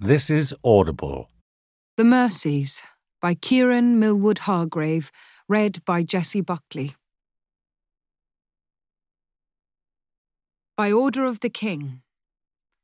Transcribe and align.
This 0.00 0.28
is 0.28 0.54
Audible. 0.62 1.30
The 1.96 2.04
Mercies 2.04 2.82
by 3.22 3.34
Kiran 3.34 3.96
Millwood 3.96 4.40
Hargrave, 4.40 5.10
read 5.48 5.82
by 5.86 6.02
Jessie 6.02 6.42
Buckley. 6.42 6.94
By 10.76 10.92
order 10.92 11.24
of 11.24 11.40
the 11.40 11.48
king, 11.48 12.02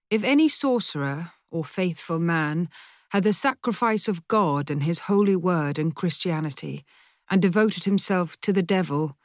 if 0.09 0.25
any 0.25 0.49
sorcerer 0.49 1.33
or 1.51 1.67
faithful 1.67 2.19
man 2.19 2.71
had 3.11 3.25
the 3.25 3.35
sacrifice 3.35 4.09
of 4.09 4.27
God 4.27 4.71
and 4.71 4.85
his 4.85 5.01
holy 5.01 5.37
word 5.37 5.79
and 5.79 5.95
Christianity, 5.95 6.83
and 7.31 7.43
devoted 7.43 7.85
himself 7.85 8.41
to 8.41 8.55
the 8.55 8.63
devil, 8.63 9.19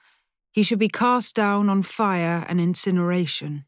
he 0.51 0.61
should 0.61 0.79
be 0.79 0.89
cast 0.89 1.35
down 1.35 1.69
on 1.69 1.83
fire 1.83 2.45
and 2.49 2.59
incineration. 2.59 3.63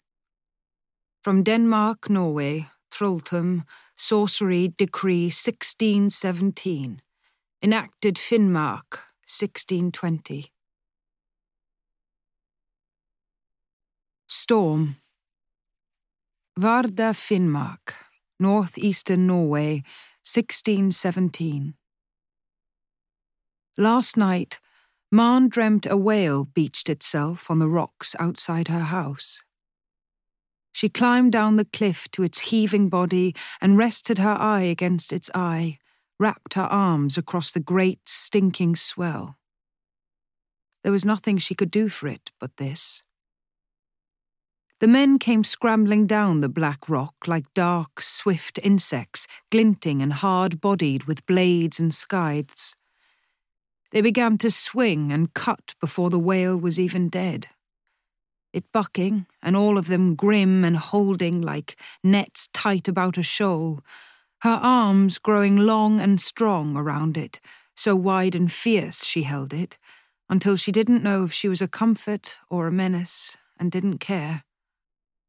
From 1.24 1.42
Denmark, 1.42 2.10
Norway, 2.10 2.68
Trolltum, 2.92 3.64
Sorcery 4.02 4.70
Decree 4.78 5.26
1617, 5.26 7.02
enacted 7.62 8.16
Finnmark 8.16 9.04
1620. 9.28 10.54
Storm 14.26 14.96
Vardø, 16.58 17.14
Finnmark, 17.14 17.94
northeastern 18.40 19.28
Norway, 19.28 19.84
1617. 20.24 21.74
Last 23.78 24.16
night, 24.16 24.62
Maren 25.12 25.50
dreamt 25.50 25.86
a 25.86 25.98
whale 25.98 26.46
beached 26.46 26.88
itself 26.88 27.52
on 27.52 27.60
the 27.60 27.68
rocks 27.68 28.16
outside 28.18 28.70
her 28.70 28.86
house. 28.86 29.42
She 30.72 30.90
climbed 30.90 31.32
down 31.32 31.56
the 31.56 31.66
cliff 31.66 32.10
to 32.12 32.24
its 32.24 32.40
heaving 32.40 32.90
body 32.90 33.36
and 33.60 33.78
rested 33.78 34.18
her 34.18 34.38
eye 34.40 34.62
against 34.62 35.12
its 35.12 35.30
eye, 35.34 35.80
wrapped 36.20 36.54
her 36.54 36.64
arms 36.64 37.18
across 37.18 37.52
the 37.52 37.60
great, 37.60 38.08
stinking 38.08 38.76
swell. 38.76 39.38
There 40.84 40.92
was 40.92 41.06
nothing 41.06 41.38
she 41.38 41.56
could 41.56 41.72
do 41.72 41.90
for 41.90 42.08
it 42.08 42.32
but 42.40 42.58
this. 42.58 43.04
The 44.80 44.88
men 44.88 45.20
came 45.20 45.44
scrambling 45.44 46.08
down 46.08 46.40
the 46.40 46.48
black 46.48 46.88
rock 46.88 47.16
like 47.28 47.54
dark, 47.54 48.00
swift 48.00 48.60
insects, 48.64 49.28
glinting 49.52 50.02
and 50.02 50.14
hard 50.14 50.62
bodied 50.62 51.04
with 51.04 51.26
blades 51.26 51.80
and 51.80 51.94
scythes. 51.94 52.76
They 53.92 54.02
began 54.02 54.38
to 54.38 54.52
swing 54.52 55.12
and 55.12 55.34
cut 55.34 55.74
before 55.82 56.10
the 56.10 56.20
whale 56.20 56.56
was 56.56 56.80
even 56.80 57.10
dead 57.10 57.48
it 58.54 58.72
bucking, 58.72 59.26
and 59.42 59.56
all 59.56 59.78
of 59.78 59.88
them 59.88 60.16
grim 60.16 60.64
and 60.66 60.78
holding 60.78 61.42
like 61.42 61.80
nets 62.04 62.48
tight 62.54 62.88
about 62.88 63.18
a 63.18 63.24
shoal, 63.24 63.82
her 64.42 64.60
arms 64.62 65.20
growing 65.20 65.58
long 65.58 66.00
and 66.00 66.22
strong 66.22 66.76
around 66.76 67.18
it, 67.18 67.40
so 67.76 67.96
wide 67.96 68.36
and 68.36 68.52
fierce 68.52 69.06
she 69.06 69.24
held 69.24 69.54
it, 69.54 69.78
until 70.30 70.56
she 70.56 70.72
didn't 70.72 71.04
know 71.04 71.24
if 71.26 71.34
she 71.34 71.50
was 71.50 71.62
a 71.62 71.68
comfort 71.68 72.38
or 72.50 72.68
a 72.68 72.72
menace, 72.72 73.38
and 73.60 73.72
didn't 73.72 73.98
care, 74.00 74.44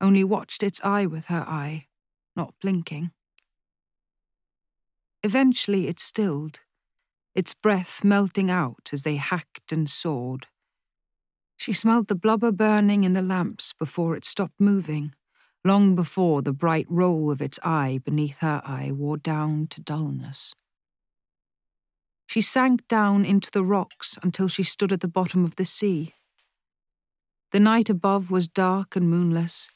only 0.01 0.25
watched 0.25 0.63
its 0.63 0.81
eye 0.83 1.07
with 1.07 1.27
her 1.27 1.45
eye, 1.49 1.87
not 2.37 2.55
blinking. 2.61 3.11
Eventually 5.23 5.89
it 5.89 6.01
stilled, 6.01 6.61
its 7.35 7.55
breath 7.55 8.03
melting 8.03 8.51
out 8.51 8.91
as 8.93 9.03
they 9.03 9.17
hacked 9.17 9.73
and 9.73 9.89
sawed. 9.89 10.47
She 11.61 11.75
smelled 11.75 12.09
the 12.09 12.15
blubber 12.15 12.53
burning 12.53 13.05
in 13.05 13.13
the 13.13 13.21
lamps 13.21 13.75
before 13.75 14.17
it 14.17 14.25
stopped 14.25 14.59
moving, 14.59 15.15
long 15.63 15.95
before 15.95 16.41
the 16.41 16.55
bright 16.55 16.87
roll 16.89 17.31
of 17.31 17.43
its 17.43 17.59
eye 17.63 18.01
beneath 18.03 18.39
her 18.39 18.63
eye 18.65 18.91
wore 18.93 19.19
down 19.19 19.67
to 19.73 19.83
dullness. 19.83 20.55
She 22.27 22.41
sank 22.41 22.89
down 22.89 23.27
into 23.27 23.51
the 23.51 23.63
rocks 23.63 24.19
until 24.23 24.49
she 24.49 24.63
stood 24.63 24.91
at 24.91 25.01
the 25.01 25.07
bottom 25.07 25.45
of 25.45 25.57
the 25.57 25.67
sea. 25.67 26.15
The 27.53 27.61
night 27.61 27.91
above 27.91 28.31
was 28.31 28.49
dark 28.49 28.97
and 28.97 29.11
moonless, 29.11 29.69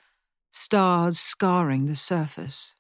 stars 0.51 1.19
scarring 1.19 1.85
the 1.85 1.95
surface. 1.95 2.73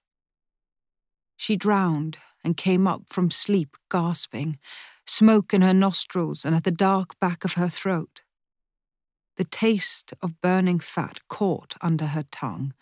She 1.37 1.57
drowned 1.57 2.17
and 2.43 2.57
came 2.57 2.87
up 2.87 3.03
from 3.11 3.31
sleep 3.31 3.77
gasping, 3.91 4.59
smoke 5.07 5.53
in 5.53 5.61
her 5.61 5.75
nostrils 5.75 6.47
and 6.47 6.57
at 6.57 6.65
the 6.65 6.71
dark 6.71 7.21
back 7.21 7.45
of 7.45 7.53
her 7.55 7.69
throat. 7.69 8.23
The 9.37 9.45
taste 9.45 10.15
of 10.23 10.41
burning 10.41 10.79
fat 10.79 11.19
caught 11.29 11.75
under 11.81 12.07
her 12.07 12.25
tongue 12.31 12.73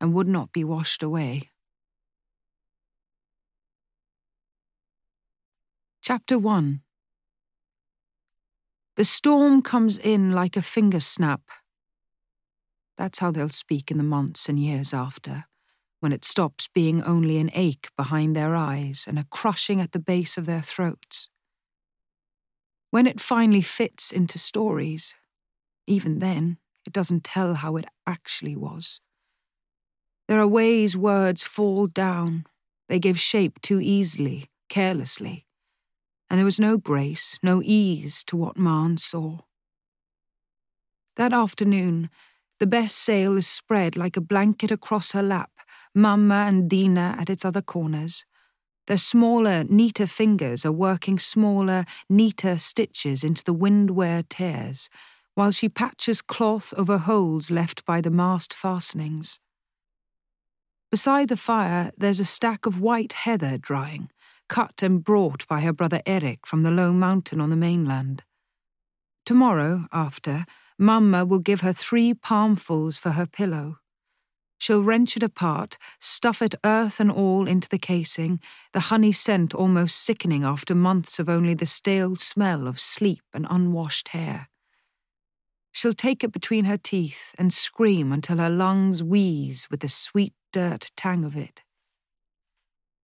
and 0.00 0.14
would 0.14 0.28
not 0.28 0.52
be 0.52 0.64
washed 0.64 1.02
away. 1.02 1.50
Chapter 6.00 6.38
1 6.38 6.80
The 8.96 9.04
storm 9.04 9.62
comes 9.62 9.98
in 9.98 10.32
like 10.32 10.56
a 10.56 10.62
finger 10.62 11.00
snap. 11.00 11.42
That's 12.96 13.18
how 13.18 13.30
they'll 13.30 13.50
speak 13.50 13.90
in 13.90 13.98
the 13.98 14.02
months 14.02 14.48
and 14.48 14.58
years 14.58 14.94
after, 14.94 15.44
when 16.00 16.12
it 16.12 16.24
stops 16.24 16.68
being 16.74 17.02
only 17.02 17.38
an 17.38 17.50
ache 17.54 17.90
behind 17.96 18.34
their 18.34 18.56
eyes 18.56 19.04
and 19.06 19.18
a 19.18 19.26
crushing 19.30 19.80
at 19.80 19.92
the 19.92 19.98
base 19.98 20.38
of 20.38 20.46
their 20.46 20.62
throats. 20.62 21.28
When 22.90 23.06
it 23.06 23.20
finally 23.20 23.62
fits 23.62 24.10
into 24.10 24.38
stories, 24.38 25.14
even 25.86 26.18
then, 26.18 26.58
it 26.86 26.92
doesn't 26.92 27.24
tell 27.24 27.54
how 27.54 27.76
it 27.76 27.86
actually 28.06 28.56
was. 28.56 29.00
There 30.28 30.40
are 30.40 30.46
ways 30.46 30.96
words 30.96 31.42
fall 31.42 31.86
down. 31.86 32.46
They 32.88 32.98
give 32.98 33.18
shape 33.18 33.60
too 33.60 33.80
easily, 33.80 34.50
carelessly. 34.68 35.46
And 36.30 36.38
there 36.38 36.44
was 36.44 36.58
no 36.58 36.78
grace, 36.78 37.38
no 37.42 37.60
ease 37.62 38.24
to 38.24 38.36
what 38.36 38.56
Maren 38.56 38.96
saw. 38.96 39.40
That 41.16 41.32
afternoon, 41.32 42.08
the 42.58 42.66
best 42.66 42.96
sail 42.96 43.36
is 43.36 43.46
spread 43.46 43.96
like 43.96 44.16
a 44.16 44.22
blanket 44.22 44.70
across 44.70 45.10
her 45.10 45.22
lap, 45.22 45.50
Mamma 45.94 46.46
and 46.46 46.70
Dina 46.70 47.16
at 47.18 47.28
its 47.28 47.44
other 47.44 47.60
corners. 47.60 48.24
Their 48.86 48.98
smaller, 48.98 49.64
neater 49.64 50.06
fingers 50.06 50.64
are 50.64 50.72
working 50.72 51.18
smaller, 51.18 51.84
neater 52.08 52.56
stitches 52.58 53.22
into 53.22 53.44
the 53.44 53.52
wind-wear 53.52 54.22
tears, 54.28 54.88
while 55.34 55.50
she 55.50 55.68
patches 55.68 56.20
cloth 56.20 56.74
over 56.76 56.98
holes 56.98 57.50
left 57.50 57.84
by 57.84 58.00
the 58.00 58.10
mast 58.10 58.52
fastenings. 58.52 59.40
Beside 60.90 61.28
the 61.28 61.36
fire, 61.36 61.90
there's 61.96 62.20
a 62.20 62.24
stack 62.24 62.66
of 62.66 62.80
white 62.80 63.14
heather 63.14 63.56
drying, 63.56 64.10
cut 64.48 64.82
and 64.82 65.02
brought 65.02 65.46
by 65.48 65.60
her 65.60 65.72
brother 65.72 66.02
Eric 66.04 66.46
from 66.46 66.62
the 66.62 66.70
low 66.70 66.92
mountain 66.92 67.40
on 67.40 67.48
the 67.48 67.56
mainland. 67.56 68.24
Tomorrow, 69.24 69.86
after, 69.92 70.44
Mamma 70.78 71.24
will 71.24 71.38
give 71.38 71.62
her 71.62 71.72
three 71.72 72.12
palmfuls 72.12 72.98
for 72.98 73.12
her 73.12 73.26
pillow. 73.26 73.78
She'll 74.58 74.82
wrench 74.82 75.16
it 75.16 75.22
apart, 75.22 75.78
stuff 75.98 76.42
it 76.42 76.54
earth 76.64 77.00
and 77.00 77.10
all 77.10 77.48
into 77.48 77.68
the 77.68 77.78
casing, 77.78 78.38
the 78.72 78.80
honey 78.80 79.12
scent 79.12 79.54
almost 79.54 79.96
sickening 79.96 80.44
after 80.44 80.74
months 80.74 81.18
of 81.18 81.28
only 81.28 81.54
the 81.54 81.66
stale 81.66 82.16
smell 82.16 82.68
of 82.68 82.78
sleep 82.78 83.24
and 83.32 83.46
unwashed 83.48 84.08
hair. 84.08 84.48
She'll 85.72 85.94
take 85.94 86.22
it 86.22 86.32
between 86.32 86.66
her 86.66 86.76
teeth 86.76 87.34
and 87.38 87.52
scream 87.52 88.12
until 88.12 88.36
her 88.36 88.50
lungs 88.50 89.02
wheeze 89.02 89.66
with 89.70 89.80
the 89.80 89.88
sweet 89.88 90.34
dirt 90.52 90.90
tang 90.96 91.24
of 91.24 91.34
it. 91.34 91.62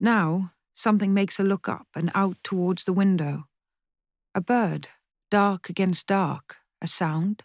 Now, 0.00 0.52
something 0.74 1.14
makes 1.14 1.38
her 1.38 1.44
look 1.44 1.68
up 1.68 1.86
and 1.94 2.10
out 2.14 2.36
towards 2.42 2.84
the 2.84 2.92
window. 2.92 3.44
A 4.34 4.40
bird, 4.40 4.88
dark 5.30 5.70
against 5.70 6.08
dark, 6.08 6.56
a 6.82 6.86
sound. 6.86 7.44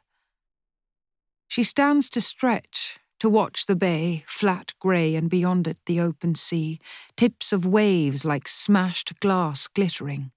She 1.48 1.64
stands 1.64 2.10
to 2.10 2.22
stretch, 2.22 3.00
to 3.20 3.30
watch 3.30 3.68
the 3.68 3.76
bay, 3.76 4.26
flat 4.28 4.74
grey, 4.80 5.16
and 5.16 5.30
beyond 5.30 5.68
it 5.68 5.78
the 5.86 6.00
open 6.00 6.34
sea, 6.34 6.80
tips 7.16 7.54
of 7.54 7.66
waves 7.66 8.26
like 8.26 8.48
smashed 8.48 9.20
glass 9.20 9.68
glittering. 9.68 10.32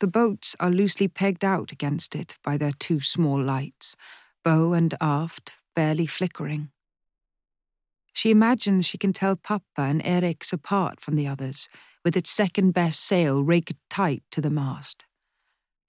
The 0.00 0.06
boats 0.06 0.54
are 0.60 0.70
loosely 0.70 1.08
pegged 1.08 1.44
out 1.44 1.72
against 1.72 2.14
it 2.14 2.38
by 2.44 2.56
their 2.56 2.72
two 2.78 3.00
small 3.00 3.42
lights, 3.42 3.96
bow 4.44 4.72
and 4.72 4.94
aft, 5.00 5.58
barely 5.74 6.06
flickering. 6.06 6.70
She 8.12 8.30
imagines 8.30 8.86
she 8.86 8.98
can 8.98 9.12
tell 9.12 9.36
Papa 9.36 9.64
and 9.78 10.00
Eric's 10.04 10.52
apart 10.52 11.00
from 11.00 11.16
the 11.16 11.26
others, 11.26 11.68
with 12.04 12.16
its 12.16 12.30
second 12.30 12.72
best 12.72 13.00
sail 13.00 13.42
rigged 13.42 13.76
tight 13.90 14.22
to 14.30 14.40
the 14.40 14.50
mast. 14.50 15.04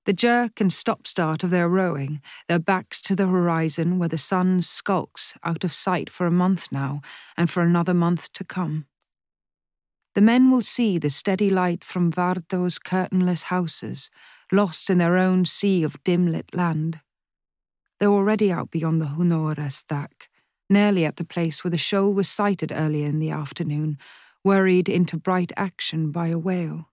The 0.06 0.14
jerk 0.14 0.60
and 0.60 0.74
stop 0.74 1.06
start 1.06 1.44
of 1.44 1.52
their 1.52 1.70
rowing, 1.70 2.22
their 2.48 2.60
backs 2.60 3.00
to 3.02 3.16
the 3.16 3.28
horizon 3.28 4.00
where 4.00 4.10
the 4.10 4.18
sun 4.18 4.64
skulks 4.64 5.38
out 5.44 5.64
of 5.64 5.72
sight 5.72 6.10
for 6.10 6.26
a 6.26 6.32
month 6.32 6.72
now 6.72 7.02
and 7.38 7.50
for 7.50 7.62
another 7.62 7.94
month 7.94 8.34
to 8.34 8.44
come. 8.44 8.86
The 10.16 10.22
men 10.22 10.52
will 10.52 10.62
see 10.62 10.98
the 10.98 11.10
steady 11.10 11.50
light 11.50 11.84
from 11.84 12.12
Vardø's 12.12 12.80
curtainless 12.80 13.44
houses, 13.44 14.10
lost 14.52 14.90
in 14.90 14.98
their 14.98 15.18
own 15.18 15.46
sea 15.46 15.84
of 15.84 16.04
dim 16.04 16.32
lit 16.32 16.56
land. 16.56 17.02
They're 18.00 18.10
already 18.10 18.52
out 18.52 18.72
beyond 18.72 19.02
the 19.02 19.06
Hornøya 19.06 19.72
stack, 19.72 20.30
nearly 20.70 21.06
at 21.06 21.18
the 21.18 21.26
place 21.26 21.64
where 21.64 21.72
the 21.72 21.78
shoal 21.78 22.14
was 22.14 22.30
sighted 22.30 22.72
earlier 22.74 23.08
in 23.08 23.20
the 23.20 23.30
afternoon, 23.30 23.98
worried 24.44 24.90
into 24.90 25.18
bright 25.18 25.52
action 25.58 26.12
by 26.12 26.30
a 26.30 26.38
whale. 26.38 26.90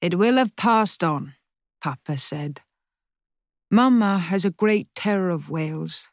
It 0.00 0.18
will 0.18 0.36
have 0.36 0.54
passed 0.56 1.02
on, 1.02 1.34
Papa 1.80 2.18
said. 2.18 2.60
Mamma 3.70 4.18
has 4.18 4.44
a 4.44 4.50
great 4.50 4.88
terror 4.94 5.30
of 5.30 5.50
whales. 5.50 6.10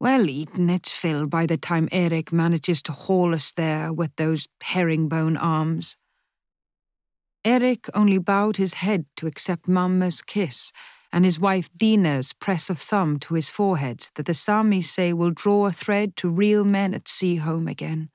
Well 0.00 0.28
eaten 0.28 0.70
its 0.70 0.92
fill 0.92 1.26
by 1.26 1.46
the 1.46 1.56
time 1.56 1.88
Eric 1.90 2.32
manages 2.32 2.82
to 2.82 2.92
haul 2.92 3.34
us 3.34 3.50
there 3.52 3.92
with 3.92 4.14
those 4.16 4.46
herringbone 4.62 5.36
arms. 5.36 5.96
Eric 7.44 7.88
only 7.94 8.18
bowed 8.18 8.58
his 8.58 8.74
head 8.74 9.06
to 9.16 9.26
accept 9.26 9.66
Mamma's 9.66 10.22
kiss 10.22 10.72
and 11.12 11.24
his 11.24 11.40
wife 11.40 11.68
Dina's 11.76 12.32
press 12.32 12.70
of 12.70 12.78
thumb 12.78 13.18
to 13.20 13.34
his 13.34 13.48
forehead 13.48 14.06
that 14.14 14.26
the 14.26 14.34
Sami 14.34 14.82
say 14.82 15.12
will 15.12 15.30
draw 15.30 15.66
a 15.66 15.72
thread 15.72 16.16
to 16.16 16.28
reel 16.28 16.64
men 16.64 16.94
at 16.94 17.08
sea 17.08 17.36
home 17.36 17.66
again. 17.66 18.10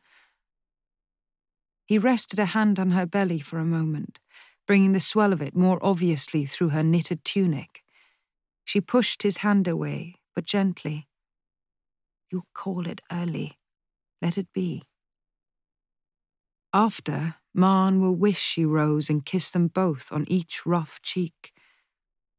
He 1.85 1.97
rested 1.97 2.39
a 2.39 2.45
hand 2.45 2.79
on 2.79 2.91
her 2.91 3.05
belly 3.05 3.39
for 3.39 3.59
a 3.59 3.65
moment, 3.65 4.19
bringing 4.67 4.93
the 4.93 4.99
swell 4.99 5.33
of 5.33 5.41
it 5.41 5.55
more 5.55 5.79
obviously 5.81 6.45
through 6.45 6.69
her 6.69 6.83
knitted 6.83 7.25
tunic. 7.25 7.83
She 8.63 8.79
pushed 8.79 9.23
his 9.23 9.37
hand 9.37 9.67
away, 9.67 10.15
but 10.33 10.45
gently. 10.45 11.07
You 12.33 12.45
call 12.55 12.87
it 12.87 12.99
early. 13.11 13.59
Let 14.19 14.39
it 14.39 14.47
be. 14.55 14.81
After, 16.73 17.35
Maren 17.53 18.01
will 18.01 18.15
wish 18.15 18.39
she 18.39 18.65
rose 18.65 19.07
and 19.07 19.23
kissed 19.23 19.53
them 19.53 19.67
both 19.67 20.11
on 20.11 20.25
each 20.27 20.65
rough 20.65 20.99
cheek. 21.03 21.53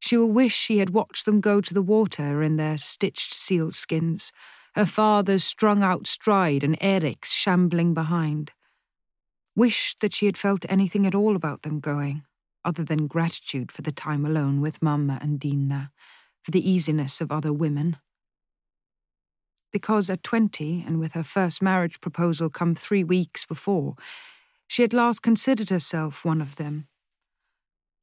She 0.01 0.17
will 0.17 0.33
wish 0.33 0.53
she 0.53 0.79
had 0.79 0.89
watched 0.89 1.23
them 1.23 1.39
go 1.39 1.61
to 1.61 1.73
the 1.73 1.81
water 1.81 2.43
in 2.43 2.57
their 2.57 2.77
stitched 2.77 3.33
sealskins, 3.33 4.33
her 4.75 4.85
father's 4.85 5.45
strung 5.45 5.81
out 5.81 6.07
stride 6.07 6.61
and 6.61 6.77
Eric's 6.81 7.31
shambling 7.31 7.93
behind. 7.93 8.51
Wish 9.55 9.95
that 10.01 10.13
she 10.13 10.25
had 10.25 10.37
felt 10.37 10.65
anything 10.67 11.07
at 11.07 11.15
all 11.15 11.37
about 11.37 11.61
them 11.61 11.79
going, 11.79 12.25
other 12.65 12.83
than 12.83 13.07
gratitude 13.07 13.71
for 13.71 13.81
the 13.81 13.93
time 13.93 14.25
alone 14.25 14.59
with 14.59 14.81
Mamma 14.81 15.19
and 15.21 15.39
Dina, 15.39 15.93
for 16.43 16.51
the 16.51 16.69
easiness 16.69 17.21
of 17.21 17.31
other 17.31 17.53
women. 17.53 17.95
Because 19.75 20.09
at 20.09 20.23
twenty, 20.23 20.85
and 20.87 21.01
with 21.01 21.11
her 21.15 21.23
first 21.23 21.61
marriage 21.61 21.99
proposal 21.99 22.49
come 22.49 22.75
three 22.75 23.03
weeks 23.03 23.45
before, 23.45 23.97
she 24.69 24.85
at 24.85 24.93
last 24.93 25.21
considered 25.21 25.67
herself 25.67 26.23
one 26.23 26.39
of 26.39 26.55
them. 26.55 26.87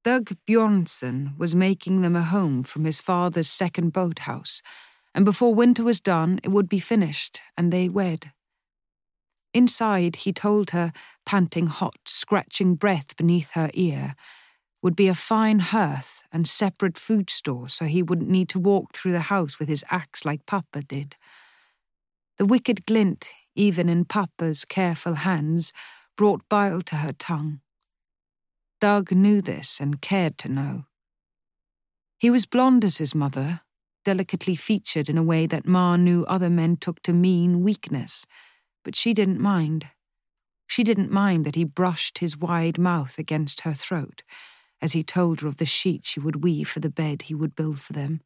Dag 0.04 0.36
Bjornson 0.46 1.34
was 1.38 1.54
making 1.54 2.02
them 2.02 2.14
a 2.14 2.24
home 2.24 2.62
from 2.62 2.84
his 2.84 2.98
father's 2.98 3.48
second 3.48 3.94
boathouse, 3.94 4.60
and 5.14 5.24
before 5.24 5.54
winter 5.54 5.82
was 5.82 5.98
done, 5.98 6.40
it 6.44 6.50
would 6.50 6.68
be 6.68 6.78
finished, 6.78 7.40
and 7.56 7.72
they 7.72 7.88
wed. 7.88 8.32
Inside, 9.54 10.16
he 10.16 10.32
told 10.34 10.72
her, 10.72 10.92
panting 11.24 11.68
hot, 11.68 12.00
scratching 12.04 12.74
breath 12.74 13.16
beneath 13.16 13.52
her 13.52 13.70
ear, 13.72 14.14
would 14.82 14.94
be 14.94 15.08
a 15.08 15.14
fine 15.14 15.60
hearth 15.60 16.22
and 16.30 16.46
separate 16.46 16.98
food 16.98 17.30
store 17.30 17.70
so 17.70 17.86
he 17.86 18.02
wouldn't 18.02 18.28
need 18.28 18.50
to 18.50 18.60
walk 18.60 18.92
through 18.92 19.12
the 19.12 19.20
house 19.20 19.58
with 19.58 19.70
his 19.70 19.86
axe 19.90 20.26
like 20.26 20.44
Papa 20.44 20.82
did. 20.82 21.16
The 22.42 22.46
wicked 22.46 22.86
glint, 22.86 23.28
even 23.54 23.88
in 23.88 24.04
Papa's 24.04 24.64
careful 24.64 25.14
hands, 25.14 25.72
brought 26.16 26.48
bile 26.48 26.82
to 26.82 26.96
her 26.96 27.12
tongue. 27.12 27.60
Dag 28.80 29.12
knew 29.12 29.40
this 29.40 29.78
and 29.78 30.02
cared 30.02 30.38
to 30.38 30.48
know. 30.48 30.86
He 32.18 32.30
was 32.30 32.44
blond 32.44 32.84
as 32.84 32.98
his 32.98 33.14
mother, 33.14 33.60
delicately 34.04 34.56
featured 34.56 35.08
in 35.08 35.16
a 35.16 35.22
way 35.22 35.46
that 35.46 35.68
Ma 35.68 35.94
knew 35.94 36.24
other 36.24 36.50
men 36.50 36.76
took 36.76 37.00
to 37.04 37.12
mean 37.12 37.62
weakness 37.62 38.26
but 38.82 38.96
she 38.96 39.14
didn't 39.14 39.38
mind. 39.38 39.90
She 40.66 40.82
didn't 40.82 41.12
mind 41.12 41.44
that 41.44 41.54
he 41.54 41.62
brushed 41.62 42.18
his 42.18 42.36
wide 42.36 42.76
mouth 42.76 43.20
against 43.20 43.60
her 43.60 43.72
throat 43.72 44.24
as 44.80 44.94
he 44.94 45.04
told 45.04 45.42
her 45.42 45.46
of 45.46 45.58
the 45.58 45.64
sheet 45.64 46.04
she 46.06 46.18
would 46.18 46.42
weave 46.42 46.68
for 46.68 46.80
the 46.80 46.90
bed 46.90 47.22
he 47.22 47.36
would 47.36 47.54
build 47.54 47.80
for 47.80 47.92
them. 47.92 48.20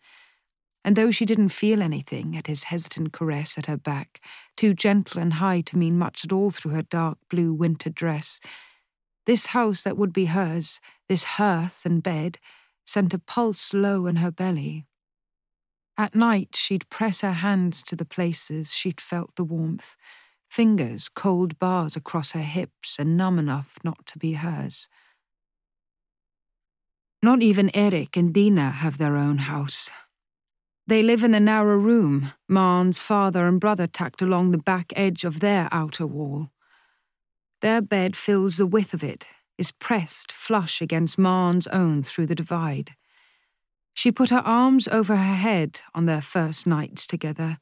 And 0.86 0.94
though 0.94 1.10
she 1.10 1.26
didn't 1.26 1.48
feel 1.48 1.82
anything 1.82 2.36
at 2.36 2.46
his 2.46 2.62
hesitant 2.62 3.12
caress 3.12 3.58
at 3.58 3.66
her 3.66 3.76
back, 3.76 4.20
too 4.56 4.72
gentle 4.72 5.20
and 5.20 5.34
high 5.34 5.60
to 5.62 5.76
mean 5.76 5.98
much 5.98 6.24
at 6.24 6.30
all 6.30 6.52
through 6.52 6.70
her 6.74 6.82
dark 6.82 7.18
blue 7.28 7.52
winter 7.52 7.90
dress, 7.90 8.38
this 9.26 9.46
house 9.46 9.82
that 9.82 9.98
would 9.98 10.12
be 10.12 10.26
hers, 10.26 10.78
this 11.08 11.24
hearth 11.24 11.82
and 11.84 12.04
bed, 12.04 12.38
sent 12.86 13.12
a 13.12 13.18
pulse 13.18 13.74
low 13.74 14.06
in 14.06 14.16
her 14.16 14.30
belly. 14.30 14.86
At 15.98 16.14
night, 16.14 16.50
she'd 16.54 16.88
press 16.88 17.20
her 17.22 17.32
hands 17.32 17.82
to 17.82 17.96
the 17.96 18.04
places 18.04 18.72
she'd 18.72 19.00
felt 19.00 19.34
the 19.34 19.44
warmth 19.44 19.96
fingers 20.48 21.08
cold 21.08 21.58
bars 21.58 21.96
across 21.96 22.30
her 22.30 22.42
hips 22.42 22.96
and 23.00 23.16
numb 23.16 23.40
enough 23.40 23.74
not 23.82 24.06
to 24.06 24.18
be 24.18 24.34
hers. 24.34 24.88
Not 27.22 27.42
even 27.42 27.72
Eric 27.74 28.16
and 28.16 28.32
Dina 28.32 28.70
have 28.70 28.98
their 28.98 29.16
own 29.16 29.38
house. 29.38 29.90
They 30.86 31.02
live 31.02 31.24
in 31.24 31.32
the 31.32 31.40
narrow 31.40 31.76
room 31.76 32.32
Maren's 32.48 32.98
father 32.98 33.46
and 33.46 33.60
brother 33.60 33.86
tacked 33.86 34.22
along 34.22 34.50
the 34.52 34.58
back 34.58 34.92
edge 34.94 35.24
of 35.24 35.40
their 35.40 35.68
outer 35.72 36.06
wall. 36.06 36.50
Their 37.60 37.82
bed 37.82 38.16
fills 38.16 38.56
the 38.56 38.66
width 38.66 38.94
of 38.94 39.02
it, 39.02 39.26
is 39.58 39.72
pressed 39.72 40.30
flush 40.30 40.80
against 40.80 41.18
Maren's 41.18 41.66
own 41.68 42.02
through 42.02 42.26
the 42.26 42.34
divide. 42.34 42.92
She 43.94 44.12
put 44.12 44.30
her 44.30 44.42
arms 44.44 44.86
over 44.88 45.16
her 45.16 45.34
head 45.34 45.80
on 45.94 46.06
their 46.06 46.20
first 46.22 46.66
nights 46.66 47.06
together 47.06 47.58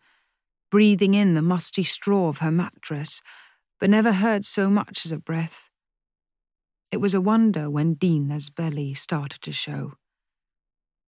breathing 0.74 1.14
in 1.14 1.34
the 1.34 1.40
musty 1.40 1.84
straw 1.84 2.26
of 2.26 2.38
her 2.38 2.50
mattress, 2.50 3.22
but 3.78 3.88
never 3.88 4.10
heard 4.10 4.44
so 4.44 4.68
much 4.68 5.06
as 5.06 5.12
a 5.12 5.16
breath. 5.16 5.70
It 6.90 6.96
was 6.96 7.14
a 7.14 7.20
wonder 7.20 7.70
when 7.70 7.94
Dina's 7.94 8.50
belly 8.50 8.92
started 8.92 9.40
to 9.42 9.52
show. 9.52 9.92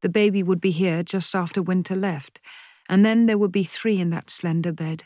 The 0.02 0.08
baby 0.08 0.42
would 0.42 0.60
be 0.60 0.70
here 0.70 1.02
just 1.02 1.34
after 1.34 1.62
winter 1.62 1.96
left, 1.96 2.40
and 2.88 3.04
then 3.04 3.26
there 3.26 3.38
would 3.38 3.52
be 3.52 3.64
three 3.64 3.98
in 3.98 4.10
that 4.10 4.30
slender 4.30 4.72
bed. 4.72 5.04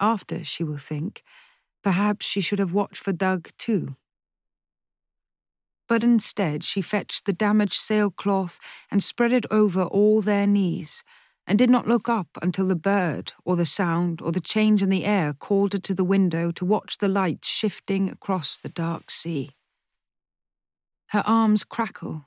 After, 0.00 0.44
she 0.44 0.64
will 0.64 0.78
think, 0.78 1.22
perhaps 1.82 2.26
she 2.26 2.40
should 2.40 2.58
have 2.58 2.72
watched 2.72 3.02
for 3.02 3.12
Dag 3.12 3.52
too. 3.56 3.96
But 5.88 6.02
instead, 6.02 6.64
she 6.64 6.80
fetched 6.80 7.26
the 7.26 7.32
damaged 7.32 7.74
sailcloth 7.74 8.58
and 8.90 9.02
spread 9.02 9.32
it 9.32 9.46
over 9.50 9.82
all 9.82 10.22
their 10.22 10.46
knees 10.46 11.02
and 11.46 11.58
did 11.58 11.70
not 11.70 11.88
look 11.88 12.08
up 12.08 12.28
until 12.40 12.68
the 12.68 12.76
bird, 12.76 13.32
or 13.44 13.56
the 13.56 13.66
sound, 13.66 14.20
or 14.22 14.32
the 14.32 14.40
change 14.40 14.82
in 14.82 14.88
the 14.90 15.04
air 15.04 15.32
called 15.32 15.72
her 15.72 15.78
to 15.80 15.94
the 15.94 16.04
window 16.04 16.50
to 16.52 16.64
watch 16.64 16.98
the 16.98 17.08
light 17.08 17.44
shifting 17.44 18.08
across 18.08 18.56
the 18.56 18.68
dark 18.68 19.10
sea. 19.10 19.50
Her 21.08 21.22
arms 21.26 21.64
crackle. 21.64 22.26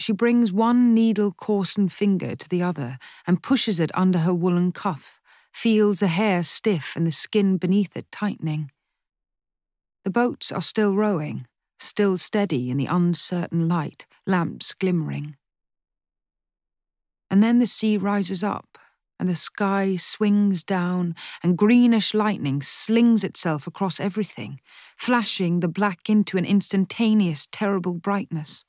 She 0.00 0.12
brings 0.12 0.50
one 0.50 0.94
needle 0.94 1.30
coarsened 1.30 1.92
finger 1.92 2.34
to 2.34 2.48
the 2.48 2.62
other 2.62 2.98
and 3.26 3.42
pushes 3.42 3.78
it 3.78 3.90
under 3.92 4.20
her 4.20 4.32
woolen 4.32 4.72
cuff, 4.72 5.20
feels 5.52 6.00
the 6.00 6.06
hair 6.06 6.42
stiff 6.42 6.96
and 6.96 7.06
the 7.06 7.12
skin 7.12 7.58
beneath 7.58 7.94
it 7.94 8.10
tightening. 8.10 8.70
The 10.04 10.10
boats 10.10 10.50
are 10.50 10.62
still 10.62 10.94
rowing, 10.94 11.46
still 11.78 12.16
steady 12.16 12.70
in 12.70 12.78
the 12.78 12.86
uncertain 12.86 13.68
light, 13.68 14.06
lamps 14.26 14.72
glimmering. 14.72 15.36
And 17.30 17.42
then 17.42 17.58
the 17.58 17.66
sea 17.66 17.98
rises 17.98 18.42
up, 18.42 18.78
and 19.18 19.28
the 19.28 19.36
sky 19.36 19.96
swings 19.96 20.62
down, 20.62 21.14
and 21.42 21.58
greenish 21.58 22.14
lightning 22.14 22.62
slings 22.62 23.22
itself 23.22 23.66
across 23.66 24.00
everything, 24.00 24.60
flashing 24.96 25.60
the 25.60 25.68
black 25.68 26.08
into 26.08 26.38
an 26.38 26.46
instantaneous, 26.46 27.46
terrible 27.52 27.92
brightness. 27.92 28.64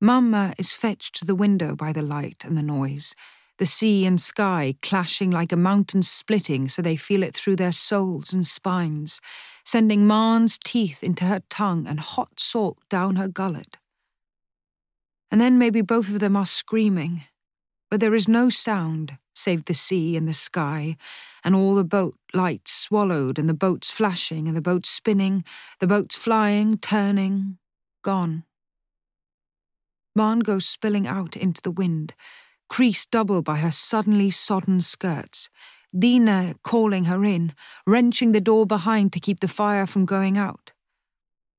Mamma 0.00 0.52
is 0.58 0.72
fetched 0.72 1.14
to 1.16 1.24
the 1.24 1.34
window 1.34 1.74
by 1.74 1.92
the 1.92 2.02
light 2.02 2.44
and 2.44 2.56
the 2.56 2.62
noise, 2.62 3.14
the 3.58 3.64
sea 3.64 4.04
and 4.04 4.20
sky 4.20 4.74
clashing 4.82 5.30
like 5.30 5.52
a 5.52 5.56
mountain 5.56 6.02
splitting 6.02 6.68
so 6.68 6.82
they 6.82 6.96
feel 6.96 7.22
it 7.22 7.34
through 7.34 7.56
their 7.56 7.72
souls 7.72 8.34
and 8.34 8.46
spines, 8.46 9.20
sending 9.64 10.06
Maren's 10.06 10.58
teeth 10.58 11.02
into 11.02 11.24
her 11.24 11.42
tongue 11.48 11.86
and 11.86 12.00
hot 12.00 12.38
salt 12.38 12.78
down 12.90 13.16
her 13.16 13.28
gullet. 13.28 13.78
And 15.30 15.40
then 15.40 15.58
maybe 15.58 15.80
both 15.80 16.08
of 16.08 16.20
them 16.20 16.36
are 16.36 16.46
screaming, 16.46 17.24
but 17.90 18.00
there 18.00 18.14
is 18.14 18.28
no 18.28 18.50
sound 18.50 19.18
save 19.34 19.66
the 19.66 19.74
sea 19.74 20.16
and 20.16 20.26
the 20.26 20.34
sky, 20.34 20.96
and 21.44 21.54
all 21.54 21.74
the 21.74 21.84
boat 21.84 22.16
lights 22.32 22.72
swallowed, 22.72 23.38
and 23.38 23.48
the 23.48 23.54
boats 23.54 23.90
flashing, 23.90 24.48
and 24.48 24.56
the 24.56 24.62
boats 24.62 24.88
spinning, 24.88 25.44
the 25.80 25.86
boats 25.86 26.16
flying, 26.16 26.78
turning, 26.78 27.58
gone. 28.02 28.44
Maren 30.16 30.40
goes 30.40 30.66
spilling 30.66 31.06
out 31.06 31.36
into 31.36 31.60
the 31.60 31.70
wind, 31.70 32.14
creased 32.70 33.10
double 33.10 33.42
by 33.42 33.58
her 33.58 33.70
suddenly 33.70 34.30
sodden 34.30 34.80
skirts. 34.80 35.50
Dina 35.96 36.54
calling 36.64 37.04
her 37.04 37.22
in, 37.22 37.54
wrenching 37.86 38.32
the 38.32 38.40
door 38.40 38.66
behind 38.66 39.12
to 39.12 39.20
keep 39.20 39.40
the 39.40 39.48
fire 39.48 39.86
from 39.86 40.06
going 40.06 40.38
out. 40.38 40.72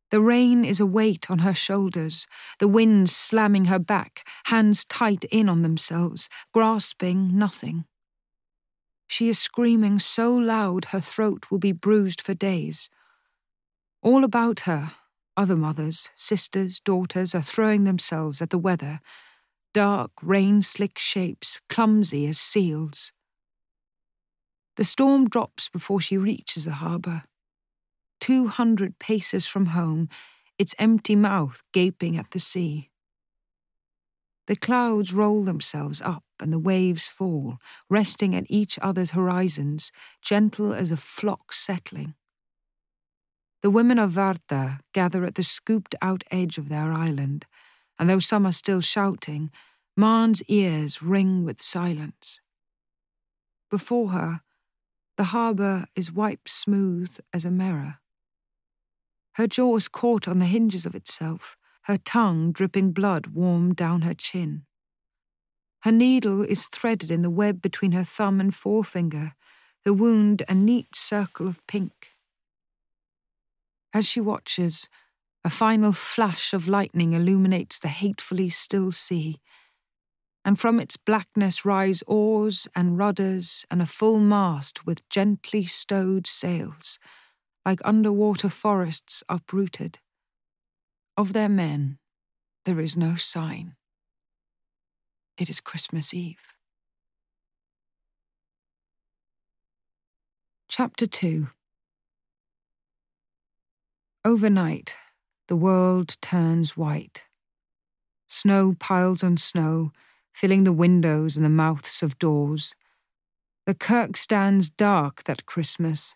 The 0.09 0.21
rain 0.21 0.65
is 0.65 0.79
a 0.79 0.85
weight 0.85 1.29
on 1.29 1.39
her 1.39 1.53
shoulders, 1.53 2.25
the 2.59 2.67
wind 2.67 3.09
slamming 3.09 3.65
her 3.65 3.79
back, 3.79 4.27
hands 4.45 4.85
tight 4.85 5.25
in 5.25 5.49
on 5.49 5.61
themselves, 5.61 6.27
grasping 6.53 7.37
nothing. 7.37 7.85
She 9.07 9.29
is 9.29 9.37
screaming 9.37 9.99
so 9.99 10.33
loud 10.33 10.85
her 10.85 10.99
throat 10.99 11.45
will 11.51 11.59
be 11.59 11.71
bruised 11.73 12.21
for 12.21 12.33
days. 12.33 12.89
All 14.01 14.23
about 14.23 14.61
her, 14.61 14.93
other 15.37 15.55
mothers, 15.55 16.09
sisters, 16.15 16.79
daughters 16.79 17.35
are 17.35 17.41
throwing 17.41 17.83
themselves 17.83 18.41
at 18.41 18.49
the 18.49 18.57
weather, 18.57 18.99
dark, 19.73 20.11
rain 20.21 20.61
slick 20.63 20.97
shapes, 20.97 21.61
clumsy 21.69 22.25
as 22.25 22.39
seals. 22.39 23.13
The 24.75 24.83
storm 24.83 25.29
drops 25.29 25.69
before 25.69 26.01
she 26.01 26.17
reaches 26.17 26.65
the 26.65 26.73
harbour. 26.73 27.23
Two 28.19 28.47
hundred 28.47 28.99
paces 28.99 29.45
from 29.45 29.67
home, 29.67 30.09
its 30.57 30.73
empty 30.79 31.15
mouth 31.15 31.63
gaping 31.71 32.17
at 32.17 32.31
the 32.31 32.39
sea. 32.39 32.89
The 34.47 34.55
clouds 34.55 35.13
roll 35.13 35.43
themselves 35.43 36.01
up 36.01 36.23
and 36.39 36.51
the 36.51 36.59
waves 36.59 37.07
fall, 37.07 37.57
resting 37.89 38.33
at 38.33 38.45
each 38.49 38.79
other's 38.81 39.11
horizons, 39.11 39.91
gentle 40.21 40.73
as 40.73 40.89
a 40.89 40.97
flock 40.97 41.53
settling. 41.53 42.15
The 43.67 43.71
women 43.71 43.99
of 43.99 44.13
Vardø 44.13 44.79
gather 44.93 45.25
at 45.25 45.35
the 45.35 45.43
scooped 45.43 45.93
out 46.01 46.23
edge 46.31 46.57
of 46.57 46.69
their 46.69 46.93
island, 46.93 47.45
and 47.99 48.09
though 48.09 48.17
some 48.17 48.45
are 48.45 48.53
still 48.53 48.79
shouting, 48.79 49.51
Maren's 49.97 50.41
ears 50.43 51.03
ring 51.03 51.43
with 51.43 51.59
silence. 51.59 52.39
Before 53.69 54.11
her, 54.11 54.39
the 55.17 55.35
harbour 55.35 55.87
is 55.97 56.13
wiped 56.13 56.49
smooth 56.49 57.17
as 57.33 57.43
a 57.43 57.51
mirror. 57.51 57.97
Her 59.33 59.47
jaw 59.47 59.75
is 59.75 59.89
caught 59.89 60.29
on 60.29 60.39
the 60.39 60.45
hinges 60.45 60.85
of 60.85 60.95
itself, 60.95 61.57
her 61.87 61.97
tongue 61.97 62.53
dripping 62.53 62.93
blood 62.93 63.27
warm 63.27 63.73
down 63.73 64.03
her 64.03 64.13
chin. 64.13 64.65
Her 65.81 65.91
needle 65.91 66.41
is 66.41 66.69
threaded 66.69 67.11
in 67.11 67.21
the 67.21 67.29
web 67.29 67.61
between 67.61 67.91
her 67.91 68.05
thumb 68.05 68.39
and 68.39 68.55
forefinger, 68.55 69.33
the 69.83 69.93
wound 69.93 70.43
a 70.47 70.55
neat 70.55 70.95
circle 70.95 71.49
of 71.49 71.67
pink. 71.67 72.13
As 73.97 74.05
she 74.05 74.21
watches, 74.21 74.89
a 75.43 75.49
final 75.49 75.91
flash 75.91 76.53
of 76.53 76.67
lightning 76.67 77.13
illuminates 77.13 77.79
the 77.79 77.87
hatefully 77.87 78.47
still 78.47 78.91
sea, 78.91 79.41
and 80.45 80.59
from 80.59 80.79
its 80.79 80.97
blackness 80.97 81.65
rise 81.65 82.03
oars 82.05 82.67
and 82.75 82.99
rudders 82.99 83.65
and 83.71 83.81
a 83.81 83.87
full 83.87 84.19
mast 84.19 84.85
with 84.85 85.09
gently 85.09 85.65
stowed 85.65 86.27
sails, 86.27 86.99
like 87.65 87.79
underwater 87.83 88.49
forests 88.49 89.23
uprooted. 89.29 89.97
Of 91.17 91.33
their 91.33 91.49
men, 91.49 91.97
there 92.65 92.79
is 92.79 92.95
no 92.95 93.15
sign. 93.15 93.77
It 95.39 95.49
is 95.49 95.59
Christmas 95.59 96.13
Eve. 96.13 96.53
Chapter 100.69 101.07
2 101.07 101.47
Overnight, 104.27 104.97
the 105.47 105.55
world 105.55 106.17
turns 106.21 106.75
white. 106.75 107.23
Snow 108.27 108.75
piles 108.77 109.23
on 109.23 109.37
snow, 109.37 109.93
filling 110.33 110.65
the 110.65 110.73
windows 110.73 111.37
and 111.37 111.45
the 111.45 111.49
mouths 111.49 112.03
of 112.03 112.19
doors. 112.19 112.75
The 113.65 113.73
kirk 113.73 114.17
stands 114.17 114.69
dark 114.69 115.23
that 115.23 115.45
Christmas, 115.45 116.13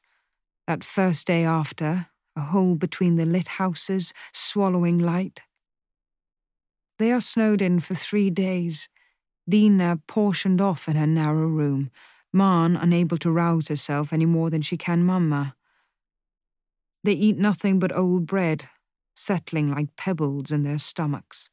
that 0.68 0.84
first 0.84 1.26
day 1.26 1.46
after, 1.46 2.08
a 2.36 2.42
hole 2.42 2.76
between 2.76 3.16
the 3.16 3.26
lit 3.26 3.48
houses, 3.48 4.14
swallowing 4.34 5.00
light. 5.00 5.44
They 7.00 7.14
are 7.14 7.22
snowed 7.22 7.62
in 7.62 7.80
for 7.80 7.96
three 7.96 8.30
days, 8.30 8.90
Dina 9.48 10.02
portioned 10.06 10.60
off 10.60 10.90
in 10.90 10.98
her 10.98 11.08
narrow 11.08 11.48
room, 11.48 11.92
Maren 12.34 12.76
unable 12.76 13.18
to 13.20 13.32
rouse 13.32 13.70
herself 13.70 14.12
any 14.12 14.26
more 14.26 14.50
than 14.50 14.62
she 14.62 14.76
can 14.76 15.06
Mamma. 15.06 15.56
They 17.04 17.14
eat 17.14 17.38
nothing 17.38 17.80
but 17.80 17.96
old 17.96 18.26
bread, 18.26 18.70
settling 19.16 19.72
like 19.72 19.96
pebbles 19.96 20.52
in 20.52 20.64
their 20.64 20.78
stomachs. 20.78 21.50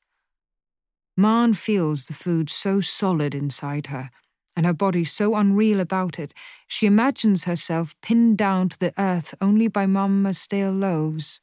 Maren 1.17 1.55
feels 1.55 2.07
the 2.07 2.15
food 2.15 2.49
so 2.49 2.81
solid 2.81 3.35
inside 3.35 3.89
her, 3.89 4.11
and 4.57 4.67
her 4.67 4.73
body 4.73 5.05
so 5.05 5.35
unreal 5.37 5.81
about 5.81 6.19
it, 6.19 6.35
she 6.67 6.87
imagines 6.87 7.45
herself 7.45 7.95
pinned 8.03 8.37
down 8.37 8.69
to 8.69 8.79
the 8.79 8.93
earth 8.99 9.35
only 9.41 9.69
by 9.69 9.87
Mamma's 9.87 10.39
stale 10.39 10.73
loaves. 10.73 11.41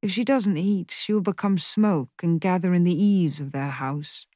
If 0.00 0.10
she 0.10 0.24
doesn't 0.24 0.56
eat, 0.56 0.90
she 0.90 1.12
will 1.12 1.20
become 1.20 1.58
smoke 1.58 2.10
and 2.22 2.40
gather 2.40 2.72
in 2.74 2.84
the 2.84 3.02
eaves 3.02 3.40
of 3.40 3.52
their 3.52 3.70
house. 3.70 4.26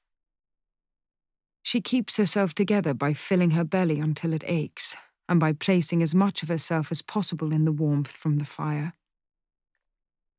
She 1.63 1.81
keeps 1.81 2.17
herself 2.17 2.55
together 2.55 2.95
by 2.95 3.13
filling 3.13 3.53
her 3.53 3.65
belly 3.65 4.01
until 4.01 4.33
it 4.33 4.45
aches, 4.47 4.97
and 5.29 5.41
by 5.41 5.53
placing 5.53 6.03
as 6.03 6.15
much 6.15 6.43
of 6.43 6.49
herself 6.49 6.91
as 6.91 7.03
possible 7.03 7.53
in 7.53 7.65
the 7.65 7.73
warmth 7.73 8.11
from 8.11 8.39
the 8.39 8.45
fire. 8.45 8.95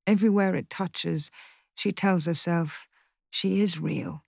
Everywhere 0.05 0.55
it 0.55 0.69
touches, 0.69 1.31
she 1.75 1.91
tells 1.91 2.25
herself 2.25 2.87
she 3.29 3.61
is 3.61 3.79
real. 3.79 4.23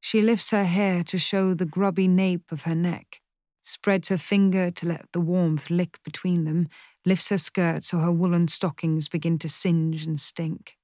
She 0.00 0.22
lifts 0.22 0.50
her 0.50 0.64
hair 0.64 1.02
to 1.04 1.18
show 1.18 1.54
the 1.54 1.66
grubby 1.66 2.06
nape 2.06 2.52
of 2.52 2.62
her 2.62 2.74
neck, 2.74 3.20
spreads 3.62 4.08
her 4.08 4.18
finger 4.18 4.70
to 4.70 4.86
let 4.86 5.06
the 5.12 5.20
warmth 5.20 5.70
lick 5.70 5.98
between 6.04 6.44
them, 6.44 6.68
lifts 7.04 7.30
her 7.30 7.38
skirt 7.38 7.82
so 7.84 7.98
her 7.98 8.12
woolen 8.12 8.46
stockings 8.46 9.08
begin 9.08 9.38
to 9.38 9.48
singe 9.48 10.06
and 10.06 10.20
stink. 10.20 10.76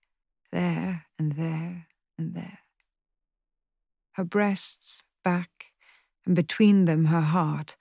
There 0.51 1.07
and 1.19 1.33
there 1.33 1.87
and 2.19 2.35
there. 2.35 2.59
Her 4.15 4.25
breasts, 4.25 5.05
back, 5.23 5.67
and 6.27 6.35
between 6.35 6.85
them 6.87 7.07
her 7.07 7.21
heart 7.21 7.77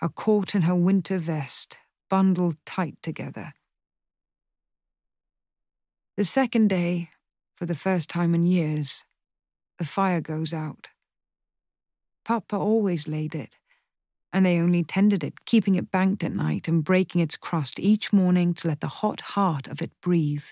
are 0.00 0.08
caught 0.08 0.54
in 0.54 0.62
her 0.62 0.74
winter 0.74 1.18
vest, 1.18 1.78
bundled 2.08 2.56
tight 2.64 2.96
together. 3.02 3.52
The 6.16 6.24
second 6.24 6.68
day, 6.68 7.10
for 7.54 7.66
the 7.66 7.74
first 7.74 8.08
time 8.08 8.34
in 8.34 8.42
years, 8.42 9.04
the 9.78 9.84
fire 9.84 10.20
goes 10.20 10.52
out. 10.52 10.88
Papa 12.24 12.56
always 12.56 13.08
laid 13.08 13.34
it, 13.34 13.56
and 14.32 14.44
they 14.44 14.58
only 14.58 14.84
tended 14.84 15.24
it, 15.24 15.44
keeping 15.44 15.74
it 15.74 15.90
banked 15.90 16.22
at 16.22 16.32
night 16.32 16.68
and 16.68 16.84
breaking 16.84 17.20
its 17.20 17.36
crust 17.36 17.80
each 17.80 18.12
morning 18.12 18.54
to 18.54 18.68
let 18.68 18.80
the 18.80 18.88
hot 18.88 19.20
heart 19.20 19.66
of 19.66 19.82
it 19.82 19.90
breathe. 20.00 20.44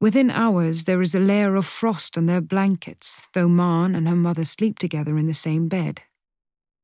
Within 0.00 0.30
hours, 0.30 0.84
there 0.84 1.00
is 1.00 1.14
a 1.14 1.20
layer 1.20 1.54
of 1.56 1.66
frost 1.66 2.18
on 2.18 2.26
their 2.26 2.40
blankets, 2.40 3.28
though 3.32 3.48
Maren 3.48 3.94
and 3.94 4.08
her 4.08 4.16
mother 4.16 4.44
sleep 4.44 4.78
together 4.78 5.16
in 5.16 5.26
the 5.26 5.34
same 5.34 5.68
bed. 5.68 6.02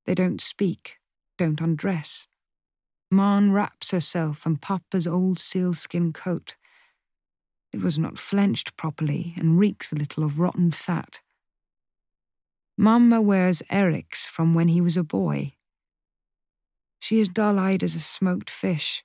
They 0.06 0.14
don't 0.14 0.40
speak, 0.40 0.99
don't 1.40 1.62
undress. 1.62 2.26
Maren 3.10 3.50
wraps 3.50 3.92
herself 3.92 4.44
in 4.44 4.58
Papa's 4.58 5.06
old 5.06 5.38
sealskin 5.38 6.12
coat. 6.12 6.56
It 7.72 7.80
was 7.80 7.98
not 7.98 8.18
flensed 8.18 8.76
properly 8.76 9.32
and 9.38 9.58
reeks 9.58 9.90
a 9.90 9.96
little 9.96 10.22
of 10.22 10.38
rotten 10.38 10.70
fat. 10.70 11.22
Mamma 12.76 13.22
wears 13.22 13.62
Eric's 13.70 14.26
from 14.26 14.52
when 14.52 14.68
he 14.68 14.82
was 14.82 14.98
a 14.98 15.02
boy. 15.02 15.54
She 16.98 17.20
is 17.20 17.28
dull 17.28 17.58
eyed 17.58 17.82
as 17.82 17.94
a 17.94 18.00
smoked 18.00 18.50
fish. 18.50 19.02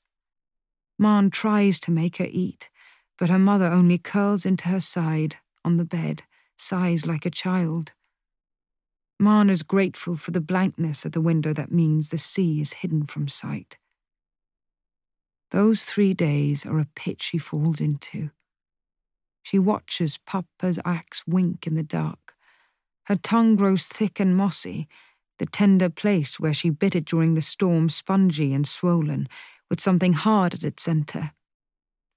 Maren 0.99 1.31
tries 1.31 1.79
to 1.79 1.91
make 1.91 2.17
her 2.17 2.27
eat, 2.29 2.69
but 3.17 3.29
her 3.29 3.39
mother 3.39 3.67
only 3.67 3.97
curls 3.97 4.45
into 4.45 4.67
her 4.67 4.81
side 4.81 5.37
on 5.63 5.77
the 5.77 5.85
bed, 5.85 6.23
sighs 6.57 7.05
like 7.05 7.25
a 7.25 7.31
child. 7.31 7.93
Maren 9.19 9.49
is 9.49 9.63
grateful 9.63 10.17
for 10.17 10.31
the 10.31 10.41
blankness 10.41 11.05
at 11.05 11.13
the 11.13 11.21
window 11.21 11.53
that 11.53 11.71
means 11.71 12.09
the 12.09 12.17
sea 12.17 12.59
is 12.59 12.73
hidden 12.73 13.05
from 13.05 13.27
sight. 13.27 13.77
Those 15.51 15.85
three 15.85 16.13
days 16.13 16.65
are 16.65 16.79
a 16.79 16.87
pit 16.95 17.23
she 17.23 17.37
falls 17.37 17.79
into. 17.79 18.31
She 19.41 19.59
watches 19.59 20.17
Papa's 20.17 20.79
axe 20.83 21.23
wink 21.27 21.65
in 21.65 21.75
the 21.75 21.83
dark. 21.83 22.33
Her 23.03 23.15
tongue 23.15 23.55
grows 23.55 23.87
thick 23.87 24.19
and 24.19 24.35
mossy, 24.35 24.87
the 25.37 25.45
tender 25.45 25.89
place 25.89 26.39
where 26.39 26.53
she 26.53 26.69
bit 26.69 26.95
it 26.95 27.05
during 27.05 27.35
the 27.35 27.41
storm 27.41 27.89
spongy 27.89 28.53
and 28.53 28.67
swollen, 28.67 29.29
with 29.69 29.79
something 29.79 30.13
hard 30.13 30.53
at 30.55 30.63
its 30.63 30.83
centre. 30.83 31.31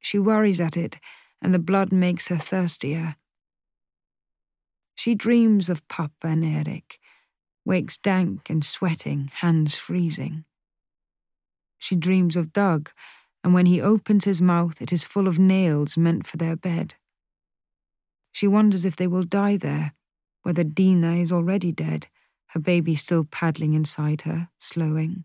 She 0.01 0.19
worries 0.19 0.61
at 0.61 0.77
it, 0.77 0.99
and 1.43 1.55
the 1.55 1.59
blood 1.59 1.93
makes 1.93 2.29
her 2.29 2.37
thirstier. 2.37 3.17
She 4.99 5.15
dreams 5.15 5.69
of 5.69 5.87
Papa 5.87 6.27
and 6.27 6.45
Eric, 6.45 6.99
wakes 7.65 7.97
dank 7.99 8.51
and 8.51 8.65
sweating, 8.65 9.31
hands 9.33 9.77
freezing. 9.77 10.45
She 11.79 11.95
dreams 11.95 12.35
of 12.35 12.53
Dag, 12.53 12.91
and 13.45 13.55
when 13.55 13.67
he 13.67 13.81
opens 13.81 14.25
his 14.25 14.43
mouth, 14.43 14.83
it 14.83 14.93
is 14.93 15.05
full 15.05 15.29
of 15.29 15.39
nails 15.39 15.97
meant 15.97 16.27
for 16.27 16.37
their 16.37 16.57
bed. 16.57 16.97
She 18.33 18.49
wonders 18.49 18.85
if 18.85 18.97
they 18.97 19.07
will 19.07 19.23
die 19.23 19.57
there, 19.57 19.93
whether 20.43 20.65
Dina 20.65 21.15
is 21.15 21.31
already 21.31 21.71
dead, 21.71 22.09
her 22.49 22.61
baby 22.61 22.97
still 22.97 23.23
paddling 23.23 23.75
inside 23.75 24.23
her, 24.23 24.49
slowing. 24.59 25.23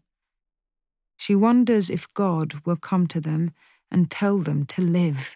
She 1.17 1.33
wonders 1.33 1.89
if 1.89 2.13
God 2.13 2.61
will 2.63 2.75
come 2.75 3.07
to 3.07 3.19
them 3.19 3.49
and 3.89 4.11
tell 4.11 4.37
them 4.37 4.67
to 4.67 4.83
live. 4.83 5.35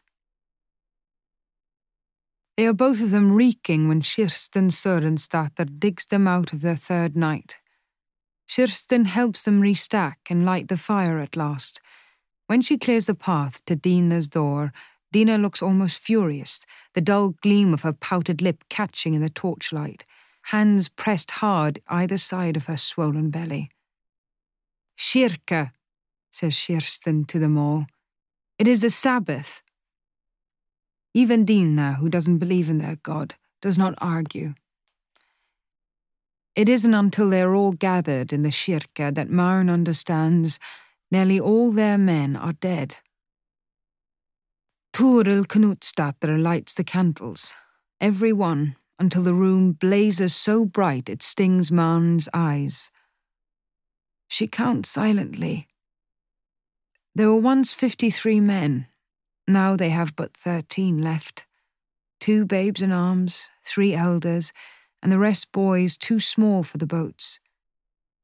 They 2.57 2.65
are 2.65 2.73
both 2.73 3.01
of 3.01 3.11
them 3.11 3.31
reeking 3.31 3.87
when 3.87 4.01
Kirsten 4.01 4.69
Sørensdatter 4.69 5.79
digs 5.79 6.07
them 6.07 6.27
out 6.27 6.53
of 6.53 6.61
their 6.61 6.75
third 6.75 7.15
night, 7.15 7.59
Kirsten 8.47 9.05
helps 9.05 9.43
them 9.43 9.61
restack 9.61 10.15
and 10.29 10.45
light 10.45 10.67
the 10.67 10.77
fire 10.77 11.19
at 11.19 11.35
last. 11.35 11.81
When 12.47 12.61
she 12.61 12.77
clears 12.77 13.05
the 13.05 13.15
path 13.15 13.63
to 13.65 13.75
Dina's 13.75 14.27
door, 14.27 14.71
Dina 15.11 15.37
looks 15.37 15.61
almost 15.61 15.99
furious, 15.99 16.61
the 16.93 17.01
dull 17.01 17.35
gleam 17.41 17.73
of 17.73 17.81
her 17.81 17.93
pouted 17.93 18.41
lip 18.41 18.63
catching 18.69 19.13
in 19.13 19.21
the 19.21 19.29
torchlight, 19.29 20.05
hands 20.43 20.89
pressed 20.89 21.31
hard 21.31 21.79
either 21.87 22.17
side 22.17 22.55
of 22.55 22.65
her 22.65 22.77
swollen 22.77 23.29
belly. 23.29 23.69
Kirke, 24.97 25.71
says 26.31 26.65
Kirsten 26.65 27.25
to 27.25 27.39
them 27.39 27.57
all. 27.57 27.85
It 28.57 28.67
is 28.67 28.81
the 28.81 28.89
Sabbath. 28.89 29.61
Even 31.17 31.45
Dina, 31.45 31.93
who 31.93 32.09
doesn't 32.09 32.37
believe 32.37 32.69
in 32.69 32.77
their 32.77 32.97
God, 32.97 33.33
does 33.59 33.75
not 33.75 33.95
argue. 33.97 34.53
It 36.55 36.69
isn't 36.69 36.93
until 36.93 37.31
they're 37.31 37.55
all 37.55 37.71
gathered 37.71 38.31
in 38.31 38.43
the 38.43 38.51
Kirke 38.51 39.15
that 39.15 39.27
Maren 39.27 39.67
understands 39.67 40.59
nearly 41.09 41.39
all 41.39 41.71
their 41.71 41.97
men 41.97 42.35
are 42.35 42.53
dead. 42.53 42.97
Toril 44.93 45.47
Knutsdatter 45.47 46.39
lights 46.39 46.75
the 46.75 46.83
candles, 46.83 47.51
every 47.99 48.31
one, 48.31 48.75
until 48.99 49.23
the 49.23 49.33
room 49.33 49.71
blazes 49.71 50.35
so 50.35 50.65
bright 50.65 51.09
it 51.09 51.23
stings 51.23 51.71
Maren's 51.71 52.29
eyes. 52.31 52.91
She 54.27 54.45
counts 54.45 54.89
silently. 54.89 55.67
There 57.15 57.29
were 57.29 57.41
once 57.41 57.73
fifty 57.73 58.11
three 58.11 58.39
men, 58.39 58.85
now 59.47 59.75
they 59.75 59.89
have 59.89 60.15
but 60.15 60.35
thirteen 60.35 61.01
left. 61.01 61.45
Two 62.19 62.45
babes 62.45 62.81
in 62.81 62.91
arms, 62.91 63.47
three 63.63 63.93
elders, 63.93 64.51
and 65.01 65.11
the 65.11 65.19
rest 65.19 65.51
boys 65.51 65.97
too 65.97 66.19
small 66.19 66.63
for 66.63 66.77
the 66.77 66.87
boats. 66.87 67.39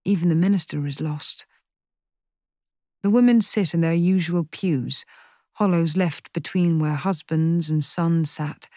Even 0.03 0.29
the 0.29 0.35
minister 0.35 0.85
is 0.85 0.99
lost. 0.99 1.45
The 3.03 3.09
women 3.09 3.41
sit 3.41 3.73
in 3.73 3.81
their 3.81 3.93
usual 3.93 4.47
pews, 4.49 5.05
hollows 5.53 5.95
left 5.95 6.33
between 6.33 6.79
where 6.79 6.95
husbands 6.95 7.69
and 7.69 7.83
sons 7.83 8.31
sat, 8.31 8.67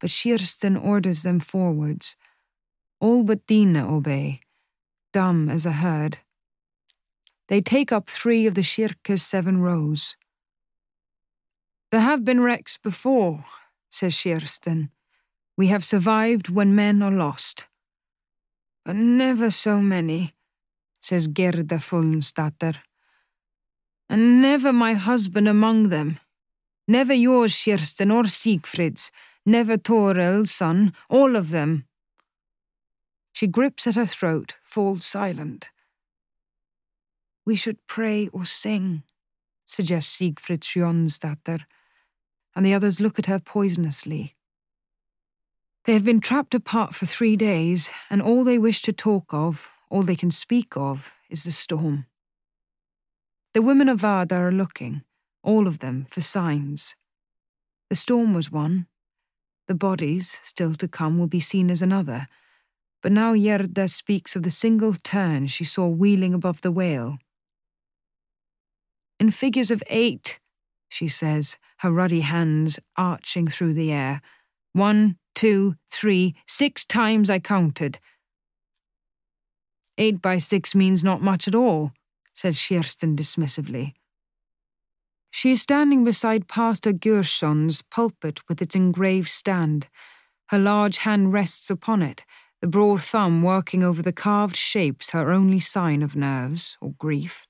but 0.00 0.10
Kirsten 0.10 0.76
orders 0.76 1.22
them 1.22 1.40
forwards. 1.40 2.16
All 3.00 3.22
but 3.24 3.46
Dina 3.46 3.86
obey, 3.86 4.40
dumb 5.12 5.48
as 5.48 5.66
a 5.66 5.72
herd. 5.72 6.18
They 7.48 7.60
take 7.60 7.92
up 7.92 8.08
three 8.08 8.46
of 8.46 8.54
the 8.54 8.62
Kirke's 8.62 9.22
seven 9.22 9.60
rows. 9.60 10.16
There 11.94 12.02
have 12.02 12.24
been 12.24 12.40
wrecks 12.40 12.76
before, 12.76 13.44
says 13.88 14.20
Kirsten. 14.20 14.90
We 15.56 15.68
have 15.68 15.84
survived 15.84 16.48
when 16.48 16.74
men 16.74 17.04
are 17.04 17.12
lost. 17.12 17.66
But 18.84 18.96
never 18.96 19.48
so 19.52 19.80
many, 19.80 20.34
says 21.00 21.28
Gerda 21.28 21.78
Fulnsdatter 21.78 22.78
and 24.10 24.42
never 24.42 24.72
my 24.72 24.94
husband 24.94 25.46
among 25.46 25.90
them. 25.90 26.18
Never 26.88 27.14
yours, 27.14 27.56
Kirsten, 27.64 28.10
or 28.10 28.24
Siegfried's, 28.24 29.12
never 29.46 29.76
Toril's 29.76 30.50
son, 30.50 30.94
all 31.08 31.36
of 31.36 31.50
them. 31.50 31.84
She 33.32 33.46
grips 33.46 33.86
at 33.86 33.94
her 33.94 34.06
throat, 34.06 34.56
falls 34.64 35.06
silent. 35.06 35.70
We 37.46 37.54
should 37.54 37.86
pray 37.86 38.26
or 38.32 38.44
sing, 38.44 39.04
suggests 39.64 40.16
Siegfried 40.16 40.62
Jonsdatter, 40.62 41.60
and 42.54 42.64
the 42.64 42.74
others 42.74 43.00
look 43.00 43.18
at 43.18 43.26
her 43.26 43.38
poisonously. 43.38 44.34
They 45.84 45.92
have 45.92 46.04
been 46.04 46.20
trapped 46.20 46.54
apart 46.54 46.94
for 46.94 47.06
three 47.06 47.36
days, 47.36 47.90
and 48.08 48.22
all 48.22 48.42
they 48.42 48.58
wish 48.58 48.80
to 48.82 48.92
talk 48.92 49.34
of, 49.34 49.72
all 49.90 50.02
they 50.02 50.16
can 50.16 50.30
speak 50.30 50.76
of, 50.76 51.12
is 51.28 51.44
the 51.44 51.52
storm. 51.52 52.06
The 53.52 53.62
women 53.62 53.88
of 53.88 54.00
Vardø 54.00 54.32
are 54.32 54.52
looking, 54.52 55.02
all 55.42 55.66
of 55.66 55.80
them, 55.80 56.06
for 56.10 56.20
signs. 56.20 56.94
The 57.90 57.96
storm 57.96 58.34
was 58.34 58.50
one. 58.50 58.86
The 59.68 59.74
bodies, 59.74 60.40
still 60.42 60.74
to 60.74 60.88
come, 60.88 61.18
will 61.18 61.26
be 61.26 61.40
seen 61.40 61.70
as 61.70 61.82
another. 61.82 62.28
But 63.02 63.12
now 63.12 63.34
Gerda 63.34 63.88
speaks 63.88 64.34
of 64.34 64.42
the 64.42 64.50
single 64.50 64.94
tern 64.94 65.46
she 65.46 65.64
saw 65.64 65.86
wheeling 65.86 66.32
above 66.32 66.62
the 66.62 66.72
whale. 66.72 67.18
In 69.20 69.30
figures 69.30 69.70
of 69.70 69.82
eight, 69.88 70.40
she 70.88 71.08
says, 71.08 71.58
her 71.84 71.92
ruddy 71.92 72.22
hands 72.22 72.80
arching 72.96 73.46
through 73.46 73.74
the 73.74 73.92
air. 73.92 74.22
One, 74.72 75.18
two, 75.34 75.74
three, 75.90 76.34
six 76.46 76.86
times 76.86 77.28
I 77.28 77.38
counted. 77.38 78.00
Eight 79.98 80.22
by 80.22 80.38
six 80.38 80.74
means 80.74 81.04
not 81.04 81.20
much 81.20 81.46
at 81.46 81.54
all, 81.54 81.92
said 82.32 82.54
Kirsten 82.54 83.14
dismissively. 83.14 83.92
She 85.30 85.52
is 85.52 85.60
standing 85.60 86.04
beside 86.04 86.48
Pastor 86.48 86.94
Gershon's 86.94 87.82
pulpit 87.82 88.40
with 88.48 88.62
its 88.62 88.74
engraved 88.74 89.28
stand. 89.28 89.88
Her 90.48 90.58
large 90.58 90.98
hand 90.98 91.34
rests 91.34 91.68
upon 91.68 92.00
it, 92.00 92.24
the 92.62 92.66
broad 92.66 93.02
thumb 93.02 93.42
working 93.42 93.84
over 93.84 94.00
the 94.00 94.10
carved 94.10 94.56
shapes, 94.56 95.10
her 95.10 95.30
only 95.30 95.60
sign 95.60 96.02
of 96.02 96.16
nerves 96.16 96.78
or 96.80 96.94
grief. 96.96 97.46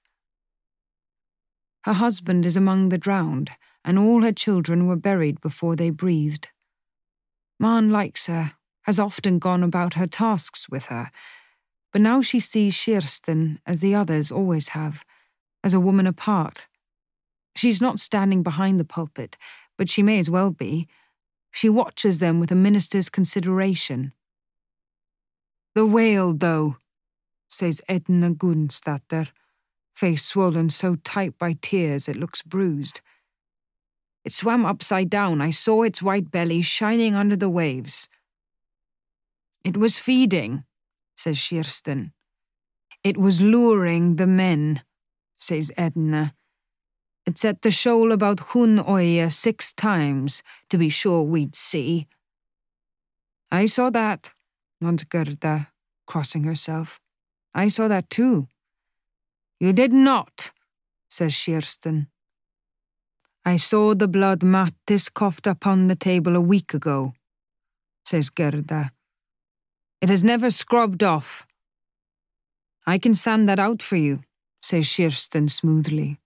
Her 1.85 1.93
husband 1.93 2.45
is 2.45 2.57
among 2.57 2.89
the 2.89 2.99
drowned, 2.99 3.53
and 3.85 3.99
all 3.99 4.23
her 4.23 4.33
children 4.33 4.87
were 4.87 4.97
buried 4.97 5.41
before 5.41 5.77
they 5.77 5.91
breathed. 5.91 6.49
Maren 7.59 7.91
likes 7.91 8.27
her, 8.27 8.53
has 8.83 8.99
often 8.99 9.39
gone 9.39 9.63
about 9.63 9.95
her 9.95 10.07
tasks 10.07 10.69
with 10.69 10.87
her, 10.87 11.11
but 11.93 12.01
now 12.01 12.21
she 12.21 12.41
sees 12.41 12.83
Kirsten 12.85 13.61
as 13.67 13.81
the 13.81 13.95
others 13.95 14.33
always 14.33 14.69
have, 14.69 15.05
as 15.63 15.75
a 15.75 15.81
woman 15.81 16.07
apart. 16.07 16.67
She's 17.55 17.81
not 17.81 18.01
standing 18.01 18.43
behind 18.43 18.81
the 18.81 18.85
pulpit, 18.85 19.37
but 19.79 19.89
she 19.89 20.03
may 20.03 20.19
as 20.19 20.29
well 20.29 20.51
be. 20.51 20.89
She 21.53 21.69
watches 21.69 22.19
them 22.19 22.41
with 22.41 22.51
a 22.51 22.57
minister's 22.57 23.09
consideration. 23.09 24.13
The 25.75 25.87
whale, 25.87 26.35
though, 26.35 26.77
says 27.49 27.81
Edna 27.89 28.33
Gunstatter, 28.33 29.29
face 29.95 30.25
swollen 30.25 30.71
so 30.71 30.97
tight 30.97 31.39
by 31.39 31.57
tears 31.61 32.09
it 32.09 32.17
looks 32.17 32.43
bruised. 32.43 33.01
It 34.25 34.33
swam 34.33 34.65
upside 34.65 35.11
down. 35.11 35.41
I 35.41 35.51
saw 35.51 35.83
its 35.83 36.03
white 36.03 36.31
belly 36.31 36.63
shining 36.63 37.15
under 37.15 37.37
the 37.37 37.51
waves. 37.51 38.09
It 39.65 39.77
was 39.77 39.99
feeding, 39.99 40.65
says 41.15 41.47
Kirsten. 41.47 42.13
It 43.03 43.19
was 43.19 43.41
luring 43.41 44.17
the 44.17 44.27
men, 44.27 44.83
says 45.37 45.71
Edna. 45.77 46.35
It 47.27 47.39
set 47.39 47.63
the 47.63 47.71
shoal 47.71 48.13
about 48.13 48.39
Hornøya 48.39 49.27
uh, 49.27 49.29
six 49.31 49.73
times 49.73 50.43
to 50.69 50.79
be 50.79 50.89
sure 50.89 51.23
we'd 51.23 51.57
see. 51.57 52.07
I 53.51 53.67
saw 53.67 53.89
that, 53.91 54.35
nods 54.81 55.05
Gerda, 55.05 55.69
crossing 56.07 56.45
herself. 56.45 57.01
I 57.55 57.69
saw 57.69 57.89
that 57.89 58.11
too. 58.11 58.49
You 59.61 59.73
did 59.73 59.93
not, 59.93 60.51
says 61.09 61.35
Kirsten. 61.45 62.09
I 63.47 63.57
saw 63.57 63.95
the 63.95 64.09
blood 64.09 64.41
Mattis 64.41 65.13
coughed 65.13 65.47
upon 65.47 65.89
the 65.89 65.97
table 65.97 66.35
a 66.35 66.41
week 66.41 66.73
ago, 66.73 67.13
says 68.07 68.31
Gerda. 68.31 68.91
It 70.01 70.09
has 70.09 70.25
never 70.25 70.51
scrubbed 70.51 71.03
off. 71.03 71.47
I 72.87 72.97
can 72.97 73.15
sand 73.15 73.49
that 73.49 73.59
out 73.59 73.83
for 73.83 73.97
you, 73.97 74.21
says 74.63 74.91
Kirsten 74.97 75.49
smoothly. 75.49 76.19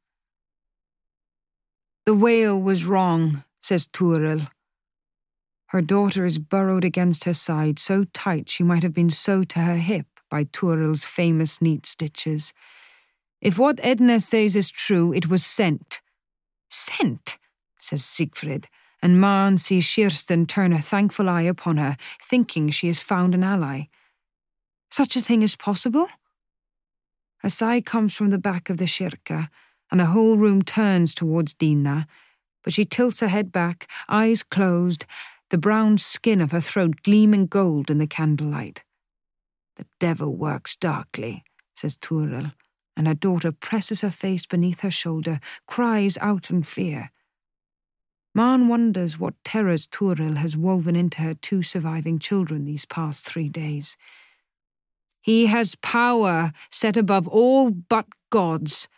The 2.07 2.15
whale 2.15 2.61
was 2.61 2.87
wrong, 2.87 3.45
says 3.61 3.89
Toril. 3.89 4.49
Her 5.67 5.83
daughter 5.83 6.25
is 6.25 6.39
burrowed 6.39 6.85
against 6.85 7.25
her 7.25 7.35
side 7.35 7.79
so 7.79 8.05
tight 8.15 8.49
she 8.49 8.63
might 8.63 8.83
have 8.83 8.95
been 8.95 9.11
sewed 9.11 9.49
to 9.51 9.61
her 9.61 9.77
hip 9.77 10.07
by 10.31 10.45
Toril's 10.45 11.05
famous 11.05 11.61
neat 11.61 11.85
stitches. 11.85 12.55
If 13.41 13.59
what 13.59 13.81
Edna 13.83 14.21
says 14.21 14.57
is 14.57 14.71
true, 14.71 15.13
it 15.13 15.29
was 15.29 15.45
sent. 15.45 16.01
Sent, 16.69 17.39
says 17.79 18.05
Siegfried 18.05 18.69
and 19.03 19.21
Maren 19.21 19.59
sees 19.59 19.95
Kirsten 19.95 20.47
turn 20.47 20.73
a 20.73 20.83
thankful 20.83 21.29
eye 21.29 21.43
upon 21.43 21.77
her, 21.77 21.97
thinking 22.23 22.71
she 22.71 22.89
has 22.89 23.01
found 23.01 23.35
an 23.35 23.45
ally. 23.45 23.85
Such 24.91 25.17
a 25.17 25.21
thing 25.21 25.43
is 25.43 25.55
possible? 25.55 26.09
A 27.45 27.51
sigh 27.51 27.81
comes 27.81 28.15
from 28.15 28.31
the 28.31 28.39
back 28.39 28.69
of 28.69 28.79
the 28.79 28.87
kirke, 28.87 29.49
and 29.91 30.01
the 30.01 30.07
whole 30.07 30.37
room 30.37 30.63
turns 30.63 31.15
towards 31.15 31.55
Dina, 31.55 32.07
but 32.65 32.73
she 32.73 32.85
tilts 32.85 33.21
her 33.21 33.29
head 33.29 33.53
back, 33.53 33.89
eyes 34.09 34.43
closed, 34.43 35.07
the 35.51 35.59
brown 35.59 35.97
skin 35.99 36.41
of 36.41 36.51
her 36.51 36.61
throat 36.61 37.03
gleaming 37.05 37.47
gold 37.47 37.91
in 37.91 37.99
the 37.99 38.07
candlelight. 38.07 38.83
The 39.77 39.87
devil 40.01 40.35
works 40.35 40.75
darkly, 40.75 41.45
says 41.75 41.97
Toril, 41.97 42.53
and 42.99 43.07
her 43.07 43.15
daughter 43.15 43.53
presses 43.53 44.01
her 44.01 44.11
face 44.11 44.45
beneath 44.45 44.81
her 44.81 44.91
shoulder, 44.91 45.39
cries 45.67 46.19
out 46.21 46.51
in 46.51 46.65
fear. 46.65 47.13
Maren 48.35 48.67
wonders 48.67 49.19
what 49.19 49.35
terrors 49.45 49.87
Toril 49.87 50.37
has 50.37 50.57
woven 50.57 50.97
into 50.97 51.23
her 51.23 51.35
two 51.35 51.63
surviving 51.63 52.19
children 52.19 52.65
these 52.65 52.85
past 52.85 53.25
three 53.25 53.49
days. 53.49 53.97
He 55.23 55.47
has 55.47 55.77
power 55.77 56.53
set 56.71 56.97
above 56.97 57.29
all 57.29 57.71
but 57.71 58.07
gods. 58.31 58.89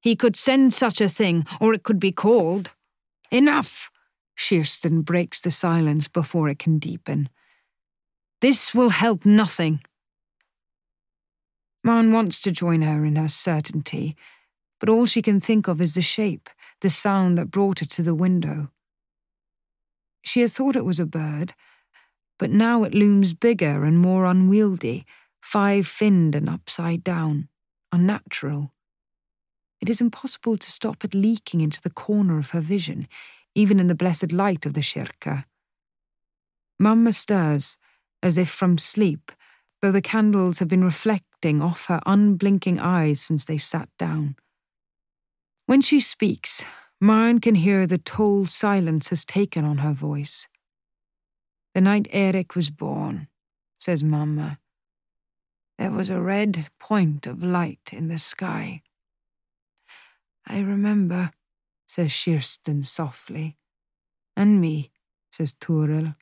He 0.00 0.14
could 0.14 0.36
send 0.36 0.72
such 0.72 1.00
a 1.00 1.08
thing, 1.08 1.44
or 1.60 1.74
it 1.74 1.82
could 1.82 1.98
be 1.98 2.12
called. 2.12 2.72
Enough! 3.30 3.90
Kirsten 4.38 5.02
breaks 5.02 5.40
the 5.40 5.50
silence 5.50 6.06
before 6.06 6.48
it 6.48 6.60
can 6.60 6.78
deepen. 6.78 7.28
This 8.40 8.72
will 8.72 8.90
help 8.90 9.26
nothing. 9.26 9.80
Maren 11.84 12.12
wants 12.12 12.40
to 12.42 12.50
join 12.50 12.82
her 12.82 13.04
in 13.04 13.16
her 13.16 13.28
certainty, 13.28 14.16
but 14.80 14.88
all 14.88 15.06
she 15.06 15.22
can 15.22 15.40
think 15.40 15.68
of 15.68 15.80
is 15.80 15.94
the 15.94 16.02
shape, 16.02 16.50
the 16.80 16.90
sound 16.90 17.38
that 17.38 17.50
brought 17.50 17.80
her 17.80 17.86
to 17.86 18.02
the 18.02 18.14
window. 18.14 18.70
She 20.22 20.40
had 20.40 20.50
thought 20.50 20.76
it 20.76 20.84
was 20.84 21.00
a 21.00 21.06
bird, 21.06 21.54
but 22.38 22.50
now 22.50 22.84
it 22.84 22.94
looms 22.94 23.34
bigger 23.34 23.84
and 23.84 23.98
more 23.98 24.24
unwieldy, 24.24 25.06
five 25.40 25.86
finned 25.86 26.34
and 26.34 26.48
upside 26.48 27.02
down, 27.02 27.48
unnatural. 27.92 28.72
It 29.80 29.88
is 29.88 30.00
impossible 30.00 30.58
to 30.58 30.70
stop 30.70 31.04
it 31.04 31.14
leaking 31.14 31.60
into 31.60 31.80
the 31.80 31.90
corner 31.90 32.38
of 32.38 32.50
her 32.50 32.60
vision, 32.60 33.08
even 33.54 33.80
in 33.80 33.86
the 33.86 33.94
blessed 33.94 34.32
light 34.32 34.66
of 34.66 34.74
the 34.74 34.80
kirke. 34.80 35.44
Mamma 36.78 37.12
stirs, 37.12 37.76
as 38.22 38.36
if 38.38 38.48
from 38.48 38.78
sleep, 38.78 39.32
though 39.80 39.92
the 39.92 40.02
candles 40.02 40.58
have 40.58 40.68
been 40.68 40.84
reflecting 40.84 41.62
off 41.62 41.86
her 41.86 42.00
unblinking 42.06 42.78
eyes 42.80 43.20
since 43.20 43.44
they 43.44 43.58
sat 43.58 43.88
down. 43.98 44.36
When 45.66 45.80
she 45.80 46.00
speaks, 46.00 46.64
Maren 47.00 47.40
can 47.40 47.54
hear 47.54 47.86
the 47.86 47.98
toll 47.98 48.46
silence 48.46 49.08
has 49.08 49.24
taken 49.24 49.64
on 49.64 49.78
her 49.78 49.92
voice. 49.92 50.48
The 51.74 51.80
night 51.80 52.08
Eric 52.10 52.56
was 52.56 52.70
born, 52.70 53.28
says 53.78 54.02
Mamma, 54.02 54.58
there 55.78 55.92
was 55.92 56.10
a 56.10 56.20
red 56.20 56.66
point 56.80 57.26
of 57.26 57.42
light 57.42 57.92
in 57.92 58.08
the 58.08 58.18
sky. 58.18 58.82
I 60.44 60.58
remember, 60.58 61.30
says 61.86 62.12
Kirsten 62.24 62.82
softly. 62.82 63.56
And 64.36 64.60
me, 64.60 64.90
says 65.32 65.54
Toril. 65.54 66.16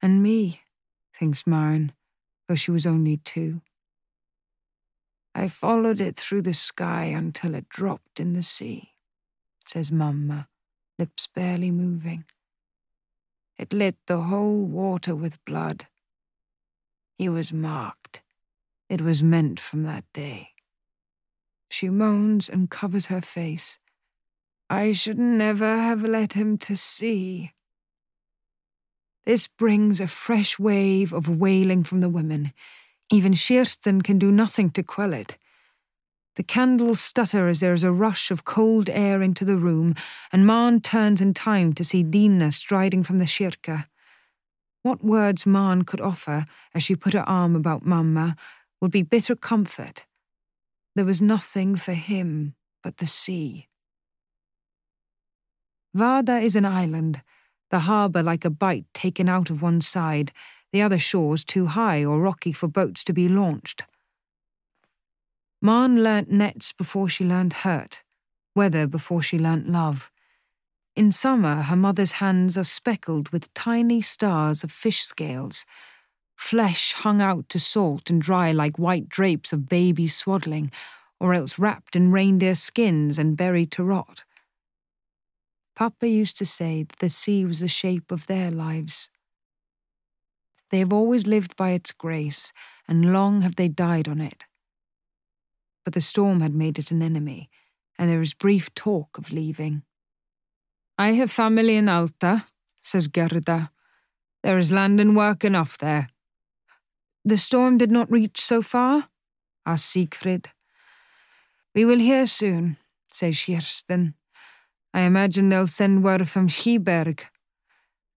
And 0.00 0.22
me, 0.22 0.62
thinks 1.18 1.46
Maren, 1.46 1.92
though 2.50 2.56
she 2.56 2.72
was 2.72 2.84
only 2.84 3.16
two. 3.18 3.60
I 5.36 5.46
followed 5.46 6.00
it 6.00 6.16
through 6.16 6.42
the 6.42 6.52
sky 6.52 7.04
until 7.04 7.54
it 7.54 7.68
dropped 7.68 8.18
in 8.18 8.32
the 8.32 8.42
sea, 8.42 8.94
says 9.64 9.92
Mamma, 9.92 10.48
lips 10.98 11.28
barely 11.32 11.70
moving. 11.70 12.24
It 13.56 13.72
lit 13.72 13.94
the 14.08 14.22
whole 14.22 14.64
water 14.64 15.14
with 15.14 15.44
blood. 15.44 15.86
He 17.16 17.28
was 17.28 17.52
marked. 17.52 18.20
It 18.88 19.00
was 19.00 19.22
meant 19.22 19.60
from 19.60 19.84
that 19.84 20.12
day. 20.12 20.48
She 21.68 21.88
moans 21.88 22.48
and 22.48 22.68
covers 22.68 23.06
her 23.06 23.20
face. 23.20 23.78
I 24.68 24.90
should 24.90 25.20
never 25.20 25.76
have 25.76 26.02
let 26.02 26.32
him 26.32 26.58
to 26.58 26.76
sea. 26.76 27.52
This 29.26 29.46
brings 29.46 30.00
a 30.00 30.06
fresh 30.06 30.58
wave 30.58 31.12
of 31.12 31.28
wailing 31.28 31.84
from 31.84 32.00
the 32.00 32.08
women. 32.08 32.52
Even 33.10 33.34
Kirsten 33.34 34.02
can 34.02 34.18
do 34.18 34.32
nothing 34.32 34.70
to 34.70 34.82
quell 34.82 35.12
it. 35.12 35.36
The 36.36 36.42
candles 36.42 37.00
stutter 37.00 37.48
as 37.48 37.60
there 37.60 37.74
is 37.74 37.84
a 37.84 37.92
rush 37.92 38.30
of 38.30 38.44
cold 38.44 38.88
air 38.88 39.20
into 39.20 39.44
the 39.44 39.56
room, 39.56 39.94
and 40.32 40.46
Maren 40.46 40.80
turns 40.80 41.20
in 41.20 41.34
time 41.34 41.72
to 41.74 41.84
see 41.84 42.02
Dina 42.02 42.52
striding 42.52 43.02
from 43.02 43.18
the 43.18 43.26
kirke. 43.26 43.86
What 44.82 45.04
words 45.04 45.44
Maren 45.44 45.84
could 45.84 46.00
offer 46.00 46.46
as 46.74 46.82
she 46.82 46.96
put 46.96 47.12
her 47.12 47.28
arm 47.28 47.54
about 47.54 47.84
Mamma 47.84 48.36
would 48.80 48.90
be 48.90 49.02
bitter 49.02 49.36
comfort. 49.36 50.06
There 50.94 51.04
was 51.04 51.20
nothing 51.20 51.76
for 51.76 51.92
him 51.92 52.54
but 52.82 52.96
the 52.96 53.06
sea. 53.06 53.68
Vardø 55.96 56.42
is 56.42 56.56
an 56.56 56.64
island, 56.64 57.22
the 57.70 57.80
harbour 57.80 58.22
like 58.22 58.44
a 58.44 58.50
bite 58.50 58.86
taken 58.94 59.28
out 59.28 59.50
of 59.50 59.62
one 59.62 59.80
side, 59.80 60.32
the 60.72 60.82
other 60.82 60.98
shores 60.98 61.44
too 61.44 61.66
high 61.66 62.04
or 62.04 62.20
rocky 62.20 62.52
for 62.52 62.68
boats 62.68 63.02
to 63.04 63.12
be 63.12 63.28
launched. 63.28 63.84
Maren 65.62 66.02
learnt 66.02 66.30
nets 66.30 66.72
before 66.72 67.08
she 67.08 67.24
learnt 67.24 67.52
hurt, 67.52 68.02
weather 68.54 68.86
before 68.86 69.22
she 69.22 69.38
learnt 69.38 69.68
love. 69.68 70.10
In 70.96 71.12
summer, 71.12 71.62
her 71.62 71.76
mother's 71.76 72.12
hands 72.12 72.56
are 72.58 72.64
speckled 72.64 73.28
with 73.30 73.52
tiny 73.54 74.00
stars 74.00 74.64
of 74.64 74.72
fish 74.72 75.02
scales 75.02 75.64
flesh 76.40 76.94
hung 76.94 77.20
out 77.20 77.46
to 77.50 77.58
salt 77.58 78.08
and 78.08 78.22
dry 78.22 78.50
like 78.50 78.78
white 78.78 79.10
drapes 79.10 79.52
of 79.52 79.68
baby 79.68 80.06
swaddling, 80.06 80.72
or 81.20 81.34
else 81.34 81.58
wrapped 81.58 81.94
in 81.94 82.10
reindeer 82.10 82.54
skins 82.54 83.18
and 83.18 83.36
buried 83.36 83.70
to 83.70 83.84
rot. 83.84 84.24
Papa 85.80 86.06
used 86.06 86.36
to 86.36 86.44
say 86.44 86.82
that 86.82 86.98
the 86.98 87.08
sea 87.08 87.46
was 87.46 87.60
the 87.60 87.66
shape 87.66 88.12
of 88.12 88.26
their 88.26 88.50
lives. 88.50 89.08
They 90.70 90.78
have 90.80 90.92
always 90.92 91.26
lived 91.26 91.56
by 91.56 91.70
its 91.70 91.90
grace, 91.90 92.52
and 92.86 93.14
long 93.14 93.40
have 93.40 93.56
they 93.56 93.68
died 93.68 94.06
on 94.06 94.20
it. 94.20 94.44
But 95.82 95.94
the 95.94 96.02
storm 96.02 96.42
had 96.42 96.54
made 96.54 96.78
it 96.78 96.90
an 96.90 97.00
enemy, 97.00 97.48
and 97.98 98.10
there 98.10 98.18
was 98.18 98.34
brief 98.34 98.74
talk 98.74 99.16
of 99.16 99.32
leaving. 99.32 99.82
I 100.98 101.12
have 101.12 101.30
family 101.30 101.76
in 101.76 101.88
Alta, 101.88 102.44
says 102.82 103.08
Gerda. 103.08 103.70
There 104.42 104.58
is 104.58 104.70
land 104.70 105.00
and 105.00 105.16
work 105.16 105.44
enough 105.44 105.78
there. 105.78 106.10
The 107.24 107.38
storm 107.38 107.78
did 107.78 107.90
not 107.90 108.12
reach 108.12 108.42
so 108.42 108.60
far? 108.60 109.08
asked 109.64 109.86
Siegfried. 109.86 110.50
We 111.74 111.86
will 111.86 112.00
hear 112.00 112.26
soon, 112.26 112.76
says 113.10 113.42
Kirsten. 113.42 114.12
I 114.92 115.02
imagine 115.02 115.48
they'll 115.48 115.66
send 115.66 116.02
word 116.02 116.28
from 116.28 116.48
Kiberg. 116.48 117.22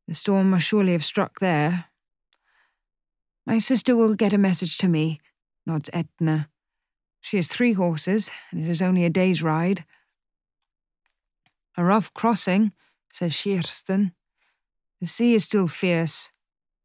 The 0.08 0.14
storm 0.14 0.50
must 0.50 0.66
surely 0.66 0.94
have 0.94 1.04
struck 1.04 1.40
there. 1.40 1.86
My 3.46 3.60
sister 3.60 3.96
will 3.96 4.16
get 4.16 4.34
a 4.34 4.38
message 4.38 4.78
to 4.80 4.88
me, 4.88 5.20
nods 5.66 5.90
Edna. 5.94 6.50
She 7.22 7.38
has 7.38 7.48
three 7.48 7.74
horses, 7.74 8.32
and 8.52 8.66
it 8.66 8.70
is 8.70 8.82
only 8.82 9.06
a 9.06 9.10
day's 9.10 9.44
ride. 9.44 9.86
A 11.78 11.84
rough 11.84 12.14
crossing, 12.14 12.74
says 13.14 13.42
Kirsten. 13.42 14.14
The 15.00 15.08
sea 15.08 15.36
is 15.36 15.46
still 15.46 15.68
fierce. 15.68 16.32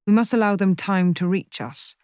We 0.07 0.13
must 0.13 0.33
allow 0.33 0.57
them 0.57 0.77
time 0.77 1.15
to 1.15 1.27
reach 1.27 1.61
us. 1.61 1.95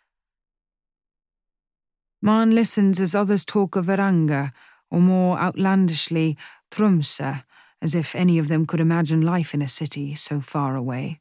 Maren 2.22 2.54
listens 2.54 3.00
as 3.00 3.14
others 3.14 3.44
talk 3.44 3.76
of 3.76 3.86
Varanger, 3.86 4.52
or 4.90 5.00
more 5.00 5.38
outlandishly, 5.38 6.36
Tromsø, 6.70 7.44
as 7.84 7.94
if 7.94 8.16
any 8.16 8.38
of 8.38 8.48
them 8.48 8.64
could 8.64 8.80
imagine 8.80 9.20
life 9.20 9.52
in 9.52 9.60
a 9.60 9.68
city 9.68 10.14
so 10.14 10.40
far 10.40 10.74
away. 10.74 11.20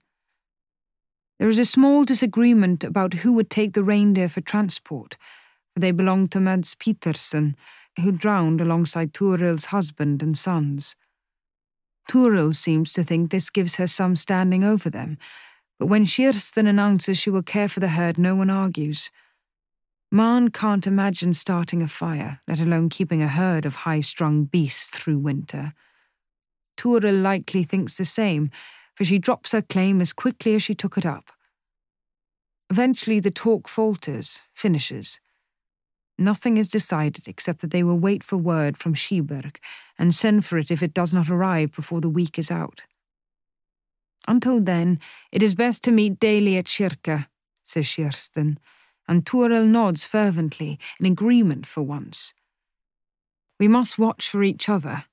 There 1.37 1.49
is 1.49 1.59
a 1.59 1.65
small 1.65 2.05
disagreement 2.05 2.85
about 2.85 3.15
who 3.15 3.33
would 3.33 3.49
take 3.49 3.73
the 3.73 3.83
reindeer 3.83 4.29
for 4.29 4.39
transport, 4.39 5.17
for 5.73 5.81
they 5.81 5.91
belonged 5.91 6.31
to 6.31 6.39
Mads 6.39 6.73
Petersen, 6.75 7.57
who 7.99 8.13
drowned 8.13 8.61
alongside 8.61 9.13
Toril's 9.13 9.65
husband 9.65 10.23
and 10.23 10.37
sons. 10.37 10.95
Toril 12.09 12.55
seems 12.55 12.93
to 12.93 13.03
think 13.03 13.29
this 13.29 13.49
gives 13.49 13.75
her 13.75 13.87
some 13.87 14.15
standing 14.15 14.63
over 14.63 14.89
them, 14.89 15.17
but 15.79 15.87
when 15.87 16.05
Kirsten 16.05 16.65
announces 16.65 17.17
she 17.17 17.29
will 17.29 17.43
care 17.43 17.67
for 17.67 17.81
the 17.81 17.89
herd, 17.89 18.17
no 18.17 18.35
one 18.35 18.49
argues. 18.49 19.11
Maren 20.11 20.49
can't 20.49 20.87
imagine 20.87 21.33
starting 21.33 21.81
a 21.81 21.87
fire, 21.89 22.39
let 22.47 22.61
alone 22.61 22.87
keeping 22.87 23.21
a 23.21 23.27
herd 23.27 23.65
of 23.65 23.75
high 23.77 23.99
strung 23.99 24.45
beasts 24.45 24.87
through 24.87 25.17
winter. 25.17 25.73
Toril 26.77 27.21
likely 27.21 27.63
thinks 27.63 27.97
the 27.97 28.05
same, 28.05 28.51
for 28.95 29.03
she 29.03 29.19
drops 29.19 29.51
her 29.51 29.61
claim 29.61 30.01
as 30.01 30.13
quickly 30.13 30.55
as 30.55 30.63
she 30.63 30.75
took 30.75 30.97
it 30.97 31.05
up. 31.05 31.31
Eventually, 32.69 33.19
the 33.19 33.31
talk 33.31 33.67
falters, 33.67 34.41
finishes. 34.53 35.19
Nothing 36.17 36.57
is 36.57 36.69
decided 36.69 37.27
except 37.27 37.61
that 37.61 37.71
they 37.71 37.83
will 37.83 37.97
wait 37.97 38.23
for 38.23 38.37
word 38.37 38.77
from 38.77 38.93
Kiberg 38.93 39.57
and 39.97 40.13
send 40.13 40.45
for 40.45 40.57
it 40.57 40.71
if 40.71 40.83
it 40.83 40.93
does 40.93 41.13
not 41.13 41.29
arrive 41.29 41.71
before 41.71 42.01
the 42.01 42.09
week 42.09 42.37
is 42.37 42.51
out. 42.51 42.81
Until 44.27 44.59
then, 44.59 44.99
it 45.31 45.43
is 45.43 45.55
best 45.55 45.83
to 45.83 45.91
meet 45.91 46.19
daily 46.19 46.57
at 46.57 46.65
Kirke, 46.65 47.27
says 47.63 47.93
Kirsten 47.93 48.59
and 49.07 49.25
Toril 49.25 49.67
nods 49.67 50.03
fervently, 50.03 50.79
in 50.99 51.05
agreement 51.05 51.65
for 51.65 51.81
once. 51.81 52.33
We 53.59 53.67
must 53.67 53.99
watch 53.99 54.29
for 54.29 54.43
each 54.43 54.69
other. 54.69 55.05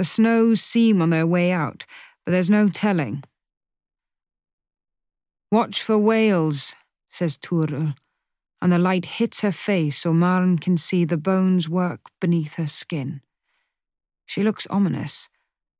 The 0.00 0.04
snows 0.06 0.62
seem 0.62 1.02
on 1.02 1.10
their 1.10 1.26
way 1.26 1.52
out, 1.52 1.84
but 2.24 2.32
there's 2.32 2.48
no 2.48 2.70
telling. 2.70 3.22
Watch 5.50 5.82
for 5.82 5.98
whales, 5.98 6.74
says 7.10 7.36
Toril, 7.36 7.94
and 8.62 8.72
the 8.72 8.78
light 8.78 9.04
hits 9.04 9.42
her 9.42 9.52
face 9.52 9.98
so 9.98 10.14
Maren 10.14 10.56
can 10.58 10.78
see 10.78 11.04
the 11.04 11.18
bones 11.18 11.68
work 11.68 12.00
beneath 12.18 12.54
her 12.54 12.66
skin. 12.66 13.20
She 14.24 14.42
looks 14.42 14.66
ominous, 14.70 15.28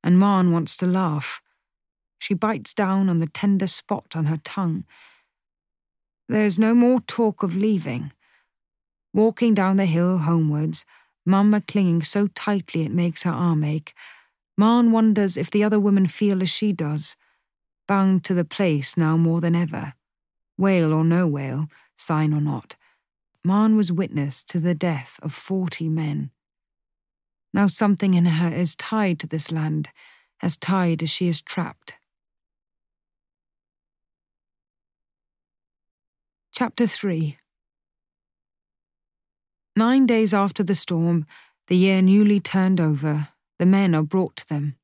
and 0.03 0.19
Maren 0.19 0.51
wants 0.51 0.77
to 0.77 0.85
laugh. 0.85 1.41
She 2.19 2.35
bites 2.35 2.75
down 2.75 3.09
on 3.09 3.17
the 3.17 3.27
tender 3.27 3.65
spot 3.65 4.15
on 4.15 4.25
her 4.25 4.39
tongue 4.43 4.85
there's 6.29 6.59
no 6.59 6.75
more 6.75 7.01
talk 7.01 7.41
of 7.41 7.55
leaving. 7.55 8.13
Walking 9.15 9.55
down 9.55 9.77
the 9.77 9.87
hill 9.87 10.19
homewards, 10.19 10.85
Mamma 11.25 11.61
clinging 11.61 12.01
so 12.03 12.27
tightly 12.27 12.83
it 12.83 12.91
makes 12.91 13.23
her 13.23 13.31
arm 13.31 13.63
ache, 13.63 13.93
Maren 14.57 14.91
wonders 14.91 15.37
if 15.37 15.49
the 15.49 15.63
other 15.63 15.79
women 15.79 16.07
feel 16.07 16.41
as 16.41 16.49
she 16.49 16.73
does, 16.73 17.15
bound 17.87 18.23
to 18.25 18.33
the 18.33 18.45
place 18.45 18.97
now 18.97 19.17
more 19.17 19.41
than 19.41 19.55
ever. 19.55 19.93
Whale 20.57 20.93
or 20.93 21.03
no 21.03 21.27
whale, 21.27 21.67
sign 21.95 22.33
or 22.33 22.41
not, 22.41 22.75
Maren 23.43 23.75
was 23.75 23.91
witness 23.91 24.43
to 24.45 24.59
the 24.59 24.75
death 24.75 25.19
of 25.23 25.33
forty 25.33 25.89
men. 25.89 26.31
Now 27.53 27.67
something 27.67 28.13
in 28.13 28.25
her 28.25 28.53
is 28.53 28.75
tied 28.75 29.19
to 29.19 29.27
this 29.27 29.51
land, 29.51 29.89
as 30.41 30.55
tied 30.55 31.03
as 31.03 31.09
she 31.09 31.27
is 31.27 31.41
trapped. 31.41 31.95
Chapter 36.53 36.85
3 36.85 37.37
Nine 39.75 40.05
days 40.05 40.33
after 40.33 40.63
the 40.63 40.75
storm, 40.75 41.25
the 41.67 41.77
year 41.77 42.01
newly 42.01 42.41
turned 42.41 42.81
over, 42.81 43.29
the 43.57 43.65
men 43.65 43.95
are 43.95 44.03
brought 44.03 44.35
to 44.37 44.47
them. 44.47 44.75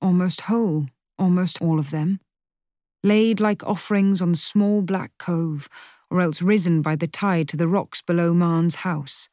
Almost 0.00 0.42
whole, 0.42 0.86
almost 1.18 1.60
all 1.60 1.78
of 1.78 1.90
them. 1.90 2.20
Laid 3.02 3.38
like 3.38 3.62
offerings 3.64 4.22
on 4.22 4.32
the 4.32 4.38
small 4.38 4.80
black 4.80 5.12
cove, 5.18 5.68
or 6.10 6.22
else 6.22 6.40
risen 6.40 6.80
by 6.80 6.96
the 6.96 7.06
tide 7.06 7.48
to 7.48 7.56
the 7.56 7.68
rocks 7.68 8.00
below 8.00 8.32
Maren's 8.32 8.76
house. 8.76 9.28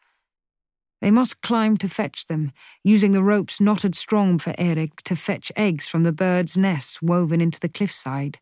They 1.01 1.11
must 1.11 1.41
climb 1.41 1.77
to 1.77 1.87
fetch 1.87 2.25
them, 2.25 2.51
using 2.83 3.13
the 3.13 3.23
ropes 3.23 3.61
knotted 3.61 3.95
strong 3.95 4.39
for 4.39 4.53
Eric 4.57 4.97
to 5.03 5.15
fetch 5.15 5.53
eggs 5.55 5.87
from 5.87 6.03
the 6.03 6.11
birds' 6.11 6.57
nests 6.57 7.01
woven 7.01 7.39
into 7.39 7.61
the 7.61 7.69
cliffside. 7.69 8.39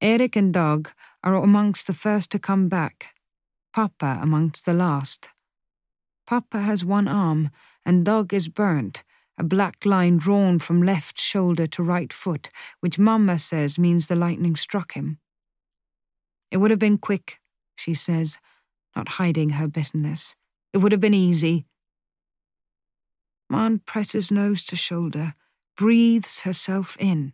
Eric 0.00 0.34
and 0.34 0.52
Dag 0.52 0.90
are 1.22 1.36
amongst 1.36 1.86
the 1.86 1.94
first 1.94 2.32
to 2.32 2.40
come 2.40 2.68
back, 2.68 3.14
Papa 3.78 4.18
amongst 4.20 4.66
the 4.66 4.74
last. 4.74 5.28
Papa 6.26 6.62
has 6.62 6.84
one 6.84 7.06
arm, 7.06 7.50
and 7.86 8.04
Dag 8.04 8.34
is 8.34 8.48
burnt, 8.48 9.04
a 9.38 9.44
black 9.44 9.86
line 9.86 10.16
drawn 10.16 10.58
from 10.58 10.82
left 10.82 11.20
shoulder 11.20 11.68
to 11.68 11.84
right 11.84 12.12
foot, 12.12 12.50
which 12.80 12.98
Mamma 12.98 13.38
says 13.38 13.78
means 13.78 14.08
the 14.08 14.16
lightning 14.16 14.56
struck 14.56 14.94
him. 14.94 15.20
It 16.50 16.56
would 16.56 16.72
have 16.72 16.80
been 16.80 16.98
quick, 16.98 17.38
she 17.76 17.94
says, 17.94 18.38
not 18.96 19.10
hiding 19.10 19.50
her 19.50 19.68
bitterness. 19.68 20.34
It 20.72 20.78
would 20.78 20.90
have 20.90 21.00
been 21.00 21.14
easy. 21.14 21.64
Maren 23.48 23.78
presses 23.78 24.32
nose 24.32 24.64
to 24.64 24.74
shoulder, 24.74 25.34
breathes 25.76 26.40
herself 26.40 26.96
in. 26.98 27.32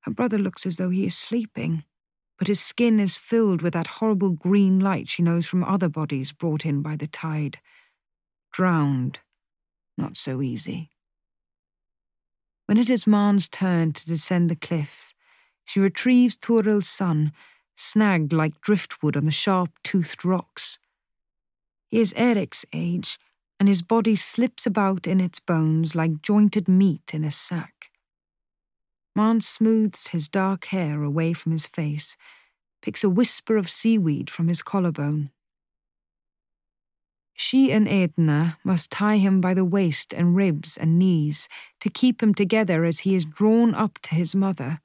Her 0.00 0.10
brother 0.10 0.38
looks 0.38 0.66
as 0.66 0.76
though 0.76 0.90
he 0.90 1.06
is 1.06 1.16
sleeping, 1.16 1.84
but 2.38 2.48
his 2.48 2.60
skin 2.60 3.00
is 3.00 3.18
filled 3.18 3.60
with 3.62 3.72
that 3.72 3.98
horrible 3.98 4.30
green 4.30 4.78
light 4.78 5.08
she 5.08 5.22
knows 5.22 5.46
from 5.46 5.64
other 5.64 5.88
bodies 5.88 6.32
brought 6.32 6.64
in 6.64 6.80
by 6.80 6.94
the 6.94 7.08
tide. 7.08 7.58
Drowned. 8.52 9.18
Not 9.96 10.16
so 10.16 10.40
easy. 10.40 10.90
When 12.66 12.78
it 12.78 12.88
is 12.88 13.06
Maren's 13.06 13.48
turn 13.48 13.92
to 13.92 14.06
descend 14.06 14.48
the 14.48 14.56
cliff, 14.56 15.12
she 15.64 15.80
retrieves 15.80 16.36
Toril's 16.36 16.88
son, 16.88 17.32
snagged 17.74 18.32
like 18.32 18.60
driftwood 18.60 19.16
on 19.16 19.24
the 19.24 19.30
sharp 19.30 19.70
toothed 19.82 20.24
rocks. 20.24 20.78
He 21.88 21.98
is 21.98 22.14
Eric's 22.16 22.64
age, 22.72 23.18
and 23.58 23.68
his 23.68 23.82
body 23.82 24.14
slips 24.14 24.66
about 24.66 25.06
in 25.06 25.20
its 25.20 25.40
bones 25.40 25.94
like 25.94 26.22
jointed 26.22 26.68
meat 26.68 27.12
in 27.12 27.24
a 27.24 27.30
sack. 27.30 27.87
Maren 29.18 29.40
smooths 29.40 30.08
his 30.08 30.28
dark 30.28 30.66
hair 30.66 31.02
away 31.02 31.32
from 31.32 31.50
his 31.50 31.66
face, 31.66 32.16
picks 32.80 33.02
a 33.02 33.10
whisper 33.10 33.56
of 33.56 33.68
seaweed 33.68 34.30
from 34.30 34.46
his 34.46 34.62
collarbone. 34.62 35.30
She 37.34 37.72
and 37.72 37.88
Edna 37.88 38.58
must 38.62 38.92
tie 38.92 39.16
him 39.16 39.40
by 39.40 39.54
the 39.54 39.64
waist 39.64 40.12
and 40.12 40.36
ribs 40.36 40.76
and 40.76 41.00
knees 41.00 41.48
to 41.80 41.90
keep 41.90 42.22
him 42.22 42.32
together 42.32 42.84
as 42.84 43.00
he 43.00 43.16
is 43.16 43.24
drawn 43.24 43.74
up 43.74 43.98
to 44.02 44.14
his 44.14 44.36
mother. 44.36 44.82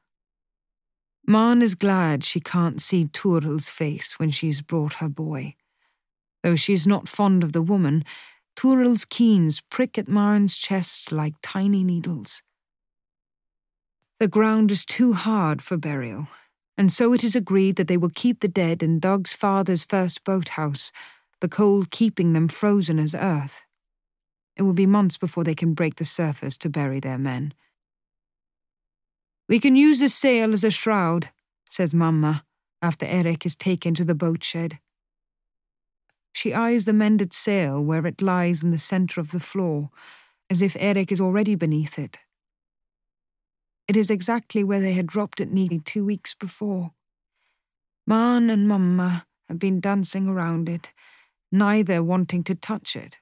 Maren 1.28 1.62
is 1.62 1.76
glad 1.76 2.24
she 2.24 2.40
can't 2.40 2.82
see 2.82 3.06
Toril's 3.06 3.70
face 3.70 4.18
when 4.18 4.32
she's 4.32 4.64
brought 4.64 4.96
her 4.96 5.10
boy. 5.10 5.54
Though 6.42 6.56
she 6.56 6.74
is 6.74 6.88
not 6.88 7.08
fond 7.08 7.44
of 7.44 7.54
the 7.54 7.62
woman, 7.62 8.04
Toril's 8.56 9.06
keens 9.06 9.62
prick 9.62 10.00
at 10.00 10.08
Maren's 10.08 10.58
chest 10.58 11.12
like 11.12 11.36
tiny 11.44 11.84
needles. 11.84 12.42
The 14.24 14.30
ground 14.30 14.72
is 14.72 14.86
too 14.86 15.12
hard 15.12 15.62
for 15.62 15.76
burial, 15.76 16.30
and 16.78 16.90
so 16.90 17.12
it 17.12 17.26
is 17.26 17.36
agreed 17.36 17.76
that 17.76 17.90
they 17.90 17.98
will 17.98 18.10
keep 18.10 18.40
the 18.40 18.48
dead 18.48 18.82
in 18.82 18.98
Dag's 18.98 19.34
father's 19.34 19.84
first 19.84 20.24
boathouse, 20.24 20.94
the 21.42 21.50
cold 21.50 21.92
keeping 21.92 22.32
them 22.32 22.48
frozen 22.48 23.00
as 23.00 23.14
earth. 23.14 23.66
It 24.56 24.62
will 24.62 24.72
be 24.72 24.86
months 24.86 25.18
before 25.18 25.44
they 25.44 25.54
can 25.54 25.74
break 25.74 25.98
the 25.98 26.06
surface 26.06 26.58
to 26.60 26.70
bury 26.70 27.02
their 27.02 27.18
men. 27.18 27.54
We 29.50 29.60
can 29.60 29.76
use 29.76 30.00
the 30.00 30.08
sail 30.08 30.54
as 30.54 30.64
a 30.64 30.72
shroud, 30.72 31.32
says 31.68 31.94
Mamma, 31.94 32.46
after 32.82 33.06
Eric 33.06 33.46
is 33.46 33.58
taken 33.58 33.94
to 33.96 34.06
the 34.06 34.16
boat 34.16 34.42
shed. 34.42 34.80
She 36.32 36.54
eyes 36.54 36.86
the 36.86 36.94
mended 36.94 37.34
sail 37.34 37.84
where 37.84 38.08
it 38.08 38.22
lies 38.22 38.64
in 38.64 38.72
the 38.72 38.78
centre 38.78 39.20
of 39.20 39.32
the 39.32 39.42
floor, 39.42 39.90
as 40.50 40.62
if 40.62 40.78
Eric 40.80 41.12
is 41.12 41.20
already 41.20 41.56
beneath 41.56 42.00
it. 42.00 42.20
It 43.94 43.98
is 43.98 44.10
exactly 44.10 44.64
where 44.64 44.80
they 44.80 44.94
had 44.94 45.06
dropped 45.06 45.40
it 45.40 45.52
nearly 45.52 45.78
two 45.78 46.04
weeks 46.04 46.34
before. 46.34 46.94
Maren 48.08 48.50
and 48.50 48.68
Mamma 48.68 49.28
have 49.48 49.60
been 49.60 49.80
dancing 49.80 50.28
around 50.28 50.68
it, 50.68 50.94
neither 51.52 52.02
wanting 52.02 52.44
to 52.46 52.56
touch 52.56 52.96
it, 52.96 53.20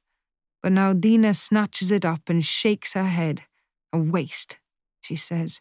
but 0.63 0.71
now 0.71 0.93
Dina 0.93 1.33
snatches 1.33 1.91
it 1.91 2.05
up 2.05 2.29
and 2.29 2.45
shakes 2.45 2.93
her 2.93 3.03
head. 3.03 3.41
A 3.91 3.99
waste, 3.99 4.59
she 5.01 5.17
says, 5.17 5.59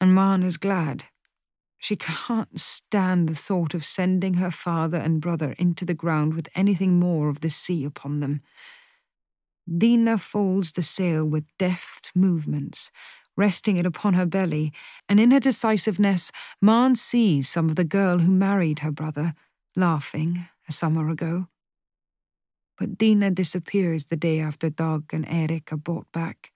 and 0.00 0.12
Maren 0.12 0.42
is 0.42 0.56
glad. 0.56 1.04
She 1.78 1.94
can't 1.94 2.58
stand 2.58 3.28
the 3.28 3.36
thought 3.36 3.74
of 3.74 3.84
sending 3.84 4.34
her 4.34 4.50
father 4.50 4.98
and 4.98 5.20
brother 5.20 5.54
into 5.56 5.84
the 5.84 5.94
ground 5.94 6.34
with 6.34 6.48
anything 6.56 6.98
more 6.98 7.28
of 7.28 7.42
the 7.42 7.50
sea 7.50 7.84
upon 7.84 8.18
them. 8.18 8.40
Dina 9.72 10.18
folds 10.18 10.72
the 10.72 10.82
sail 10.82 11.24
with 11.24 11.44
deft 11.60 12.10
movements, 12.16 12.90
resting 13.36 13.76
it 13.76 13.86
upon 13.86 14.14
her 14.14 14.26
belly, 14.26 14.72
and 15.08 15.20
in 15.20 15.30
her 15.30 15.40
decisiveness, 15.40 16.32
Maren 16.60 16.96
sees 16.96 17.48
some 17.48 17.68
of 17.68 17.76
the 17.76 17.84
girl 17.84 18.18
who 18.18 18.32
married 18.32 18.80
her 18.80 18.90
brother, 18.90 19.34
laughing 19.74 20.48
a 20.68 20.72
summer 20.72 21.08
ago. 21.08 21.48
But 22.78 22.98
Dina 22.98 23.30
disappears 23.30 24.06
the 24.06 24.16
day 24.16 24.40
after 24.40 24.68
Dag 24.70 25.04
and 25.12 25.26
Eric 25.28 25.72
are 25.72 25.76
brought 25.76 26.10
back. 26.12 26.52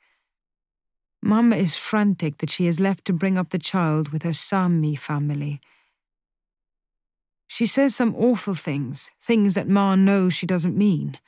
Mamma 1.22 1.56
is 1.56 1.76
frantic 1.76 2.38
that 2.38 2.50
she 2.50 2.66
is 2.66 2.80
left 2.80 3.04
to 3.06 3.12
bring 3.12 3.36
up 3.36 3.50
the 3.50 3.58
child 3.58 4.08
with 4.08 4.22
her 4.22 4.32
Sami 4.32 4.96
family. 4.96 5.60
She 7.46 7.66
says 7.66 7.94
some 7.94 8.14
awful 8.16 8.54
things, 8.54 9.10
things 9.22 9.54
that 9.54 9.68
Ma 9.68 9.96
knows 9.96 10.32
she 10.32 10.46
doesn't 10.46 10.76
mean. 10.76 11.18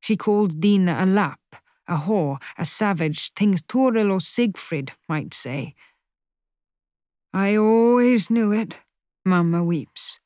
She 0.00 0.16
called 0.16 0.60
Dina 0.60 0.96
a 1.00 1.06
Lapp, 1.06 1.56
a 1.86 1.96
whore, 1.96 2.40
a 2.58 2.64
savage, 2.64 3.32
things 3.32 3.62
Toril 3.62 4.10
or 4.10 4.20
Siegfried 4.20 4.92
might 5.08 5.34
say. 5.34 5.74
I 7.32 7.56
always 7.56 8.30
knew 8.30 8.52
it, 8.52 8.78
Mamma 9.24 9.64
weeps. 9.64 10.20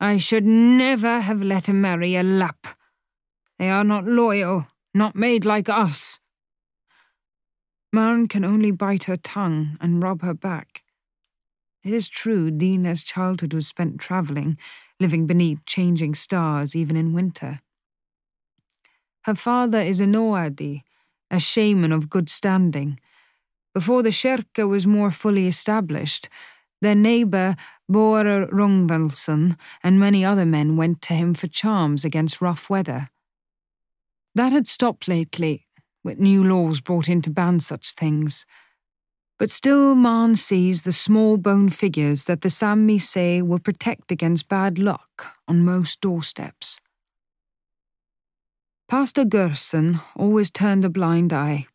I 0.00 0.16
should 0.16 0.44
never 0.44 1.20
have 1.20 1.42
let 1.42 1.68
him 1.68 1.80
marry 1.80 2.16
a 2.16 2.22
Lapp. 2.22 2.66
They 3.58 3.70
are 3.70 3.84
not 3.84 4.04
loyal, 4.04 4.66
not 4.92 5.14
made 5.14 5.44
like 5.44 5.68
us. 5.68 6.20
Maren 7.92 8.26
can 8.26 8.44
only 8.44 8.72
bite 8.72 9.04
her 9.04 9.16
tongue 9.16 9.76
and 9.80 10.02
rub 10.02 10.22
her 10.22 10.34
back. 10.34 10.82
It 11.84 11.92
is 11.92 12.08
true 12.08 12.50
Dina's 12.50 13.04
childhood 13.04 13.54
was 13.54 13.68
spent 13.68 14.00
travelling, 14.00 14.58
living 14.98 15.26
beneath 15.26 15.64
changing 15.66 16.14
stars 16.14 16.74
even 16.74 16.96
in 16.96 17.12
winter. 17.12 17.60
Her 19.22 19.34
father 19.34 19.78
is 19.78 20.00
a 20.00 20.06
Noaidi, 20.06 20.82
a 21.34 21.40
shaman 21.40 21.92
of 21.92 22.08
good 22.08 22.30
standing. 22.30 22.98
Before 23.74 24.02
the 24.02 24.10
Kirke 24.10 24.68
was 24.68 24.86
more 24.86 25.10
fully 25.10 25.46
established, 25.46 26.28
their 26.80 26.94
neighbour 26.94 27.56
Borer 27.88 28.46
Rungvelson 28.46 29.56
and 29.82 29.98
many 29.98 30.24
other 30.24 30.46
men 30.46 30.76
went 30.76 31.02
to 31.02 31.14
him 31.14 31.34
for 31.34 31.48
charms 31.48 32.04
against 32.04 32.40
rough 32.40 32.70
weather. 32.70 33.10
That 34.34 34.52
had 34.52 34.66
stopped 34.66 35.08
lately, 35.08 35.66
with 36.02 36.18
new 36.18 36.44
laws 36.44 36.80
brought 36.80 37.08
in 37.08 37.22
to 37.22 37.30
ban 37.30 37.60
such 37.60 37.92
things. 37.92 38.46
But 39.38 39.50
still, 39.50 39.94
Maren 39.94 40.36
sees 40.36 40.84
the 40.84 40.92
small 40.92 41.36
bone 41.36 41.68
figures 41.68 42.26
that 42.26 42.42
the 42.42 42.50
Sami 42.50 42.98
say 42.98 43.42
will 43.42 43.58
protect 43.58 44.12
against 44.12 44.48
bad 44.48 44.78
luck 44.78 45.34
on 45.48 45.64
most 45.64 46.00
doorsteps. 46.00 46.80
Pastor 48.88 49.24
Gerson 49.24 50.00
always 50.14 50.50
turned 50.50 50.84
a 50.84 50.90
blind 50.90 51.32
eye, 51.32 51.66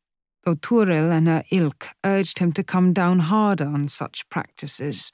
though 0.43 0.55
Toril 0.55 1.11
and 1.11 1.27
her 1.27 1.43
ilk 1.51 1.87
urged 2.05 2.37
him 2.37 2.53
to 2.53 2.63
come 2.63 2.93
down 2.93 3.19
harder 3.19 3.65
on 3.65 3.87
such 3.87 4.29
practices. 4.29 5.11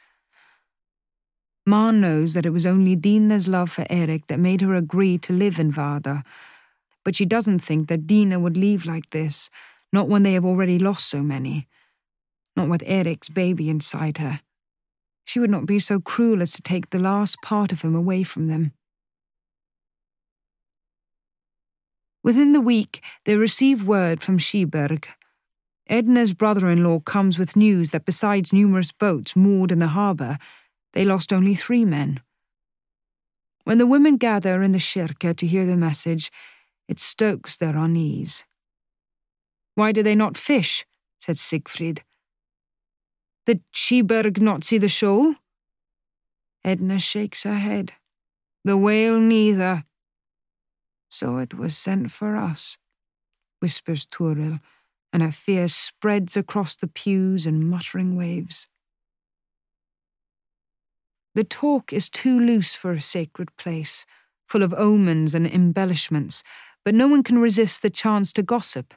Ma 1.65 1.91
knows 1.91 2.33
that 2.33 2.45
it 2.45 2.51
was 2.51 2.65
only 2.65 2.95
Dina's 2.95 3.47
love 3.47 3.71
for 3.71 3.85
Eric 3.89 4.27
that 4.27 4.39
made 4.39 4.61
her 4.61 4.75
agree 4.75 5.17
to 5.19 5.33
live 5.33 5.57
in 5.57 5.71
Vardø, 5.71 6.23
but 7.05 7.15
she 7.15 7.25
doesn't 7.25 7.59
think 7.59 7.87
that 7.87 8.05
Dina 8.05 8.39
would 8.39 8.57
leave 8.57 8.85
like 8.85 9.09
this, 9.11 9.49
not 9.93 10.09
when 10.09 10.23
they 10.23 10.33
have 10.33 10.45
already 10.45 10.77
lost 10.77 11.07
so 11.07 11.23
many, 11.23 11.67
not 12.57 12.67
with 12.67 12.83
Eric's 12.85 13.29
baby 13.29 13.69
inside 13.69 14.17
her. 14.17 14.41
She 15.23 15.39
would 15.39 15.49
not 15.49 15.65
be 15.65 15.79
so 15.79 15.99
cruel 15.99 16.41
as 16.41 16.51
to 16.53 16.61
take 16.61 16.89
the 16.89 16.99
last 16.99 17.41
part 17.41 17.71
of 17.71 17.81
him 17.81 17.95
away 17.95 18.23
from 18.23 18.47
them. 18.47 18.73
Within 22.25 22.53
the 22.53 22.59
week, 22.59 23.03
they 23.25 23.37
receive 23.37 23.83
word 23.83 24.23
from 24.23 24.39
Kiberg. 24.39 25.05
Edna's 25.87 26.33
brother 26.33 26.71
in 26.71 26.83
law 26.83 26.99
comes 26.99 27.37
with 27.37 27.55
news 27.55 27.91
that 27.91 28.07
besides 28.07 28.51
numerous 28.51 28.91
boats 28.91 29.35
moored 29.35 29.71
in 29.71 29.77
the 29.77 29.89
harbour, 29.89 30.39
they 30.93 31.05
lost 31.05 31.31
only 31.31 31.53
three 31.53 31.85
men. 31.85 32.21
When 33.63 33.77
the 33.77 33.85
women 33.85 34.17
gather 34.17 34.63
in 34.63 34.71
the 34.71 34.79
Kirke 34.79 35.37
to 35.37 35.45
hear 35.45 35.67
the 35.67 35.77
message, 35.77 36.31
it 36.87 36.99
stokes 36.99 37.57
their 37.57 37.77
unease. 37.77 38.43
Why 39.75 39.91
do 39.91 40.01
they 40.01 40.15
not 40.15 40.35
fish? 40.35 40.83
said 41.21 41.37
Sigfrid. 41.37 42.01
Did 43.45 43.61
Kiberg 43.71 44.41
not 44.41 44.63
see 44.63 44.79
the 44.79 44.89
shoal? 44.89 45.35
Edna 46.63 46.97
shakes 46.97 47.43
her 47.43 47.59
head. 47.59 47.91
The 48.63 48.77
whale 48.77 49.19
neither. 49.19 49.83
So 51.09 51.37
it 51.37 51.53
was 51.53 51.77
sent 51.77 52.11
for 52.11 52.35
us, 52.35 52.77
whispers 53.59 54.05
Toril, 54.05 54.59
and 55.13 55.23
her 55.23 55.31
fear 55.31 55.67
spreads 55.67 56.35
across 56.35 56.75
the 56.75 56.87
pews 56.87 57.45
in 57.47 57.69
muttering 57.69 58.15
waves. 58.15 58.67
The 61.35 61.43
talk 61.43 61.91
is 61.91 62.09
too 62.09 62.39
loose 62.39 62.75
for 62.75 62.93
a 62.93 63.01
sacred 63.01 63.55
place, 63.57 64.05
full 64.47 64.63
of 64.63 64.73
omens 64.73 65.35
and 65.35 65.45
embellishments, 65.45 66.43
but 66.83 66.95
no 66.95 67.07
one 67.07 67.23
can 67.23 67.39
resist 67.39 67.81
the 67.81 67.89
chance 67.89 68.31
to 68.33 68.43
gossip. 68.43 68.93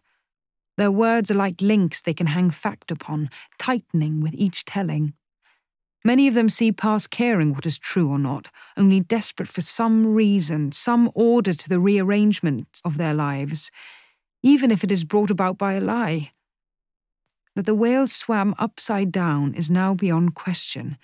Their 0.77 0.93
words 0.93 1.31
are 1.31 1.35
like 1.35 1.61
links 1.61 2.01
they 2.01 2.15
can 2.15 2.29
hang 2.29 2.51
fact 2.51 2.93
upon, 2.93 3.31
tightening 3.59 4.21
with 4.21 4.35
each 4.35 4.65
telling. 4.65 5.15
Many 6.09 6.27
of 6.27 6.33
them 6.33 6.49
see 6.49 6.73
past 6.73 7.11
caring 7.11 7.53
what 7.53 7.67
is 7.67 7.77
true 7.77 8.09
or 8.09 8.19
not, 8.19 8.49
only 8.79 8.99
desperate 8.99 9.47
for 9.47 9.61
some 9.61 10.07
reason, 10.07 10.73
some 10.73 11.11
order 11.15 11.53
to 11.53 11.69
the 11.69 11.79
rearrangement 11.79 12.81
of 12.83 12.97
their 12.97 13.13
lives, 13.13 13.71
even 14.43 14.71
if 14.71 14.83
it 14.83 14.91
is 14.91 15.05
brought 15.05 15.31
about 15.31 15.59
by 15.59 15.75
a 15.75 15.83
lie. 15.83 16.33
That 17.55 17.67
the 17.67 17.75
whale 17.75 18.07
swam 18.07 18.55
upside 18.59 19.13
down 19.13 19.53
is 19.53 19.69
now 19.69 19.93
beyond 19.93 20.35
question, 20.35 20.97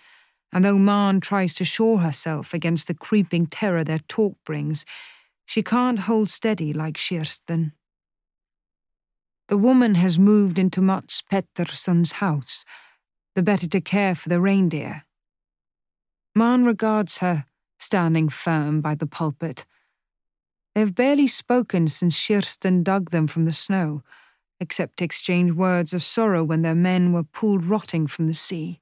and 0.54 0.64
though 0.64 0.78
Maren 0.78 1.20
tries 1.20 1.54
to 1.56 1.66
shore 1.66 1.98
herself 1.98 2.54
against 2.54 2.86
the 2.86 2.94
creeping 2.94 3.46
terror 3.46 3.84
their 3.84 4.00
talk 4.08 4.38
brings, 4.46 4.86
she 5.44 5.62
can't 5.62 5.98
hold 5.98 6.30
steady 6.30 6.72
like 6.72 6.96
Kirsten. 6.96 7.74
The 9.48 9.58
woman 9.58 9.96
has 9.96 10.18
moved 10.18 10.58
into 10.58 10.80
Mads 10.80 11.22
Petersson's 11.30 12.12
house 12.12 12.64
the 13.34 13.42
better 13.42 13.68
to 13.68 13.80
care 13.80 14.14
for 14.14 14.28
the 14.28 14.40
reindeer. 14.40 15.04
Maren 16.34 16.64
regards 16.64 17.18
her, 17.18 17.46
standing 17.78 18.28
firm 18.28 18.80
by 18.80 18.94
the 18.94 19.06
pulpit. 19.06 19.66
They 20.74 20.80
have 20.80 20.94
barely 20.94 21.26
spoken 21.26 21.88
since 21.88 22.26
Kirsten 22.26 22.82
dug 22.82 23.10
them 23.10 23.26
from 23.26 23.44
the 23.44 23.52
snow, 23.52 24.02
except 24.60 24.98
to 24.98 25.04
exchange 25.04 25.52
words 25.52 25.92
of 25.92 26.02
sorrow 26.02 26.42
when 26.42 26.62
their 26.62 26.74
men 26.74 27.12
were 27.12 27.22
pulled 27.22 27.64
rotting 27.64 28.06
from 28.06 28.26
the 28.26 28.34
sea. 28.34 28.80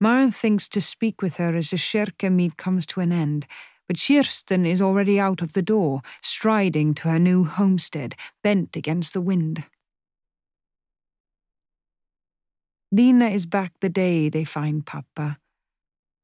Maren 0.00 0.30
thinks 0.30 0.68
to 0.70 0.80
speak 0.80 1.20
with 1.20 1.36
her 1.36 1.54
as 1.54 1.70
the 1.70 1.76
Kirke 1.76 2.32
meet 2.32 2.56
comes 2.56 2.86
to 2.86 3.00
an 3.00 3.12
end, 3.12 3.46
but 3.86 4.00
Kirsten 4.00 4.64
is 4.64 4.80
already 4.80 5.20
out 5.20 5.42
of 5.42 5.52
the 5.52 5.62
door, 5.62 6.00
striding 6.22 6.94
to 6.94 7.08
her 7.08 7.18
new 7.18 7.44
homestead, 7.44 8.14
bent 8.42 8.76
against 8.76 9.12
the 9.12 9.20
wind. 9.20 9.64
Dina 12.92 13.28
is 13.28 13.46
back 13.46 13.72
the 13.80 13.88
day 13.88 14.28
they 14.28 14.44
find 14.44 14.84
Papa. 14.84 15.38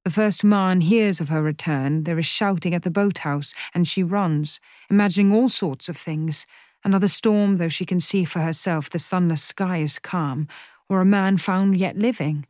The 0.04 0.10
first 0.10 0.42
Maren 0.42 0.80
hears 0.80 1.20
of 1.20 1.28
her 1.28 1.40
return, 1.40 2.02
there 2.02 2.18
is 2.18 2.26
shouting 2.26 2.74
at 2.74 2.82
the 2.82 2.90
boathouse, 2.90 3.54
and 3.72 3.86
she 3.86 4.02
runs, 4.02 4.58
imagining 4.90 5.32
all 5.32 5.48
sorts 5.48 5.88
of 5.88 5.96
things. 5.96 6.44
Another 6.82 7.06
storm, 7.06 7.56
though 7.56 7.68
she 7.68 7.86
can 7.86 8.00
see 8.00 8.24
for 8.24 8.40
herself 8.40 8.90
the 8.90 8.98
sunless 8.98 9.42
sky 9.42 9.78
is 9.78 10.00
calm, 10.00 10.48
or 10.88 11.00
a 11.00 11.04
man 11.04 11.36
found 11.36 11.76
yet 11.76 11.96
living. 11.96 12.46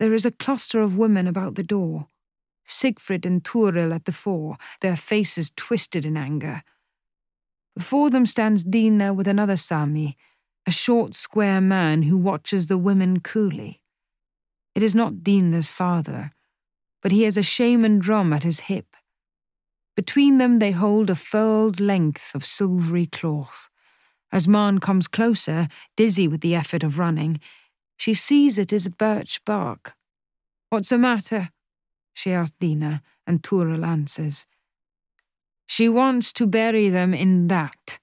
There 0.00 0.14
is 0.14 0.24
a 0.24 0.32
cluster 0.32 0.80
of 0.80 0.98
women 0.98 1.28
about 1.28 1.54
the 1.54 1.62
door. 1.62 2.08
Sigfrid 2.66 3.24
and 3.24 3.44
Toril 3.44 3.94
at 3.94 4.06
the 4.06 4.12
fore, 4.12 4.56
their 4.80 4.96
faces 4.96 5.52
twisted 5.54 6.04
in 6.04 6.16
anger. 6.16 6.64
Before 7.76 8.10
them 8.10 8.26
stands 8.26 8.64
Dina 8.64 9.14
with 9.14 9.28
another 9.28 9.56
Sami, 9.56 10.16
a 10.66 10.70
short, 10.70 11.14
square 11.14 11.60
man 11.60 12.02
who 12.02 12.16
watches 12.16 12.66
the 12.66 12.78
women 12.78 13.20
coolly. 13.20 13.80
It 14.74 14.82
is 14.82 14.94
not 14.94 15.24
Dina's 15.24 15.70
father, 15.70 16.32
but 17.02 17.12
he 17.12 17.24
has 17.24 17.36
a 17.36 17.42
shaman 17.42 17.98
drum 17.98 18.32
at 18.32 18.44
his 18.44 18.60
hip. 18.60 18.96
Between 19.96 20.38
them 20.38 20.58
they 20.58 20.70
hold 20.70 21.10
a 21.10 21.14
furled 21.14 21.80
length 21.80 22.34
of 22.34 22.44
silvery 22.44 23.06
cloth. 23.06 23.68
As 24.30 24.48
Maren 24.48 24.78
comes 24.78 25.08
closer, 25.08 25.68
dizzy 25.96 26.26
with 26.26 26.40
the 26.40 26.54
effort 26.54 26.82
of 26.82 26.98
running, 26.98 27.40
she 27.96 28.14
sees 28.14 28.56
it 28.56 28.72
is 28.72 28.88
birch 28.88 29.44
bark. 29.44 29.94
What's 30.70 30.88
the 30.88 30.98
matter? 30.98 31.50
she 32.14 32.32
asks 32.32 32.56
Dina, 32.58 33.02
and 33.26 33.42
Toril 33.42 33.84
answers. 33.86 34.46
She 35.66 35.88
wants 35.88 36.32
to 36.34 36.46
bury 36.46 36.88
them 36.88 37.14
in 37.14 37.48
that. 37.48 37.98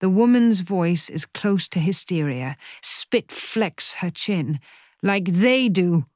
The 0.00 0.10
woman's 0.10 0.60
voice 0.60 1.08
is 1.10 1.26
close 1.26 1.68
to 1.68 1.80
hysteria. 1.80 2.56
Spit 2.82 3.32
flecks 3.32 3.94
her 3.94 4.10
chin. 4.10 4.60
Like 5.02 5.26
they 5.26 5.68
do. 5.68 6.06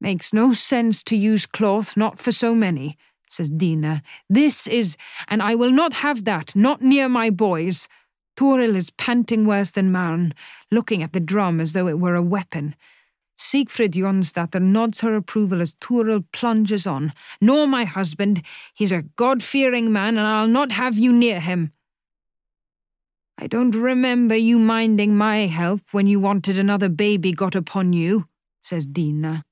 Makes 0.00 0.32
no 0.32 0.52
sense 0.52 1.02
to 1.04 1.16
use 1.16 1.46
cloth, 1.46 1.96
not 1.96 2.18
for 2.20 2.30
so 2.30 2.54
many, 2.54 2.96
says 3.28 3.50
Dina. 3.50 4.02
This 4.28 4.66
is, 4.66 4.96
and 5.26 5.42
I 5.42 5.54
will 5.54 5.72
not 5.72 5.94
have 5.94 6.24
that, 6.24 6.54
not 6.54 6.82
near 6.82 7.08
my 7.08 7.30
boys. 7.30 7.88
Toril 8.36 8.76
is 8.76 8.90
panting 8.90 9.46
worse 9.46 9.72
than 9.72 9.90
Maren, 9.90 10.34
looking 10.70 11.02
at 11.02 11.12
the 11.12 11.20
drum 11.20 11.60
as 11.60 11.72
though 11.72 11.88
it 11.88 11.98
were 11.98 12.14
a 12.14 12.22
weapon. 12.22 12.76
Sigfrid 13.36 13.92
Jonsdatter 13.92 14.60
nods 14.60 15.00
her 15.00 15.14
approval 15.16 15.60
as 15.60 15.74
Toril 15.76 16.24
plunges 16.32 16.86
on. 16.86 17.12
Nor 17.40 17.66
my 17.66 17.84
husband. 17.84 18.42
He's 18.74 18.92
a 18.92 19.02
God 19.02 19.42
fearing 19.42 19.92
man, 19.92 20.18
and 20.18 20.26
I'll 20.26 20.48
not 20.48 20.72
have 20.72 20.98
you 20.98 21.12
near 21.12 21.40
him. 21.40 21.72
I 23.40 23.46
don't 23.46 23.74
remember 23.74 24.34
you 24.34 24.58
minding 24.58 25.16
my 25.16 25.46
help 25.46 25.82
when 25.92 26.08
you 26.08 26.18
wanted 26.18 26.58
another 26.58 26.88
baby 26.88 27.30
got 27.30 27.54
upon 27.54 27.92
you, 27.92 28.26
says 28.62 28.84
Dina. 28.84 29.44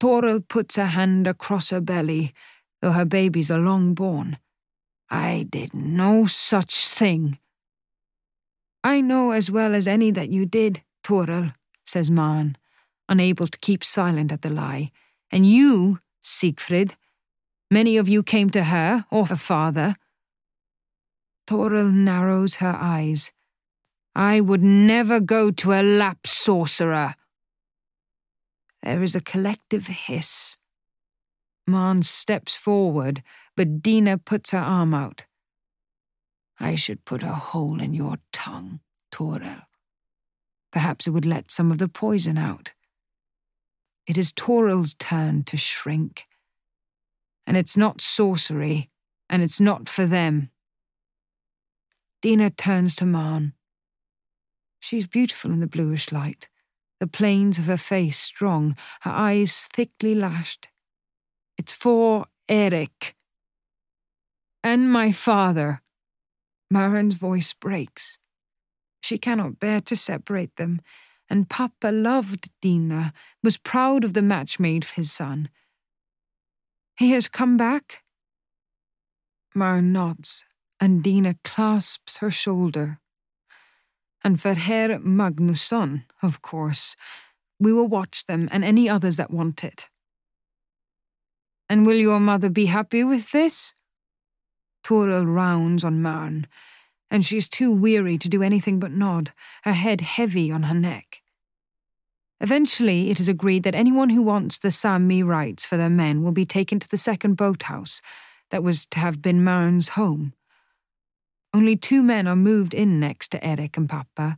Toril 0.00 0.40
puts 0.48 0.74
her 0.74 0.86
hand 0.86 1.28
across 1.28 1.70
her 1.70 1.80
belly, 1.80 2.34
though 2.82 2.90
her 2.90 3.04
babies 3.04 3.52
are 3.52 3.60
long 3.60 3.94
born. 3.94 4.38
I 5.08 5.46
did 5.48 5.72
no 5.72 6.26
such 6.26 6.88
thing. 6.88 7.38
I 8.82 9.00
know 9.00 9.30
as 9.30 9.48
well 9.48 9.74
as 9.74 9.86
any 9.86 10.10
that 10.10 10.28
you 10.28 10.44
did, 10.44 10.82
Toril, 11.04 11.54
says 11.86 12.10
Maren, 12.10 12.58
unable 13.08 13.46
to 13.46 13.58
keep 13.58 13.84
silent 13.84 14.32
at 14.32 14.42
the 14.42 14.50
lie. 14.50 14.90
And 15.30 15.46
you, 15.46 16.00
Sigfrid, 16.22 16.96
many 17.70 17.96
of 17.96 18.08
you 18.08 18.24
came 18.24 18.50
to 18.50 18.64
her, 18.64 19.06
or 19.10 19.26
her 19.26 19.36
father, 19.36 19.96
Toril 21.48 21.90
narrows 21.90 22.56
her 22.56 22.76
eyes. 22.78 23.32
I 24.14 24.38
would 24.38 24.62
never 24.62 25.18
go 25.18 25.50
to 25.50 25.72
a 25.72 25.82
Lapp 25.82 26.26
sorcerer. 26.26 27.14
There 28.82 29.02
is 29.02 29.14
a 29.14 29.22
collective 29.22 29.86
hiss. 29.86 30.58
Maren 31.66 32.02
steps 32.02 32.54
forward, 32.54 33.22
but 33.56 33.80
Dina 33.80 34.18
puts 34.18 34.50
her 34.50 34.58
arm 34.58 34.92
out. 34.92 35.24
I 36.60 36.74
should 36.74 37.06
put 37.06 37.22
a 37.22 37.32
hole 37.32 37.80
in 37.80 37.94
your 37.94 38.18
tongue, 38.30 38.80
Toril. 39.10 39.62
Perhaps 40.70 41.06
it 41.06 41.12
would 41.12 41.24
let 41.24 41.50
some 41.50 41.70
of 41.70 41.78
the 41.78 41.88
poison 41.88 42.36
out. 42.36 42.74
It 44.06 44.18
is 44.18 44.32
Toril's 44.32 44.92
turn 44.98 45.44
to 45.44 45.56
shrink. 45.56 46.26
And 47.46 47.56
it's 47.56 47.74
not 47.74 48.02
sorcery, 48.02 48.90
and 49.30 49.42
it's 49.42 49.60
not 49.60 49.88
for 49.88 50.04
them. 50.04 50.50
Dina 52.20 52.50
turns 52.50 52.94
to 52.96 53.06
Maren. 53.06 53.54
She's 54.80 55.06
beautiful 55.06 55.52
in 55.52 55.60
the 55.60 55.66
bluish 55.66 56.10
light, 56.10 56.48
the 57.00 57.06
planes 57.06 57.58
of 57.58 57.66
her 57.66 57.76
face 57.76 58.18
strong, 58.18 58.76
her 59.02 59.10
eyes 59.10 59.68
thickly 59.72 60.14
lashed. 60.14 60.68
It's 61.56 61.72
for 61.72 62.26
Erik. 62.48 63.14
And 64.64 64.90
my 64.90 65.12
father. 65.12 65.82
Maren's 66.70 67.14
voice 67.14 67.52
breaks. 67.52 68.18
She 69.00 69.16
cannot 69.16 69.60
bear 69.60 69.80
to 69.82 69.96
separate 69.96 70.56
them, 70.56 70.80
and 71.30 71.48
Papa 71.48 71.88
loved 71.88 72.50
Dina, 72.60 73.12
was 73.42 73.56
proud 73.56 74.04
of 74.04 74.12
the 74.12 74.22
match 74.22 74.58
made 74.58 74.84
for 74.84 74.96
his 74.96 75.12
son. 75.12 75.48
He 76.98 77.12
has 77.12 77.28
come 77.28 77.56
back? 77.56 78.02
Maren 79.54 79.92
nods, 79.92 80.44
and 80.80 81.02
Dina 81.02 81.36
clasps 81.44 82.18
her 82.18 82.30
shoulder. 82.30 83.00
And 84.22 84.40
for 84.40 84.54
Herr 84.54 84.98
Magnusson, 84.98 86.04
of 86.22 86.42
course. 86.42 86.96
We 87.60 87.72
will 87.72 87.88
watch 87.88 88.26
them 88.26 88.48
and 88.52 88.64
any 88.64 88.88
others 88.88 89.16
that 89.16 89.30
want 89.30 89.64
it. 89.64 89.88
And 91.68 91.86
will 91.86 91.96
your 91.96 92.20
mother 92.20 92.48
be 92.48 92.66
happy 92.66 93.04
with 93.04 93.32
this? 93.32 93.74
Toril 94.84 95.26
rounds 95.26 95.84
on 95.84 96.00
Maren, 96.00 96.46
and 97.10 97.26
she 97.26 97.36
is 97.36 97.48
too 97.48 97.72
weary 97.72 98.16
to 98.18 98.28
do 98.28 98.42
anything 98.42 98.78
but 98.78 98.92
nod, 98.92 99.32
her 99.64 99.72
head 99.72 100.00
heavy 100.00 100.50
on 100.50 100.64
her 100.64 100.74
neck. 100.74 101.20
Eventually, 102.40 103.10
it 103.10 103.18
is 103.18 103.28
agreed 103.28 103.64
that 103.64 103.74
anyone 103.74 104.10
who 104.10 104.22
wants 104.22 104.58
the 104.58 104.70
Sami 104.70 105.22
rites 105.22 105.64
for 105.64 105.76
their 105.76 105.90
men 105.90 106.22
will 106.22 106.32
be 106.32 106.46
taken 106.46 106.78
to 106.78 106.88
the 106.88 106.96
second 106.96 107.34
boathouse 107.34 108.00
that 108.50 108.62
was 108.62 108.86
to 108.86 109.00
have 109.00 109.20
been 109.20 109.42
Maren's 109.42 109.90
home. 109.90 110.32
Only 111.54 111.76
two 111.76 112.02
men 112.02 112.26
are 112.28 112.36
moved 112.36 112.74
in 112.74 113.00
next 113.00 113.28
to 113.32 113.44
Erik 113.44 113.76
and 113.76 113.88
Papa 113.88 114.36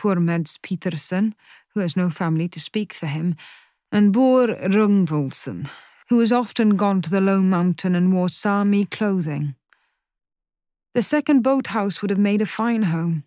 poor 0.00 0.16
Mads 0.16 0.56
Petersson, 0.62 1.34
who 1.74 1.80
has 1.80 1.94
no 1.94 2.08
family 2.08 2.48
to 2.48 2.58
speak 2.58 2.94
for 2.94 3.06
him, 3.06 3.36
and 3.92 4.14
Baar 4.14 4.46
Ragnvaldsson, 4.46 5.68
who 6.08 6.20
has 6.20 6.32
often 6.32 6.70
gone 6.76 7.02
to 7.02 7.10
the 7.10 7.20
low 7.20 7.42
Mountain 7.42 7.94
and 7.94 8.10
wore 8.10 8.30
Sami 8.30 8.86
clothing. 8.86 9.56
The 10.94 11.02
second 11.02 11.42
boathouse 11.42 12.00
would 12.00 12.10
have 12.10 12.18
made 12.18 12.40
a 12.40 12.46
fine 12.46 12.84
home. 12.84 13.24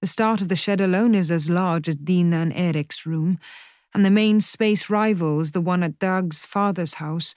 The 0.00 0.08
start 0.08 0.42
of 0.42 0.48
the 0.48 0.56
shed 0.56 0.80
alone 0.80 1.14
is 1.14 1.30
as 1.30 1.48
large 1.48 1.88
as 1.88 1.94
Dina 1.94 2.38
and 2.38 2.52
Erik's 2.52 3.06
room, 3.06 3.38
and 3.94 4.04
the 4.04 4.10
main 4.10 4.40
space 4.40 4.90
rivals 4.90 5.52
the 5.52 5.60
one 5.60 5.84
at 5.84 6.00
Dag's 6.00 6.44
father's 6.44 6.94
house, 6.94 7.32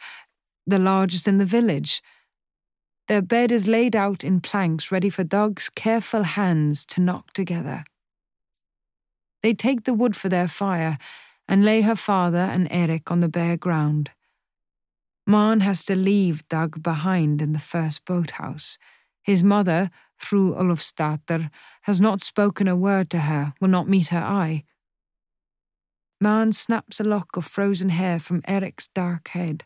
the 0.65 0.80
largest 0.80 1.28
in 1.28 1.38
the 1.38 1.45
village. 1.45 2.01
Their 3.08 3.22
bed 3.22 3.52
is 3.52 3.68
laid 3.68 3.95
out 3.95 4.24
in 4.24 4.41
planks 4.41 4.91
ready 4.91 5.10
for 5.10 5.24
Dag's 5.24 5.70
careful 5.70 6.24
hands 6.24 6.86
to 6.88 7.02
knock 7.02 7.34
together. 7.34 7.84
They 9.43 9.54
take 9.54 9.84
the 9.84 9.93
wood 9.93 10.16
for 10.16 10.30
their 10.30 10.47
fire 10.47 10.97
and 11.47 11.66
lay 11.66 11.82
her 11.82 11.95
father 11.95 12.38
and 12.38 12.68
Erik 12.72 13.12
on 13.12 13.20
the 13.20 13.28
bare 13.28 13.58
ground. 13.58 14.12
Maren 15.28 15.62
has 15.62 15.84
to 15.86 15.95
leave 15.95 16.47
Dag 16.47 16.82
behind 16.82 17.41
in 17.41 17.54
the 17.54 17.60
first 17.60 18.06
boathouse. 18.06 18.78
His 19.24 19.43
mother, 19.43 19.91
Fru 20.18 20.54
Ulfsdatter, 20.54 21.49
has 21.84 22.02
not 22.02 22.22
spoken 22.22 22.68
a 22.68 22.76
word 22.76 23.10
to 23.12 23.20
her, 23.20 23.54
will 23.60 23.68
not 23.68 23.89
meet 23.89 24.08
her 24.08 24.20
eye. 24.22 24.64
Maren 26.20 26.54
snaps 26.54 26.99
a 26.99 27.04
lock 27.04 27.36
of 27.36 27.45
frozen 27.45 27.89
hair 27.89 28.20
from 28.20 28.43
Erik's 28.47 28.88
dark 28.88 29.30
head, 29.30 29.66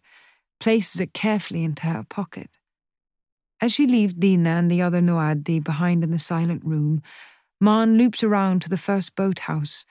places 0.59 1.01
it 1.01 1.13
carefully 1.13 1.63
into 1.63 1.87
her 1.87 2.05
pocket. 2.07 2.49
As 3.65 3.73
she 3.73 3.87
leaves 3.87 4.13
Dina 4.13 4.51
and 4.51 4.69
the 4.69 4.83
other 4.83 5.01
Noaidi 5.01 5.59
behind 5.59 6.03
in 6.03 6.11
the 6.11 6.19
silent 6.19 6.63
room, 6.63 7.01
Maren 7.59 7.97
loops 7.97 8.23
around 8.23 8.61
to 8.61 8.69
the 8.69 8.77
first 8.77 9.15
boathouse. 9.15 9.85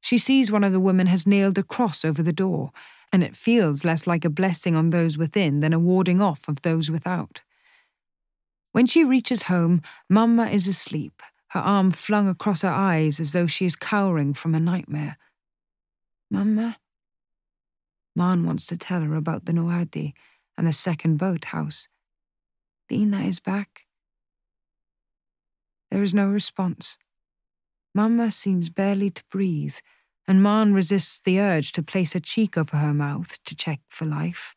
She 0.00 0.18
sees 0.18 0.50
one 0.50 0.64
of 0.64 0.72
the 0.72 0.80
women 0.80 1.06
has 1.06 1.24
nailed 1.24 1.56
a 1.56 1.62
cross 1.62 2.04
over 2.04 2.20
the 2.20 2.32
door, 2.32 2.72
and 3.12 3.22
it 3.22 3.36
feels 3.36 3.84
less 3.84 4.08
like 4.08 4.24
a 4.24 4.28
blessing 4.28 4.74
on 4.74 4.90
those 4.90 5.16
within 5.16 5.60
than 5.60 5.72
a 5.72 5.78
warding 5.78 6.20
off 6.20 6.48
of 6.48 6.62
those 6.62 6.90
without. 6.90 7.42
When 8.72 8.86
she 8.86 9.04
reaches 9.04 9.44
home, 9.44 9.82
Mamma 10.08 10.46
is 10.46 10.66
asleep, 10.66 11.22
her 11.50 11.60
arm 11.60 11.92
flung 11.92 12.26
across 12.26 12.62
her 12.62 12.70
eyes 12.70 13.20
as 13.20 13.30
though 13.30 13.46
she 13.46 13.66
is 13.66 13.76
cowering 13.76 14.34
from 14.34 14.52
a 14.52 14.58
nightmare. 14.58 15.16
Mamma? 16.28 16.78
Maren 18.16 18.44
wants 18.44 18.66
to 18.66 18.76
tell 18.76 19.02
her 19.02 19.14
about 19.14 19.44
the 19.44 19.52
Noaidi 19.52 20.12
and 20.58 20.66
the 20.66 20.72
second 20.72 21.18
boathouse. 21.18 21.86
Dina 22.88 23.22
is 23.22 23.40
back. 23.40 23.82
There 25.90 26.02
is 26.02 26.14
no 26.14 26.28
response. 26.28 26.98
Mamma 27.94 28.30
seems 28.30 28.70
barely 28.70 29.10
to 29.10 29.22
breathe, 29.30 29.76
and 30.26 30.42
Maren 30.42 30.72
resists 30.72 31.20
the 31.20 31.40
urge 31.40 31.72
to 31.72 31.82
place 31.82 32.14
her 32.14 32.20
cheek 32.20 32.56
over 32.56 32.78
her 32.78 32.94
mouth 32.94 33.42
to 33.44 33.54
check 33.54 33.80
for 33.88 34.06
life. 34.06 34.54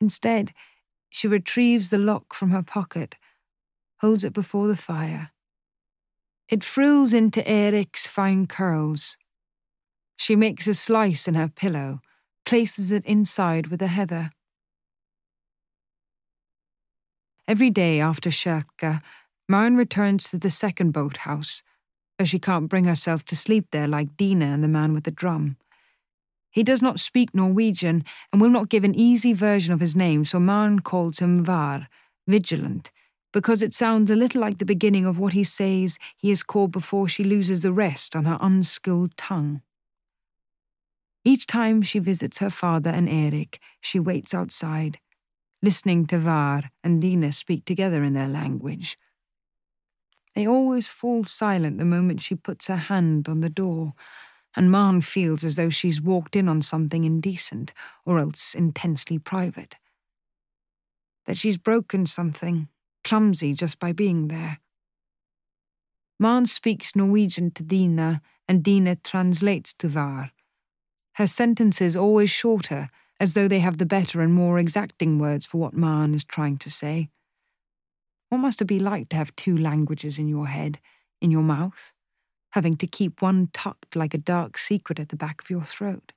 Instead, 0.00 0.52
she 1.08 1.28
retrieves 1.28 1.90
the 1.90 1.98
lock 1.98 2.34
from 2.34 2.50
her 2.50 2.62
pocket, 2.62 3.14
holds 4.00 4.24
it 4.24 4.32
before 4.32 4.66
the 4.68 4.76
fire. 4.76 5.30
It 6.48 6.64
frills 6.64 7.14
into 7.14 7.46
Erik's 7.48 8.06
fine 8.06 8.46
curls. 8.46 9.16
She 10.16 10.36
makes 10.36 10.66
a 10.66 10.74
slice 10.74 11.26
in 11.26 11.34
her 11.34 11.48
pillow, 11.48 12.00
places 12.44 12.90
it 12.90 13.06
inside 13.06 13.68
with 13.68 13.80
a 13.80 13.86
heather. 13.86 14.32
Every 17.52 17.68
day 17.68 18.00
after 18.00 18.30
Kirke, 18.30 19.02
Maren 19.46 19.76
returns 19.76 20.30
to 20.30 20.38
the 20.38 20.48
second 20.48 20.92
boathouse, 20.92 21.62
as 22.18 22.30
she 22.30 22.38
can't 22.38 22.66
bring 22.66 22.86
herself 22.86 23.26
to 23.26 23.36
sleep 23.36 23.66
there 23.72 23.86
like 23.86 24.16
Dina 24.16 24.46
and 24.46 24.64
the 24.64 24.68
man 24.68 24.94
with 24.94 25.04
the 25.04 25.10
drum. 25.10 25.58
He 26.50 26.62
does 26.62 26.80
not 26.80 26.98
speak 26.98 27.34
Norwegian 27.34 28.06
and 28.32 28.40
will 28.40 28.48
not 28.48 28.70
give 28.70 28.84
an 28.84 28.94
easy 28.94 29.34
version 29.34 29.74
of 29.74 29.80
his 29.80 29.94
name, 29.94 30.24
so 30.24 30.40
Maren 30.40 30.80
calls 30.80 31.18
him 31.18 31.44
Var, 31.44 31.88
vigilant, 32.26 32.90
because 33.34 33.60
it 33.60 33.74
sounds 33.74 34.10
a 34.10 34.16
little 34.16 34.40
like 34.40 34.56
the 34.56 34.64
beginning 34.64 35.04
of 35.04 35.18
what 35.18 35.34
he 35.34 35.44
says 35.44 35.98
he 36.16 36.30
is 36.30 36.42
called 36.42 36.72
before 36.72 37.06
she 37.06 37.22
loses 37.22 37.64
the 37.64 37.72
rest 37.74 38.16
on 38.16 38.24
her 38.24 38.38
unskilled 38.40 39.14
tongue. 39.18 39.60
Each 41.22 41.46
time 41.46 41.82
she 41.82 41.98
visits 41.98 42.38
her 42.38 42.48
father 42.48 42.88
and 42.88 43.10
Erik, 43.10 43.60
she 43.82 43.98
waits 44.00 44.32
outside, 44.32 45.00
listening 45.62 46.06
to 46.06 46.18
Var 46.18 46.70
and 46.82 47.00
Dina 47.00 47.32
speak 47.32 47.64
together 47.64 48.02
in 48.02 48.14
their 48.14 48.28
language. 48.28 48.98
They 50.34 50.46
always 50.46 50.88
fall 50.88 51.24
silent 51.24 51.78
the 51.78 51.84
moment 51.84 52.22
she 52.22 52.34
puts 52.34 52.66
her 52.66 52.76
hand 52.76 53.28
on 53.28 53.40
the 53.40 53.50
door 53.50 53.94
and 54.54 54.70
Maren 54.70 55.00
feels 55.00 55.44
as 55.44 55.56
though 55.56 55.70
she's 55.70 56.00
walked 56.00 56.36
in 56.36 56.48
on 56.48 56.62
something 56.62 57.04
indecent 57.04 57.72
or 58.04 58.18
else 58.18 58.54
intensely 58.54 59.18
private. 59.18 59.76
That 61.26 61.36
she's 61.36 61.56
broken 61.56 62.06
something, 62.06 62.68
clumsy 63.04 63.54
just 63.54 63.78
by 63.78 63.92
being 63.92 64.28
there. 64.28 64.58
Maren 66.18 66.46
speaks 66.46 66.94
Norwegian 66.94 67.50
to 67.52 67.62
Dina, 67.62 68.20
and 68.48 68.62
Dina 68.62 68.96
translates 68.96 69.72
to 69.74 69.88
Var. 69.88 70.30
Her 71.14 71.26
sentences 71.26 71.96
always 71.96 72.30
shorter, 72.30 72.90
as 73.22 73.32
though 73.32 73.48
they 73.48 73.60
have 73.60 73.78
the 73.78 73.86
better 73.86 74.20
and 74.20 74.34
more 74.34 74.58
exacting 74.58 75.18
words 75.18 75.46
for 75.46 75.56
what 75.56 75.72
Maren 75.72 76.14
is 76.14 76.24
trying 76.24 76.58
to 76.58 76.70
say. 76.70 77.08
What 78.28 78.38
must 78.38 78.60
it 78.60 78.66
be 78.66 78.78
like 78.78 79.08
to 79.10 79.16
have 79.16 79.34
two 79.36 79.56
languages 79.56 80.18
in 80.18 80.28
your 80.28 80.48
head, 80.48 80.78
in 81.22 81.30
your 81.30 81.42
mouth? 81.42 81.94
having 82.52 82.76
to 82.76 82.86
keep 82.86 83.20
one 83.22 83.48
tucked 83.52 83.96
like 83.96 84.14
a 84.14 84.18
dark 84.18 84.58
secret 84.58 85.00
at 85.00 85.08
the 85.08 85.16
back 85.16 85.42
of 85.42 85.50
your 85.50 85.62
throat. 85.62 86.12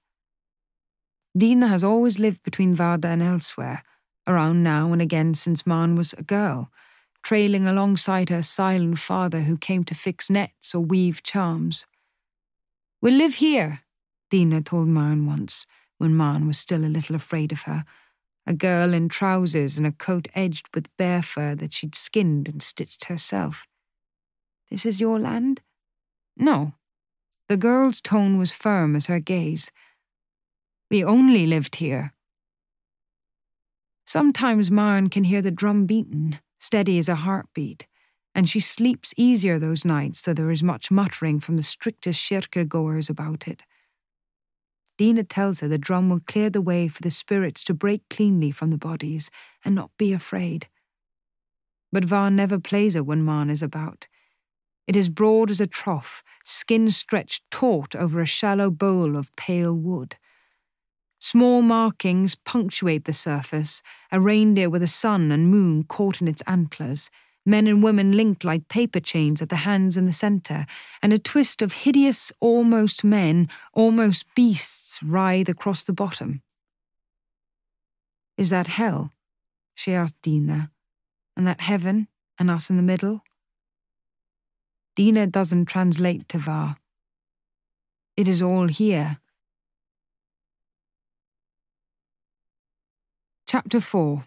Dina 1.37 1.67
has 1.67 1.83
always 1.83 2.19
lived 2.19 2.43
between 2.43 2.75
Vardø 2.75 3.05
and 3.05 3.23
elsewhere, 3.23 3.83
around 4.27 4.63
now 4.63 4.93
and 4.93 5.01
again 5.01 5.33
since 5.33 5.65
Maren 5.65 5.95
was 5.95 6.13
a 6.13 6.23
girl, 6.23 6.71
trailing 7.23 7.67
alongside 7.67 8.29
her 8.29 8.43
silent 8.43 8.99
father 8.99 9.41
who 9.41 9.57
came 9.57 9.83
to 9.85 9.95
fix 9.95 10.29
nets 10.29 10.75
or 10.75 10.81
weave 10.81 11.23
charms. 11.23 11.87
We'll 13.01 13.13
live 13.13 13.35
here, 13.35 13.81
Dina 14.29 14.61
told 14.61 14.87
Maren 14.87 15.25
once, 15.25 15.65
when 15.97 16.15
Maren 16.15 16.47
was 16.47 16.57
still 16.57 16.83
a 16.83 16.87
little 16.87 17.15
afraid 17.15 17.51
of 17.51 17.63
her, 17.63 17.85
a 18.47 18.53
girl 18.53 18.93
in 18.93 19.09
trousers 19.09 19.77
and 19.77 19.87
a 19.87 19.91
coat 19.91 20.27
edged 20.35 20.69
with 20.73 20.95
bear 20.97 21.21
fur 21.21 21.55
that 21.55 21.73
she'd 21.73 21.95
skinned 21.95 22.47
and 22.47 22.61
stitched 22.61 23.05
herself. 23.05 23.65
This 24.69 24.85
is 24.85 24.99
your 24.99 25.19
land? 25.19 25.61
No. 26.37 26.73
The 27.49 27.57
girl's 27.57 28.01
tone 28.01 28.37
was 28.37 28.51
firm 28.51 28.95
as 28.95 29.07
her 29.07 29.19
gaze. 29.19 29.71
We 30.91 31.03
only 31.03 31.47
lived 31.47 31.77
here. 31.77 32.13
Sometimes 34.05 34.69
Maren 34.69 35.09
can 35.09 35.23
hear 35.23 35.41
the 35.41 35.51
drum 35.51 35.85
beaten, 35.85 36.39
steady 36.59 36.99
as 36.99 37.09
a 37.09 37.15
heartbeat, 37.15 37.87
and 38.35 38.47
she 38.47 38.59
sleeps 38.59 39.13
easier 39.17 39.57
those 39.57 39.85
nights, 39.85 40.21
though 40.21 40.33
there 40.33 40.51
is 40.51 40.61
much 40.61 40.91
muttering 40.91 41.39
from 41.39 41.57
the 41.57 41.63
strictest 41.63 42.21
Kirke 42.29 42.67
goers 42.67 43.09
about 43.09 43.47
it. 43.47 43.63
Dina 44.97 45.23
tells 45.23 45.59
her 45.59 45.67
the 45.67 45.77
drum 45.77 46.09
will 46.09 46.21
clear 46.21 46.49
the 46.49 46.61
way 46.61 46.87
for 46.87 47.01
the 47.01 47.11
spirits 47.11 47.63
to 47.65 47.73
break 47.73 48.01
cleanly 48.09 48.51
from 48.51 48.69
the 48.71 48.77
bodies 48.77 49.29
and 49.63 49.75
not 49.75 49.91
be 49.97 50.13
afraid. 50.13 50.67
But 51.91 52.05
Var 52.05 52.31
never 52.31 52.59
plays 52.59 52.93
her 52.93 53.03
when 53.03 53.25
Maren 53.25 53.49
is 53.49 53.61
about. 53.61 54.07
It 54.87 54.95
is 54.95 55.09
broad 55.09 55.49
as 55.49 55.59
a 55.59 55.67
trough, 55.67 56.23
skin 56.43 56.91
stretched 56.91 57.43
taut 57.49 57.95
over 57.95 58.21
a 58.21 58.25
shallow 58.25 58.69
bowl 58.69 59.15
of 59.15 59.35
pale 59.35 59.73
wood. 59.73 60.17
Small 61.19 61.61
markings 61.61 62.35
punctuate 62.35 63.05
the 63.05 63.13
surface, 63.13 63.81
a 64.11 64.19
reindeer 64.19 64.69
with 64.69 64.83
a 64.83 64.87
sun 64.87 65.31
and 65.31 65.49
moon 65.49 65.83
caught 65.83 66.21
in 66.21 66.27
its 66.27 66.43
antlers, 66.45 67.09
men 67.45 67.67
and 67.67 67.83
women 67.83 68.13
linked 68.13 68.43
like 68.43 68.67
paper 68.67 68.99
chains 68.99 69.41
at 69.41 69.49
the 69.49 69.57
hands 69.57 69.95
in 69.95 70.05
the 70.05 70.13
centre, 70.13 70.65
and 71.01 71.13
a 71.13 71.19
twist 71.19 71.61
of 71.61 71.71
hideous, 71.71 72.31
almost 72.39 73.03
men, 73.03 73.47
almost 73.73 74.25
beasts 74.35 75.01
writhe 75.03 75.49
across 75.49 75.83
the 75.83 75.93
bottom. 75.93 76.41
Is 78.37 78.49
that 78.49 78.67
hell? 78.67 79.11
she 79.75 79.93
asked 79.93 80.21
Dina. 80.21 80.71
And 81.37 81.45
that 81.45 81.61
heaven, 81.61 82.07
and 82.39 82.49
us 82.49 82.69
in 82.69 82.77
the 82.77 82.83
middle? 82.83 83.21
Dina 84.95 85.27
doesn't 85.27 85.65
translate 85.65 86.27
to 86.29 86.37
Var. 86.37 86.77
It 88.15 88.27
is 88.27 88.41
all 88.41 88.67
here. 88.69 89.17
Chapter 93.45 93.81
4 93.81 94.23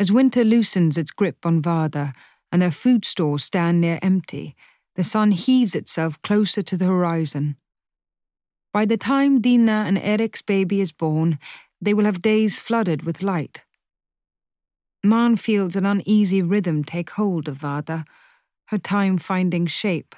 As 0.00 0.10
winter 0.10 0.44
loosens 0.44 0.96
its 0.96 1.10
grip 1.10 1.44
on 1.44 1.60
Vardø 1.60 2.14
and 2.50 2.62
their 2.62 2.70
food 2.70 3.04
stores 3.04 3.44
stand 3.44 3.82
near 3.82 3.98
empty, 4.00 4.56
the 4.96 5.04
sun 5.04 5.30
heaves 5.30 5.74
itself 5.74 6.20
closer 6.22 6.62
to 6.62 6.76
the 6.78 6.86
horizon. 6.86 7.56
By 8.72 8.86
the 8.86 8.96
time 8.96 9.42
Dina 9.42 9.84
and 9.86 9.98
Erik's 9.98 10.40
baby 10.40 10.80
is 10.80 10.90
born, 10.90 11.38
they 11.82 11.92
will 11.92 12.06
have 12.06 12.22
days 12.22 12.58
flooded 12.58 13.02
with 13.02 13.22
light. 13.22 13.64
Maren 15.04 15.36
feels 15.36 15.76
an 15.76 15.84
uneasy 15.84 16.40
rhythm 16.40 16.82
take 16.82 17.10
hold 17.10 17.46
of 17.46 17.58
Vardø, 17.58 18.06
her 18.68 18.78
time 18.78 19.18
finding 19.18 19.66
shape. 19.66 20.16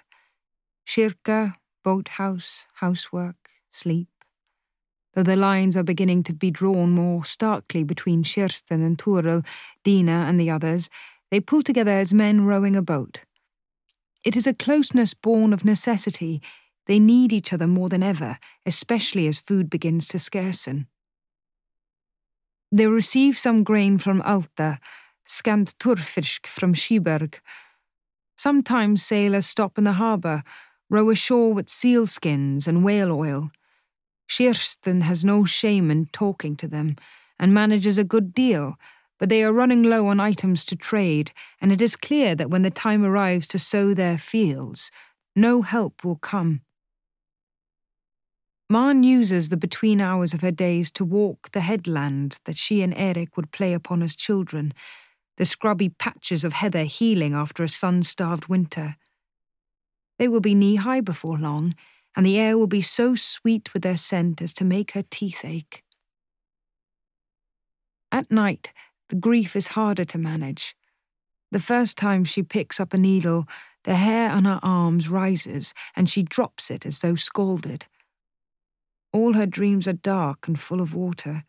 Kirke, 0.86 1.56
boathouse, 1.82 2.66
housework, 2.74 3.50
sleep. 3.72 4.11
Though 5.14 5.22
the 5.22 5.36
lines 5.36 5.76
are 5.76 5.82
beginning 5.82 6.22
to 6.24 6.32
be 6.32 6.50
drawn 6.50 6.92
more 6.92 7.24
starkly 7.24 7.84
between 7.84 8.24
Kirsten 8.24 8.82
and 8.82 8.98
Toril, 8.98 9.44
Dina 9.84 10.24
and 10.26 10.40
the 10.40 10.50
others, 10.50 10.88
they 11.30 11.40
pull 11.40 11.62
together 11.62 11.92
as 11.92 12.14
men 12.14 12.44
rowing 12.44 12.76
a 12.76 12.82
boat. 12.82 13.24
It 14.24 14.36
is 14.36 14.46
a 14.46 14.54
closeness 14.54 15.14
born 15.14 15.52
of 15.52 15.64
necessity. 15.64 16.40
They 16.86 16.98
need 16.98 17.32
each 17.32 17.52
other 17.52 17.66
more 17.66 17.88
than 17.88 18.02
ever, 18.02 18.38
especially 18.64 19.26
as 19.26 19.38
food 19.38 19.68
begins 19.68 20.06
to 20.08 20.18
scarcen. 20.18 20.86
They 22.70 22.86
receive 22.86 23.36
some 23.36 23.64
grain 23.64 23.98
from 23.98 24.22
Alta, 24.22 24.78
scant 25.26 25.78
turfisk 25.78 26.46
from 26.46 26.74
Kiberg. 26.74 27.40
Sometimes 28.36 29.02
sailors 29.02 29.46
stop 29.46 29.76
in 29.76 29.84
the 29.84 29.92
harbour, 29.92 30.42
row 30.88 31.10
ashore 31.10 31.52
with 31.52 31.68
seal 31.68 32.06
skins 32.06 32.66
and 32.66 32.82
whale 32.82 33.12
oil. 33.12 33.50
Kirsten 34.36 35.02
has 35.02 35.24
no 35.24 35.44
shame 35.44 35.90
in 35.90 36.06
talking 36.06 36.56
to 36.56 36.68
them 36.68 36.96
and 37.38 37.52
manages 37.52 37.98
a 37.98 38.04
good 38.04 38.32
deal, 38.32 38.76
but 39.18 39.28
they 39.28 39.44
are 39.44 39.52
running 39.52 39.82
low 39.82 40.06
on 40.06 40.20
items 40.20 40.64
to 40.64 40.76
trade, 40.76 41.32
and 41.60 41.70
it 41.72 41.82
is 41.82 41.96
clear 41.96 42.34
that 42.34 42.50
when 42.50 42.62
the 42.62 42.70
time 42.70 43.04
arrives 43.04 43.46
to 43.48 43.58
sow 43.58 43.94
their 43.94 44.18
fields, 44.18 44.90
no 45.36 45.62
help 45.62 46.04
will 46.04 46.16
come. 46.16 46.62
Maren 48.70 49.02
uses 49.02 49.50
the 49.50 49.56
between 49.56 50.00
hours 50.00 50.32
of 50.32 50.40
her 50.40 50.50
days 50.50 50.90
to 50.92 51.04
walk 51.04 51.50
the 51.52 51.60
headland 51.60 52.38
that 52.46 52.56
she 52.56 52.80
and 52.80 52.94
Erik 52.96 53.36
would 53.36 53.52
play 53.52 53.74
upon 53.74 54.02
as 54.02 54.16
children, 54.16 54.72
the 55.36 55.44
scrubby 55.44 55.90
patches 55.90 56.42
of 56.42 56.54
heather 56.54 56.84
healing 56.84 57.34
after 57.34 57.62
a 57.62 57.68
sun 57.68 58.02
starved 58.02 58.48
winter. 58.48 58.96
They 60.18 60.26
will 60.28 60.40
be 60.40 60.54
knee 60.54 60.76
high 60.76 61.00
before 61.02 61.36
long, 61.36 61.74
and 62.16 62.26
the 62.26 62.38
air 62.38 62.58
will 62.58 62.66
be 62.66 62.82
so 62.82 63.14
sweet 63.14 63.72
with 63.72 63.82
their 63.82 63.96
scent 63.96 64.42
as 64.42 64.52
to 64.54 64.64
make 64.64 64.92
her 64.92 65.04
teeth 65.10 65.44
ache. 65.44 65.82
At 68.10 68.30
night, 68.30 68.72
the 69.08 69.16
grief 69.16 69.56
is 69.56 69.68
harder 69.68 70.04
to 70.04 70.18
manage. 70.18 70.76
The 71.50 71.60
first 71.60 71.96
time 71.96 72.24
she 72.24 72.42
picks 72.42 72.78
up 72.80 72.94
a 72.94 72.98
needle, 72.98 73.46
the 73.84 73.94
hair 73.94 74.30
on 74.30 74.44
her 74.44 74.60
arms 74.62 75.08
rises, 75.08 75.74
and 75.96 76.08
she 76.08 76.22
drops 76.22 76.70
it 76.70 76.86
as 76.86 77.00
though 77.00 77.14
scalded. 77.14 77.86
All 79.12 79.34
her 79.34 79.46
dreams 79.46 79.86
are 79.88 79.92
dark 79.92 80.48
and 80.48 80.60
full 80.60 80.80
of 80.80 80.94
water. 80.94 81.44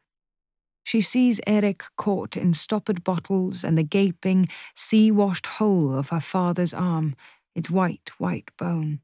She 0.83 0.99
sees 0.99 1.39
Erik 1.47 1.83
caught 1.97 2.35
in 2.35 2.53
stoppered 2.53 3.03
bottles 3.03 3.63
and 3.63 3.77
the 3.77 3.83
gaping, 3.83 4.49
sea 4.75 5.11
washed 5.11 5.45
hole 5.45 5.97
of 5.97 6.09
her 6.09 6.19
father's 6.19 6.73
arm, 6.73 7.15
its 7.55 7.69
white, 7.69 8.11
white 8.17 8.51
bone. 8.57 8.99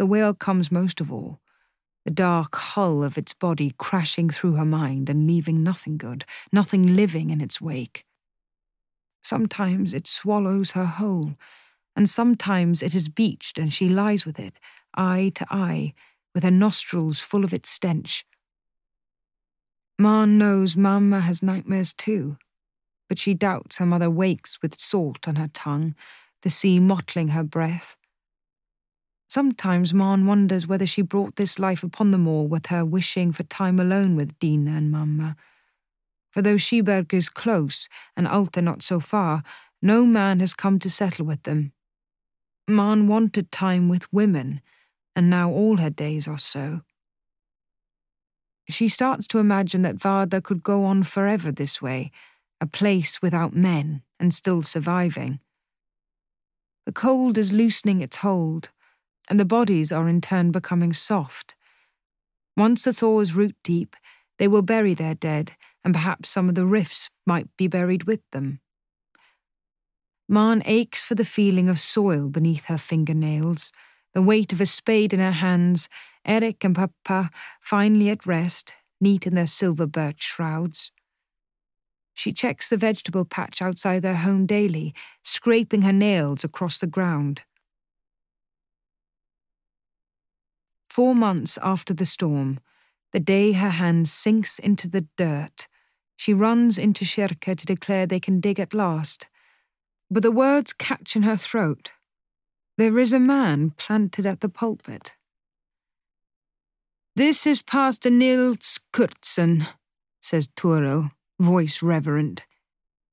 The 0.00 0.06
whale 0.06 0.32
comes 0.32 0.72
most 0.72 1.02
of 1.02 1.12
all, 1.12 1.40
the 2.06 2.10
dark 2.10 2.56
hull 2.56 3.04
of 3.04 3.18
its 3.18 3.34
body 3.34 3.74
crashing 3.76 4.30
through 4.30 4.54
her 4.54 4.64
mind 4.64 5.10
and 5.10 5.26
leaving 5.26 5.62
nothing 5.62 5.98
good, 5.98 6.24
nothing 6.50 6.96
living 6.96 7.28
in 7.28 7.42
its 7.42 7.60
wake. 7.60 8.06
Sometimes 9.22 9.92
it 9.92 10.06
swallows 10.06 10.70
her 10.70 10.86
whole, 10.86 11.34
and 11.94 12.08
sometimes 12.08 12.82
it 12.82 12.94
is 12.94 13.10
beached 13.10 13.58
and 13.58 13.74
she 13.74 13.90
lies 13.90 14.24
with 14.24 14.38
it, 14.38 14.54
eye 14.94 15.32
to 15.34 15.46
eye, 15.50 15.92
with 16.34 16.44
her 16.44 16.50
nostrils 16.50 17.20
full 17.20 17.44
of 17.44 17.52
its 17.52 17.68
stench. 17.68 18.24
Maren 19.98 20.38
knows 20.38 20.78
Mamma 20.78 21.20
has 21.20 21.42
nightmares 21.42 21.92
too, 21.92 22.38
but 23.06 23.18
she 23.18 23.34
doubts 23.34 23.76
her 23.76 23.84
mother 23.84 24.08
wakes 24.08 24.62
with 24.62 24.80
salt 24.80 25.28
on 25.28 25.36
her 25.36 25.50
tongue, 25.52 25.94
the 26.40 26.48
sea 26.48 26.78
mottling 26.78 27.28
her 27.28 27.44
breath. 27.44 27.98
Sometimes 29.30 29.94
Maren 29.94 30.26
wonders 30.26 30.66
whether 30.66 30.86
she 30.86 31.02
brought 31.02 31.36
this 31.36 31.60
life 31.60 31.84
upon 31.84 32.10
them 32.10 32.26
all 32.26 32.48
with 32.48 32.66
her 32.66 32.84
wishing 32.84 33.32
for 33.32 33.44
time 33.44 33.78
alone 33.78 34.16
with 34.16 34.36
Dina 34.40 34.72
and 34.72 34.90
Mamma. 34.90 35.36
For 36.32 36.42
though 36.42 36.56
Kiberg 36.56 37.14
is 37.14 37.28
close 37.28 37.88
and 38.16 38.26
Alta 38.26 38.60
not 38.60 38.82
so 38.82 38.98
far, 38.98 39.44
no 39.80 40.04
man 40.04 40.40
has 40.40 40.52
come 40.52 40.80
to 40.80 40.90
settle 40.90 41.26
with 41.26 41.44
them. 41.44 41.70
Maren 42.66 43.06
wanted 43.06 43.52
time 43.52 43.88
with 43.88 44.12
women, 44.12 44.62
and 45.14 45.30
now 45.30 45.48
all 45.48 45.76
her 45.76 45.90
days 45.90 46.26
are 46.26 46.36
so. 46.36 46.80
She 48.68 48.88
starts 48.88 49.28
to 49.28 49.38
imagine 49.38 49.82
that 49.82 49.98
Vardø 49.98 50.42
could 50.42 50.64
go 50.64 50.84
on 50.84 51.04
forever 51.04 51.52
this 51.52 51.80
way, 51.80 52.10
a 52.60 52.66
place 52.66 53.22
without 53.22 53.54
men 53.54 54.02
and 54.18 54.34
still 54.34 54.64
surviving. 54.64 55.38
The 56.84 56.92
cold 56.92 57.38
is 57.38 57.52
loosening 57.52 58.00
its 58.00 58.16
hold, 58.16 58.70
and 59.30 59.40
the 59.40 59.44
bodies 59.46 59.90
are 59.90 60.08
in 60.08 60.20
turn 60.20 60.50
becoming 60.50 60.92
soft. 60.92 61.54
Once 62.56 62.82
the 62.82 62.92
thaws 62.92 63.34
root 63.34 63.56
deep, 63.64 63.96
they 64.38 64.48
will 64.48 64.62
bury 64.62 64.92
their 64.92 65.14
dead, 65.14 65.52
and 65.84 65.94
perhaps 65.94 66.28
some 66.28 66.48
of 66.48 66.54
the 66.54 66.66
rifts 66.66 67.08
might 67.26 67.48
be 67.56 67.68
buried 67.68 68.04
with 68.04 68.20
them. 68.32 68.60
Maren 70.28 70.62
aches 70.66 71.02
for 71.02 71.14
the 71.14 71.24
feeling 71.24 71.68
of 71.68 71.78
soil 71.78 72.28
beneath 72.28 72.66
her 72.66 72.78
fingernails 72.78 73.72
the 74.12 74.22
weight 74.22 74.52
of 74.52 74.60
a 74.60 74.66
spade 74.66 75.12
in 75.12 75.20
her 75.20 75.30
hands, 75.30 75.88
Erik 76.24 76.64
and 76.64 76.74
Papa 76.74 77.30
finally 77.60 78.10
at 78.10 78.26
rest, 78.26 78.74
neat 79.00 79.26
in 79.26 79.34
their 79.34 79.46
silver 79.46 79.86
birch 79.86 80.22
shrouds. 80.22 80.90
She 82.14 82.32
checks 82.32 82.68
the 82.68 82.76
vegetable 82.76 83.24
patch 83.24 83.62
outside 83.62 84.02
their 84.02 84.16
home 84.16 84.46
daily, 84.46 84.94
scraping 85.22 85.82
her 85.82 85.92
nails 85.92 86.44
across 86.44 86.78
the 86.78 86.86
ground. 86.86 87.42
Four 90.90 91.14
months 91.14 91.56
after 91.62 91.94
the 91.94 92.04
storm, 92.04 92.58
the 93.12 93.20
day 93.20 93.52
her 93.52 93.70
hand 93.70 94.08
sinks 94.08 94.58
into 94.58 94.88
the 94.88 95.06
dirt, 95.16 95.68
she 96.16 96.34
runs 96.34 96.78
into 96.78 97.04
Kirke 97.04 97.56
to 97.56 97.64
declare 97.64 98.06
they 98.06 98.18
can 98.18 98.40
dig 98.40 98.58
at 98.58 98.74
last. 98.74 99.28
But 100.10 100.24
the 100.24 100.32
words 100.32 100.72
catch 100.72 101.14
in 101.14 101.22
her 101.22 101.36
throat. 101.36 101.92
There 102.76 102.98
is 102.98 103.12
a 103.12 103.20
man 103.20 103.70
planted 103.76 104.26
at 104.26 104.40
the 104.40 104.48
pulpit. 104.48 105.14
This 107.14 107.46
is 107.46 107.62
Pastor 107.62 108.10
Nils 108.10 108.80
Kurtzen, 108.92 109.66
says 110.20 110.48
Toril, 110.48 111.12
voice 111.38 111.82
reverent. 111.82 112.46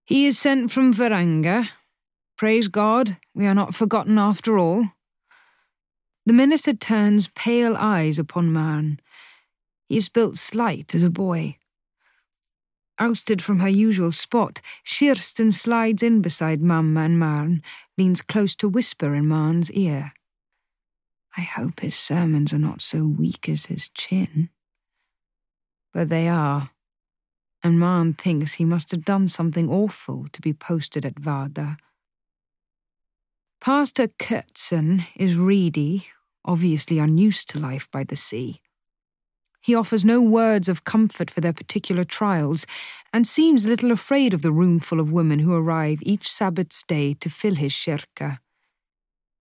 He 0.03 0.25
is 0.25 0.39
sent 0.39 0.71
from 0.71 0.93
Varanger. 0.93 1.69
Praise 2.37 2.69
God, 2.69 3.17
we 3.35 3.45
are 3.45 3.55
not 3.55 3.75
forgotten 3.75 4.17
after 4.17 4.57
all. 4.57 4.85
The 6.27 6.33
minister 6.33 6.73
turns 6.73 7.29
pale 7.35 7.77
eyes 7.77 8.19
upon 8.19 8.51
Maren. 8.51 8.99
He 9.87 9.95
is 9.95 10.09
built 10.09 10.35
slight 10.35 10.93
as 10.93 11.01
a 11.01 11.09
boy. 11.09 11.57
Ousted 12.99 13.41
from 13.41 13.61
her 13.61 13.69
usual 13.69 14.11
spot, 14.11 14.59
Kirsten 14.83 15.53
slides 15.53 16.03
in 16.03 16.21
beside 16.21 16.61
Mamma 16.61 17.03
and 17.03 17.17
Maren, 17.17 17.63
leans 17.97 18.21
close 18.21 18.55
to 18.55 18.67
whisper 18.67 19.15
in 19.15 19.25
Maren's 19.25 19.71
ear. 19.71 20.11
I 21.37 21.41
hope 21.43 21.79
his 21.79 21.95
sermons 21.95 22.51
are 22.51 22.59
not 22.59 22.81
so 22.81 23.05
weak 23.05 23.47
as 23.47 23.67
his 23.67 23.87
chin. 23.87 24.49
But 25.93 26.09
they 26.09 26.27
are, 26.27 26.71
and 27.63 27.79
Marn 27.79 28.15
thinks 28.15 28.55
he 28.55 28.65
must 28.65 28.91
have 28.91 29.05
done 29.05 29.29
something 29.29 29.69
awful 29.69 30.25
to 30.33 30.41
be 30.41 30.51
posted 30.51 31.05
at 31.05 31.21
Vardø. 31.21 31.77
Pastor 33.61 34.09
Kurtzen 34.19 35.05
is 35.15 35.37
reedy, 35.37 36.07
obviously 36.47 36.97
unused 36.97 37.49
to 37.49 37.59
life 37.59 37.87
by 37.91 38.03
the 38.03 38.15
sea. 38.15 38.61
He 39.61 39.75
offers 39.75 40.05
no 40.05 40.21
words 40.21 40.69
of 40.69 40.85
comfort 40.85 41.29
for 41.29 41.41
their 41.41 41.53
particular 41.53 42.05
trials, 42.05 42.65
and 43.11 43.27
seems 43.27 43.65
little 43.65 43.91
afraid 43.91 44.33
of 44.33 44.41
the 44.41 44.51
roomful 44.51 44.99
of 44.99 45.11
women 45.11 45.39
who 45.39 45.53
arrive 45.53 45.99
each 46.01 46.31
Sabbath's 46.31 46.83
day 46.87 47.13
to 47.15 47.29
fill 47.29 47.55
his 47.55 47.73
kirke. 47.73 48.39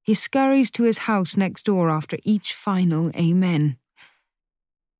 He 0.02 0.14
scurries 0.14 0.70
to 0.72 0.82
his 0.82 0.98
house 0.98 1.36
next 1.36 1.66
door 1.66 1.90
after 1.90 2.18
each 2.24 2.54
final 2.54 3.10
Amen. 3.16 3.76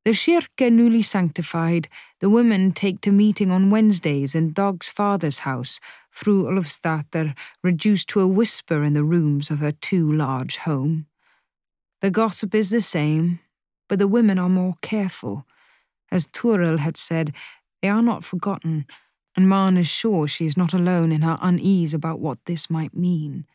The 0.04 0.12
kirke 0.12 0.70
newly 0.70 1.02
sanctified, 1.02 1.88
the 2.20 2.30
women 2.30 2.70
take 2.70 3.00
to 3.00 3.10
meeting 3.10 3.50
on 3.50 3.70
Wednesdays 3.70 4.36
in 4.36 4.52
Dag's 4.52 4.88
father's 4.88 5.40
house, 5.40 5.80
Fru 6.10 6.44
Ulfsdatter, 6.44 7.34
reduced 7.64 8.08
to 8.10 8.20
a 8.20 8.28
whisper 8.28 8.84
in 8.84 8.94
the 8.94 9.02
rooms 9.02 9.50
of 9.50 9.58
her 9.58 9.72
too 9.72 10.10
large 10.12 10.58
home. 10.58 11.06
The 12.02 12.10
gossip 12.10 12.54
is 12.54 12.70
the 12.70 12.80
same, 12.80 13.40
but 13.88 13.98
the 13.98 14.08
women 14.08 14.38
are 14.38 14.48
more 14.48 14.74
careful. 14.82 15.46
As 16.10 16.26
Toril 16.26 16.78
had 16.78 16.96
said, 16.96 17.32
they 17.82 17.88
are 17.88 18.02
not 18.02 18.24
forgotten, 18.24 18.86
and 19.36 19.48
Maren 19.48 19.76
is 19.76 19.88
sure 19.88 20.28
she 20.28 20.46
is 20.46 20.56
not 20.56 20.72
alone 20.72 21.12
in 21.12 21.22
her 21.22 21.38
unease 21.40 21.94
about 21.94 22.20
what 22.20 22.38
this 22.46 22.70
might 22.70 22.94
mean. 22.94 23.46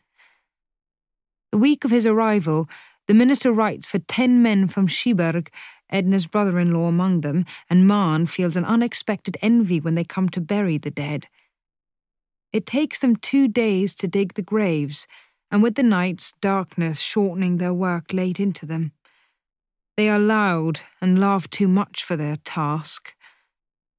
The 1.50 1.58
week 1.58 1.84
of 1.84 1.90
his 1.90 2.06
arrival, 2.06 2.68
the 3.08 3.14
minister 3.14 3.52
writes 3.52 3.86
for 3.86 3.98
ten 3.98 4.42
men 4.42 4.68
from 4.68 4.88
Kiberg 4.88 5.48
Edna's 5.92 6.26
brother 6.26 6.58
in 6.58 6.72
law 6.72 6.86
among 6.86 7.20
them, 7.20 7.44
and 7.68 7.86
Maren 7.86 8.26
feels 8.26 8.56
an 8.56 8.64
unexpected 8.64 9.36
envy 9.42 9.78
when 9.78 9.94
they 9.94 10.04
come 10.04 10.28
to 10.30 10.40
bury 10.40 10.78
the 10.78 10.90
dead. 10.90 11.28
It 12.52 12.66
takes 12.66 12.98
them 12.98 13.16
two 13.16 13.46
days 13.48 13.94
to 13.96 14.08
dig 14.08 14.34
the 14.34 14.42
graves, 14.42 15.06
and 15.52 15.62
with 15.62 15.76
the 15.76 15.84
night's 15.84 16.32
darkness 16.40 16.98
shortening 16.98 17.58
their 17.58 17.72
work 17.72 18.12
late 18.12 18.40
into 18.40 18.66
them. 18.66 18.90
They 19.96 20.08
are 20.08 20.18
loud 20.18 20.80
and 21.00 21.20
laugh 21.20 21.48
too 21.48 21.68
much 21.68 22.02
for 22.02 22.16
their 22.16 22.36
task. 22.36 23.12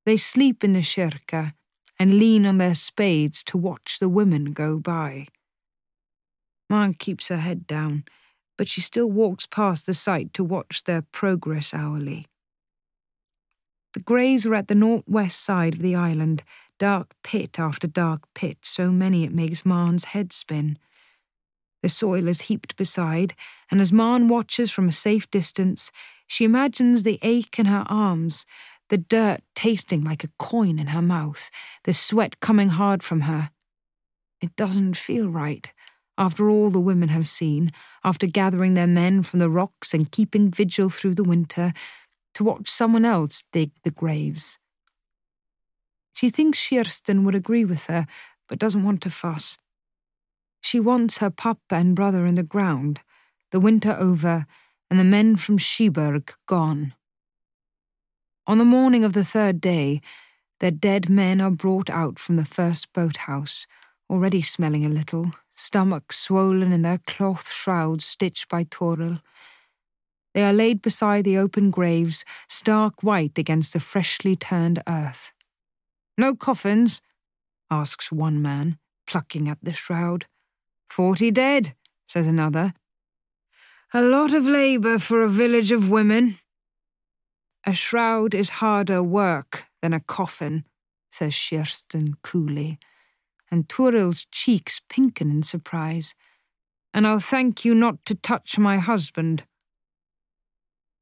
They 0.06 0.18
sleep 0.18 0.64
in 0.64 0.74
the 0.74 0.82
kirke 0.82 1.54
and 1.97 2.18
lean 2.20 2.45
on 2.45 2.58
their 2.58 2.76
spades 2.76 3.41
to 3.45 3.58
watch 3.58 3.99
the 3.99 4.10
women 4.10 4.51
go 4.51 4.80
by. 4.80 5.28
Maren 6.70 6.95
keeps 6.95 7.30
her 7.30 7.38
head 7.38 7.66
down 7.68 8.04
but 8.58 8.68
she 8.68 8.82
still 8.82 9.10
walks 9.10 9.45
past 9.45 9.86
the 9.86 9.93
site 9.93 10.34
to 10.34 10.43
watch 10.43 10.84
their 10.84 11.01
progress 11.01 11.74
hourly. 11.74 12.28
The 13.93 13.99
Greys 13.99 14.45
are 14.45 14.56
at 14.56 14.68
the 14.68 14.76
northwest 14.76 15.43
side 15.43 15.76
of 15.76 15.82
the 15.82 15.95
island, 15.95 16.43
dark 16.80 17.14
pit 17.24 17.60
after 17.60 17.88
dark 17.88 18.22
pit, 18.34 18.60
so 18.64 18.91
many 18.91 19.24
it 19.24 19.34
makes 19.34 19.66
Maren's 19.66 20.06
head 20.06 20.34
spin. 20.34 20.78
The 21.84 21.89
soil 21.89 22.27
is 22.27 22.41
heaped 22.41 22.75
beside, 22.77 23.36
and 23.69 23.79
as 23.79 23.93
Maren 23.93 24.27
watches 24.29 24.71
from 24.71 24.88
a 24.88 24.93
safe 24.93 25.29
distance, 25.29 25.91
she 26.25 26.45
imagines 26.45 27.03
the 27.03 27.19
ache 27.21 27.59
in 27.59 27.67
her 27.67 27.86
arms, 27.88 28.45
the 28.89 28.97
dirt 28.97 29.41
tasting 29.53 30.03
like 30.03 30.23
a 30.23 30.31
coin 30.39 30.79
in 30.79 30.88
her 30.88 31.01
mouth, 31.01 31.51
the 31.84 31.93
sweat 31.93 32.39
coming 32.39 32.69
hard 32.69 33.03
from 33.03 33.21
her. 33.21 33.51
It 34.41 34.55
doesn't 34.55 34.97
feel 34.97 35.27
right 35.27 35.71
after 36.17 36.49
all 36.49 36.69
the 36.69 36.79
women 36.79 37.09
have 37.09 37.27
seen, 37.27 37.71
after 38.03 38.27
gathering 38.27 38.75
their 38.75 38.88
men 38.88 39.23
from 39.23 39.39
the 39.39 39.49
rocks 39.49 39.93
and 39.93 40.11
keeping 40.11 40.51
vigil 40.51 40.89
through 40.89 41.15
the 41.15 41.23
winter, 41.23 41.73
to 42.34 42.43
watch 42.43 42.69
someone 42.69 43.05
else 43.05 43.43
dig 43.51 43.71
the 43.84 43.91
graves. 43.91 44.57
She 46.13 46.29
thinks 46.29 46.69
Kirsten 46.69 47.25
would 47.25 47.36
agree 47.36 47.65
with 47.65 47.86
her, 47.86 48.07
but 48.47 48.59
doesn't 48.59 48.84
want 48.84 49.01
to 49.01 49.09
fuss. 49.09 49.57
She 50.64 50.80
wants 50.80 51.18
her 51.18 51.30
papa 51.30 51.76
and 51.76 51.95
brother 51.95 52.26
in 52.26 52.36
the 52.36 52.43
ground, 52.43 53.01
the 53.51 53.59
winter 53.59 53.95
over, 53.99 54.47
and 54.89 54.99
the 54.99 55.03
men 55.03 55.36
from 55.36 55.59
Kiberg 55.59 56.34
gone. 56.47 56.93
On 58.47 58.57
the 58.57 58.66
morning 58.66 59.03
of 59.03 59.14
the 59.14 59.26
third 59.26 59.61
day, 59.61 60.01
their 60.59 60.72
dead 60.72 61.09
men 61.09 61.41
are 61.41 61.51
brought 61.51 61.89
out 61.89 62.18
from 62.18 62.38
the 62.38 62.45
first 62.45 62.91
boathouse, 62.93 63.68
already 64.09 64.41
smelling 64.41 64.86
a 64.86 64.89
little, 64.89 65.32
stomachs 65.53 66.18
swollen 66.18 66.72
in 66.72 66.82
their 66.82 66.99
cloth 66.99 67.51
shrouds 67.51 68.05
stitched 68.05 68.47
by 68.47 68.64
Toril. 68.64 69.22
They 70.34 70.43
are 70.43 70.53
laid 70.53 70.82
beside 70.82 71.26
the 71.26 71.38
open 71.38 71.72
graves, 71.72 72.24
stark 72.47 73.03
white 73.03 73.38
against 73.38 73.74
the 73.74 73.80
freshly 73.80 74.36
turned 74.36 74.82
earth. 74.88 75.34
No 76.18 76.36
coffins? 76.36 77.01
asks 77.70 78.11
one 78.11 78.41
man, 78.41 78.78
plucking 79.05 79.49
at 79.49 79.59
the 79.61 79.74
shroud. 79.74 80.26
Forty 80.96 81.32
dead, 81.32 81.74
says 82.08 82.28
another. 82.28 82.76
A 83.96 84.04
lot 84.04 84.32
of 84.32 84.46
labour 84.46 85.00
for 85.00 85.24
a 85.24 85.28
village 85.28 85.72
of 85.72 85.89
women. 85.89 86.38
A 87.66 87.74
shroud 87.74 88.36
is 88.36 88.62
harder 88.62 89.02
work 89.02 89.66
than 89.82 89.91
a 89.91 90.00
coffin, 90.00 90.66
says 91.12 91.36
Kirsten 91.36 92.18
coolly 92.22 92.78
and 93.50 93.68
Toril's 93.68 94.28
cheeks 94.32 94.82
pinken 94.88 95.32
in 95.32 95.41
surprise. 95.41 96.14
And 96.94 97.08
I'll 97.08 97.20
thank 97.20 97.66
you 97.66 97.74
not 97.74 98.06
to 98.06 98.14
touch 98.14 98.60
my 98.60 98.78
husband. 98.78 99.46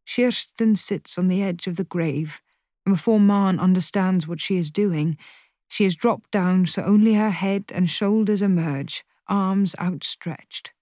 Kirsten 0.07 0.77
sits 0.77 1.17
on 1.17 1.27
the 1.27 1.43
edge 1.43 1.67
of 1.67 1.75
the 1.75 1.83
grave, 1.83 2.39
and 2.85 2.95
before 2.95 3.19
Maren 3.19 3.59
understands 3.59 4.25
what 4.25 4.39
she 4.39 4.55
is 4.55 4.71
doing, 4.71 5.17
she 5.67 5.83
has 5.83 5.95
dropped 5.95 6.31
down 6.31 6.65
so 6.65 6.81
only 6.81 7.15
her 7.15 7.31
head 7.31 7.65
and 7.75 7.89
shoulders 7.89 8.41
emerge, 8.41 9.03
arms 9.31 9.75
outstretched. 9.79 10.73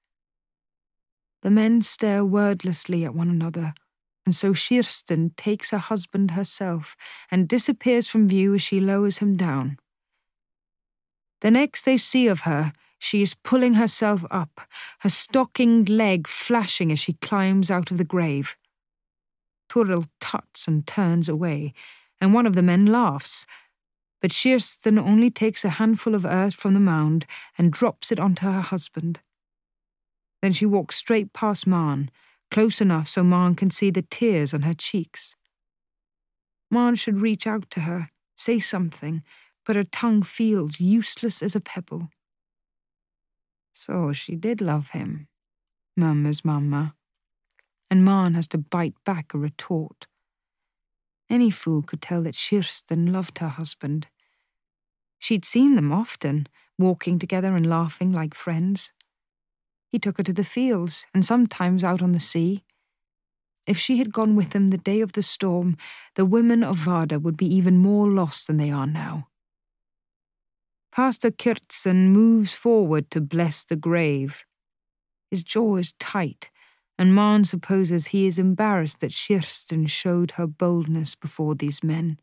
The 1.42 1.52
men 1.52 1.82
stare 1.82 2.26
wordlessly 2.26 3.06
at 3.06 3.16
one 3.16 3.30
another, 3.30 3.74
and 4.26 4.36
so 4.36 4.54
Kirsten 4.54 5.32
takes 5.38 5.70
her 5.70 5.78
husband 5.78 6.32
herself 6.32 6.98
and 7.32 7.48
disappears 7.48 8.10
from 8.10 8.28
view 8.28 8.54
as 8.56 8.62
she 8.62 8.82
lowers 8.82 9.20
him 9.20 9.38
down. 9.38 9.78
The 11.42 11.52
next 11.52 11.86
they 11.86 11.96
see 11.96 12.28
of 12.28 12.42
her, 12.42 12.74
she 12.98 13.22
is 13.22 13.34
pulling 13.34 13.76
herself 13.76 14.26
up, 14.30 14.60
her 15.00 15.10
stockinged 15.10 15.88
leg 15.88 16.28
flashing 16.28 16.92
as 16.92 17.00
she 17.00 17.14
climbs 17.14 17.72
out 17.72 17.92
of 17.92 17.98
the 17.98 18.04
grave. 18.04 18.58
Toril 19.70 20.08
tuts 20.20 20.68
and 20.68 20.86
turns 20.86 21.30
away, 21.30 21.74
and 22.20 22.34
one 22.34 22.46
of 22.46 22.56
the 22.56 22.62
men 22.62 22.86
laughs. 22.86 23.46
But 24.22 24.32
Kirsten 24.32 25.00
only 25.00 25.30
takes 25.30 25.64
a 25.64 25.70
handful 25.70 26.14
of 26.14 26.26
earth 26.26 26.56
from 26.56 26.74
the 26.74 26.80
mound 26.80 27.26
and 27.58 27.72
drops 27.72 28.12
it 28.12 28.20
onto 28.20 28.46
her 28.46 28.62
husband. 28.62 29.22
Then 30.42 30.52
she 30.52 30.66
walks 30.66 30.98
straight 30.98 31.34
past 31.34 31.68
Maren, 31.68 32.12
close 32.52 32.82
enough 32.82 33.08
so 33.08 33.24
Maren 33.24 33.56
can 33.56 33.70
see 33.70 33.92
the 33.92 34.02
tears 34.02 34.54
on 34.54 34.64
her 34.64 34.74
cheeks. 34.74 35.36
Maren 36.72 36.96
should 36.96 37.22
reach 37.22 37.48
out 37.48 37.70
to 37.72 37.82
her, 37.82 38.10
say 38.36 38.60
something, 38.60 39.24
but 39.66 39.76
her 39.76 39.84
tongue 39.84 40.24
feels 40.24 40.80
useless 40.80 41.42
as 41.42 41.56
a 41.56 41.62
pebble. 41.62 42.10
So 43.72 44.12
she 44.14 44.36
did 44.36 44.62
love 44.62 44.90
him, 44.90 45.28
murmurs 45.96 46.44
Mamma, 46.44 46.96
and 47.90 48.04
Maren 48.04 48.34
has 48.34 48.48
to 48.50 48.58
bite 48.58 48.96
back 49.06 49.34
a 49.34 49.38
retort. 49.38 50.08
Any 51.30 51.52
fool 51.52 51.82
could 51.84 52.02
tell 52.02 52.24
that 52.24 52.36
Kirsten 52.38 53.12
loved 53.14 53.38
her 53.38 53.50
husband. 53.50 54.08
She'd 55.20 55.46
seen 55.46 55.76
them 55.76 55.92
often, 55.92 56.48
walking 56.78 57.20
together 57.20 57.56
and 57.56 57.70
laughing 57.70 58.12
like 58.12 58.34
friends. 58.34 58.92
He 59.92 60.00
took 60.00 60.18
her 60.18 60.24
to 60.24 60.34
the 60.34 60.44
fields 60.44 61.06
and 61.14 61.24
sometimes 61.24 61.84
out 61.84 62.02
on 62.02 62.14
the 62.14 62.20
sea. 62.20 62.64
If 63.68 63.78
she 63.78 63.98
had 63.98 64.14
gone 64.14 64.36
with 64.36 64.54
him 64.54 64.70
the 64.70 64.78
day 64.78 65.02
of 65.02 65.14
the 65.14 65.22
storm, 65.22 65.78
the 66.16 66.26
women 66.26 66.64
of 66.64 66.78
Vardø 66.78 67.22
would 67.22 67.38
be 67.38 67.54
even 67.54 67.78
more 67.78 68.10
lost 68.10 68.48
than 68.48 68.58
they 68.58 68.72
are 68.72 68.88
now. 68.88 69.28
Pastor 70.92 71.30
Kurtzen 71.30 72.10
moves 72.10 72.54
forward 72.54 73.12
to 73.12 73.22
bless 73.22 73.64
the 73.64 73.76
grave. 73.76 74.44
His 75.30 75.44
jaw 75.44 75.76
is 75.76 75.94
tight, 75.94 76.50
and 77.00 77.16
Maren 77.16 77.46
supposes 77.46 78.08
he 78.08 78.28
is 78.28 78.38
embarrassed 78.38 79.00
that 79.00 79.16
Kirsten 79.16 79.88
showed 79.88 80.32
her 80.32 80.46
boldness 80.46 81.16
before 81.16 81.56
these 81.56 81.82
men. 81.82 82.20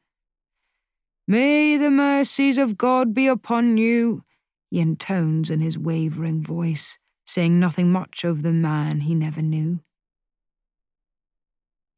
May 1.26 1.78
the 1.78 1.90
mercies 1.90 2.58
of 2.58 2.76
God 2.76 3.14
be 3.14 3.26
upon 3.26 3.78
you, 3.78 4.22
he 4.70 4.80
intones 4.80 5.50
in 5.50 5.62
his 5.62 5.78
wavering 5.78 6.42
voice, 6.42 6.98
saying 7.24 7.58
nothing 7.58 7.90
much 7.90 8.22
of 8.22 8.42
the 8.42 8.52
man 8.52 9.00
he 9.00 9.14
never 9.14 9.40
knew. 9.40 9.80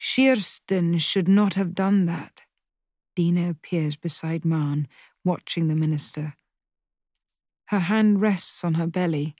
Kirsten 0.00 0.98
should 0.98 1.26
not 1.26 1.54
have 1.54 1.74
done 1.74 2.06
that. 2.06 2.42
Dina 3.16 3.50
appears 3.50 3.96
beside 3.96 4.44
Maren, 4.44 4.86
watching 5.24 5.66
the 5.66 5.74
minister. 5.74 6.36
Her 7.66 7.80
hand 7.80 8.20
rests 8.20 8.62
on 8.62 8.74
her 8.74 8.86
belly. 8.86 9.34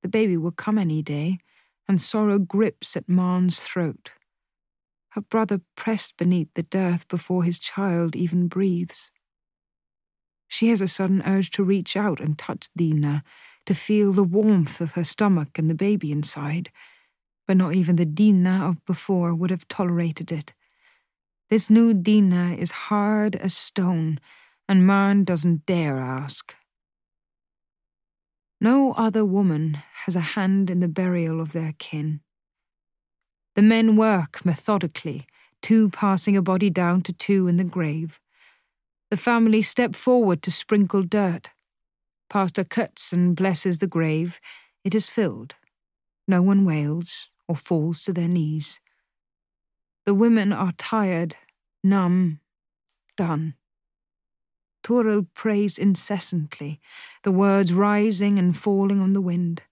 The 0.00 0.08
baby 0.08 0.38
will 0.38 0.52
come 0.52 0.78
any 0.78 1.02
day, 1.02 1.40
and 1.88 2.00
sorrow 2.00 2.38
grips 2.38 2.96
at 2.96 3.08
Maren's 3.08 3.60
throat. 3.60 4.12
Her 5.10 5.20
brother 5.20 5.60
pressed 5.76 6.16
beneath 6.16 6.48
the 6.54 6.62
dearth 6.62 7.08
before 7.08 7.44
his 7.44 7.58
child 7.58 8.14
even 8.14 8.48
breathes. 8.48 9.10
She 10.48 10.68
has 10.68 10.80
a 10.80 10.88
sudden 10.88 11.22
urge 11.24 11.50
to 11.52 11.64
reach 11.64 11.96
out 11.96 12.20
and 12.20 12.38
touch 12.38 12.68
Dina, 12.76 13.24
to 13.64 13.74
feel 13.74 14.12
the 14.12 14.22
warmth 14.22 14.80
of 14.80 14.92
her 14.92 15.04
stomach 15.04 15.58
and 15.58 15.68
the 15.68 15.74
baby 15.74 16.12
inside, 16.12 16.70
but 17.46 17.56
not 17.56 17.74
even 17.74 17.96
the 17.96 18.04
Dina 18.04 18.68
of 18.68 18.84
before 18.84 19.34
would 19.34 19.50
have 19.50 19.68
tolerated 19.68 20.30
it. 20.30 20.54
This 21.48 21.70
new 21.70 21.94
Dina 21.94 22.54
is 22.54 22.70
hard 22.70 23.36
as 23.36 23.56
stone, 23.56 24.20
and 24.68 24.86
Maren 24.86 25.24
doesn't 25.24 25.64
dare 25.66 25.98
ask. 25.98 26.54
No 28.60 28.92
other 28.92 29.24
woman 29.24 29.82
has 30.04 30.16
a 30.16 30.20
hand 30.20 30.70
in 30.70 30.80
the 30.80 30.88
burial 30.88 31.40
of 31.40 31.52
their 31.52 31.74
kin. 31.78 32.20
The 33.54 33.62
men 33.62 33.96
work 33.96 34.44
methodically, 34.44 35.26
two 35.60 35.90
passing 35.90 36.36
a 36.36 36.42
body 36.42 36.70
down 36.70 37.02
to 37.02 37.12
two 37.12 37.48
in 37.48 37.56
the 37.56 37.64
grave. 37.64 38.18
The 39.10 39.16
family 39.16 39.62
step 39.62 39.94
forward 39.94 40.42
to 40.42 40.50
sprinkle 40.50 41.02
dirt. 41.02 41.52
Pastor 42.28 42.64
cuts 42.64 43.12
and 43.12 43.36
blesses 43.36 43.78
the 43.78 43.86
grave. 43.86 44.40
It 44.84 44.94
is 44.94 45.08
filled. 45.08 45.54
No 46.26 46.42
one 46.42 46.64
wails 46.64 47.28
or 47.46 47.56
falls 47.56 48.02
to 48.02 48.12
their 48.12 48.28
knees. 48.28 48.80
The 50.06 50.14
women 50.14 50.52
are 50.52 50.72
tired, 50.76 51.36
numb, 51.84 52.40
done. 53.16 53.54
Toril 54.86 55.26
prays 55.34 55.78
incessantly, 55.78 56.80
the 57.24 57.32
words 57.32 57.72
rising 57.72 58.38
and 58.38 58.56
falling 58.56 59.00
on 59.00 59.14
the 59.14 59.20
wind. 59.20 59.64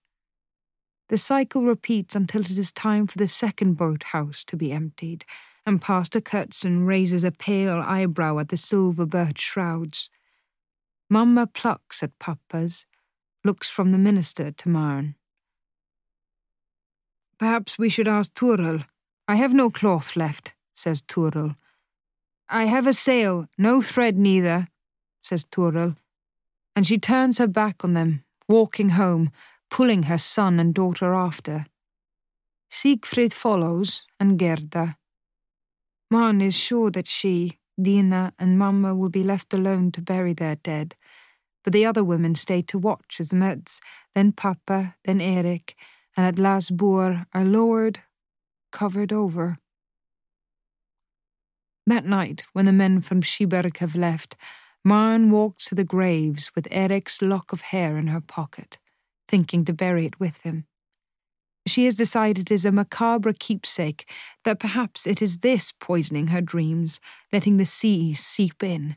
The 1.07 1.17
cycle 1.17 1.63
repeats 1.63 2.17
until 2.17 2.41
it 2.41 2.57
is 2.57 2.73
time 2.73 3.07
for 3.07 3.17
the 3.17 3.29
second 3.29 3.75
boathouse 3.75 4.43
to 4.43 4.57
be 4.57 4.73
emptied, 4.73 5.23
and 5.65 5.81
Pastor 5.81 6.19
Kurtzen 6.19 6.85
raises 6.85 7.23
a 7.23 7.31
pale 7.31 7.81
eyebrow 7.85 8.39
at 8.39 8.49
the 8.49 8.57
silver 8.57 9.05
birch 9.05 9.39
shrouds. 9.39 10.09
Mamma 11.09 11.47
plucks 11.47 12.03
at 12.03 12.19
Papa's, 12.19 12.85
looks 13.45 13.69
from 13.69 13.93
the 13.93 13.97
minister 13.97 14.51
to 14.51 14.67
Maren. 14.67 15.15
Perhaps 17.39 17.79
we 17.79 17.87
should 17.87 18.09
ask 18.09 18.33
Toril. 18.33 18.83
I 19.29 19.35
have 19.35 19.53
no 19.53 19.69
cloth 19.69 20.17
left, 20.17 20.55
says 20.73 21.01
Toril. 21.01 21.55
I 22.49 22.65
have 22.65 22.85
a 22.85 22.93
sail, 22.93 23.47
no 23.57 23.81
thread 23.81 24.17
neither, 24.17 24.67
says 25.25 25.45
Toril, 25.45 25.95
and 26.75 26.85
she 26.85 26.97
turns 26.97 27.37
her 27.37 27.47
back 27.47 27.83
on 27.83 27.93
them, 27.93 28.23
walking 28.47 28.89
home, 28.89 29.31
pulling 29.71 30.03
her 30.03 30.17
son 30.17 30.59
and 30.59 30.73
daughter 30.73 31.13
after. 31.13 31.65
Sigfrid 32.69 33.33
follows, 33.33 34.05
and 34.19 34.37
Gerda. 34.37 34.97
Maren 36.11 36.41
is 36.41 36.55
sure 36.55 36.91
that 36.91 37.07
she, 37.07 37.57
Dina, 37.81 38.33
and 38.37 38.59
Mamma 38.59 38.93
will 38.93 39.09
be 39.09 39.23
left 39.23 39.53
alone 39.53 39.91
to 39.93 40.01
bury 40.01 40.33
their 40.33 40.55
dead, 40.55 40.95
but 41.63 41.73
the 41.73 41.85
other 41.85 42.03
women 42.03 42.35
stay 42.35 42.61
to 42.61 42.77
watch 42.77 43.17
as 43.19 43.33
Mads, 43.33 43.81
then 44.13 44.31
Papa, 44.31 44.95
then 45.05 45.19
Erik, 45.19 45.75
and 46.15 46.25
at 46.25 46.37
last 46.37 46.77
Baar 46.77 47.25
are 47.33 47.43
lowered, 47.43 48.01
covered 48.71 49.11
over. 49.11 49.57
That 51.87 52.05
night, 52.05 52.43
when 52.53 52.65
the 52.65 52.73
men 52.73 53.01
from 53.01 53.21
Kiberg 53.21 53.77
have 53.77 53.95
left, 53.95 54.35
Maren 54.87 55.31
walks 55.31 55.65
to 55.65 55.73
the 55.73 55.83
graves 55.83 56.51
with 56.53 56.67
Erik's 56.69 57.19
lock 57.19 57.51
of 57.51 57.61
hair 57.61 57.97
in 57.97 58.05
her 58.05 58.21
pocket, 58.21 58.77
thinking 59.27 59.65
to 59.65 59.73
bury 59.73 60.05
it 60.05 60.19
with 60.19 60.43
him. 60.43 60.67
She 61.65 61.85
has 61.85 61.95
decided 61.95 62.51
it 62.51 62.53
is 62.53 62.65
a 62.65 62.71
macabre 62.71 63.33
keepsake, 63.33 64.07
that 64.43 64.59
perhaps 64.59 65.07
it 65.07 65.23
is 65.23 65.39
this 65.39 65.71
poisoning 65.71 66.27
her 66.27 66.39
dreams, 66.39 66.99
letting 67.33 67.57
the 67.57 67.65
sea 67.65 68.13
seep 68.13 68.61
in. 68.61 68.95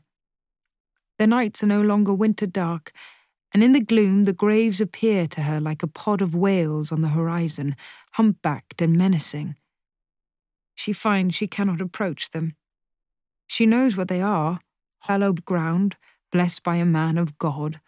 The 1.17 1.25
nights 1.25 1.63
are 1.63 1.67
no 1.67 1.81
longer 1.81 2.13
winter 2.13 2.45
dark, 2.45 2.91
and 3.51 3.63
in 3.63 3.71
the 3.71 3.81
gloom 3.81 4.25
the 4.25 4.31
graves 4.31 4.79
appear 4.79 5.25
to 5.29 5.41
her 5.41 5.59
like 5.59 5.81
a 5.81 5.87
pod 5.87 6.21
of 6.21 6.35
whales 6.35 6.91
on 6.91 7.01
the 7.01 7.07
horizon, 7.07 7.75
humpbacked 8.11 8.79
and 8.79 8.95
menacing. 8.95 9.55
She 10.75 10.93
finds 10.93 11.33
she 11.33 11.47
cannot 11.47 11.81
approach 11.81 12.29
them. 12.29 12.55
She 13.47 13.65
knows 13.65 13.97
what 13.97 14.07
they 14.07 14.21
are 14.21 14.59
hallowed 15.01 15.45
ground, 15.45 15.95
blessed 16.31 16.63
by 16.63 16.75
a 16.75 16.85
man 16.85 17.17
of 17.17 17.37
God, 17.37 17.79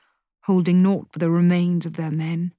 holding 0.43 0.81
naught 0.81 1.07
but 1.11 1.19
the 1.19 1.29
remains 1.29 1.85
of 1.85 1.93
their 1.93 2.11
men. 2.11 2.53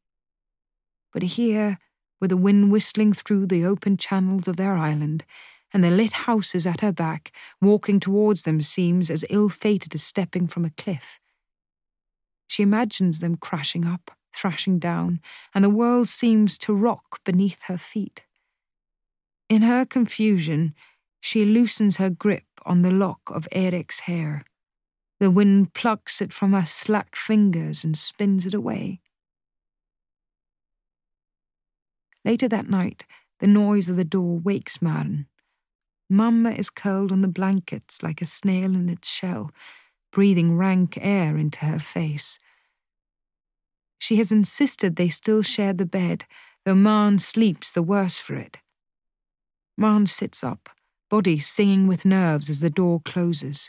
But 1.13 1.23
here, 1.23 1.79
with 2.21 2.31
the 2.31 2.37
wind 2.37 2.71
whistling 2.71 3.13
through 3.13 3.47
the 3.47 3.65
open 3.65 3.97
channels 3.97 4.47
of 4.47 4.57
their 4.57 4.75
island, 4.75 5.25
and 5.73 5.83
the 5.83 5.91
lit 5.91 6.13
houses 6.13 6.67
at 6.67 6.81
her 6.81 6.93
back, 6.93 7.33
walking 7.61 7.99
towards 7.99 8.43
them 8.43 8.61
seems 8.63 9.11
as 9.11 9.25
ill 9.31 9.49
fated 9.49 9.95
as 9.95 10.03
stepping 10.03 10.47
from 10.47 10.65
a 10.65 10.71
cliff. 10.71 11.19
She 12.47 12.63
imagines 12.63 13.21
them 13.21 13.37
crashing 13.37 13.87
up, 13.87 14.11
thrashing 14.35 14.79
down, 14.79 15.21
and 15.55 15.65
the 15.65 15.71
world 15.71 16.09
seems 16.09 16.59
to 16.59 16.75
rock 16.75 17.21
beneath 17.25 17.63
her 17.65 17.79
feet. 17.79 18.25
In 19.49 19.63
her 19.63 19.85
confusion, 19.85 20.75
she 21.23 21.45
loosens 21.45 21.99
her 21.99 22.11
grip 22.11 22.45
on 22.67 22.83
the 22.83 22.91
lock 22.91 23.21
of 23.29 23.49
Erik's 23.53 24.01
hair. 24.01 24.45
The 25.21 25.31
wind 25.31 25.73
plucks 25.73 26.21
it 26.21 26.33
from 26.33 26.53
her 26.53 26.67
slack 26.67 27.15
fingers 27.15 27.85
and 27.85 27.97
spins 27.97 28.45
it 28.45 28.55
away. 28.55 29.01
Later 32.25 32.49
that 32.49 32.69
night, 32.69 33.07
the 33.39 33.47
noise 33.47 33.89
of 33.89 33.97
the 33.97 34.05
door 34.05 34.41
wakes 34.41 34.83
Maren. 34.83 35.27
Mamma 36.11 36.51
is 36.51 36.71
curled 36.71 37.13
on 37.13 37.23
the 37.23 37.29
blankets 37.29 38.03
like 38.03 38.21
a 38.21 38.27
snail 38.27 38.75
in 38.75 38.89
its 38.89 39.09
shell, 39.09 39.53
breathing 40.13 40.57
rank 40.57 40.99
air 41.01 41.37
into 41.37 41.67
her 41.67 41.79
face. 41.79 42.41
She 44.01 44.17
has 44.17 44.33
insisted 44.33 44.97
they 44.97 45.09
still 45.09 45.43
share 45.43 45.73
the 45.73 45.87
bed, 45.87 46.25
though 46.65 46.75
Maren 46.75 47.21
sleeps 47.21 47.71
the 47.71 47.83
worse 47.83 48.19
for 48.19 48.35
it. 48.35 48.59
Maren 49.79 50.07
sits 50.07 50.43
up, 50.43 50.69
body 51.13 51.39
singing 51.39 51.87
with 51.87 52.07
nerves 52.07 52.49
as 52.49 52.61
the 52.61 52.71
door 52.71 52.99
closes. 53.05 53.69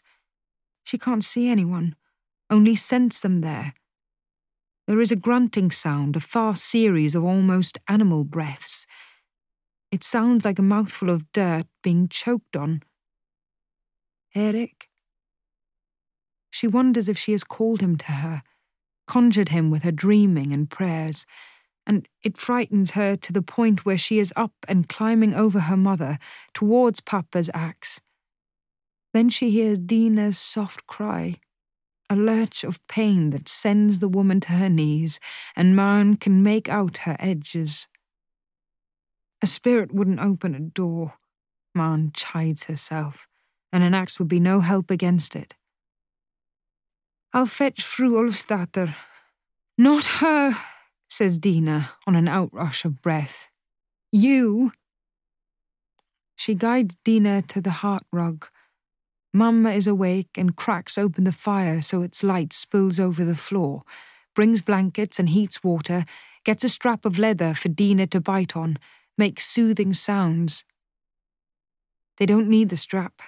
She 0.85 0.97
can't 0.97 1.25
see 1.25 1.49
anyone, 1.49 1.93
only 2.49 2.73
sense 2.73 3.19
them 3.19 3.41
there. 3.41 3.73
There 4.87 5.01
is 5.01 5.11
a 5.11 5.17
grunting 5.17 5.69
sound, 5.69 6.15
a 6.15 6.21
fast 6.21 6.63
series 6.63 7.15
of 7.15 7.25
almost 7.25 7.79
animal 7.89 8.23
breaths. 8.23 8.87
It 9.91 10.05
sounds 10.05 10.45
like 10.45 10.57
a 10.57 10.61
mouthful 10.61 11.09
of 11.09 11.29
dirt 11.33 11.65
being 11.83 12.07
choked 12.07 12.55
on. 12.55 12.81
Erik? 14.33 14.87
She 16.49 16.65
wonders 16.65 17.09
if 17.09 17.17
she 17.17 17.33
has 17.33 17.43
called 17.43 17.81
him 17.81 17.97
to 17.97 18.11
her, 18.13 18.43
conjured 19.05 19.49
him 19.49 19.69
with 19.69 19.83
her 19.83 19.91
dreaming 19.91 20.53
and 20.53 20.69
prayers 20.69 21.25
and 21.85 22.07
it 22.23 22.37
frightens 22.37 22.91
her 22.91 23.15
to 23.17 23.33
the 23.33 23.41
point 23.41 23.85
where 23.85 23.97
she 23.97 24.19
is 24.19 24.33
up 24.35 24.53
and 24.67 24.89
climbing 24.89 25.33
over 25.33 25.61
her 25.61 25.77
mother 25.77 26.17
towards 26.53 27.01
Papa's 27.01 27.49
axe. 27.53 27.99
Then 29.13 29.29
she 29.29 29.51
hears 29.51 29.79
Dina's 29.79 30.37
soft 30.37 30.87
cry, 30.87 31.39
a 32.09 32.15
lurch 32.15 32.63
of 32.63 32.85
pain 32.87 33.29
that 33.31 33.49
sends 33.49 33.99
the 33.99 34.07
woman 34.07 34.39
to 34.41 34.53
her 34.53 34.69
knees, 34.69 35.19
and 35.55 35.75
Maren 35.75 36.15
can 36.15 36.41
make 36.41 36.69
out 36.69 36.99
her 36.99 37.15
edges. 37.19 37.87
A 39.41 39.47
spirit 39.47 39.93
wouldn't 39.93 40.19
open 40.19 40.55
a 40.55 40.59
door, 40.59 41.15
Maren 41.75 42.11
chides 42.13 42.65
herself, 42.65 43.27
and 43.71 43.83
an 43.83 43.93
axe 43.93 44.19
would 44.19 44.27
be 44.27 44.39
no 44.39 44.61
help 44.61 44.89
against 44.89 45.35
it. 45.35 45.55
I'll 47.33 47.47
fetch 47.47 47.83
Fru 47.83 48.21
Ulfsdatter. 48.21 48.95
Not 49.77 50.05
her, 50.05 50.53
says 51.13 51.37
Dina 51.37 51.91
on 52.07 52.15
an 52.15 52.25
outrush 52.25 52.85
of 52.85 53.01
breath. 53.01 53.47
You! 54.11 54.71
She 56.35 56.55
guides 56.55 56.97
Dina 57.05 57.43
to 57.43 57.61
the 57.61 57.69
hearth 57.69 58.07
rug. 58.11 58.47
Mamma 59.31 59.71
is 59.71 59.85
awake 59.85 60.37
and 60.37 60.55
cracks 60.55 60.97
open 60.97 61.23
the 61.23 61.31
fire 61.31 61.81
so 61.83 62.01
its 62.01 62.23
light 62.23 62.51
spills 62.51 62.99
over 62.99 63.23
the 63.23 63.35
floor, 63.35 63.83
brings 64.35 64.61
blankets 64.61 65.19
and 65.19 65.29
heats 65.29 65.63
water, 65.63 66.05
gets 66.43 66.63
a 66.63 66.69
strap 66.69 67.05
of 67.05 67.19
leather 67.19 67.53
for 67.53 67.69
Dina 67.69 68.07
to 68.07 68.19
bite 68.19 68.57
on, 68.57 68.79
makes 69.15 69.45
soothing 69.45 69.93
sounds. 69.93 70.63
They 72.17 72.25
don't 72.25 72.49
need 72.49 72.69
the 72.69 72.77
strap. 72.77 73.21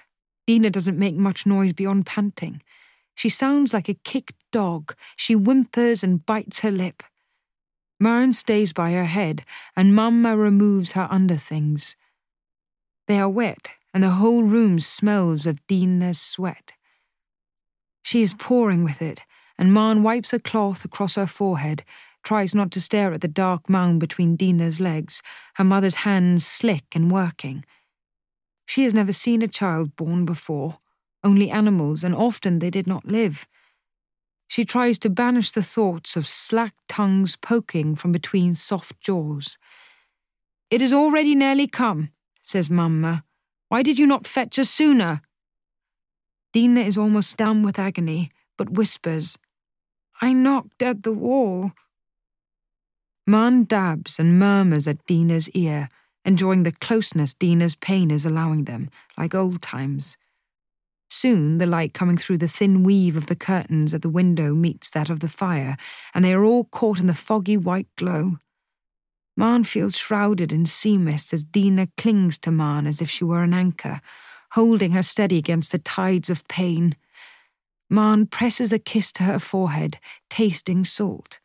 Dina 0.46 0.70
doesn't 0.70 0.98
make 0.98 1.14
much 1.14 1.46
noise 1.46 1.72
beyond 1.72 2.06
panting. 2.06 2.62
She 3.14 3.28
sounds 3.28 3.72
like 3.72 3.88
a 3.88 3.94
kicked 3.94 4.42
dog. 4.50 4.94
She 5.14 5.34
whimpers 5.34 6.02
and 6.02 6.26
bites 6.26 6.60
her 6.60 6.70
lip. 6.72 7.04
Maren 7.98 8.32
stays 8.32 8.72
by 8.72 8.92
her 8.92 9.04
head, 9.04 9.44
and 9.76 9.94
Mamma 9.94 10.36
removes 10.36 10.92
her 10.92 11.08
underthings. 11.10 11.96
They 13.08 13.18
are 13.18 13.28
wet, 13.28 13.74
and 13.94 14.02
the 14.02 14.10
whole 14.10 14.42
room 14.42 14.80
smells 14.80 15.46
of 15.46 15.66
Dina's 15.66 16.20
sweat. 16.20 16.72
She 18.02 18.22
is 18.22 18.34
pouring 18.34 18.84
with 18.84 19.00
it, 19.00 19.22
and 19.58 19.72
Maren 19.72 20.02
wipes 20.02 20.32
a 20.32 20.38
cloth 20.38 20.84
across 20.84 21.14
her 21.14 21.26
forehead, 21.26 21.84
tries 22.22 22.54
not 22.54 22.70
to 22.72 22.80
stare 22.80 23.12
at 23.12 23.20
the 23.20 23.28
dark 23.28 23.70
mound 23.70 24.00
between 24.00 24.36
Dina's 24.36 24.80
legs, 24.80 25.22
her 25.54 25.64
mother's 25.64 25.96
hands 25.96 26.44
slick 26.44 26.84
and 26.94 27.10
working. 27.10 27.64
She 28.66 28.84
has 28.84 28.92
never 28.92 29.12
seen 29.12 29.42
a 29.42 29.48
child 29.48 29.96
born 29.96 30.24
before, 30.24 30.78
only 31.24 31.50
animals, 31.50 32.04
and 32.04 32.14
often 32.14 32.58
they 32.58 32.70
did 32.70 32.86
not 32.86 33.06
live. 33.06 33.46
She 34.48 34.64
tries 34.64 34.98
to 35.00 35.10
banish 35.10 35.50
the 35.50 35.62
thoughts 35.62 36.16
of 36.16 36.26
slack 36.26 36.74
tongues 36.88 37.36
poking 37.36 37.96
from 37.96 38.12
between 38.12 38.54
soft 38.54 39.00
jaws. 39.00 39.58
It 40.70 40.80
is 40.80 40.92
already 40.92 41.34
nearly 41.34 41.66
come, 41.66 42.10
says 42.42 42.70
Mamma. 42.70 43.24
Why 43.68 43.82
did 43.82 43.98
you 43.98 44.06
not 44.06 44.26
fetch 44.26 44.58
us 44.58 44.70
sooner? 44.70 45.22
Dina 46.52 46.80
is 46.80 46.96
almost 46.96 47.36
dumb 47.36 47.62
with 47.62 47.78
agony, 47.78 48.30
but 48.56 48.70
whispers, 48.70 49.36
I 50.22 50.32
knocked 50.32 50.80
at 50.80 51.02
the 51.02 51.12
wall. 51.12 51.72
Maren 53.26 53.64
dabs 53.64 54.18
and 54.18 54.38
murmurs 54.38 54.88
at 54.88 55.04
Dina's 55.06 55.50
ear, 55.50 55.90
enjoying 56.24 56.62
the 56.62 56.72
closeness 56.72 57.34
Dina's 57.34 57.74
pain 57.74 58.10
is 58.10 58.24
allowing 58.24 58.64
them, 58.64 58.88
like 59.18 59.34
old 59.34 59.60
times. 59.60 60.16
Soon, 61.08 61.58
the 61.58 61.66
light 61.66 61.94
coming 61.94 62.16
through 62.16 62.38
the 62.38 62.48
thin 62.48 62.82
weave 62.82 63.16
of 63.16 63.26
the 63.26 63.36
curtains 63.36 63.94
at 63.94 64.02
the 64.02 64.08
window 64.08 64.54
meets 64.54 64.90
that 64.90 65.08
of 65.08 65.20
the 65.20 65.28
fire, 65.28 65.76
and 66.14 66.24
they 66.24 66.34
are 66.34 66.44
all 66.44 66.64
caught 66.64 66.98
in 66.98 67.06
the 67.06 67.14
foggy 67.14 67.56
white 67.56 67.88
glow. 67.96 68.38
Maren 69.36 69.64
feels 69.64 69.96
shrouded 69.96 70.52
in 70.52 70.66
sea 70.66 70.96
mist 70.98 71.32
as 71.32 71.44
Dina 71.44 71.88
clings 71.96 72.38
to 72.38 72.50
Maren 72.50 72.86
as 72.86 73.00
if 73.02 73.10
she 73.10 73.24
were 73.24 73.42
an 73.42 73.54
anchor, 73.54 74.00
holding 74.52 74.92
her 74.92 75.02
steady 75.02 75.36
against 75.36 75.72
the 75.72 75.78
tides 75.78 76.30
of 76.30 76.46
pain. 76.48 76.96
Maren 77.88 78.26
presses 78.26 78.72
a 78.72 78.78
kiss 78.78 79.12
to 79.12 79.22
her 79.24 79.38
forehead, 79.38 79.98
tasting 80.28 80.84
salt. 80.84 81.38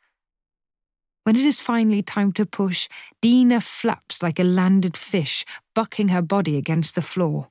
When 1.24 1.36
it 1.36 1.43
is 1.43 1.59
finally 1.59 2.01
time 2.01 2.32
to 2.34 2.47
push, 2.47 2.88
Dina 3.22 3.62
flaps 3.62 4.24
like 4.24 4.39
a 4.39 4.43
landed 4.43 4.97
fish, 4.97 5.45
bucking 5.76 6.07
her 6.07 6.22
body 6.24 6.57
against 6.57 6.95
the 6.95 7.03
floor. 7.03 7.49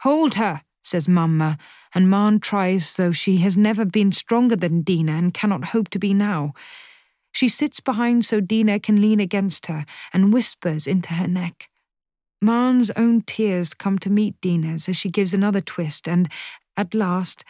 Hold 0.00 0.34
her, 0.34 0.62
says 0.82 1.08
Mamma, 1.08 1.58
and 1.94 2.10
Maren 2.10 2.40
tries 2.40 2.96
though 2.96 3.12
she 3.12 3.38
has 3.38 3.56
never 3.56 3.84
been 3.84 4.12
stronger 4.12 4.56
than 4.56 4.82
Dina 4.82 5.12
and 5.12 5.34
cannot 5.34 5.66
hope 5.66 5.88
to 5.90 5.98
be 5.98 6.12
now. 6.14 6.54
She 7.32 7.48
sits 7.48 7.80
behind 7.80 8.24
so 8.24 8.40
Dina 8.40 8.78
can 8.78 9.00
lean 9.00 9.20
against 9.20 9.66
her 9.66 9.86
and 10.12 10.32
whispers 10.32 10.86
into 10.86 11.14
her 11.14 11.28
neck. 11.28 11.68
Maren's 12.40 12.90
own 12.90 13.22
tears 13.22 13.72
come 13.72 13.98
to 14.00 14.10
meet 14.10 14.40
Dina's 14.40 14.88
as 14.88 14.96
she 14.96 15.10
gives 15.10 15.32
another 15.32 15.60
twist, 15.60 16.08
and, 16.08 16.28
at 16.76 16.94
last, 16.94 17.44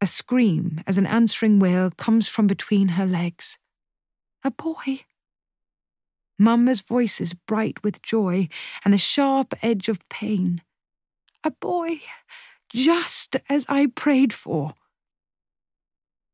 a 0.00 0.06
scream 0.06 0.82
as 0.86 0.98
an 0.98 1.06
answering 1.06 1.58
wail 1.58 1.90
comes 1.90 2.28
from 2.28 2.46
between 2.46 2.88
her 2.88 3.06
legs. 3.06 3.58
A 4.44 4.50
boy! 4.50 5.00
Mamma's 6.38 6.82
voice 6.82 7.20
is 7.20 7.34
bright 7.34 7.82
with 7.82 8.02
joy 8.02 8.48
and 8.84 8.92
the 8.94 8.98
sharp 8.98 9.54
edge 9.62 9.88
of 9.88 10.06
pain. 10.08 10.62
A 11.42 11.50
boy! 11.50 12.00
Just 12.72 13.36
as 13.48 13.64
I 13.68 13.86
prayed 13.86 14.32
for. 14.32 14.74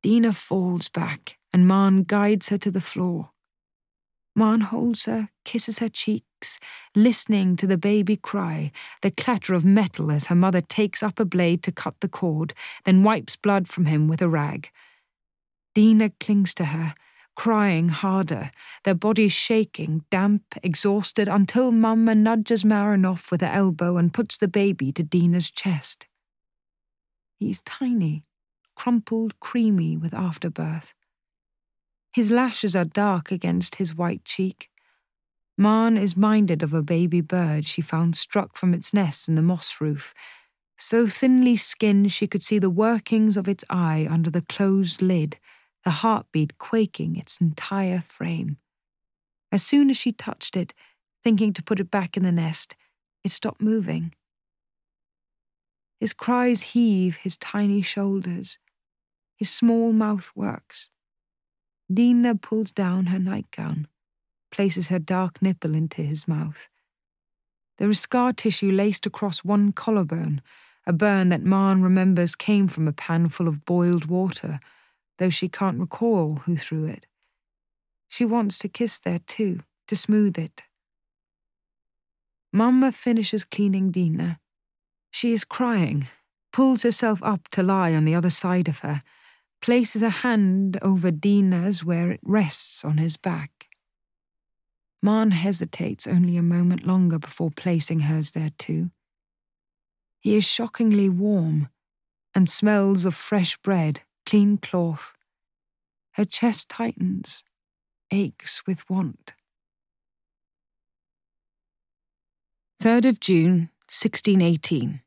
Dina 0.03 0.33
falls 0.33 0.89
back, 0.89 1.39
and 1.53 1.69
Maren 1.69 2.03
guides 2.05 2.49
her 2.49 2.59
to 2.59 2.71
the 2.71 2.81
floor. 2.81 3.31
Maren 4.35 4.63
holds 4.63 5.05
her, 5.05 5.29
kisses 5.45 5.79
her 5.79 5.89
cheeks, 5.89 6.59
listening 6.97 7.55
to 7.57 7.67
the 7.67 7.77
baby 7.77 8.17
cry, 8.17 8.73
the 9.03 9.11
clatter 9.11 9.53
of 9.53 9.65
metal 9.65 10.11
as 10.11 10.27
her 10.27 10.35
mother 10.35 10.63
takes 10.63 11.03
up 11.03 11.21
a 11.21 11.25
blade 11.25 11.63
to 11.63 11.73
cut 11.73 11.95
the 12.01 12.09
cord, 12.09 12.55
then 12.85 13.05
wipes 13.05 13.37
blood 13.37 13.69
from 13.69 13.85
him 13.85 14.09
with 14.09 14.23
a 14.23 14.29
rag. 14.29 14.71
Dina 15.75 16.11
clings 16.19 16.55
to 16.55 16.67
her, 16.67 16.95
crying 17.37 17.91
harder, 17.91 18.51
their 18.85 18.95
bodies 18.95 19.33
shaking, 19.33 20.05
damp, 20.11 20.43
exhausted, 20.63 21.29
until 21.29 21.71
Mamma 21.71 22.15
nudges 22.15 22.65
Maren 22.65 23.05
off 23.05 23.31
with 23.31 23.43
her 23.43 23.47
elbow 23.47 23.99
and 23.99 24.15
puts 24.15 24.39
the 24.39 24.49
baby 24.49 24.93
to 24.93 25.03
Dina's 25.03 25.51
chest. 25.51 26.07
He's 27.43 27.61
tiny, 27.63 28.25
crumpled, 28.77 29.41
creamy 29.41 29.97
with 29.97 30.15
afterbirth. 30.15 30.95
His 32.13 32.31
lashes 32.31 32.77
are 32.77 32.85
dark 32.85 33.33
against 33.33 33.77
his 33.77 33.97
white 33.97 34.25
cheek. 34.25 34.71
Maren 35.59 35.97
is 35.97 36.17
minded 36.17 36.63
of 36.63 36.73
a 36.73 36.83
baby 36.83 37.21
bird 37.21 37.67
she 37.67 37.83
found 37.83 38.17
struck 38.17 38.57
from 38.57 38.73
its 38.73 38.95
nest 38.95 39.29
in 39.29 39.35
the 39.35 39.43
moss 39.43 39.81
roof, 39.81 40.15
so 40.79 41.09
thinly 41.09 41.57
skinned 41.57 42.13
she 42.13 42.29
could 42.29 42.45
see 42.45 42.61
the 42.61 42.71
workings 42.71 43.37
of 43.37 43.49
its 43.49 43.65
eye 43.69 44.07
under 44.09 44.31
the 44.31 44.43
closed 44.43 45.03
lid, 45.03 45.39
the 45.85 45.91
heartbeat 45.91 46.59
quaking 46.59 47.17
its 47.17 47.41
entire 47.41 48.05
frame. 48.09 48.57
As 49.51 49.65
soon 49.65 49.91
as 49.91 49.97
she 49.97 50.13
touched 50.13 50.57
it, 50.57 50.75
thinking 51.25 51.53
to 51.55 51.63
put 51.63 51.81
it 51.81 51.91
back 51.91 52.17
in 52.17 52.23
the 52.23 52.31
nest, 52.31 52.77
it 53.25 53.33
stopped 53.33 53.61
moving. 53.61 54.15
His 56.03 56.13
cries 56.13 56.63
heave 56.63 57.19
his 57.19 57.37
tiny 57.37 57.81
shoulders. 57.81 58.59
His 59.37 59.49
small 59.49 59.93
mouth 59.93 60.33
works. 60.35 60.91
Dina 61.89 62.35
pulls 62.35 62.73
down 62.73 63.07
her 63.07 63.21
nightgown, 63.21 63.87
places 64.51 64.89
her 64.89 64.99
dark 64.99 65.41
nipple 65.41 65.77
into 65.77 66.03
his 66.03 66.27
mouth. 66.27 66.69
There 67.79 67.89
is 67.89 68.01
scar 68.01 68.33
tissue 68.33 68.73
laced 68.73 69.07
across 69.07 69.45
one 69.45 69.71
collarbone, 69.71 70.43
a 70.89 70.93
burn 70.93 71.29
that 71.29 71.45
Maren 71.45 71.83
remembers 71.83 72.35
came 72.35 72.67
from 72.67 72.89
a 72.89 72.93
pan 72.93 73.29
full 73.29 73.47
of 73.47 73.65
boiled 73.65 74.07
water, 74.07 74.59
though 75.21 75.31
she 75.31 75.49
can't 75.49 75.79
recall 75.79 76.41
who 76.47 76.57
threw 76.57 76.85
it. 76.85 77.07
She 78.09 78.25
wants 78.25 78.59
to 78.59 78.69
kiss 78.69 78.99
there 78.99 79.21
too, 79.21 79.61
to 79.87 79.95
smooth 79.95 80.37
it. 80.37 80.65
Mamma 82.53 82.91
finishes 82.91 83.45
cleaning 83.45 83.93
Dina. 83.93 84.41
She 85.13 85.33
is 85.33 85.45
crying, 85.45 86.09
pulls 86.53 86.83
herself 86.83 87.23
up 87.23 87.49
to 87.51 87.63
lie 87.63 87.95
on 87.95 88.07
the 88.07 88.15
other 88.15 88.31
side 88.31 88.67
of 88.67 88.79
her, 88.79 89.03
places 89.61 90.03
a 90.03 90.09
hand 90.09 90.79
over 90.81 91.11
Dina's 91.11 91.85
where 91.85 92.11
it 92.11 92.21
rests 92.25 92.85
on 92.85 92.97
his 92.97 93.17
back. 93.17 93.69
Maren 95.03 95.33
hesitates 95.33 96.07
only 96.07 96.37
a 96.37 96.43
moment 96.43 96.87
longer 96.87 97.19
before 97.19 97.51
placing 97.51 98.01
hers 98.01 98.31
there 98.31 98.53
too. 98.59 98.91
He 100.19 100.35
is 100.35 100.45
shockingly 100.45 101.11
warm 101.11 101.69
and 102.35 102.49
smells 102.49 103.05
of 103.05 103.15
fresh 103.15 103.59
bread, 103.59 104.01
clean 104.25 104.57
cloth. 104.57 105.15
Her 106.13 106.25
chest 106.25 106.71
tightens, 106.71 107.45
aches 108.11 108.63
with 108.67 108.89
want. 108.89 109.35
3rd 112.81 113.09
of 113.09 113.21
June, 113.21 113.71
1618. 113.93 115.03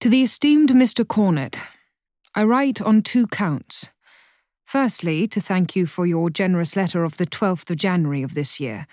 To 0.00 0.08
the 0.08 0.22
esteemed 0.22 0.70
Mr. 0.70 1.06
Cornet, 1.06 1.60
I 2.36 2.44
write 2.44 2.80
on 2.80 3.02
two 3.02 3.26
counts. 3.26 3.88
Firstly, 4.64 5.26
to 5.28 5.40
thank 5.40 5.74
you 5.74 5.86
for 5.86 6.06
your 6.06 6.30
generous 6.30 6.76
letter 6.76 7.02
of 7.02 7.16
the 7.16 7.26
12th 7.26 7.68
of 7.68 7.78
January 7.78 8.22
of 8.22 8.34
this 8.34 8.60
year. 8.60 8.86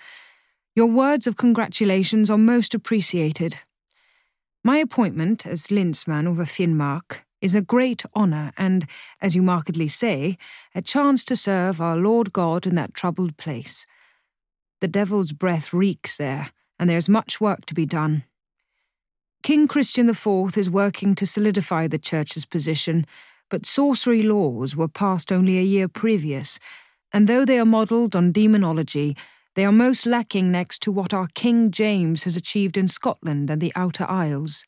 Your 0.74 0.88
words 0.88 1.28
of 1.28 1.36
congratulations 1.36 2.28
are 2.28 2.36
most 2.36 2.74
appreciated. 2.74 3.60
My 4.64 4.78
appointment 4.78 5.46
as 5.46 5.68
Lensmann 5.68 6.26
over 6.26 6.44
Finnmark 6.44 7.20
is 7.40 7.54
a 7.54 7.60
great 7.60 8.04
honour 8.16 8.52
and, 8.56 8.88
as 9.20 9.36
you 9.36 9.42
markedly 9.42 9.86
say, 9.86 10.38
a 10.74 10.82
chance 10.82 11.22
to 11.26 11.36
serve 11.36 11.80
our 11.80 11.96
Lord 11.96 12.32
God 12.32 12.66
in 12.66 12.74
that 12.74 12.94
troubled 12.94 13.36
place. 13.36 13.86
The 14.80 14.88
devil's 14.88 15.32
breath 15.32 15.72
reeks 15.72 16.16
there, 16.16 16.50
and 16.78 16.90
there's 16.90 17.08
much 17.08 17.40
work 17.40 17.66
to 17.66 17.74
be 17.74 17.86
done. 17.86 18.24
King 19.42 19.68
Christian 19.68 20.08
IV 20.08 20.56
is 20.56 20.70
working 20.70 21.14
to 21.14 21.26
solidify 21.26 21.86
the 21.86 21.98
Church's 21.98 22.44
position 22.44 23.06
but 23.50 23.66
sorcery 23.66 24.22
laws 24.22 24.74
were 24.74 24.88
passed 24.88 25.30
only 25.30 25.58
a 25.58 25.62
year 25.62 25.88
previous, 25.88 26.58
and 27.12 27.28
though 27.28 27.44
they 27.44 27.58
are 27.58 27.64
modelled 27.64 28.16
on 28.16 28.32
demonology, 28.32 29.16
they 29.54 29.64
are 29.64 29.72
most 29.72 30.06
lacking 30.06 30.50
next 30.50 30.82
to 30.82 30.90
what 30.90 31.14
our 31.14 31.28
King 31.34 31.70
James 31.70 32.24
has 32.24 32.34
achieved 32.34 32.76
in 32.76 32.88
Scotland 32.88 33.50
and 33.50 33.60
the 33.60 33.72
Outer 33.76 34.06
Isles. 34.08 34.64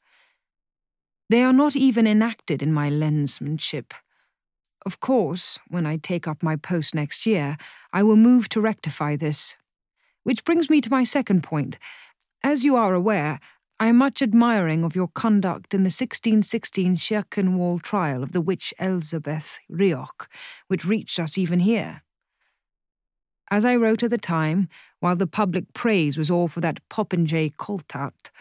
They 1.29 1.43
are 1.43 1.53
not 1.53 1.75
even 1.75 2.07
enacted 2.07 2.63
in 2.63 2.73
my 2.73 2.89
lensmanship. 2.89 3.93
Of 4.85 5.01
course, 5.01 5.59
when 5.67 5.85
I 5.85 5.97
take 5.97 6.29
up 6.29 6.41
my 6.41 6.55
post 6.55 6.95
next 6.95 7.27
year, 7.27 7.57
I 7.93 8.05
will 8.05 8.17
move 8.17 8.49
to 8.51 8.61
rectify 8.61 9.17
this. 9.17 9.57
Which 10.27 10.43
brings 10.43 10.69
me 10.69 10.81
to 10.81 10.91
my 10.91 11.05
second 11.05 11.45
point. 11.45 11.79
As 12.43 12.65
you 12.65 12.75
are 12.75 12.95
aware, 12.95 13.39
I 13.79 13.87
am 13.87 13.99
much 13.99 14.21
admiring 14.21 14.83
of 14.83 14.97
your 14.97 15.07
conduct 15.07 15.73
in 15.73 15.83
the 15.83 15.95
1616 15.97 16.97
Kirkwall 16.97 17.81
trial 17.81 18.25
of 18.25 18.33
the 18.33 18.41
witch 18.41 18.75
Elizabeth 18.81 19.61
Reoch, 19.71 20.27
which 20.67 20.85
reached 20.85 21.21
us 21.21 21.39
even 21.39 21.61
here. 21.61 22.03
As 23.53 23.65
I 23.65 23.77
wrote 23.77 24.03
at 24.03 24.11
the 24.11 24.19
time, 24.19 24.69
while 24.99 25.15
the 25.15 25.29
public 25.29 25.73
praise 25.75 26.19
was 26.19 26.29
all 26.29 26.49
for 26.49 26.61
that 26.61 26.81
popinjay 26.89 27.55
Coltart, 27.55 28.33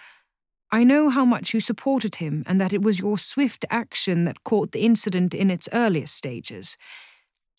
I 0.71 0.83
know 0.83 1.11
how 1.11 1.23
much 1.23 1.53
you 1.53 1.59
supported 1.59 2.15
him 2.15 2.43
and 2.47 2.59
that 2.59 2.73
it 2.73 2.81
was 2.81 2.97
your 2.97 3.19
swift 3.19 3.63
action 3.69 4.23
that 4.23 4.43
caught 4.43 4.71
the 4.71 4.81
incident 4.81 5.36
in 5.36 5.51
its 5.51 5.69
earliest 5.71 6.15
stages. 6.15 6.77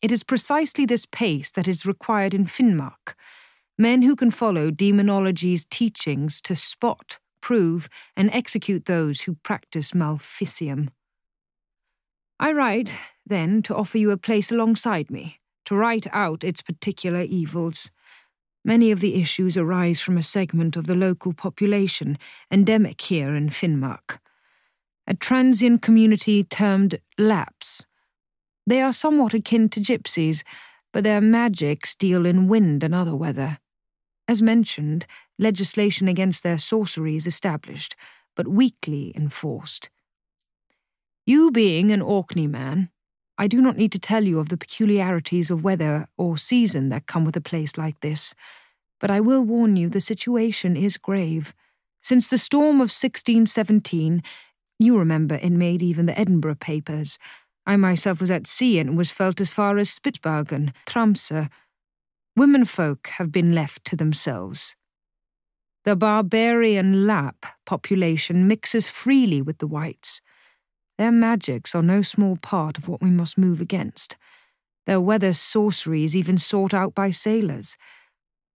It 0.03 0.11
is 0.11 0.25
precisely 0.25 0.85
this 0.85 1.07
pace 1.07 1.53
that 1.53 1.69
is 1.69 1.87
required 1.87 2.35
in 2.35 2.47
Finnmark 2.47 3.15
men 3.79 4.03
who 4.03 4.17
can 4.17 4.31
follow 4.31 4.71
demonology's 4.71 5.65
teachings 5.65 6.41
to 6.43 6.55
spot 6.55 7.19
prove, 7.47 7.89
and 8.17 8.29
execute 8.33 8.87
those 8.87 9.21
who 9.21 9.37
practice 9.37 9.93
maleficium. 9.93 10.89
I 12.41 12.51
write, 12.51 12.91
then, 13.25 13.63
to 13.63 13.77
offer 13.77 13.99
you 13.99 14.11
a 14.11 14.17
place 14.17 14.51
alongside 14.51 15.13
me, 15.13 15.39
to 15.67 15.77
write 15.77 16.09
out 16.13 16.43
its 16.43 16.61
particular 16.61 17.21
evils. 17.21 17.93
Many 18.65 18.91
of 18.91 18.99
the 18.99 19.21
issues 19.23 19.57
arise 19.57 20.01
from 20.01 20.19
a 20.19 20.25
segment 20.25 20.75
of 20.75 20.89
the 20.89 20.97
local 20.97 21.33
population, 21.33 22.19
endemic 22.51 23.01
here 23.01 23.37
in 23.37 23.51
Finnmark. 23.51 24.19
a 25.07 25.15
transient 25.15 25.83
community 25.83 26.43
termed 26.43 26.99
Lapps. 27.17 27.85
They 28.67 28.83
are 28.83 28.93
somewhat 28.93 29.35
akin 29.35 29.69
to 29.69 29.81
gypsies, 29.81 30.43
but 30.93 31.05
their 31.05 31.21
magics 31.21 31.95
deal 31.95 32.27
in 32.27 32.49
wind 32.49 32.83
and 32.83 32.93
other 32.93 33.15
weather. 33.15 33.59
As 34.29 34.43
mentioned, 34.43 35.07
legislation 35.39 36.09
against 36.09 36.43
their 36.43 36.59
sorcery 36.59 37.17
is 37.17 37.27
established, 37.27 37.95
but 38.35 38.49
weakly 38.49 39.13
enforced. 39.15 39.91
You 41.27 41.51
being 41.51 41.93
an 41.93 42.03
Orkney 42.03 42.47
man, 42.47 42.91
I 43.39 43.47
do 43.47 43.61
not 43.61 43.77
need 43.77 43.93
to 43.93 43.99
tell 43.99 44.25
you 44.25 44.39
of 44.39 44.49
the 44.49 44.57
peculiarities 44.57 45.51
of 45.51 45.63
weather 45.63 46.07
or 46.17 46.39
season 46.39 46.89
that 46.89 47.07
come 47.07 47.25
with 47.25 47.37
a 47.37 47.41
place 47.41 47.77
like 47.77 48.01
this, 48.01 48.35
but 49.01 49.11
I 49.11 49.21
will 49.21 49.43
warn 49.43 49.77
you 49.77 49.89
the 49.89 50.01
situation 50.01 50.77
is 50.77 50.97
grave. 50.97 51.55
Since 52.03 52.29
the 52.29 52.39
storm 52.39 52.77
of 52.77 52.93
1617, 52.95 54.23
you 54.79 54.99
remember 54.99 55.35
it 55.37 55.51
made 55.51 55.83
even 55.83 56.07
the 56.07 56.19
Edinburgh 56.19 56.57
papers. 56.57 57.19
I 57.67 57.77
myself 57.77 58.21
was 58.21 58.31
at 58.31 58.47
sea 58.47 58.79
and 58.79 58.97
was 58.97 59.11
felt 59.11 59.41
as 59.41 59.51
far 59.51 59.77
as 59.79 59.91
Spitsbergen, 59.91 60.73
Tromsø. 60.87 61.51
Womenfolk 62.37 63.09
have 63.17 63.33
been 63.33 63.53
left 63.53 63.87
to 63.87 63.97
themselves. 63.97 64.77
The 65.87 65.97
barbarian 65.97 67.07
Lapp 67.07 67.47
population 67.65 68.47
mixes 68.47 68.91
freely 68.91 69.41
with 69.41 69.57
the 69.57 69.67
whites. 69.67 70.21
Their 70.99 71.13
magics 71.13 71.75
are 71.75 71.83
no 71.83 72.03
small 72.03 72.37
part 72.37 72.77
of 72.77 72.89
what 72.89 73.01
we 73.01 73.09
must 73.09 73.39
move 73.39 73.63
against. 73.63 74.17
Their 74.87 75.01
weather 75.01 75.33
sorcery 75.33 76.05
is 76.05 76.15
even 76.15 76.37
sought 76.37 76.75
out 76.75 76.95
by 76.95 77.11
sailors. 77.11 77.79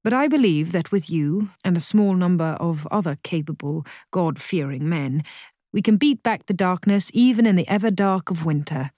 But 0.05 0.13
I 0.13 0.29
believe 0.29 0.73
that 0.73 0.93
with 0.93 1.09
you, 1.09 1.51
and 1.65 1.77
a 1.77 1.81
small 1.81 2.15
number 2.15 2.57
of 2.61 2.87
other 2.91 3.19
capable, 3.23 3.87
God 4.11 4.41
fearing 4.41 4.89
men, 4.89 5.25
we 5.73 5.81
can 5.81 5.97
beat 5.97 6.23
back 6.23 6.47
the 6.47 6.55
darkness 6.55 7.11
even 7.15 7.47
in 7.47 7.57
the 7.57 7.69
ever 7.69 7.91
dark 7.91 8.31
of 8.31 8.45
winter. 8.45 8.91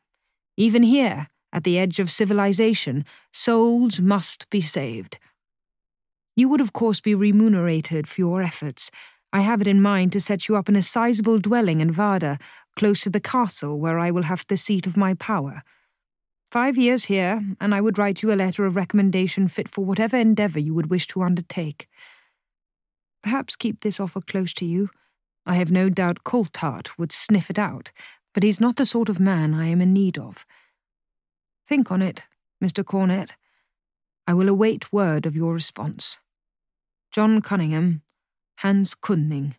Even 0.56 0.82
here, 0.82 1.28
at 1.52 1.64
the 1.64 1.78
edge 1.78 1.98
of 1.98 2.10
civilization, 2.10 3.04
souls 3.32 4.00
must 4.00 4.48
be 4.50 4.60
saved. 4.60 5.18
You 6.34 6.48
would, 6.48 6.60
of 6.60 6.72
course, 6.72 7.00
be 7.00 7.14
remunerated 7.14 8.08
for 8.08 8.20
your 8.20 8.42
efforts. 8.42 8.90
I 9.32 9.40
have 9.40 9.60
it 9.60 9.66
in 9.66 9.82
mind 9.82 10.12
to 10.12 10.20
set 10.20 10.48
you 10.48 10.56
up 10.56 10.68
in 10.68 10.76
a 10.76 10.82
sizable 10.82 11.38
dwelling 11.38 11.80
in 11.80 11.94
Vardø, 11.94 12.38
close 12.76 13.02
to 13.02 13.10
the 13.10 13.20
castle 13.20 13.78
where 13.78 13.98
I 13.98 14.10
will 14.10 14.22
have 14.22 14.46
the 14.48 14.56
seat 14.56 14.86
of 14.86 14.96
my 14.96 15.14
power. 15.14 15.62
Five 16.50 16.76
years 16.76 17.04
here, 17.04 17.42
and 17.60 17.74
I 17.74 17.80
would 17.80 17.98
write 17.98 18.22
you 18.22 18.32
a 18.32 18.34
letter 18.34 18.66
of 18.66 18.76
recommendation 18.76 19.48
fit 19.48 19.68
for 19.68 19.84
whatever 19.84 20.16
endeavour 20.16 20.60
you 20.60 20.74
would 20.74 20.90
wish 20.90 21.06
to 21.08 21.22
undertake. 21.22 21.88
Perhaps 23.22 23.56
keep 23.56 23.80
this 23.80 24.00
offer 24.00 24.20
close 24.20 24.52
to 24.54 24.66
you. 24.66 24.90
I 25.46 25.54
have 25.54 25.72
no 25.72 25.88
doubt 25.88 26.24
Coltart 26.24 26.98
would 26.98 27.12
sniff 27.12 27.48
it 27.48 27.58
out, 27.58 27.90
but 28.34 28.42
he's 28.42 28.60
not 28.60 28.76
the 28.76 28.86
sort 28.86 29.08
of 29.08 29.20
man 29.20 29.54
I 29.54 29.66
am 29.68 29.80
in 29.80 29.92
need 29.92 30.18
of. 30.18 30.44
Think 31.68 31.90
on 31.90 32.02
it, 32.02 32.24
Mr. 32.62 32.84
Cornet. 32.84 33.34
I 34.26 34.34
will 34.34 34.48
await 34.48 34.92
word 34.92 35.26
of 35.26 35.36
your 35.36 35.52
response. 35.52 36.18
John 37.10 37.42
Cunningham, 37.42 38.02
Hans 38.56 38.94
Køning, 38.94 39.54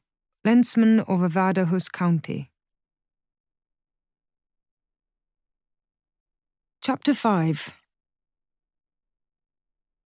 Lensmann 0.46 1.00
of 1.02 1.34
Vardøhus 1.34 1.92
County. 1.92 2.50
Chapter 6.82 7.14
5 7.14 7.72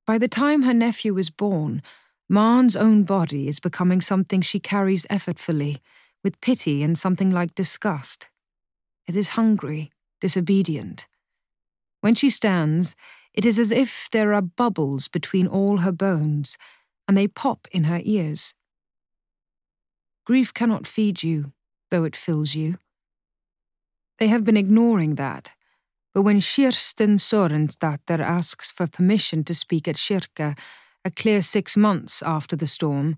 By 0.06 0.18
the 0.18 0.28
time 0.28 0.64
her 0.64 0.74
nephew 0.74 1.18
is 1.18 1.30
born, 1.30 1.82
Maren's 2.30 2.76
own 2.76 3.04
body 3.04 3.48
is 3.48 3.60
becoming 3.60 4.02
something 4.02 4.42
she 4.42 4.60
carries 4.60 5.06
effortfully, 5.10 5.82
with 6.24 6.42
pity 6.42 6.84
and 6.84 6.98
something 6.98 7.32
like 7.32 7.56
disgust. 7.56 8.30
It 9.08 9.16
is 9.16 9.30
hungry, 9.30 9.92
disobedient. 10.22 11.08
When 12.02 12.16
she 12.16 12.30
stands, 12.30 12.96
it 13.34 13.46
is 13.46 13.60
as 13.60 13.72
if 13.72 14.10
there 14.12 14.34
are 14.34 14.42
bubbles 14.42 15.08
between 15.08 15.48
all 15.48 15.78
her 15.78 15.92
bones, 15.92 16.58
and 17.08 17.18
they 17.18 17.28
pop 17.28 17.68
in 17.72 17.86
her 17.86 18.02
ears. 18.04 18.54
Grief 20.26 20.54
cannot 20.54 20.88
feed 20.88 21.24
you, 21.24 21.54
though 21.90 22.04
it 22.04 22.16
fills 22.16 22.56
you. 22.56 22.78
They 24.20 24.28
have 24.28 24.44
been 24.44 24.58
ignoring 24.58 25.16
that 25.16 25.52
but 26.18 26.24
when 26.24 26.42
Kirsten 26.42 27.18
Sorensdatter 27.18 28.20
asks 28.20 28.72
for 28.72 28.88
permission 28.88 29.44
to 29.44 29.54
speak 29.54 29.88
at 29.88 29.98
Kirke, 29.98 30.58
a 31.06 31.12
clear 31.12 31.44
six 31.44 31.78
months 31.78 32.24
after 32.24 32.56
the 32.56 32.66
storm, 32.66 33.18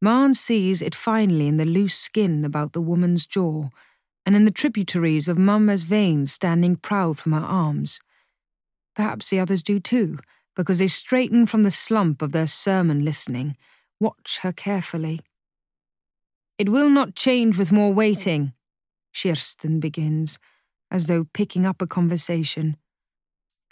Maren 0.00 0.32
sees 0.32 0.80
it 0.80 0.94
finally 0.94 1.48
in 1.48 1.58
the 1.58 1.66
loose 1.66 1.98
skin 1.98 2.42
about 2.46 2.72
the 2.72 2.80
woman's 2.80 3.26
jaw, 3.26 3.68
and 4.24 4.34
in 4.34 4.46
the 4.46 4.50
tributaries 4.50 5.28
of 5.28 5.36
Mamma's 5.36 5.82
veins 5.82 6.32
standing 6.32 6.76
proud 6.76 7.18
from 7.18 7.32
her 7.32 7.44
arms. 7.44 8.00
Perhaps 9.00 9.30
the 9.30 9.40
others 9.40 9.62
do 9.62 9.80
too, 9.80 10.18
because 10.54 10.78
they 10.78 10.86
straighten 10.86 11.46
from 11.46 11.62
the 11.62 11.70
slump 11.70 12.20
of 12.20 12.32
their 12.32 12.46
sermon 12.46 13.02
listening, 13.02 13.56
watch 13.98 14.40
her 14.42 14.52
carefully. 14.52 15.22
It 16.58 16.68
will 16.68 16.90
not 16.90 17.14
change 17.14 17.56
with 17.56 17.72
more 17.72 17.94
waiting, 17.94 18.52
Kirsten 19.16 19.80
begins 19.80 20.38
as 20.90 21.06
though 21.06 21.24
picking 21.32 21.64
up 21.64 21.80
a 21.80 21.86
conversation. 21.86 22.76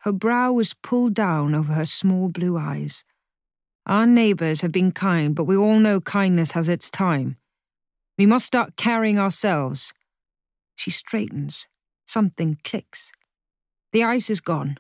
Her 0.01 0.13
brow 0.13 0.53
was 0.53 0.73
pulled 0.73 1.13
down 1.13 1.55
over 1.55 1.75
her 1.75 1.85
small 1.85 2.31
blue 2.31 2.57
eyes. 2.57 3.05
Our 3.85 4.07
neighbours 4.07 4.63
have 4.63 4.73
been 4.73 4.93
kind, 4.93 5.35
but 5.35 5.45
we 5.45 5.59
all 5.59 5.79
know 5.79 6.01
kindness 6.01 6.53
has 6.53 6.71
its 6.71 6.89
time. 6.89 7.37
We 8.17 8.25
must 8.25 8.47
start 8.47 8.77
carrying 8.77 9.19
ourselves. 9.19 9.93
She 10.75 10.91
straightens. 10.91 11.67
Something 12.07 12.57
clicks. 12.65 13.13
The 13.93 14.05
ice 14.05 14.31
is 14.31 14.41
gone. 14.41 14.79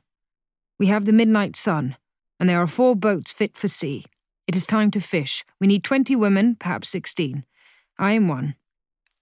We 0.79 0.87
have 0.87 1.05
the 1.07 1.13
midnight 1.13 1.57
sun, 1.57 1.97
and 2.39 2.49
there 2.49 2.61
are 2.61 2.69
four 2.69 2.95
boats 2.95 3.33
fit 3.33 3.59
for 3.59 3.69
sea. 3.69 4.05
It 4.47 4.55
is 4.55 4.67
time 4.67 4.91
to 4.93 5.01
fish. 5.01 5.45
We 5.61 5.67
need 5.67 5.83
twenty 5.83 6.15
women, 6.15 6.55
perhaps 6.55 6.89
sixteen. 6.89 7.45
I 7.99 8.13
am 8.13 8.29
one. 8.29 8.55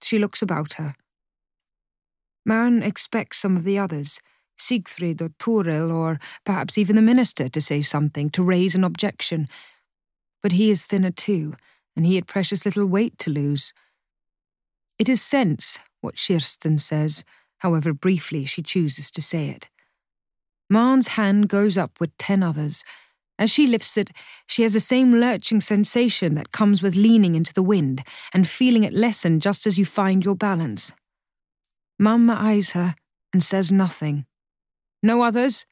She 0.01 0.19
looks 0.19 0.41
about 0.41 0.73
her. 0.73 0.95
Maren 2.45 2.83
expects 2.83 3.39
some 3.39 3.57
of 3.57 3.63
the 3.63 3.79
others, 3.79 4.21
Sigfrid 4.55 5.21
or 5.21 5.29
Toril, 5.39 5.91
or 5.91 6.19
perhaps 6.45 6.77
even 6.77 6.95
the 6.95 7.01
minister, 7.01 7.49
to 7.49 7.59
say 7.59 7.81
something, 7.81 8.29
to 8.29 8.43
raise 8.43 8.75
an 8.75 8.83
objection. 8.83 9.49
But 10.43 10.53
he 10.53 10.69
is 10.69 10.85
thinner 10.85 11.11
too, 11.11 11.55
and 11.95 12.05
he 12.05 12.15
had 12.15 12.27
precious 12.27 12.65
little 12.65 12.85
weight 12.85 13.17
to 13.19 13.31
lose. 13.31 13.73
It 14.99 15.09
is 15.09 15.21
sense, 15.21 15.79
what 16.01 16.15
Kirsten 16.15 16.77
says, 16.77 17.25
however 17.57 17.93
briefly 17.93 18.45
she 18.45 18.61
chooses 18.61 19.09
to 19.11 19.21
say 19.21 19.49
it. 19.49 19.67
Maren's 20.69 21.09
hand 21.09 21.49
goes 21.49 21.77
up 21.77 21.99
with 21.99 22.17
ten 22.17 22.43
others. 22.43 22.83
As 23.39 23.51
she 23.51 23.67
lifts 23.67 23.97
it, 23.97 24.09
she 24.47 24.63
has 24.63 24.73
the 24.73 24.79
same 24.79 25.19
lurching 25.19 25.61
sensation 25.61 26.35
that 26.35 26.51
comes 26.51 26.81
with 26.81 26.95
leaning 26.95 27.35
into 27.35 27.53
the 27.53 27.63
wind 27.63 28.03
and 28.33 28.47
feeling 28.47 28.83
it 28.83 28.93
lessen 28.93 29.39
just 29.39 29.67
as 29.67 29.77
you 29.77 29.85
find 29.85 30.25
your 30.25 30.35
balance. 30.35 30.91
Mamma 31.99 32.35
eyes 32.39 32.71
her 32.71 32.95
and 33.31 33.43
says 33.43 33.71
nothing. 33.71 34.25
No 35.03 35.21
others? 35.21 35.65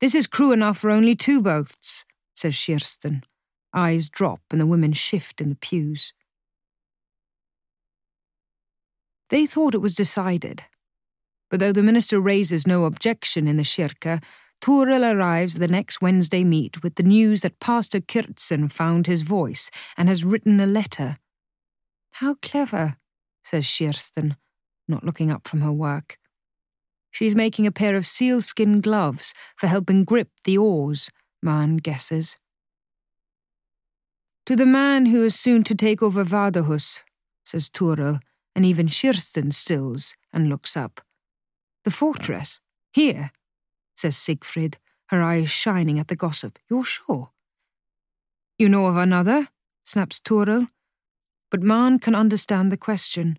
This 0.00 0.14
is 0.14 0.26
crew 0.26 0.52
enough 0.52 0.78
for 0.78 0.90
only 0.90 1.14
two 1.16 1.42
boats, 1.42 2.04
says 2.34 2.56
Kirsten. 2.64 3.24
Eyes 3.74 4.08
drop 4.08 4.40
and 4.50 4.60
the 4.60 4.66
women 4.66 4.92
shift 4.92 5.40
in 5.40 5.50
the 5.50 5.56
pews. 5.56 6.12
They 9.28 9.46
thought 9.46 9.74
it 9.74 9.78
was 9.78 9.94
decided. 9.94 10.64
But 11.50 11.60
though 11.60 11.72
the 11.72 11.82
minister 11.82 12.20
raises 12.20 12.66
no 12.66 12.84
objection 12.84 13.46
in 13.46 13.56
the 13.56 13.62
Kirke, 13.62 14.22
Toril 14.60 15.04
arrives 15.04 15.54
the 15.54 15.68
next 15.68 16.00
Wednesday 16.00 16.42
meet 16.42 16.82
with 16.82 16.94
the 16.96 17.02
news 17.02 17.42
that 17.42 17.60
Pastor 17.60 18.00
Kurtsson 18.00 18.68
found 18.68 19.06
his 19.06 19.22
voice 19.22 19.70
and 19.96 20.08
has 20.08 20.24
written 20.24 20.58
a 20.60 20.66
letter. 20.66 21.18
How 22.12 22.34
clever, 22.40 22.96
says 23.44 23.70
Kirsten 23.70 24.36
not 24.88 25.04
looking 25.04 25.30
up 25.30 25.46
from 25.46 25.60
her 25.60 25.72
work. 25.72 26.18
She's 27.10 27.36
making 27.36 27.66
a 27.66 27.72
pair 27.72 27.96
of 27.96 28.06
sealskin 28.06 28.80
gloves 28.80 29.32
for 29.56 29.66
helping 29.66 30.04
grip 30.04 30.28
the 30.44 30.58
oars, 30.58 31.10
Maren 31.42 31.78
guesses. 31.78 32.36
To 34.46 34.54
the 34.54 34.66
man 34.66 35.06
who 35.06 35.24
is 35.24 35.38
soon 35.38 35.64
to 35.64 35.74
take 35.74 36.02
over 36.02 36.24
Vardøhus, 36.24 37.02
says 37.44 37.68
Toril, 37.68 38.20
and 38.54 38.64
even 38.64 38.88
Kirsten 38.88 39.50
stills 39.50 40.14
and 40.32 40.48
looks 40.48 40.76
up. 40.76 41.00
The 41.86 41.92
fortress? 41.92 42.58
Here, 42.92 43.30
says 43.94 44.16
Sigfrid, 44.16 44.78
her 45.10 45.22
eyes 45.22 45.50
shining 45.50 46.00
at 46.00 46.08
the 46.08 46.16
gossip. 46.16 46.58
You're 46.68 46.82
sure? 46.82 47.30
You 48.58 48.68
know 48.68 48.86
of 48.86 48.96
another? 48.96 49.50
snaps 49.84 50.18
Toril. 50.18 50.66
But 51.48 51.62
Maren 51.62 52.00
can 52.00 52.16
understand 52.16 52.72
the 52.72 52.76
question. 52.76 53.38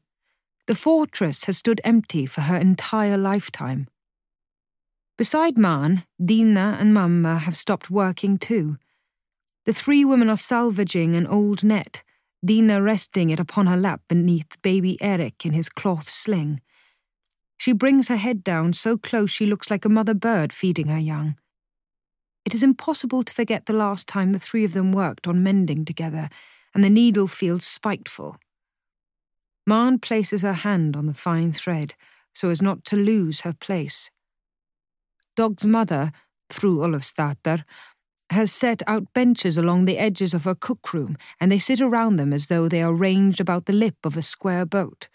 The 0.65 0.75
fortress 0.75 1.43
has 1.43 1.57
stood 1.57 1.81
empty 1.83 2.25
for 2.25 2.39
her 2.39 2.55
entire 2.55 3.17
lifetime. 3.17 3.89
Beside 5.17 5.57
Maren, 5.57 6.03
Dina 6.23 6.77
and 6.79 6.93
Mamma 6.93 7.39
have 7.39 7.57
stopped 7.57 7.91
working 7.91 8.37
too. 8.37 8.77
The 9.65 9.73
three 9.73 10.05
women 10.05 10.29
are 10.29 10.37
salvaging 10.37 11.17
an 11.17 11.27
old 11.27 11.65
net, 11.65 12.01
Dina 12.45 12.81
resting 12.81 13.29
it 13.29 13.41
upon 13.41 13.67
her 13.67 13.75
lap 13.75 14.03
beneath 14.07 14.61
baby 14.61 14.97
Erik 15.01 15.45
in 15.45 15.51
his 15.51 15.67
cloth 15.67 16.09
sling. 16.09 16.61
She 17.57 17.73
brings 17.73 18.07
her 18.07 18.17
head 18.17 18.43
down 18.43 18.73
so 18.73 18.97
close 18.97 19.31
she 19.31 19.45
looks 19.45 19.69
like 19.69 19.85
a 19.85 19.89
mother 19.89 20.13
bird 20.13 20.53
feeding 20.53 20.87
her 20.87 20.99
young. 20.99 21.35
It 22.45 22.53
is 22.53 22.63
impossible 22.63 23.23
to 23.23 23.33
forget 23.33 23.65
the 23.65 23.73
last 23.73 24.07
time 24.07 24.31
the 24.31 24.39
three 24.39 24.63
of 24.63 24.73
them 24.73 24.91
worked 24.91 25.27
on 25.27 25.43
mending 25.43 25.83
together, 25.83 26.29
and 26.73 26.83
the 26.83 26.89
needle 26.89 27.27
feels 27.27 27.65
spiteful. 27.65 28.37
Maren 29.65 29.99
places 29.99 30.43
her 30.43 30.53
hand 30.53 30.95
on 30.95 31.07
the 31.07 31.13
fine 31.13 31.51
thread 31.51 31.95
so 32.37 32.51
as 32.51 32.61
not 32.61 32.85
to 32.85 32.95
lose 32.95 33.41
her 33.41 33.53
place. 33.53 34.11
Dag's 35.35 35.65
mother, 35.65 36.11
Fru 36.51 36.77
Olafsdatter, 36.77 37.63
has 38.29 38.51
set 38.51 38.83
out 38.85 39.11
benches 39.13 39.57
along 39.57 39.85
the 39.85 39.97
edges 39.97 40.35
of 40.35 40.43
her 40.43 40.53
cookroom, 40.53 41.15
and 41.39 41.51
they 41.51 41.57
sit 41.57 41.81
around 41.81 42.17
them 42.17 42.31
as 42.31 42.47
though 42.47 42.67
they 42.67 42.83
are 42.83 42.93
ranged 42.93 43.39
about 43.39 43.65
the 43.65 43.73
lip 43.73 43.95
of 44.03 44.15
a 44.15 44.21
square 44.21 44.65
boat. 44.65 45.09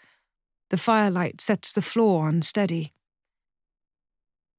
The 0.69 0.77
firelight 0.77 1.41
sets 1.41 1.73
the 1.73 1.81
floor 1.81 2.27
unsteady. 2.27 2.93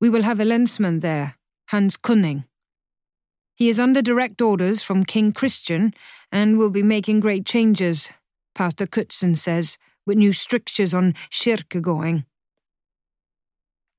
We 0.00 0.10
will 0.10 0.22
have 0.22 0.40
a 0.40 0.44
lensmann 0.44 1.00
there, 1.00 1.36
Hans 1.68 1.96
Kunning. 1.96 2.44
He 3.56 3.68
is 3.68 3.78
under 3.78 4.02
direct 4.02 4.40
orders 4.40 4.82
from 4.82 5.04
King 5.04 5.32
Christian 5.32 5.94
and 6.32 6.58
will 6.58 6.70
be 6.70 6.82
making 6.82 7.20
great 7.20 7.46
changes, 7.46 8.10
Pastor 8.54 8.86
Kurtsson 8.86 9.36
says, 9.36 9.78
with 10.04 10.18
new 10.18 10.32
strictures 10.32 10.92
on 10.92 11.14
Kirke 11.30 11.80
going. 11.80 12.24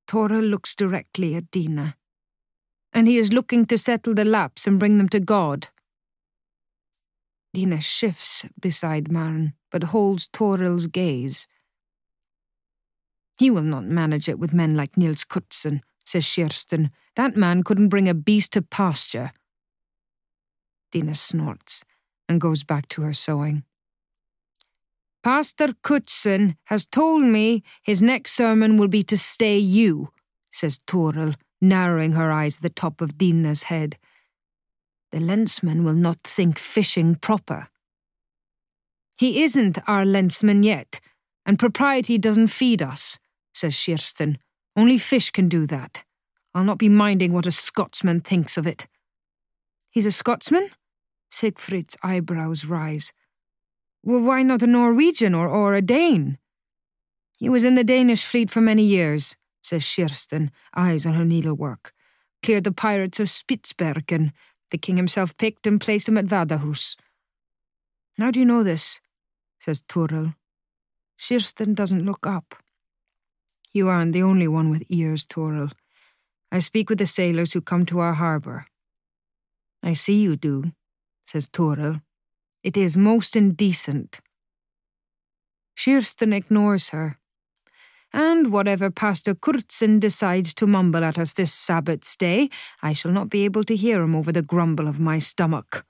Toril 0.07 0.49
looks 0.49 0.75
directly 0.75 1.35
at 1.35 1.49
Dina. 1.51 1.95
And 2.93 3.07
he 3.07 3.17
is 3.17 3.33
looking 3.33 3.65
to 3.65 3.77
settle 3.77 4.13
the 4.13 4.25
Lapps 4.25 4.67
and 4.67 4.79
bring 4.79 4.97
them 4.97 5.09
to 5.09 5.19
God. 5.19 5.69
Dina 7.53 7.81
shifts 7.81 8.45
beside 8.59 9.11
Maren, 9.11 9.53
but 9.71 9.83
holds 9.83 10.27
Toril's 10.27 10.87
gaze. 10.87 11.47
He 13.37 13.49
will 13.49 13.63
not 13.63 13.83
manage 13.83 14.29
it 14.29 14.39
with 14.39 14.53
men 14.53 14.75
like 14.75 14.97
Niels 14.97 15.23
Kurtsson, 15.23 15.81
says 16.05 16.31
Kirsten. 16.33 16.91
That 17.15 17.35
man 17.35 17.63
couldn't 17.63 17.89
bring 17.89 18.07
a 18.07 18.13
beast 18.13 18.53
to 18.53 18.61
pasture. 18.61 19.31
Dina 20.91 21.15
snorts 21.15 21.83
and 22.29 22.39
goes 22.39 22.63
back 22.63 22.87
to 22.89 23.01
her 23.01 23.13
sewing. 23.13 23.63
Pastor 25.23 25.69
Kurtsson 25.83 26.55
has 26.65 26.85
told 26.85 27.23
me 27.23 27.63
his 27.83 28.01
next 28.01 28.33
sermon 28.33 28.77
will 28.77 28.87
be 28.87 29.03
to 29.03 29.17
stay 29.17 29.57
you, 29.57 30.09
says 30.51 30.79
Toril, 30.87 31.35
narrowing 31.59 32.13
her 32.13 32.31
eyes 32.31 32.57
at 32.57 32.63
the 32.63 32.69
top 32.69 33.01
of 33.01 33.17
Dina's 33.17 33.63
head. 33.63 33.97
The 35.11 35.19
lensmann 35.19 35.83
will 35.83 35.93
not 35.93 36.19
think 36.23 36.59
fishing 36.59 37.15
proper. 37.15 37.67
He 39.17 39.43
isn't 39.43 39.79
our 39.87 40.05
lensmann 40.05 40.63
yet, 40.63 40.99
and 41.45 41.57
propriety 41.57 42.17
doesn't 42.17 42.47
feed 42.47 42.81
us, 42.81 43.17
says 43.55 43.81
Kirsten. 43.83 44.37
Only 44.75 44.97
fish 44.97 45.31
can 45.31 45.47
do 45.47 45.65
that. 45.67 46.03
I'll 46.53 46.63
not 46.63 46.77
be 46.77 46.89
minding 46.89 47.33
what 47.33 47.47
a 47.47 47.51
Scotsman 47.51 48.21
thinks 48.21 48.57
of 48.57 48.67
it. 48.67 48.87
He's 49.89 50.05
a 50.05 50.11
Scotsman? 50.11 50.69
Sigfrid's 51.31 51.97
eyebrows 52.03 52.65
rise. 52.65 53.11
Well, 54.03 54.21
why 54.21 54.43
not 54.43 54.61
a 54.61 54.67
Norwegian 54.67 55.33
or, 55.33 55.47
or 55.47 55.73
a 55.73 55.81
Dane? 55.81 56.37
He 57.37 57.49
was 57.49 57.63
in 57.63 57.75
the 57.75 57.83
Danish 57.83 58.25
fleet 58.25 58.49
for 58.49 58.61
many 58.61 58.83
years, 58.83 59.35
says 59.63 59.85
Kirsten, 59.95 60.51
eyes 60.75 61.05
on 61.05 61.13
her 61.13 61.25
needlework. 61.25 61.91
Cleared 62.43 62.63
the 62.63 62.71
pirates 62.71 63.19
of 63.19 63.27
Spitsbergen. 63.27 64.31
The 64.71 64.77
king 64.77 64.97
himself 64.97 65.35
picked 65.37 65.67
and 65.67 65.81
placed 65.81 66.07
him 66.07 66.17
at 66.17 66.25
Vardøhus. 66.25 66.95
How 68.17 68.31
do 68.31 68.39
you 68.39 68.45
know 68.45 68.63
this? 68.63 68.99
says 69.59 69.81
Toril. 69.81 70.35
Kirsten 71.17 71.73
doesn't 71.73 72.05
look 72.05 72.27
up. 72.27 72.55
You 73.75 73.89
aren't 73.89 74.13
the 74.13 74.23
only 74.23 74.47
one 74.47 74.69
with 74.69 74.85
ears, 74.87 75.25
Toril. 75.25 75.69
I 76.49 76.59
speak 76.59 76.89
with 76.89 76.97
the 76.97 77.05
sailors 77.05 77.51
who 77.51 77.59
come 77.59 77.85
to 77.87 77.99
our 77.99 78.13
harbour. 78.13 78.67
I 79.83 79.91
see 79.91 80.21
you 80.21 80.37
do, 80.37 80.71
says 81.27 81.49
Toril. 81.49 82.01
It 82.63 82.77
is 82.77 82.95
most 82.95 83.35
indecent. 83.35 84.21
Kirsten 85.77 86.31
ignores 86.31 86.89
her. 86.89 87.19
And 88.13 88.49
whatever 88.49 88.89
Pastor 88.89 89.35
Kurtsson 89.35 89.99
decides 89.99 90.53
to 90.53 90.65
mumble 90.65 91.03
at 91.03 91.19
us 91.19 91.33
this 91.33 91.53
Sabbath's 91.53 92.15
day, 92.15 92.49
I 92.81 92.93
shall 92.93 93.11
not 93.11 93.29
be 93.29 93.43
able 93.43 93.65
to 93.65 93.75
hear 93.75 94.01
him 94.01 94.15
over 94.15 94.31
the 94.31 94.41
grumble 94.41 94.87
of 94.87 95.01
my 95.01 95.19
stomach. 95.19 95.85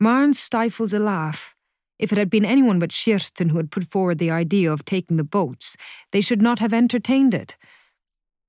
Maren 0.00 0.34
stifles 0.34 0.92
a 0.92 0.98
laugh. 0.98 1.55
If 1.98 2.12
it 2.12 2.18
had 2.18 2.30
been 2.30 2.44
anyone 2.44 2.78
but 2.78 2.92
Kirsten 2.92 3.48
who 3.48 3.56
had 3.56 3.70
put 3.70 3.90
forward 3.90 4.18
the 4.18 4.30
idea 4.30 4.72
of 4.72 4.84
taking 4.84 5.16
the 5.16 5.24
boats, 5.24 5.76
they 6.12 6.20
should 6.20 6.42
not 6.42 6.58
have 6.58 6.74
entertained 6.74 7.34
it. 7.34 7.56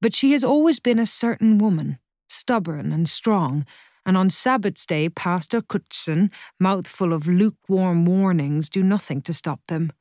But 0.02 0.14
she 0.14 0.32
has 0.34 0.44
always 0.44 0.80
been 0.80 1.00
a 1.00 1.06
certain 1.06 1.58
woman, 1.58 1.98
stubborn 2.28 2.92
and 2.92 3.08
strong, 3.08 3.66
and 4.06 4.16
on 4.16 4.30
Sabbath's 4.30 4.86
day, 4.86 5.10
Pastor 5.10 5.62
Kurtsson, 5.62 6.32
mouthful 6.60 7.14
of 7.14 7.28
lukewarm 7.28 8.06
warnings, 8.06 8.70
do 8.70 8.82
nothing 8.84 9.22
to 9.24 9.34
stop 9.34 9.60
them. 9.68 9.92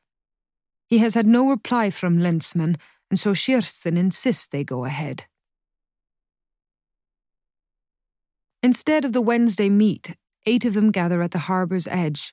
He 0.89 0.99
has 0.99 1.15
had 1.15 1.27
no 1.27 1.49
reply 1.49 1.91
from 1.91 2.19
Lensmann, 2.19 2.77
and 3.11 3.19
so 3.19 3.35
Kirsten 3.35 3.97
insists 3.97 4.47
they 4.47 4.65
go 4.65 4.85
ahead. 4.85 5.25
Instead 8.63 9.05
of 9.05 9.13
the 9.13 9.21
Wednesday 9.21 9.69
meet, 9.69 10.17
eight 10.45 10.65
of 10.65 10.75
them 10.75 10.91
gather 10.91 11.23
at 11.23 11.33
the 11.33 11.41
harbour's 11.41 11.87
edge. 11.89 12.33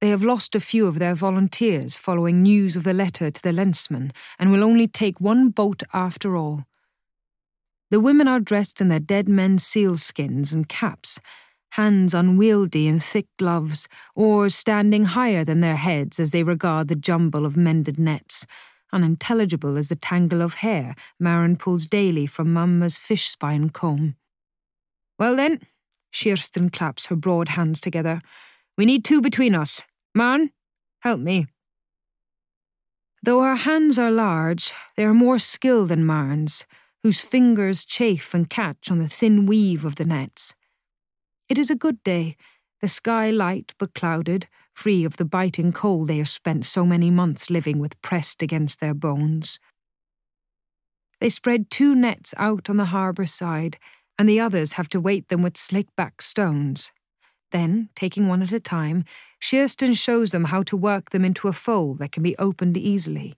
They 0.00 0.10
have 0.10 0.22
lost 0.22 0.54
a 0.54 0.60
few 0.60 0.86
of 0.86 0.98
their 0.98 1.14
volunteers 1.14 1.96
following 1.96 2.42
news 2.42 2.76
of 2.76 2.84
the 2.84 2.94
letter 2.94 3.30
to 3.30 3.42
the 3.42 3.52
Lensmann, 3.52 4.12
and 4.38 4.52
will 4.52 4.62
only 4.62 4.86
take 4.86 5.20
one 5.20 5.50
boat 5.50 5.82
after 5.92 6.36
all. 6.36 6.64
The 7.90 8.00
women 8.00 8.28
are 8.28 8.40
dressed 8.40 8.80
in 8.80 8.88
their 8.88 9.00
dead 9.00 9.28
men's 9.28 9.64
sealskins 9.64 10.52
and 10.52 10.68
caps, 10.68 11.18
hands 11.70 12.14
unwieldy 12.14 12.86
in 12.86 13.00
thick 13.00 13.26
gloves, 13.38 13.88
oars 14.14 14.54
standing 14.54 15.04
higher 15.04 15.44
than 15.44 15.60
their 15.60 15.76
heads 15.76 16.20
as 16.20 16.30
they 16.30 16.42
regard 16.42 16.88
the 16.88 16.94
jumble 16.94 17.44
of 17.44 17.56
mended 17.56 17.98
nets, 17.98 18.46
unintelligible 18.92 19.76
as 19.76 19.88
the 19.88 19.96
tangle 19.96 20.42
of 20.42 20.54
hair 20.54 20.94
Maren 21.18 21.56
pulls 21.56 21.86
daily 21.86 22.26
from 22.26 22.52
Mamma's 22.52 22.98
fish 22.98 23.28
spine 23.28 23.70
comb. 23.70 24.16
Well 25.18 25.34
then, 25.34 25.60
Kirsten 26.12 26.70
claps 26.70 27.06
her 27.06 27.16
broad 27.16 27.50
hands 27.50 27.80
together. 27.80 28.20
We 28.78 28.86
need 28.86 29.04
two 29.04 29.20
between 29.20 29.54
us. 29.54 29.82
Maren, 30.14 30.52
help 31.00 31.20
me. 31.20 31.48
Though 33.22 33.42
her 33.42 33.56
hands 33.56 33.98
are 33.98 34.10
large, 34.10 34.72
they 34.96 35.04
are 35.04 35.12
more 35.12 35.38
skilled 35.38 35.90
than 35.90 36.06
Maren's 36.06 36.64
whose 37.02 37.20
fingers 37.20 37.84
chafe 37.84 38.34
and 38.34 38.50
catch 38.50 38.90
on 38.90 38.98
the 38.98 39.08
thin 39.08 39.46
weave 39.46 39.84
of 39.84 39.96
the 39.96 40.04
nets. 40.04 40.54
It 41.48 41.58
is 41.58 41.70
a 41.70 41.76
good 41.76 42.02
day, 42.02 42.36
the 42.80 42.88
sky 42.88 43.30
light 43.30 43.72
but 43.78 43.94
clouded, 43.94 44.48
free 44.74 45.04
of 45.04 45.16
the 45.16 45.24
biting 45.24 45.72
cold 45.72 46.08
they 46.08 46.18
have 46.18 46.28
spent 46.28 46.66
so 46.66 46.84
many 46.84 47.10
months 47.10 47.50
living 47.50 47.78
with 47.78 48.00
pressed 48.02 48.42
against 48.42 48.80
their 48.80 48.94
bones. 48.94 49.58
They 51.20 51.30
spread 51.30 51.70
two 51.70 51.94
nets 51.94 52.34
out 52.36 52.68
on 52.70 52.76
the 52.76 52.86
harbour 52.86 53.26
side, 53.26 53.78
and 54.18 54.28
the 54.28 54.40
others 54.40 54.72
have 54.72 54.88
to 54.90 55.00
weight 55.00 55.28
them 55.28 55.42
with 55.42 55.56
slick 55.56 55.86
back 55.96 56.20
stones. 56.22 56.92
Then, 57.50 57.88
taking 57.94 58.28
one 58.28 58.42
at 58.42 58.52
a 58.52 58.60
time, 58.60 59.04
Kirsten 59.40 59.94
shows 59.94 60.30
them 60.30 60.44
how 60.44 60.62
to 60.64 60.76
work 60.76 61.10
them 61.10 61.24
into 61.24 61.48
a 61.48 61.52
fold 61.52 61.98
that 61.98 62.12
can 62.12 62.22
be 62.22 62.36
opened 62.36 62.76
easily. 62.76 63.34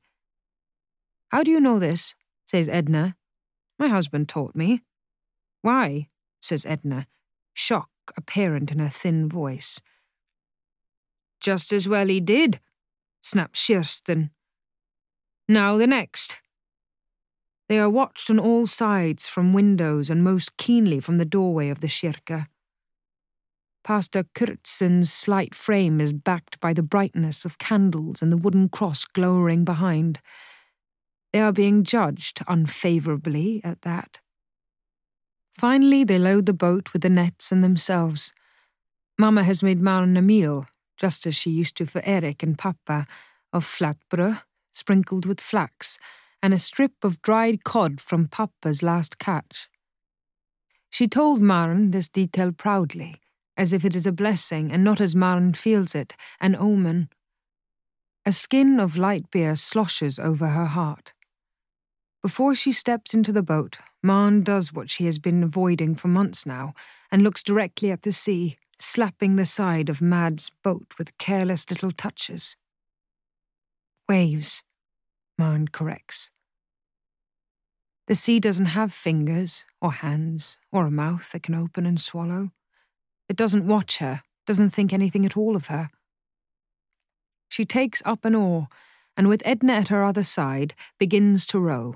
How 1.29 1.43
do 1.43 1.51
you 1.51 1.61
know 1.61 1.79
this? 1.79 2.15
says 2.47 2.69
Edna, 2.69 3.17
my 3.79 3.89
husband 3.89 4.29
taught 4.29 4.57
me. 4.57 4.83
Why? 5.63 6.09
says 6.41 6.67
Edna, 6.67 7.07
shock 7.55 7.91
apparent 8.17 8.73
in 8.73 8.81
her 8.81 8.91
thin 8.91 9.29
voice. 9.29 9.81
Just 11.41 11.73
as 11.73 11.89
well 11.89 12.09
he 12.09 12.21
did, 12.21 12.61
snapped 13.21 13.59
Kirsten. 13.65 14.31
Now 15.49 15.77
the 15.77 15.87
next. 15.87 16.41
They 17.69 17.79
are 17.79 17.89
watched 17.89 18.29
on 18.31 18.41
all 18.41 18.67
sides 18.67 19.29
from 19.29 19.53
windows 19.53 20.11
and 20.11 20.25
most 20.25 20.57
keenly 20.57 20.99
from 20.99 21.19
the 21.19 21.25
doorway 21.25 21.69
of 21.69 21.81
the 21.81 21.87
Kirke. 21.87 22.47
Pastor 23.83 24.25
Kurtsson's 24.35 25.13
slight 25.13 25.55
frame 25.55 26.01
is 26.01 26.13
backed 26.13 26.61
by 26.61 26.73
the 26.73 26.83
brightness 26.83 27.45
of 27.45 27.59
candles 27.59 28.21
and 28.21 28.31
the 28.31 28.37
wooden 28.37 28.69
cross 28.69 29.05
glowering 29.05 29.65
behind. 29.65 30.21
They 31.33 31.41
are 31.41 31.53
being 31.53 31.85
judged 31.85 32.43
unfavourably 32.47 33.61
at 33.65 33.83
that. 33.83 34.21
Finally, 35.57 36.05
they 36.05 36.19
load 36.19 36.47
the 36.47 36.53
boat 36.53 36.93
with 36.93 37.03
the 37.03 37.11
nets 37.11 37.53
and 37.53 37.63
themselves. 37.65 38.33
Mamma 39.19 39.45
has 39.45 39.63
made 39.63 39.81
Maren 39.81 40.17
a 40.17 40.23
meal, 40.23 40.67
just 40.97 41.27
as 41.27 41.35
she 41.35 41.51
used 41.51 41.77
to 41.77 41.87
for 41.87 42.03
Erik 42.05 42.43
and 42.43 42.59
Papa, 42.59 43.07
of 43.53 43.65
flatbrød, 43.65 44.43
sprinkled 44.73 45.27
with 45.27 45.41
flax, 45.41 45.99
and 46.43 46.55
a 46.55 46.59
strip 46.59 46.93
of 47.03 47.21
dried 47.23 47.65
cod 47.65 48.01
from 48.01 48.29
Papa's 48.29 48.83
last 48.83 49.19
catch. 49.19 49.69
She 50.91 51.07
told 51.07 51.41
Maren 51.41 51.91
this 51.91 52.09
detail 52.09 52.53
proudly, 52.53 53.20
as 53.61 53.75
if 53.75 53.85
it 53.85 53.95
is 53.95 54.07
a 54.07 54.13
blessing 54.13 54.73
and 54.73 54.83
not 54.83 55.03
as 55.03 55.15
Maren 55.15 55.53
feels 55.53 55.95
it, 55.95 56.17
an 56.41 56.57
omen. 56.57 57.11
A 58.25 58.33
skin 58.33 58.81
of 58.81 58.97
light 58.97 59.31
beer 59.31 59.55
sloshes 59.55 60.19
over 60.19 60.49
her 60.49 60.65
heart. 60.65 61.13
Before 62.23 62.55
she 62.55 62.73
steps 62.73 63.13
into 63.13 63.33
the 63.33 63.43
boat, 63.43 63.77
Maren 64.03 64.43
does 64.43 64.73
what 64.73 64.89
she 64.89 65.05
has 65.05 65.19
been 65.19 65.43
avoiding 65.43 65.95
for 65.95 66.09
months 66.09 66.47
now 66.47 66.73
and 67.13 67.21
looks 67.21 67.43
directly 67.43 67.91
at 67.91 68.01
the 68.01 68.13
sea, 68.13 68.57
slapping 68.81 69.37
the 69.37 69.45
side 69.45 69.91
of 69.91 70.01
Mad's 70.01 70.51
boat 70.65 70.95
with 70.99 71.19
careless 71.19 71.69
little 71.69 71.93
touches. 71.93 72.57
Waves, 74.09 74.63
Maren 75.37 75.69
corrects. 75.69 76.31
The 78.07 78.15
sea 78.15 78.41
doesn't 78.41 78.73
have 78.73 78.95
fingers 78.95 79.67
or 79.83 79.93
hands 79.93 80.59
or 80.73 80.87
a 80.87 80.91
mouth 80.91 81.31
that 81.33 81.43
can 81.43 81.55
open 81.55 81.85
and 81.85 82.01
swallow. 82.01 82.53
It 83.31 83.37
doesn't 83.37 83.69
watch 83.69 83.99
her, 83.99 84.25
doesn't 84.45 84.71
think 84.71 84.93
anything 84.93 85.25
at 85.25 85.37
all 85.37 85.55
of 85.55 85.69
her. 85.69 85.91
She 87.49 87.65
takes 87.65 88.03
up 88.05 88.25
an 88.25 88.35
oar 88.35 88.67
and, 89.17 89.29
with 89.29 89.47
Edna 89.47 89.75
at 89.75 89.87
her 89.87 90.03
other 90.03 90.25
side, 90.25 90.75
begins 90.99 91.47
to 91.47 91.61
row. 91.61 91.95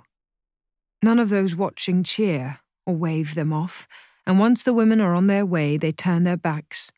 None 1.03 1.19
of 1.19 1.31
those 1.31 1.57
watching 1.57 2.05
cheer 2.05 2.61
or 2.87 2.95
wave 2.95 3.35
them 3.35 3.53
off, 3.53 3.89
and 4.25 4.39
once 4.39 4.63
the 4.63 4.73
women 4.73 5.01
are 5.01 5.13
on 5.13 5.27
their 5.27 5.45
way, 5.45 5.77
they 5.77 5.91
turn 5.91 6.23
their 6.23 6.37
backs. 6.37 6.93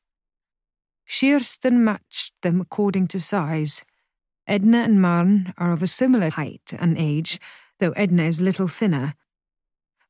Kirsten 1.09 1.83
matched 1.83 2.35
them 2.43 2.61
according 2.61 3.07
to 3.09 3.21
size. 3.21 3.85
Edna 4.47 4.81
and 4.81 5.01
Maren 5.01 5.55
are 5.57 5.73
of 5.73 5.83
a 5.83 5.87
similar 5.87 6.29
height 6.29 6.75
and 6.79 6.99
age, 6.99 7.41
though 7.81 7.93
Edna 7.93 8.25
is 8.25 8.43
little 8.43 8.69
thinner. 8.69 9.15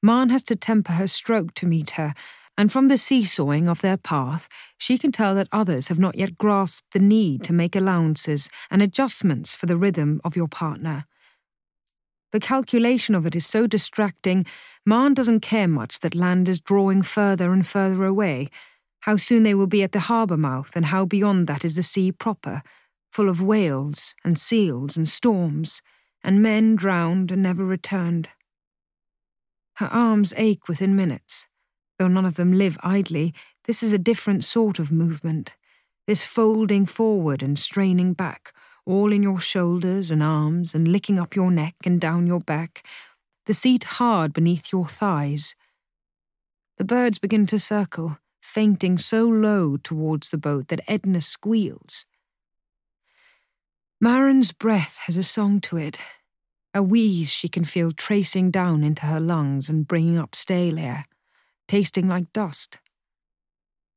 Maren 0.03 0.31
has 0.31 0.43
to 0.43 0.57
temper 0.57 0.95
her 0.95 1.07
stroke 1.07 1.55
to 1.55 1.67
meet 1.67 1.91
her, 1.91 2.13
and 2.59 2.73
from 2.73 2.89
the 2.89 2.97
seesawing 2.97 3.69
of 3.69 3.83
their 3.83 3.97
path, 3.97 4.49
she 4.79 4.97
can 4.97 5.13
tell 5.13 5.35
that 5.35 5.49
others 5.53 5.89
have 5.89 5.99
not 5.99 6.17
yet 6.17 6.39
grasped 6.39 6.93
the 6.93 6.99
need 6.99 7.45
to 7.45 7.53
make 7.53 7.77
allowances 7.77 8.49
and 8.71 8.81
adjustments 8.81 9.55
for 9.55 9.67
the 9.67 9.77
rhythm 9.77 10.21
of 10.25 10.37
your 10.37 10.49
partner. 10.49 11.07
The 12.33 12.41
calculation 12.41 13.15
of 13.15 13.27
it 13.27 13.37
is 13.37 13.47
so 13.47 13.67
distracting, 13.67 14.47
Maren 14.85 15.15
doesn't 15.15 15.41
care 15.41 15.69
much 15.69 16.01
that 16.01 16.15
land 16.15 16.49
is 16.49 16.61
drawing 16.61 17.03
further 17.03 17.53
and 17.53 17.67
further 17.67 18.05
away, 18.05 18.51
how 19.01 19.17
soon 19.17 19.43
they 19.43 19.55
will 19.55 19.67
be 19.67 19.83
at 19.83 19.93
the 19.93 20.01
harbour 20.01 20.37
mouth, 20.37 20.73
and 20.75 20.87
how 20.87 21.05
beyond 21.05 21.47
that 21.47 21.65
is 21.65 21.77
the 21.77 21.83
sea 21.83 22.11
proper, 22.11 22.63
full 23.11 23.29
of 23.29 23.43
whales 23.43 24.15
and 24.25 24.39
seals 24.39 24.97
and 24.97 25.09
storms, 25.09 25.81
and 26.25 26.43
men 26.43 26.75
drowned 26.75 27.31
and 27.31 27.43
never 27.43 27.65
returned. 27.65 28.31
Her 29.75 29.87
arms 29.87 30.33
ache 30.37 30.69
within 30.69 30.97
minutes. 30.97 31.47
Though 31.99 32.09
none 32.09 32.27
of 32.27 32.35
them 32.35 32.53
live 32.53 32.79
idly, 32.83 33.35
this 33.65 33.83
is 33.83 33.93
a 33.93 33.99
different 33.99 34.45
sort 34.45 34.79
of 34.79 34.93
movement. 34.93 35.57
This 36.07 36.25
folding 36.25 36.87
forward 36.87 37.43
and 37.43 37.59
straining 37.59 38.13
back, 38.13 38.53
all 38.85 39.13
in 39.13 39.23
your 39.23 39.41
shoulders 39.41 40.11
and 40.11 40.23
arms, 40.23 40.75
and 40.75 40.89
licking 40.89 41.19
up 41.19 41.35
your 41.35 41.51
neck 41.51 41.75
and 41.85 42.01
down 42.01 42.27
your 42.27 42.41
back, 42.41 42.85
the 43.47 43.55
seat 43.55 43.85
hard 43.85 44.33
beneath 44.33 44.73
your 44.73 44.87
thighs. 44.87 45.55
The 46.79 46.85
birds 46.85 47.19
begin 47.19 47.47
to 47.47 47.59
circle, 47.59 48.19
fainting 48.41 48.99
so 48.99 49.27
low 49.27 49.77
towards 49.77 50.31
the 50.31 50.39
boat 50.39 50.69
that 50.69 50.85
Edna 50.87 51.21
squeals. 51.21 52.05
Maren's 54.01 54.53
breath 54.53 54.99
has 55.07 55.17
a 55.17 55.25
song 55.25 55.61
to 55.63 55.79
it, 55.79 55.97
a 56.75 56.83
wheeze 56.83 57.31
she 57.31 57.49
can 57.49 57.65
feel 57.65 57.91
tracing 57.91 58.51
down 58.51 58.85
into 58.85 59.07
her 59.07 59.19
lungs 59.19 59.71
and 59.71 59.89
bringing 59.89 60.19
up 60.19 60.35
stale 60.35 60.79
air 60.79 61.07
tasting 61.69 62.09
like 62.09 62.33
dust. 62.33 62.79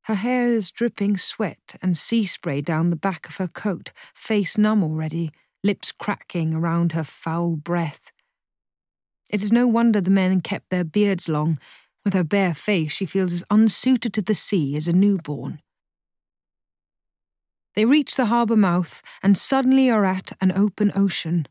Her 0.04 0.16
hair 0.16 0.48
is 0.48 0.72
dripping 0.72 1.18
sweat 1.18 1.76
and 1.82 1.98
sea 1.98 2.26
spray 2.26 2.62
down 2.62 2.90
the 2.90 2.96
back 2.96 3.28
of 3.30 3.38
her 3.38 3.48
coat, 3.48 3.92
face 4.16 4.58
numb 4.58 4.84
already, 4.84 5.32
lips 5.64 5.92
cracking 5.92 6.54
around 6.54 6.94
her 6.94 7.04
foul 7.04 7.56
breath. 7.56 8.12
It 9.32 9.44
is 9.44 9.52
no 9.52 9.68
wonder 9.68 10.02
the 10.02 10.10
men 10.10 10.42
kept 10.42 10.70
their 10.70 10.84
beards 10.84 11.30
long. 11.30 11.60
With 12.04 12.14
her 12.14 12.24
bare 12.24 12.56
face, 12.56 12.94
she 12.94 13.06
feels 13.06 13.34
as 13.34 13.44
unsuited 13.52 14.14
to 14.14 14.22
the 14.22 14.34
sea 14.34 14.76
as 14.76 14.88
a 14.88 14.94
newborn. 14.94 15.62
They 17.76 17.86
reach 17.86 18.16
the 18.16 18.26
harbour 18.26 18.56
mouth 18.56 19.02
and 19.22 19.38
suddenly 19.38 19.90
are 19.90 20.06
at 20.06 20.32
an 20.42 20.52
open 20.52 20.92
ocean. 20.96 21.48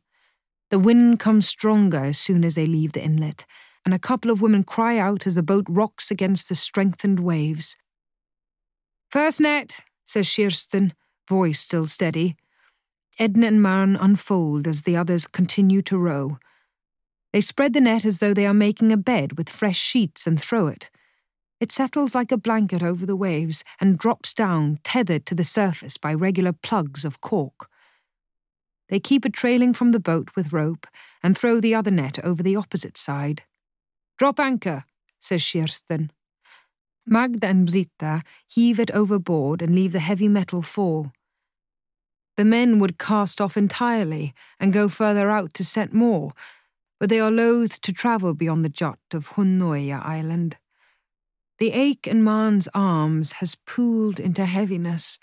The 0.70 0.78
wind 0.78 1.20
comes 1.20 1.48
stronger 1.48 2.04
as 2.04 2.18
soon 2.18 2.44
as 2.44 2.56
they 2.56 2.66
leave 2.66 2.92
the 2.92 3.04
inlet, 3.04 3.46
and 3.88 3.94
a 3.94 3.98
couple 3.98 4.30
of 4.30 4.42
women 4.42 4.64
cry 4.64 4.98
out 4.98 5.26
as 5.26 5.34
the 5.34 5.42
boat 5.42 5.64
rocks 5.66 6.10
against 6.10 6.50
the 6.50 6.54
strengthened 6.54 7.18
waves. 7.18 7.74
First 9.10 9.40
net, 9.40 9.80
says 10.04 10.30
Kirsten, 10.30 10.92
voice 11.26 11.60
still 11.60 11.86
steady. 11.86 12.36
Edna 13.18 13.46
and 13.46 13.62
Maren 13.62 13.96
unfold 13.96 14.68
as 14.68 14.82
the 14.82 14.94
others 14.94 15.26
continue 15.26 15.80
to 15.80 15.96
row. 15.96 16.36
They 17.32 17.40
spread 17.40 17.72
the 17.72 17.80
net 17.80 18.04
as 18.04 18.18
though 18.18 18.34
they 18.34 18.44
are 18.44 18.52
making 18.52 18.92
a 18.92 18.98
bed 18.98 19.38
with 19.38 19.48
fresh 19.48 19.78
sheets 19.78 20.26
and 20.26 20.38
throw 20.38 20.66
it. 20.66 20.90
It 21.58 21.72
settles 21.72 22.14
like 22.14 22.30
a 22.30 22.36
blanket 22.36 22.82
over 22.82 23.06
the 23.06 23.16
waves 23.16 23.64
and 23.80 23.96
drops 23.96 24.34
down, 24.34 24.80
tethered 24.84 25.24
to 25.24 25.34
the 25.34 25.44
surface 25.44 25.96
by 25.96 26.12
regular 26.12 26.52
plugs 26.52 27.06
of 27.06 27.22
cork. 27.22 27.70
They 28.90 29.00
keep 29.00 29.24
it 29.24 29.32
trailing 29.32 29.72
from 29.72 29.92
the 29.92 29.98
boat 29.98 30.28
with 30.36 30.52
rope 30.52 30.86
and 31.22 31.38
throw 31.38 31.58
the 31.58 31.74
other 31.74 31.90
net 31.90 32.22
over 32.22 32.42
the 32.42 32.54
opposite 32.56 32.98
side. 32.98 33.44
Drop 34.18 34.40
anchor, 34.40 34.84
says 35.20 35.48
Kirsten. 35.50 36.10
Magda 37.06 37.46
and 37.46 37.70
Britta 37.70 38.22
heave 38.46 38.80
it 38.80 38.90
overboard 38.90 39.62
and 39.62 39.74
leave 39.74 39.92
the 39.92 40.00
heavy 40.00 40.28
metal 40.28 40.60
fall. 40.60 41.12
The 42.36 42.44
men 42.44 42.78
would 42.78 42.98
cast 42.98 43.40
off 43.40 43.56
entirely 43.56 44.34
and 44.60 44.72
go 44.72 44.88
further 44.88 45.30
out 45.30 45.54
to 45.54 45.64
set 45.64 45.92
more, 45.92 46.32
but 47.00 47.08
they 47.08 47.20
are 47.20 47.30
loath 47.30 47.80
to 47.80 47.92
travel 47.92 48.34
beyond 48.34 48.64
the 48.64 48.68
jut 48.68 48.98
of 49.12 49.30
Hornøya 49.30 50.04
Island. 50.04 50.56
The 51.58 51.72
ache 51.72 52.06
in 52.06 52.22
Maren's 52.22 52.68
arms 52.74 53.32
has 53.32 53.56
pooled 53.66 54.20
into 54.20 54.44
heaviness, 54.44 55.18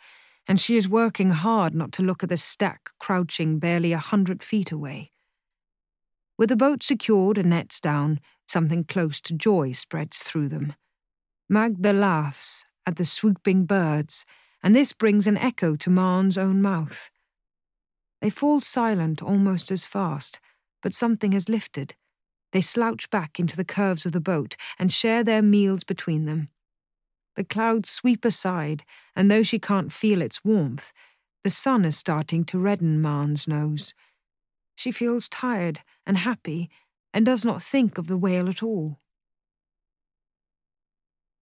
and 0.47 0.59
she 0.59 0.75
is 0.75 0.87
working 0.87 1.31
hard 1.31 1.73
not 1.73 1.91
to 1.93 2.03
look 2.03 2.23
at 2.23 2.29
the 2.29 2.37
stack 2.37 2.89
crouching 2.99 3.59
barely 3.59 3.93
a 3.93 3.97
hundred 3.97 4.43
feet 4.43 4.71
away. 4.71 5.11
With 6.37 6.49
the 6.49 6.55
boat 6.55 6.83
secured 6.83 7.37
and 7.37 7.49
nets 7.49 7.79
down, 7.79 8.19
Something 8.47 8.83
close 8.83 9.19
to 9.21 9.33
joy 9.33 9.71
spreads 9.71 10.19
through 10.19 10.49
them. 10.49 10.73
Magda 11.49 11.93
laughs 11.93 12.65
at 12.85 12.97
the 12.97 13.05
swooping 13.05 13.65
birds, 13.65 14.25
and 14.63 14.75
this 14.75 14.93
brings 14.93 15.27
an 15.27 15.37
echo 15.37 15.75
to 15.75 15.89
Maren's 15.89 16.37
own 16.37 16.61
mouth. 16.61 17.09
They 18.21 18.29
fall 18.29 18.61
silent 18.61 19.21
almost 19.21 19.71
as 19.71 19.85
fast, 19.85 20.39
but 20.81 20.93
something 20.93 21.31
has 21.31 21.49
lifted. 21.49 21.95
They 22.51 22.61
slouch 22.61 23.09
back 23.09 23.39
into 23.39 23.57
the 23.57 23.65
curves 23.65 24.05
of 24.05 24.11
the 24.11 24.21
boat 24.21 24.55
and 24.79 24.93
share 24.93 25.23
their 25.23 25.41
meals 25.41 25.83
between 25.83 26.25
them. 26.25 26.49
The 27.35 27.43
clouds 27.43 27.89
sweep 27.89 28.23
aside, 28.23 28.83
and 29.15 29.29
though 29.29 29.43
she 29.43 29.59
can't 29.59 29.91
feel 29.91 30.21
its 30.21 30.45
warmth, 30.45 30.93
the 31.43 31.49
sun 31.49 31.83
is 31.83 31.97
starting 31.97 32.43
to 32.45 32.57
redden 32.57 33.01
Maren's 33.01 33.47
nose. 33.47 33.93
She 34.75 34.91
feels 34.91 35.29
tired 35.29 35.81
and 36.05 36.17
happy 36.17 36.69
and 37.13 37.25
does 37.25 37.45
not 37.45 37.61
think 37.61 37.97
of 37.97 38.07
the 38.07 38.17
whale 38.17 38.49
at 38.49 38.61
all. 38.61 38.99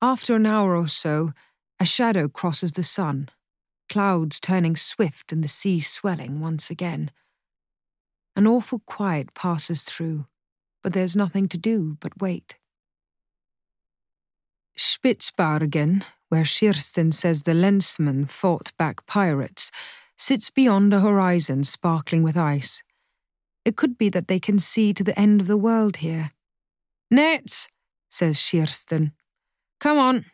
After 0.02 0.36
an 0.36 0.46
hour 0.46 0.76
or 0.76 0.88
so, 0.88 1.34
a 1.80 1.86
shadow 1.86 2.28
crosses 2.28 2.74
the 2.74 2.84
sun, 2.84 3.30
clouds 3.90 4.40
turning 4.40 4.76
swift 4.76 5.32
and 5.32 5.44
the 5.44 5.48
sea 5.48 5.80
swelling 5.80 6.40
once 6.40 6.70
again. 6.70 7.10
An 8.36 8.48
awful 8.48 8.80
quiet 8.80 9.34
passes 9.34 9.84
through, 9.84 10.26
but 10.84 10.94
there's 10.94 11.16
nothing 11.16 11.48
to 11.50 11.58
do 11.58 11.98
but 12.00 12.22
wait. 12.22 12.60
Spitzbergen, 14.78 16.04
where 16.30 16.46
Kirsten 16.46 17.12
says 17.12 17.44
the 17.44 17.54
Lensmann 17.54 18.28
fought 18.30 18.72
back 18.78 19.06
pirates, 19.06 19.72
sits 20.18 20.50
beyond 20.50 20.94
a 20.94 21.00
horizon 21.00 21.64
sparkling 21.64 22.24
with 22.24 22.38
ice. 22.38 22.84
It 23.66 23.76
could 23.76 23.98
be 23.98 24.10
that 24.10 24.28
they 24.28 24.40
can 24.40 24.60
see 24.60 24.94
to 24.94 25.04
the 25.04 25.18
end 25.18 25.42
of 25.42 25.48
the 25.48 25.58
world 25.58 25.98
here. 25.98 26.32
Nets, 27.10 27.70
says 28.10 28.42
Kirsten. 28.50 29.14
Come 29.80 29.98
on. 29.98 30.26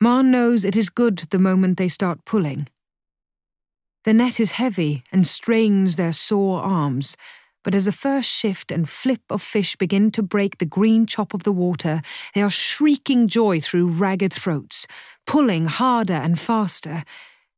Maren 0.00 0.30
knows 0.30 0.64
it 0.64 0.76
is 0.76 0.90
good 0.90 1.18
the 1.18 1.38
moment 1.38 1.78
they 1.78 1.88
start 1.88 2.24
pulling. 2.24 2.68
The 4.04 4.12
net 4.12 4.38
is 4.38 4.52
heavy 4.52 5.02
and 5.10 5.26
strains 5.26 5.96
their 5.96 6.12
sore 6.12 6.60
arms, 6.60 7.16
but 7.62 7.74
as 7.74 7.86
the 7.86 7.92
first 7.92 8.28
shift 8.28 8.70
and 8.70 8.88
flip 8.88 9.22
of 9.30 9.40
fish 9.40 9.76
begin 9.76 10.10
to 10.10 10.22
break 10.22 10.58
the 10.58 10.66
green 10.66 11.06
chop 11.06 11.32
of 11.32 11.44
the 11.44 11.52
water, 11.52 12.02
they 12.34 12.42
are 12.42 12.50
shrieking 12.50 13.28
joy 13.28 13.60
through 13.60 13.88
ragged 13.88 14.32
throats, 14.32 14.86
pulling 15.26 15.66
harder 15.66 16.12
and 16.12 16.38
faster. 16.38 17.02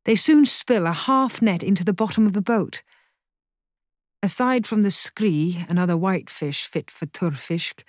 They 0.05 0.15
soon 0.15 0.45
spill 0.45 0.87
a 0.87 0.93
half 0.93 1.41
net 1.41 1.61
into 1.61 1.83
the 1.83 1.91
bottom 1.91 2.25
of 2.25 2.31
the 2.31 2.41
boat. 2.41 2.81
Aside 4.23 4.65
from 4.65 4.81
the 4.81 4.91
scree 4.91 5.65
another 5.69 5.95
whitefish 5.95 6.65
fit 6.65 6.89
for 6.89 7.05
tørrfisk, 7.05 7.83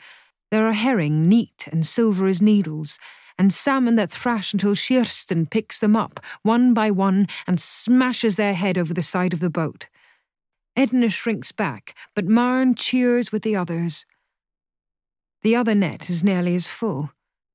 there 0.51 0.67
are 0.67 0.73
herring 0.73 1.29
neat 1.29 1.69
and 1.73 1.85
silver 1.85 2.27
as 2.27 2.43
needles, 2.43 2.99
and 3.39 3.53
salmon 3.53 3.97
that 3.97 4.11
thrash 4.11 4.53
until 4.53 4.75
Kirsten 4.75 5.47
picks 5.47 5.79
them 5.79 5.95
up, 5.95 6.21
one 6.43 6.75
by 6.75 6.91
one, 6.91 7.29
and 7.47 7.61
smashes 7.61 8.37
their 8.37 8.55
head 8.55 8.77
over 8.77 8.93
the 8.93 9.03
side 9.03 9.33
of 9.33 9.41
the 9.41 9.51
boat. 9.51 9.89
Edna 10.77 11.09
shrinks 11.09 11.53
back, 11.53 11.95
but 12.15 12.27
Maren 12.27 12.75
cheers 12.75 13.33
with 13.33 13.43
the 13.43 13.57
others. 13.57 14.07
The 15.43 15.57
other 15.57 15.75
net 15.75 16.11
is 16.11 16.25
nearly 16.25 16.55
as 16.55 16.67
full. 16.67 17.11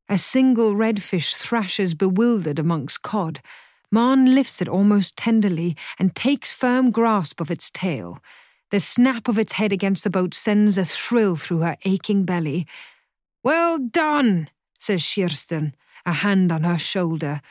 A 0.10 0.18
single 0.18 0.74
redfish 0.74 1.36
thrashes 1.36 1.94
bewildered 1.96 2.60
amongst 2.60 3.02
cod. 3.02 3.42
Maren 3.92 4.34
lifts 4.34 4.62
it 4.62 4.68
almost 4.68 5.16
tenderly 5.16 5.76
and 6.00 6.16
takes 6.16 6.52
firm 6.52 6.92
grasp 6.92 7.40
of 7.40 7.52
its 7.52 7.70
tail. 7.70 8.20
The 8.74 8.80
snap 8.80 9.28
of 9.28 9.38
its 9.38 9.52
head 9.52 9.72
against 9.72 10.04
the 10.04 10.10
boat 10.10 10.34
sends 10.34 10.80
a 10.80 10.84
thrill 10.84 11.36
through 11.36 11.60
her 11.60 11.78
aching 11.86 12.26
belly. 12.26 12.66
Well 13.44 13.78
done, 13.78 14.50
says 14.80 15.08
Kirsten, 15.14 15.76
a 16.08 16.14
hand 16.14 16.52
on 16.52 16.64
her 16.64 16.80
shoulder. 16.80 17.42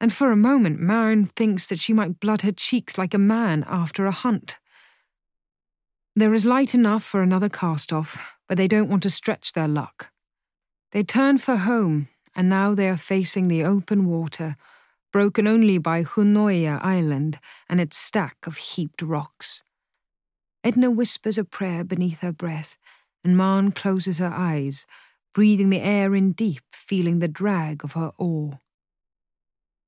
And 0.00 0.10
for 0.10 0.30
a 0.30 0.46
moment, 0.50 0.80
Maren 0.80 1.26
thinks 1.36 1.66
that 1.66 1.78
she 1.78 1.92
might 1.92 2.20
blood 2.20 2.40
her 2.40 2.52
cheeks 2.52 2.96
like 2.96 3.12
a 3.12 3.18
man 3.18 3.66
after 3.68 4.06
a 4.06 4.12
hunt. 4.12 4.60
There 6.16 6.32
is 6.32 6.46
light 6.46 6.74
enough 6.74 7.04
for 7.04 7.20
another 7.20 7.50
cast 7.50 7.92
off, 7.92 8.18
but 8.48 8.56
they 8.56 8.66
don't 8.66 8.88
want 8.88 9.02
to 9.02 9.10
stretch 9.10 9.52
their 9.52 9.68
luck. 9.68 10.10
They 10.92 11.02
turn 11.02 11.36
for 11.36 11.56
home, 11.56 12.08
and 12.34 12.48
now 12.48 12.74
they 12.74 12.88
are 12.88 12.96
facing 12.96 13.48
the 13.48 13.62
open 13.62 14.06
water, 14.06 14.56
broken 15.12 15.46
only 15.46 15.76
by 15.76 16.02
Hornøya 16.02 16.82
Island 16.82 17.40
and 17.68 17.78
its 17.78 17.98
stack 17.98 18.46
of 18.46 18.56
heaped 18.56 19.02
rocks. 19.02 19.62
Edna 20.64 20.90
whispers 20.90 21.38
a 21.38 21.44
prayer 21.44 21.82
beneath 21.82 22.18
her 22.20 22.32
breath, 22.32 22.78
and 23.24 23.36
Maren 23.36 23.72
closes 23.72 24.18
her 24.18 24.32
eyes, 24.32 24.86
breathing 25.34 25.70
the 25.70 25.80
air 25.80 26.14
in 26.14 26.32
deep, 26.32 26.62
feeling 26.72 27.18
the 27.18 27.28
drag 27.28 27.84
of 27.84 27.92
her 27.92 28.12
oar. 28.18 28.60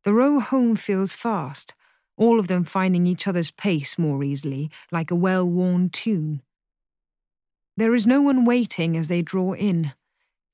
The 0.03 0.13
row 0.13 0.41
home 0.41 0.77
feels 0.77 1.13
fast, 1.13 1.75
all 2.17 2.39
of 2.39 2.49
them 2.49 2.65
finding 2.65 3.07
each 3.07 3.27
other's 3.27 3.51
pace 3.51 3.99
more 3.99 4.23
easily, 4.23 4.71
like 4.91 5.11
a 5.11 5.17
well 5.17 5.49
worn 5.49 5.91
tune. 5.91 6.43
There 7.77 7.95
is 7.95 8.07
no 8.07 8.23
one 8.23 8.45
waiting 8.45 8.97
as 8.97 9.09
they 9.09 9.23
draw 9.23 9.55
in. 9.55 9.93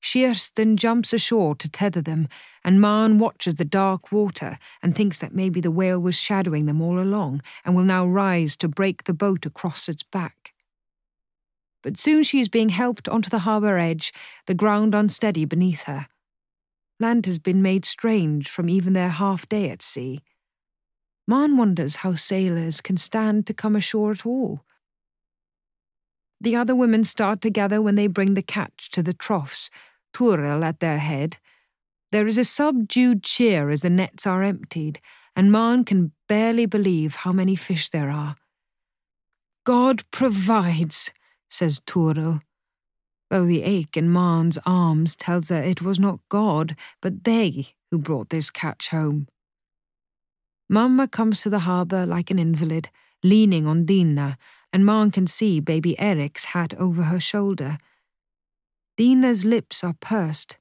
Kirsten 0.03 0.77
jumps 0.77 1.13
ashore 1.13 1.55
to 1.55 1.69
tether 1.69 2.01
them, 2.01 2.27
and 2.63 2.81
Maren 2.81 3.19
watches 3.19 3.55
the 3.55 3.65
dark 3.65 4.11
water 4.11 4.57
and 4.81 4.95
thinks 4.95 5.19
that 5.19 5.35
maybe 5.35 5.61
the 5.61 5.71
whale 5.71 5.99
was 5.99 6.15
shadowing 6.15 6.65
them 6.65 6.81
all 6.81 6.99
along 6.99 7.41
and 7.63 7.75
will 7.75 7.83
now 7.83 8.05
rise 8.05 8.55
to 8.57 8.67
break 8.67 9.03
the 9.03 9.13
boat 9.13 9.45
across 9.45 9.87
its 9.87 10.03
back. 10.03 10.53
But 11.83 11.97
soon 11.97 12.23
she 12.23 12.39
is 12.39 12.49
being 12.49 12.69
helped 12.69 13.07
onto 13.09 13.29
the 13.29 13.39
harbour 13.39 13.77
edge, 13.77 14.13
the 14.47 14.55
ground 14.55 14.93
unsteady 14.93 15.45
beneath 15.45 15.83
her. 15.83 16.07
Land 16.99 17.25
has 17.25 17.39
been 17.39 17.61
made 17.61 17.85
strange 17.85 18.49
from 18.49 18.69
even 18.69 18.93
their 18.93 19.09
half 19.09 19.49
day 19.49 19.69
at 19.69 19.81
sea. 19.81 20.21
Maren 21.27 21.57
wonders 21.57 21.97
how 21.97 22.15
sailors 22.15 22.81
can 22.81 22.97
stand 22.97 23.47
to 23.47 23.53
come 23.53 23.75
ashore 23.75 24.11
at 24.11 24.25
all. 24.25 24.63
The 26.39 26.55
other 26.55 26.75
women 26.75 27.03
start 27.03 27.41
to 27.41 27.51
gather 27.51 27.81
when 27.81 27.95
they 27.95 28.07
bring 28.07 28.33
the 28.33 28.41
catch 28.41 28.89
to 28.91 29.03
the 29.03 29.13
troughs, 29.13 29.69
Toril 30.13 30.63
at 30.63 30.79
their 30.79 30.99
head. 30.99 31.37
There 32.11 32.27
is 32.27 32.37
a 32.37 32.43
subdued 32.43 33.23
cheer 33.23 33.69
as 33.69 33.81
the 33.81 33.89
nets 33.89 34.27
are 34.27 34.43
emptied, 34.43 34.99
and 35.35 35.51
Maren 35.51 35.85
can 35.85 36.11
barely 36.27 36.65
believe 36.65 37.15
how 37.15 37.31
many 37.31 37.55
fish 37.55 37.89
there 37.89 38.09
are. 38.09 38.35
God 39.65 40.03
provides, 40.11 41.11
says 41.49 41.79
Toril, 41.79 42.41
though 43.29 43.45
the 43.45 43.63
ache 43.63 43.95
in 43.95 44.09
Maren's 44.09 44.57
arms 44.65 45.15
tells 45.15 45.49
her 45.49 45.61
it 45.61 45.81
was 45.81 45.99
not 45.99 46.19
God, 46.29 46.75
but 47.01 47.23
they 47.23 47.69
who 47.89 47.97
brought 47.97 48.29
this 48.29 48.49
catch 48.49 48.89
home. 48.89 49.27
Mamma 50.69 51.07
comes 51.07 51.41
to 51.41 51.49
the 51.49 51.59
harbour 51.59 52.05
like 52.05 52.31
an 52.31 52.39
invalid, 52.39 52.89
leaning 53.23 53.67
on 53.67 53.85
Dina, 53.85 54.37
and 54.73 54.85
Maren 54.85 55.11
can 55.11 55.27
see 55.27 55.59
baby 55.59 55.99
Erik's 55.99 56.45
hat 56.45 56.73
over 56.75 57.03
her 57.03 57.19
shoulder. 57.19 57.77
Dina's 58.97 59.45
lips 59.45 59.83
are 59.83 59.95
pursed. 59.99 60.57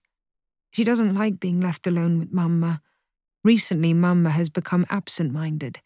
She 0.70 0.84
doesn't 0.84 1.14
like 1.14 1.40
being 1.40 1.60
left 1.60 1.86
alone 1.86 2.18
with 2.18 2.32
Mamma. 2.32 2.80
Recently, 3.42 3.92
Mamma 3.92 4.30
has 4.30 4.48
become 4.48 4.86
absent 4.88 5.32
minded. 5.32 5.80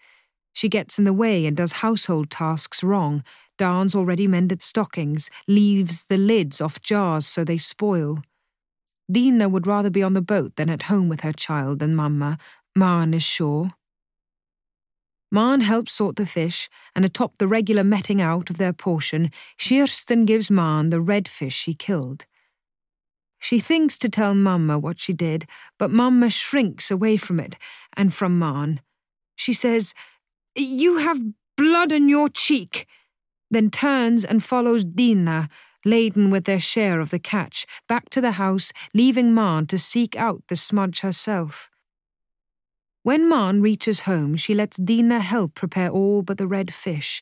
She 0.53 0.69
gets 0.69 0.99
in 0.99 1.05
the 1.05 1.13
way 1.13 1.47
and 1.47 1.57
does 1.57 1.73
household 1.73 2.31
tasks 2.31 2.85
wrong, 2.85 3.25
darns 3.59 3.95
already 3.95 4.27
mended 4.27 4.63
stockings, 4.63 5.31
leaves 5.49 6.05
the 6.09 6.19
lids 6.19 6.61
off 6.61 6.81
jars 6.81 7.27
so 7.27 7.45
they 7.45 7.59
spoil. 7.59 8.23
Dina 9.11 9.49
would 9.49 9.67
rather 9.67 9.91
be 9.91 10.03
on 10.03 10.15
the 10.15 10.23
boat 10.23 10.57
than 10.57 10.71
at 10.71 10.85
home 10.85 11.09
with 11.09 11.21
her 11.21 11.33
child 11.33 11.79
than 11.79 11.95
Mamma, 11.95 12.39
Maren 12.77 13.15
is 13.15 13.23
sure. 13.23 13.73
Maren 15.31 15.63
helps 15.63 15.93
sort 15.93 16.17
the 16.17 16.27
fish, 16.27 16.69
and 16.95 17.05
atop 17.05 17.39
the 17.39 17.49
regular 17.49 17.83
meting 17.83 18.21
out 18.21 18.51
of 18.51 18.59
their 18.59 18.73
portion, 18.73 19.31
Kirsten 19.59 20.25
gives 20.25 20.51
Maren 20.51 20.91
the 20.91 21.01
red 21.01 21.27
fish 21.27 21.55
she 21.55 21.75
killed. 21.75 22.27
She 23.45 23.61
thinks 23.61 23.99
to 23.99 24.09
tell 24.09 24.35
Mamma 24.35 24.79
what 24.79 24.99
she 24.99 25.13
did, 25.13 25.47
but 25.79 25.91
Mamma 25.91 26.31
shrinks 26.31 26.91
away 26.91 27.19
from 27.19 27.39
it 27.39 27.59
and 27.95 28.15
from 28.15 28.39
Maren. 28.39 28.81
She 29.37 29.53
says, 29.53 29.93
You 30.57 30.97
have 30.97 31.21
blood 31.55 31.93
on 31.93 32.09
your 32.09 32.31
cheek, 32.31 32.87
then 33.51 33.71
turns 33.71 34.25
and 34.25 34.43
follows 34.43 34.87
Dina, 34.87 35.51
laden 35.85 36.31
with 36.31 36.47
their 36.47 36.59
share 36.59 37.01
of 37.01 37.11
the 37.11 37.19
catch, 37.19 37.67
back 37.87 38.09
to 38.11 38.23
the 38.23 38.33
house, 38.33 38.73
leaving 38.95 39.35
Maren 39.35 39.67
to 39.67 39.79
seek 39.79 40.17
out 40.17 40.43
the 40.49 40.57
smudge 40.57 41.01
herself. 41.01 41.69
When 43.03 43.29
Maren 43.29 43.61
reaches 43.61 44.01
home, 44.09 44.37
she 44.37 44.55
lets 44.55 44.79
Dina 44.79 45.21
help 45.21 45.55
prepare 45.55 45.91
all 45.91 46.23
but 46.23 46.39
the 46.39 46.47
red 46.47 46.73
fish. 46.73 47.21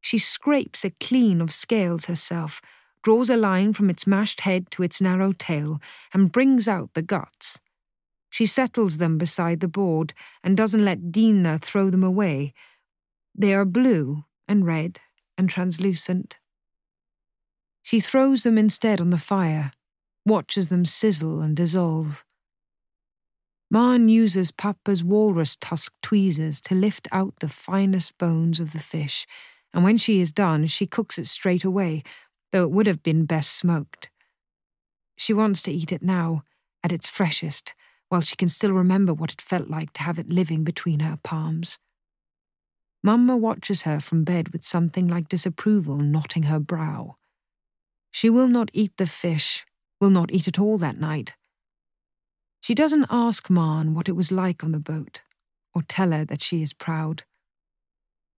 She 0.00 0.18
scrapes 0.18 0.84
it 0.84 0.98
clean 0.98 1.40
of 1.40 1.52
scales 1.52 2.06
herself, 2.06 2.60
draws 3.06 3.30
a 3.30 3.36
line 3.36 3.72
from 3.72 3.88
its 3.88 4.04
mashed 4.04 4.40
head 4.40 4.68
to 4.68 4.82
its 4.82 5.00
narrow 5.00 5.30
tail, 5.30 5.80
and 6.12 6.32
brings 6.32 6.66
out 6.66 6.90
the 6.94 7.02
guts. 7.02 7.60
She 8.30 8.46
settles 8.46 8.98
them 8.98 9.16
beside 9.16 9.60
the 9.60 9.68
board 9.68 10.12
and 10.42 10.56
doesn't 10.56 10.84
let 10.84 11.12
Dina 11.12 11.60
throw 11.60 11.88
them 11.88 12.02
away. 12.02 12.52
They 13.32 13.54
are 13.54 13.64
blue 13.64 14.24
and 14.48 14.66
red 14.66 14.98
and 15.38 15.48
translucent. 15.48 16.38
She 17.80 18.00
throws 18.00 18.42
them 18.42 18.58
instead 18.58 19.00
on 19.00 19.10
the 19.10 19.18
fire, 19.18 19.70
watches 20.24 20.68
them 20.68 20.84
sizzle 20.84 21.40
and 21.40 21.54
dissolve. 21.56 22.24
Maren 23.70 24.08
uses 24.08 24.50
Papa's 24.50 25.04
walrus 25.04 25.54
tusk 25.54 25.92
tweezers 26.02 26.60
to 26.62 26.74
lift 26.74 27.06
out 27.12 27.34
the 27.38 27.48
finest 27.48 28.18
bones 28.18 28.58
of 28.58 28.72
the 28.72 28.80
fish, 28.80 29.28
and 29.72 29.84
when 29.84 29.96
she 29.96 30.20
is 30.20 30.32
done, 30.32 30.66
she 30.66 30.88
cooks 30.88 31.18
it 31.18 31.28
straight 31.28 31.62
away, 31.62 32.02
though 32.52 32.64
it 32.64 32.70
would 32.70 32.86
have 32.86 33.02
been 33.02 33.26
best 33.26 33.52
smoked. 33.52 34.10
She 35.16 35.32
wants 35.32 35.62
to 35.62 35.72
eat 35.72 35.92
it 35.92 36.02
now, 36.02 36.44
at 36.82 36.92
its 36.92 37.06
freshest, 37.06 37.74
while 38.08 38.20
she 38.20 38.36
can 38.36 38.48
still 38.48 38.72
remember 38.72 39.12
what 39.12 39.32
it 39.32 39.40
felt 39.40 39.68
like 39.68 39.92
to 39.94 40.02
have 40.02 40.18
it 40.18 40.28
living 40.28 40.62
between 40.62 41.00
her 41.00 41.18
palms. 41.22 41.78
Mamma 43.02 43.36
watches 43.36 43.82
her 43.82 44.00
from 44.00 44.24
bed 44.24 44.50
with 44.50 44.64
something 44.64 45.06
like 45.06 45.28
disapproval 45.28 45.96
knotting 45.96 46.44
her 46.44 46.60
brow. 46.60 47.16
She 48.10 48.30
will 48.30 48.48
not 48.48 48.70
eat 48.72 48.96
the 48.96 49.06
fish, 49.06 49.64
will 50.00 50.10
not 50.10 50.32
eat 50.32 50.48
at 50.48 50.58
all 50.58 50.78
that 50.78 50.98
night 50.98 51.34
she 52.66 52.74
doesn't 52.74 53.06
ask 53.10 53.48
Maren 53.48 53.94
what 53.94 54.08
it 54.08 54.16
was 54.16 54.32
like 54.32 54.64
on 54.64 54.72
the 54.72 54.80
boat, 54.80 55.22
or 55.72 55.82
tell 55.82 56.10
her 56.10 56.24
that 56.24 56.42
she 56.42 56.62
is 56.64 56.74
proud. 56.74 57.22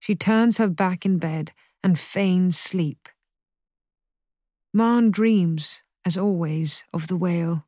She 0.00 0.14
turns 0.14 0.58
her 0.58 0.68
back 0.68 1.06
in 1.06 1.16
bed 1.16 1.52
and 1.82 1.98
feigns 1.98 2.58
sleep. 2.58 3.08
Maren 4.72 5.10
dreams, 5.10 5.82
as 6.04 6.16
always, 6.16 6.84
of 6.92 7.08
the 7.08 7.16
whale. 7.16 7.64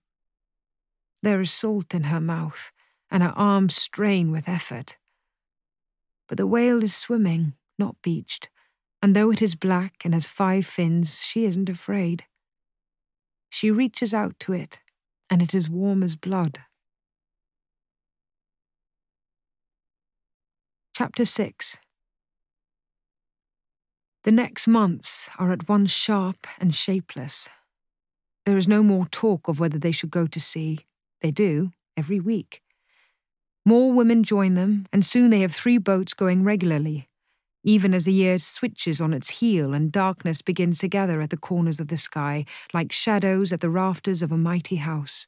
There 1.22 1.40
is 1.40 1.51
salt 1.51 1.94
in 1.94 2.05
her 2.05 2.20
mouth, 2.20 2.72
and 3.10 3.22
her 3.22 3.35
arms 3.36 3.77
strain 3.77 4.31
with 4.31 4.48
effort. 4.48 4.97
But 6.28 6.39
the 6.39 6.47
whale 6.47 6.82
is 6.82 6.94
swimming, 6.94 7.55
not 7.78 7.97
beached, 8.02 8.48
and 9.02 9.16
though 9.16 9.31
it 9.31 9.43
is 9.43 9.55
black 9.55 10.05
and 10.05 10.14
has 10.14 10.27
five 10.27 10.66
fins, 10.66 11.22
she 11.22 11.44
isn't 11.44 11.68
afraid. 11.68 12.24
She 13.48 13.70
reaches 13.70 14.14
out 14.14 14.39
to 14.40 14.52
it 14.52 14.78
and 15.31 15.40
it 15.40 15.55
is 15.55 15.70
warm 15.70 16.02
as 16.02 16.16
blood. 16.16 16.59
Chapter 20.93 21.24
6 21.24 21.78
The 24.24 24.32
next 24.32 24.68
months 24.68 25.30
are 25.38 25.51
at 25.51 25.66
once 25.68 25.90
sharp 25.90 26.47
and 26.59 26.74
shapeless. 26.74 27.48
There 28.44 28.59
is 28.59 28.68
no 28.68 28.82
more 28.82 29.06
talk 29.06 29.48
of 29.48 29.59
whether 29.59 29.78
they 29.78 29.92
should 29.92 30.10
go 30.10 30.26
to 30.26 30.40
sea. 30.40 30.80
They 31.22 31.30
do, 31.30 31.72
every 31.97 32.20
week. 32.20 32.62
More 33.64 33.92
women 33.92 34.22
join 34.22 34.55
them, 34.55 34.86
and 34.92 35.05
soon 35.05 35.30
they 35.30 35.40
have 35.40 35.55
three 35.55 35.78
boats 35.78 36.12
going 36.12 36.44
regularly, 36.44 37.09
even 37.64 37.94
as 37.94 38.05
the 38.05 38.12
year 38.12 38.38
switches 38.38 39.01
on 39.01 39.14
its 39.14 39.40
heel 39.40 39.72
and 39.72 39.92
darkness 39.92 40.42
begins 40.42 40.78
to 40.80 40.88
gather 40.88 41.20
at 41.20 41.30
the 41.30 41.36
corners 41.36 41.80
of 41.80 41.88
the 41.88 41.97
sky, 41.97 42.44
like 42.74 42.92
shadows 42.92 43.52
at 43.52 43.60
the 43.60 43.70
rafters 43.70 44.22
of 44.22 44.32
a 44.32 44.36
mighty 44.36 44.76
house. 44.76 45.26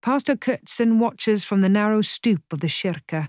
Pastor 0.00 0.34
Kurtsson 0.34 0.98
watches 0.98 1.44
from 1.44 1.60
the 1.60 1.68
narrow 1.68 2.00
stoop 2.02 2.52
of 2.52 2.58
the 2.60 2.66
kirke, 2.66 3.28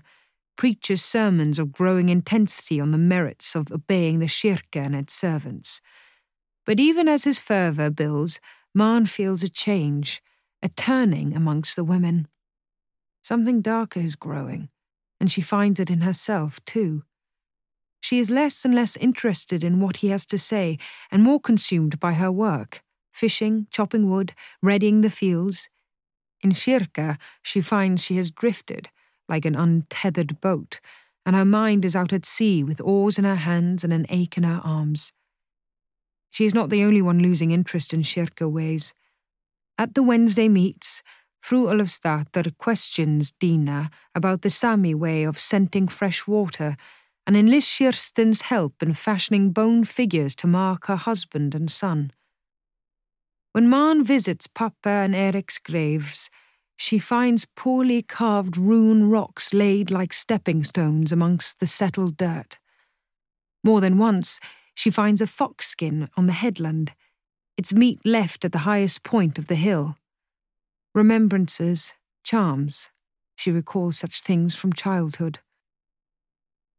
preaches 0.56 1.02
sermons 1.02 1.58
of 1.58 1.72
growing 1.72 2.08
intensity 2.08 2.80
on 2.80 2.90
the 2.90 2.98
merits 2.98 3.54
of 3.54 3.70
obeying 3.72 4.18
the 4.18 4.26
kirke 4.26 4.76
and 4.76 4.94
its 4.94 5.12
servants. 5.12 5.80
But 6.64 6.80
even 6.80 7.08
as 7.08 7.24
his 7.24 7.38
fervour 7.38 7.90
builds, 7.90 8.40
Maren 8.74 9.06
feels 9.06 9.42
a 9.42 9.48
change, 9.48 10.22
a 10.62 10.68
turning 10.68 11.34
amongst 11.34 11.76
the 11.76 11.84
women. 11.84 12.28
Something 13.22 13.60
darker 13.60 14.00
is 14.00 14.16
growing, 14.16 14.68
and 15.20 15.30
she 15.30 15.40
finds 15.40 15.80
it 15.80 15.90
in 15.90 16.00
herself, 16.00 16.62
too. 16.64 17.04
She 18.00 18.18
is 18.18 18.30
less 18.30 18.64
and 18.64 18.74
less 18.74 18.96
interested 18.96 19.64
in 19.64 19.80
what 19.80 19.98
he 19.98 20.08
has 20.08 20.26
to 20.26 20.38
say 20.38 20.78
and 21.10 21.22
more 21.22 21.40
consumed 21.40 21.98
by 21.98 22.14
her 22.14 22.30
work 22.30 22.82
fishing, 23.14 23.66
chopping 23.70 24.10
wood, 24.10 24.34
readying 24.60 25.00
the 25.00 25.08
fields. 25.08 25.68
In 26.42 26.50
Kirke, 26.50 27.16
she 27.42 27.60
finds 27.60 28.02
she 28.02 28.16
has 28.16 28.30
drifted, 28.30 28.90
like 29.28 29.44
an 29.44 29.54
untethered 29.54 30.40
boat, 30.40 30.80
and 31.26 31.34
her 31.34 31.44
mind 31.44 31.84
is 31.84 31.96
out 31.96 32.12
at 32.12 32.26
sea 32.26 32.62
with 32.62 32.80
oars 32.80 33.18
in 33.18 33.24
her 33.24 33.34
hands 33.36 33.84
and 33.84 33.92
an 33.92 34.06
ache 34.08 34.36
in 34.36 34.42
her 34.42 34.60
arms. 34.64 35.12
She 36.30 36.44
is 36.44 36.54
not 36.54 36.70
the 36.70 36.82
only 36.82 37.00
one 37.00 37.20
losing 37.20 37.50
interest 37.52 37.94
in 37.94 38.02
Kirke 38.02 38.50
ways. 38.50 38.92
At 39.78 39.94
the 39.94 40.02
Wednesday 40.02 40.48
meets, 40.48 41.02
Fru 41.40 41.66
Olofsdatter 41.66 42.56
questions 42.58 43.32
Dina 43.38 43.90
about 44.14 44.42
the 44.42 44.50
Sami 44.50 44.94
way 44.94 45.24
of 45.24 45.38
scenting 45.38 45.88
fresh 45.88 46.26
water 46.26 46.76
and 47.26 47.36
enlists 47.36 47.78
Kirsten's 47.78 48.42
help 48.42 48.82
in 48.82 48.94
fashioning 48.94 49.50
bone 49.50 49.84
figures 49.84 50.34
to 50.36 50.46
mark 50.46 50.86
her 50.86 50.96
husband 50.96 51.54
and 51.54 51.70
son. 51.70 52.12
When 53.52 53.68
Maren 53.68 54.02
visits 54.02 54.46
Papa 54.46 54.88
and 54.88 55.14
Erik's 55.14 55.58
graves, 55.58 56.28
she 56.76 56.98
finds 56.98 57.46
poorly 57.56 58.02
carved 58.02 58.56
rune 58.56 59.08
rocks 59.08 59.54
laid 59.54 59.90
like 59.90 60.12
stepping 60.12 60.64
stones 60.64 61.12
amongst 61.12 61.60
the 61.60 61.66
settled 61.66 62.16
dirt. 62.16 62.58
More 63.62 63.80
than 63.80 63.98
once, 63.98 64.40
she 64.74 64.90
finds 64.90 65.20
a 65.20 65.26
fox 65.26 65.66
skin 65.68 66.08
on 66.16 66.26
the 66.26 66.32
headland, 66.32 66.94
its 67.56 67.72
meat 67.72 68.00
left 68.04 68.44
at 68.44 68.52
the 68.52 68.58
highest 68.58 69.02
point 69.02 69.38
of 69.38 69.46
the 69.46 69.54
hill. 69.54 69.96
Remembrances, 70.94 71.94
charms, 72.24 72.88
she 73.36 73.50
recalls 73.50 73.98
such 73.98 74.20
things 74.20 74.54
from 74.54 74.72
childhood. 74.72 75.38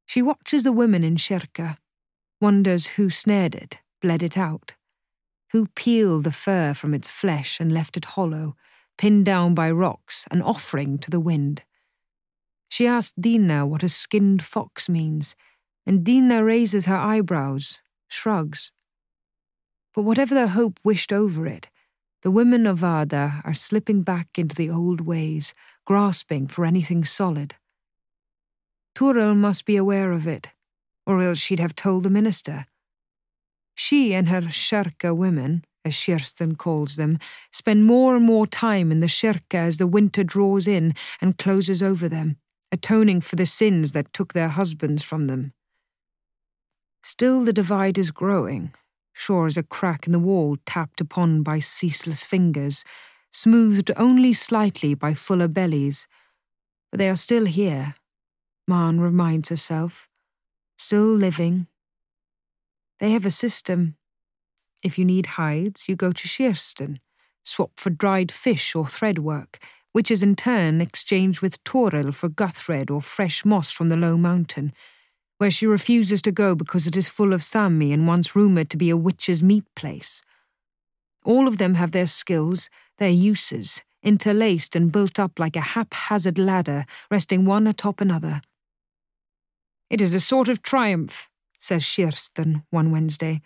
She 0.06 0.22
watches 0.22 0.64
the 0.64 0.72
women 0.72 1.04
in 1.04 1.16
Kirke, 1.16 1.78
wonders 2.40 2.88
who 2.96 3.10
snared 3.10 3.56
it, 3.56 3.82
bled 4.02 4.22
it 4.22 4.38
out, 4.38 4.76
who 5.52 5.68
peeled 5.76 6.26
the 6.26 6.32
fur 6.32 6.74
from 6.74 6.94
its 6.94 7.08
flesh 7.08 7.60
and 7.60 7.72
left 7.74 7.98
it 7.98 8.06
hollow, 8.06 8.56
pinned 8.98 9.26
down 9.26 9.54
by 9.54 9.70
rocks, 9.72 10.26
an 10.32 10.42
offering 10.42 10.98
to 11.00 11.12
the 11.12 11.20
wind. 11.20 11.64
She 12.70 12.88
asks 12.88 13.14
Dina 13.20 13.66
what 13.66 13.84
a 13.84 13.90
skinned 13.90 14.44
fox 14.44 14.90
means, 14.90 15.36
and 15.86 16.04
Dina 16.04 16.44
raises 16.44 16.86
her 16.86 16.96
eyebrows, 16.96 17.80
shrugs. 18.08 18.72
But 19.94 20.04
whatever 20.04 20.36
the 20.36 20.50
hope 20.50 20.80
wished 20.84 21.14
over 21.14 21.46
it, 21.48 21.70
the 22.24 22.32
women 22.32 22.66
of 22.66 22.80
Vardø 22.80 23.46
are 23.46 23.54
slipping 23.54 24.02
back 24.02 24.28
into 24.38 24.56
the 24.56 24.70
old 24.70 25.02
ways, 25.02 25.54
grasping 25.86 26.48
for 26.48 26.66
anything 26.66 27.04
solid. 27.04 27.56
Toril 28.96 29.36
must 29.36 29.66
be 29.66 29.76
aware 29.78 30.12
of 30.12 30.28
it, 30.28 30.50
or 31.06 31.22
else 31.22 31.38
she'd 31.38 31.60
have 31.60 31.76
told 31.76 32.04
the 32.04 32.10
minister. 32.10 32.66
She 33.76 34.14
and 34.14 34.30
her 34.30 34.42
Kirke 34.42 35.16
women, 35.16 35.66
as 35.86 36.04
Kirsten 36.04 36.56
calls 36.56 36.96
them, 36.96 37.20
spend 37.52 37.86
more 37.86 38.16
and 38.16 38.26
more 38.26 38.48
time 38.48 38.92
in 38.92 39.00
the 39.00 39.08
Kirke 39.08 39.54
as 39.54 39.78
the 39.78 39.88
winter 39.88 40.24
draws 40.24 40.68
in 40.68 40.96
and 41.22 41.38
closes 41.38 41.84
over 41.84 42.10
them, 42.10 42.38
atoning 42.72 43.22
for 43.22 43.36
the 43.36 43.46
sins 43.46 43.92
that 43.92 44.12
took 44.12 44.34
their 44.34 44.50
husbands 44.50 45.04
from 45.04 45.28
them. 45.28 45.54
Still, 47.04 47.44
the 47.44 47.54
divide 47.54 48.00
is 48.00 48.10
growing, 48.10 48.74
sure 49.14 49.46
as 49.46 49.58
a 49.58 49.64
crack 49.64 50.08
in 50.08 50.12
the 50.12 50.20
wall 50.20 50.58
tapped 50.66 51.00
upon 51.00 51.44
by 51.44 51.60
ceaseless 51.60 52.24
fingers, 52.24 52.84
smoothed 53.32 53.92
only 53.96 54.34
slightly 54.34 54.96
by 54.96 55.14
fuller 55.14 55.48
bellies. 55.48 56.08
But 56.92 56.98
they 56.98 57.10
are 57.10 57.16
still 57.16 57.46
here, 57.46 57.96
Maren 58.68 59.00
reminds 59.00 59.50
herself, 59.50 60.10
still 60.80 61.14
living. 61.14 61.68
They 63.00 63.12
have 63.12 63.26
a 63.26 63.32
system. 63.32 63.98
If 64.86 65.00
you 65.00 65.04
need 65.04 65.26
hides, 65.26 65.90
you 65.90 65.96
go 65.96 66.12
to 66.12 66.28
Kirsten, 66.28 67.00
swap 67.44 67.72
for 67.76 67.90
dried 67.90 68.32
fish 68.32 68.76
or 68.76 68.88
thread 68.88 69.18
work, 69.18 69.58
which 69.94 70.12
is 70.12 70.22
in 70.22 70.36
turn 70.36 70.80
exchanged 70.80 71.42
with 71.42 71.64
Toril 71.64 72.14
for 72.14 72.30
guthred 72.30 72.92
or 72.92 73.02
fresh 73.02 73.44
moss 73.44 73.72
from 73.72 73.90
the 73.90 73.98
low 73.98 74.16
mountain, 74.16 74.74
where 75.40 75.50
she 75.50 75.66
refuses 75.66 76.22
to 76.22 76.32
go 76.32 76.54
because 76.54 76.86
it 76.86 76.96
is 76.96 77.10
full 77.10 77.34
of 77.34 77.42
Sami 77.42 77.92
and 77.92 78.06
once 78.06 78.36
rumoured 78.36 78.70
to 78.70 78.78
be 78.78 78.92
a 78.92 78.96
witch's 78.96 79.42
meat 79.42 79.66
place. 79.76 80.22
All 81.26 81.48
of 81.48 81.58
them 81.58 81.74
have 81.74 81.92
their 81.92 82.06
skills, 82.06 82.70
their 83.00 83.10
uses, 83.10 83.82
interlaced 84.04 84.76
and 84.76 84.92
built 84.92 85.18
up 85.18 85.40
like 85.40 85.56
a 85.56 85.72
haphazard 85.74 86.38
ladder, 86.38 86.86
resting 87.10 87.44
one 87.44 87.66
atop 87.66 88.02
another. 88.02 88.44
It 89.90 90.00
is 90.00 90.14
a 90.14 90.20
sort 90.20 90.48
of 90.48 90.62
triumph, 90.62 91.28
says 91.60 91.92
Kirsten 91.96 92.62
one 92.70 92.92
Wednesday. 92.92 93.42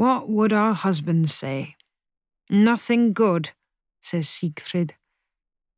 What 0.00 0.30
would 0.30 0.54
our 0.54 0.72
husbands 0.72 1.34
say? 1.34 1.76
Nothing 2.48 3.12
good, 3.12 3.50
says 4.00 4.30
Sigfrid. 4.30 4.94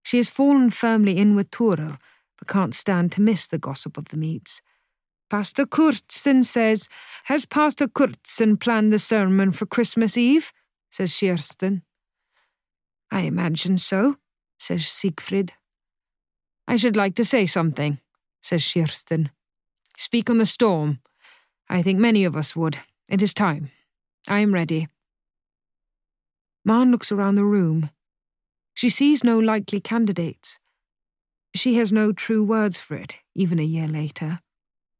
She 0.04 0.18
has 0.18 0.30
fallen 0.30 0.70
firmly 0.70 1.18
in 1.18 1.34
with 1.34 1.50
Toril, 1.50 1.98
but 2.38 2.46
can't 2.46 2.72
stand 2.72 3.10
to 3.12 3.20
miss 3.20 3.48
the 3.48 3.58
gossip 3.58 3.98
of 3.98 4.10
the 4.10 4.16
meets. 4.16 4.62
Pastor 5.28 5.66
Kurtsson 5.66 6.44
says, 6.44 6.88
Has 7.24 7.44
Pastor 7.44 7.88
Kurtsson 7.88 8.58
planned 8.58 8.92
the 8.92 9.00
sermon 9.00 9.50
for 9.50 9.66
Christmas 9.66 10.16
Eve? 10.16 10.52
says 10.88 11.18
Kirsten. 11.18 11.82
I 13.10 13.22
imagine 13.22 13.76
so, 13.76 14.18
says 14.56 14.86
Sigfrid. 14.86 15.54
I 16.68 16.76
should 16.76 16.94
like 16.94 17.16
to 17.16 17.24
say 17.24 17.44
something, 17.46 17.98
says 18.40 18.72
Kirsten. 18.72 19.30
Speak 19.96 20.30
on 20.30 20.38
the 20.38 20.46
storm. 20.46 21.00
I 21.68 21.82
think 21.82 21.98
many 21.98 22.24
of 22.24 22.36
us 22.36 22.54
would. 22.54 22.78
It 23.08 23.20
is 23.20 23.34
time. 23.34 23.72
I 24.28 24.40
am 24.40 24.54
ready. 24.54 24.88
Maren 26.64 26.90
looks 26.90 27.10
around 27.10 27.34
the 27.34 27.44
room. 27.44 27.90
She 28.74 28.88
sees 28.88 29.24
no 29.24 29.38
likely 29.38 29.80
candidates. 29.80 30.58
She 31.54 31.74
has 31.74 31.92
no 31.92 32.12
true 32.12 32.42
words 32.42 32.78
for 32.78 32.94
it, 32.94 33.18
even 33.34 33.58
a 33.58 33.64
year 33.64 33.88
later. 33.88 34.40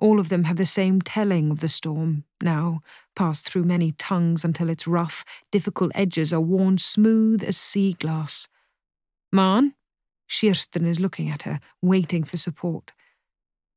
All 0.01 0.19
of 0.19 0.29
them 0.29 0.45
have 0.45 0.57
the 0.57 0.67
same 0.67 1.01
telling 1.01 1.51
of 1.51 1.61
the 1.61 1.69
storm, 1.69 2.25
now 2.43 2.81
passed 3.15 3.49
through 3.49 3.65
many 3.65 3.93
tongues 3.93 4.45
until 4.45 4.69
its 4.69 4.87
rough, 4.89 5.25
difficult 5.53 5.93
edges 5.95 6.33
are 6.33 6.41
worn 6.41 6.79
smooth 6.79 7.45
as 7.45 7.57
sea 7.57 7.93
glass. 7.95 8.49
Maren? 9.31 9.75
Kirsten 10.29 10.87
is 10.87 10.99
looking 10.99 11.31
at 11.31 11.43
her, 11.43 11.61
waiting 11.81 12.25
for 12.25 12.37
support. 12.37 12.91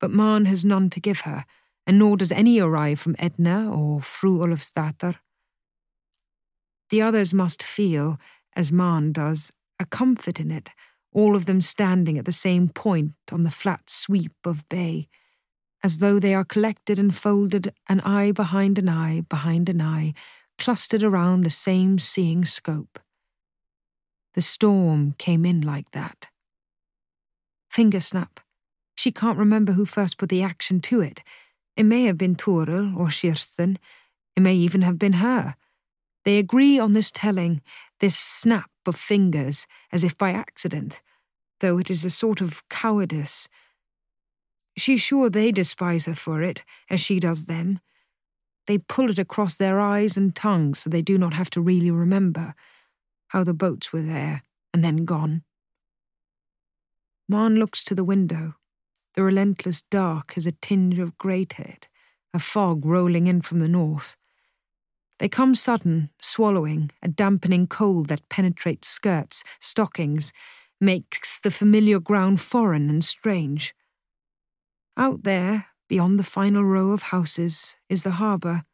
But 0.02 0.12
Maren 0.12 0.46
has 0.46 0.66
none 0.66 0.90
to 0.90 1.00
give 1.00 1.22
her, 1.22 1.46
and 1.86 2.00
nor 2.00 2.18
does 2.18 2.32
any 2.32 2.60
arrive 2.60 3.00
from 3.00 3.16
Edna 3.20 3.72
or 3.72 4.02
Fru 4.02 4.40
Olofsdatter. 4.40 5.18
The 6.90 7.02
others 7.02 7.34
must 7.34 7.64
feel, 7.64 8.20
as 8.56 8.72
Maren 8.72 9.12
does, 9.12 9.52
a 9.80 9.86
comfort 9.86 10.40
in 10.40 10.52
it, 10.52 10.72
all 11.12 11.36
of 11.36 11.46
them 11.46 11.62
standing 11.62 12.18
at 12.18 12.26
the 12.26 12.32
same 12.32 12.70
point 12.70 13.14
on 13.32 13.44
the 13.44 13.52
flat 13.52 13.90
sweep 13.90 14.36
of 14.46 14.68
bay, 14.70 15.08
as 15.84 16.00
though 16.00 16.20
they 16.20 16.34
are 16.34 16.46
collected 16.46 17.00
and 17.00 17.14
folded 17.14 17.74
an 17.88 18.02
eye 18.02 18.32
behind 18.32 18.78
an 18.80 18.90
eye 18.90 19.22
behind 19.30 19.70
an 19.70 19.82
eye, 19.82 20.14
clustered 20.58 21.04
around 21.04 21.42
the 21.42 21.50
same 21.50 22.00
seeing 22.00 22.46
scope. 22.46 23.00
The 24.34 24.42
storm 24.42 25.16
came 25.18 25.46
in 25.46 25.62
like 25.62 25.92
that. 25.92 26.28
Finger 27.70 28.00
snap. 28.00 28.40
She 28.96 29.12
can't 29.12 29.38
remember 29.38 29.74
who 29.74 29.86
first 29.86 30.18
put 30.18 30.30
the 30.30 30.44
action 30.44 30.82
to 30.82 31.02
it. 31.02 31.24
It 31.76 31.84
may 31.84 32.06
have 32.06 32.18
been 32.18 32.36
Toril 32.36 32.96
or 32.98 33.10
Kirsten. 33.10 33.80
It 34.36 34.42
may 34.42 34.56
even 34.56 34.82
have 34.82 34.98
been 34.98 35.14
her. 35.14 35.56
They 36.26 36.40
agree 36.40 36.80
on 36.80 36.94
this 36.94 37.12
telling, 37.12 37.62
this 38.00 38.18
snap 38.18 38.72
of 38.86 38.96
fingers, 38.96 39.68
as 39.92 40.04
if 40.04 40.18
by 40.18 40.32
accident, 40.32 41.02
though 41.60 41.78
it 41.78 41.90
is 41.90 42.04
a 42.04 42.10
sort 42.10 42.42
of 42.42 42.68
cowardice. 42.68 43.48
She's 44.76 45.02
sure 45.02 45.30
they 45.30 45.52
despise 45.52 46.06
her 46.06 46.16
for 46.16 46.42
it, 46.42 46.66
as 46.90 47.00
she 47.00 47.20
does 47.20 47.46
them. 47.46 47.80
They 48.68 48.80
pull 48.80 49.12
it 49.12 49.20
across 49.20 49.56
their 49.56 49.80
eyes 49.80 50.18
and 50.18 50.36
tongues 50.36 50.80
so 50.80 50.90
they 50.90 51.04
do 51.04 51.18
not 51.18 51.34
have 51.34 51.52
to 51.52 51.62
really 51.62 51.92
remember 51.92 52.56
how 53.28 53.44
the 53.44 53.54
boats 53.54 53.94
were 53.94 54.02
there 54.02 54.42
and 54.74 54.84
then 54.84 55.06
gone. 55.06 55.44
Maren 57.30 57.56
looks 57.56 57.84
to 57.84 57.96
the 57.96 58.04
window. 58.04 58.56
The 59.14 59.24
relentless 59.24 59.84
dark 59.84 60.34
has 60.34 60.46
a 60.48 60.52
tinge 60.52 61.00
of 61.00 61.18
grey 61.18 61.46
to 61.46 61.62
it, 61.62 61.88
a 62.34 62.40
fog 62.40 62.86
rolling 62.86 63.28
in 63.28 63.42
from 63.42 63.60
the 63.60 63.70
north. 63.70 64.18
They 65.20 65.30
come 65.30 65.56
sudden, 65.56 66.10
swallowing, 66.22 66.92
a 67.02 67.08
dampening 67.08 67.68
cold 67.68 68.08
that 68.08 68.28
penetrates 68.30 68.88
skirts, 68.88 69.44
stockings, 69.62 70.34
makes 70.82 71.40
the 71.40 71.52
familiar 71.52 72.00
ground 72.00 72.42
foreign 72.42 72.90
and 72.90 73.04
strange. 73.04 73.74
Out 74.98 75.24
there, 75.24 75.68
beyond 75.88 76.20
the 76.20 76.24
final 76.24 76.64
row 76.64 76.92
of 76.92 77.04
houses, 77.04 77.78
is 77.90 78.04
the 78.04 78.12
harbour. 78.12 78.66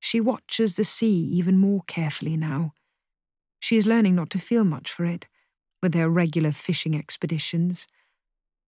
She 0.00 0.20
watches 0.20 0.76
the 0.76 0.84
sea 0.84 1.28
even 1.32 1.58
more 1.58 1.82
carefully 1.86 2.36
now. 2.36 2.72
She 3.60 3.76
is 3.76 3.86
learning 3.86 4.14
not 4.14 4.30
to 4.30 4.38
feel 4.38 4.64
much 4.64 4.90
for 4.90 5.04
it, 5.04 5.28
with 5.82 5.92
their 5.92 6.08
regular 6.08 6.52
fishing 6.52 6.96
expeditions. 6.96 7.86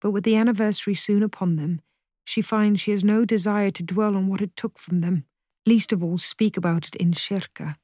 But 0.01 0.11
with 0.11 0.25
the 0.25 0.37
anniversary 0.37 0.95
soon 0.95 1.23
upon 1.23 1.57
them, 1.57 1.81
she 2.25 2.43
finds 2.43 2.81
she 2.81 2.91
has 2.91 3.05
no 3.05 3.25
desire 3.25 3.71
to 3.71 3.83
dwell 3.83 4.17
on 4.17 4.29
what 4.29 4.41
it 4.41 4.57
took 4.57 4.79
from 4.79 5.01
them, 5.01 5.25
least 5.67 5.93
of 5.93 6.03
all 6.03 6.19
speak 6.19 6.57
about 6.57 6.87
it 6.89 6.97
in 6.97 7.13
Kirke. 7.13 7.77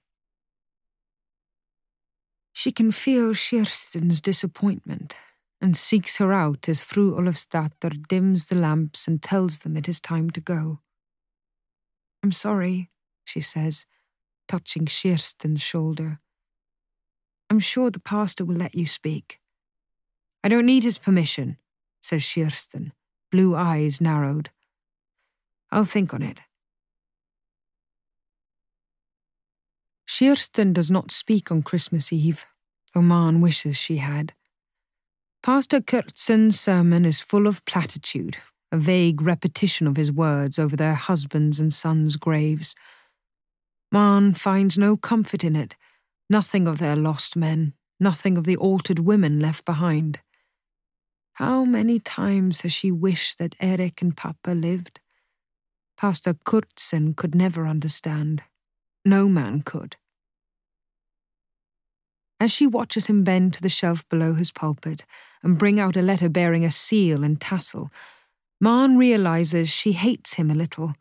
She 2.53 2.73
can 2.73 2.93
feel 2.93 3.33
Kirsten's 3.35 4.21
disappointment 4.21 5.17
and 5.61 5.77
seeks 5.77 6.17
her 6.17 6.33
out 6.33 6.69
as 6.69 6.83
Fru 6.83 7.15
Olofsdatter 7.15 8.07
dims 8.09 8.47
the 8.47 8.55
lamps 8.55 9.07
and 9.07 9.23
tells 9.23 9.61
them 9.61 9.77
it 9.77 9.89
is 9.89 10.01
time 10.01 10.31
to 10.31 10.41
go. 10.41 10.81
I'm 12.23 12.33
sorry, 12.33 12.91
she 13.25 13.41
says, 13.41 13.87
touching 14.49 14.87
Kirsten's 14.87 15.63
shoulder. 15.63 16.21
I'm 17.49 17.61
sure 17.61 17.91
the 17.91 18.01
pastor 18.01 18.45
will 18.45 18.57
let 18.57 18.75
you 18.75 18.87
speak. 18.87 19.41
I 20.43 20.49
don't 20.49 20.67
need 20.67 20.85
his 20.85 20.99
permission, 20.99 21.57
says 22.03 22.31
Kirsten, 22.33 22.93
blue 23.31 23.55
eyes 23.55 24.01
narrowed. 24.01 24.51
I'll 25.71 25.85
think 25.85 26.13
on 26.13 26.23
it. 26.23 26.41
Kirsten 30.21 30.75
does 30.75 30.91
not 30.91 31.11
speak 31.11 31.51
on 31.51 31.63
Christmas 31.63 32.13
Eve, 32.13 32.45
though 32.93 33.01
Maren 33.01 33.41
wishes 33.41 33.79
she 33.79 33.97
had. 33.97 34.35
Pastor 35.43 35.81
Kurtsson's 35.81 36.61
sermon 36.61 37.07
is 37.07 37.23
full 37.23 37.47
of 37.47 37.65
platitude, 37.65 38.37
a 38.71 38.77
vague 38.77 39.23
repetition 39.23 39.87
of 39.87 39.97
his 39.97 40.13
words 40.13 40.59
over 40.59 40.77
their 40.77 40.93
husbands' 40.93 41.59
and 41.59 41.73
sons' 41.73 42.17
graves. 42.17 42.75
Maren 43.91 44.35
finds 44.35 44.77
no 44.77 44.95
comfort 44.95 45.43
in 45.43 45.57
it, 45.57 45.75
nothing 46.29 46.69
of 46.69 46.77
their 46.77 46.97
lost 46.97 47.35
men, 47.35 47.73
nothing 47.99 48.37
of 48.37 48.45
the 48.45 48.59
altered 48.59 48.99
women 48.99 49.41
left 49.41 49.65
behind. 49.65 50.21
How 51.33 51.65
many 51.65 51.99
times 51.99 52.61
has 52.61 52.75
she 52.75 52.93
wished 52.93 53.39
that 53.39 53.57
Erik 53.59 54.03
and 54.03 54.15
Papa 54.15 54.51
lived? 54.51 55.01
Pastor 55.97 56.35
Kurtsson 56.45 57.15
could 57.15 57.35
never 57.35 57.67
understand. 57.67 58.43
No 59.03 59.27
man 59.27 59.63
could. 59.63 59.97
As 62.41 62.51
she 62.51 62.67
watches 62.67 63.07
him 63.07 63.23
bend 63.23 63.53
to 63.55 63.63
the 63.63 63.69
shelf 63.69 64.09
below 64.09 64.33
his 64.33 64.51
pulpit 64.51 65.05
and 65.43 65.59
bring 65.59 65.79
out 65.79 65.97
a 65.97 66.03
letter 66.03 66.31
bearing 66.31 66.65
a 66.65 66.71
seal 66.71 67.23
and 67.23 67.39
tassel, 67.39 67.91
Maren 68.63 68.97
realizes 68.97 69.69
she 69.69 69.93
hates 69.93 70.35
him 70.35 70.51
a 70.51 70.55
little, 70.55 70.95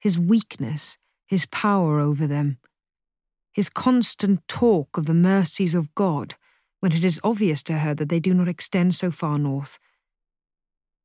his 0.00 0.18
weakness, 0.18 0.96
his 1.26 1.44
power 1.46 2.00
over 2.00 2.26
them, 2.26 2.58
his 3.52 3.68
constant 3.68 4.46
talk 4.48 4.96
of 4.96 5.04
the 5.04 5.14
mercies 5.14 5.74
of 5.74 5.94
God 5.94 6.34
when 6.80 6.92
it 6.92 7.04
is 7.04 7.20
obvious 7.22 7.62
to 7.64 7.78
her 7.78 7.94
that 7.94 8.08
they 8.08 8.20
do 8.20 8.32
not 8.32 8.48
extend 8.48 8.94
so 8.94 9.10
far 9.10 9.38
north. 9.38 9.78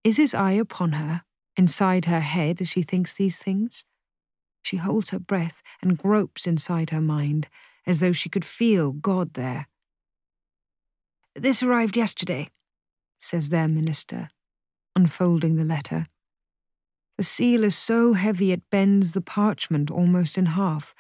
Is 0.04 0.18
his 0.18 0.34
eye 0.34 0.54
upon 0.54 0.94
her, 0.94 1.24
inside 1.58 2.06
her 2.06 2.20
head, 2.20 2.62
as 2.62 2.70
she 2.70 2.82
thinks 2.82 3.14
these 3.14 3.40
things? 3.40 3.86
She 4.62 4.78
holds 4.78 5.10
her 5.10 5.20
breath 5.20 5.62
and 5.82 5.98
gropes 5.98 6.46
inside 6.46 6.92
her 6.92 7.02
mind, 7.02 7.48
as 7.86 8.00
though 8.00 8.12
she 8.12 8.30
could 8.30 8.46
feel 8.46 8.92
God 8.92 9.34
there. 9.34 9.68
This 11.36 11.64
arrived 11.64 11.96
yesterday, 11.96 12.50
says 13.20 13.50
their 13.50 13.68
minister, 13.68 14.30
unfolding 14.96 15.56
the 15.56 15.64
letter. 15.64 16.08
The 17.18 17.24
seal 17.24 17.64
is 17.64 17.76
so 17.76 18.14
heavy 18.14 18.52
it 18.52 18.70
bends 18.70 19.14
the 19.14 19.22
parchment 19.22 19.90
almost 19.90 20.38
in 20.38 20.48
half, 20.48 20.94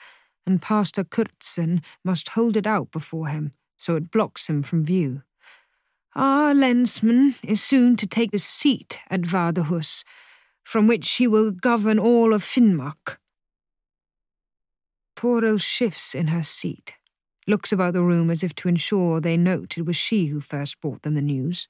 and 0.46 0.62
Pastor 0.62 1.04
Kurtsson 1.04 1.82
must 2.04 2.30
hold 2.30 2.56
it 2.56 2.66
out 2.66 2.92
before 2.92 3.28
him 3.28 3.52
so 3.78 3.96
it 3.96 4.12
blocks 4.12 4.48
him 4.48 4.62
from 4.62 4.86
view. 4.86 5.24
Our 6.16 6.54
lensmann 6.54 7.36
is 7.44 7.64
soon 7.64 7.98
to 7.98 8.06
take 8.06 8.32
his 8.32 8.44
seat 8.44 9.00
at 9.10 9.22
Vardøhus, 9.22 10.04
from 10.64 10.88
which 10.88 11.10
he 11.14 11.28
will 11.28 11.52
govern 11.52 11.98
all 11.98 12.34
of 12.34 12.44
Finnmark. 12.44 13.18
Toril 15.16 15.60
shifts 15.60 16.14
in 16.14 16.28
her 16.28 16.44
seat 16.44 16.94
looks 17.48 17.72
about 17.72 17.94
the 17.94 18.04
room 18.04 18.30
as 18.30 18.44
if 18.44 18.54
to 18.56 18.68
ensure 18.68 19.20
they 19.20 19.38
note 19.38 19.78
it 19.78 19.86
was 19.86 19.96
she 19.96 20.28
who 20.28 20.40
first 20.40 20.80
brought 20.82 21.02
them 21.02 21.16
the 21.16 21.22
news. 21.22 21.68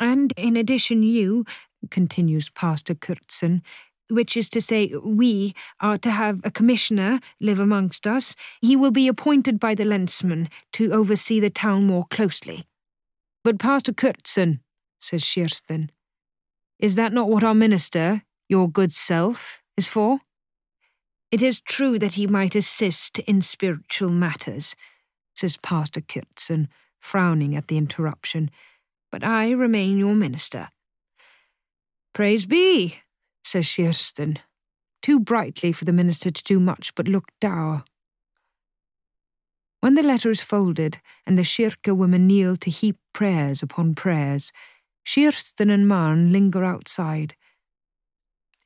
And 0.00 0.32
in 0.36 0.56
addition, 0.56 1.02
you, 1.02 1.44
continues 1.90 2.50
Pastor 2.50 2.94
Kurtsson, 2.94 3.62
which 4.10 4.36
is 4.36 4.48
to 4.50 4.60
say, 4.60 4.92
we 5.04 5.54
are 5.80 5.98
to 5.98 6.10
have 6.10 6.40
a 6.44 6.50
commissioner 6.50 7.20
live 7.40 7.58
amongst 7.58 8.06
us. 8.06 8.34
He 8.60 8.74
will 8.74 8.90
be 8.90 9.08
appointed 9.08 9.60
by 9.60 9.74
the 9.74 9.84
lensmann 9.84 10.48
to 10.72 10.92
oversee 10.92 11.40
the 11.40 11.50
town 11.50 11.86
more 11.86 12.04
closely. 12.10 12.66
But 13.44 13.58
Pastor 13.58 13.92
Kurtsson, 13.92 14.60
says 14.98 15.30
Kirsten, 15.32 15.90
is 16.78 16.94
that 16.94 17.12
not 17.12 17.28
what 17.28 17.44
our 17.44 17.54
minister, 17.54 18.22
your 18.48 18.68
good 18.68 18.92
self, 18.92 19.62
is 19.76 19.86
for? 19.86 20.20
It 21.30 21.42
is 21.42 21.60
true 21.60 21.98
that 21.98 22.12
he 22.12 22.26
might 22.26 22.54
assist 22.54 23.18
in 23.20 23.42
spiritual 23.42 24.10
matters, 24.10 24.74
says 25.34 25.58
Pastor 25.58 26.00
Kurtsson, 26.00 26.68
frowning 27.00 27.54
at 27.54 27.68
the 27.68 27.76
interruption, 27.76 28.50
but 29.12 29.22
I 29.22 29.50
remain 29.50 29.98
your 29.98 30.14
minister. 30.14 30.68
Praise 32.14 32.46
be, 32.46 33.00
says 33.44 33.70
Kirsten, 33.74 34.38
too 35.02 35.20
brightly 35.20 35.70
for 35.70 35.84
the 35.84 35.92
minister 35.92 36.30
to 36.30 36.42
do 36.42 36.58
much 36.58 36.94
but 36.94 37.06
look 37.06 37.28
dour. 37.40 37.84
When 39.80 39.94
the 39.94 40.02
letter 40.02 40.30
is 40.30 40.42
folded 40.42 41.00
and 41.26 41.38
the 41.38 41.42
Kirke 41.42 41.96
women 41.96 42.26
kneel 42.26 42.56
to 42.56 42.70
heap 42.70 42.96
prayers 43.12 43.62
upon 43.62 43.94
prayers, 43.94 44.50
Kirsten 45.06 45.70
and 45.70 45.86
Maren 45.86 46.32
linger 46.32 46.64
outside 46.64 47.36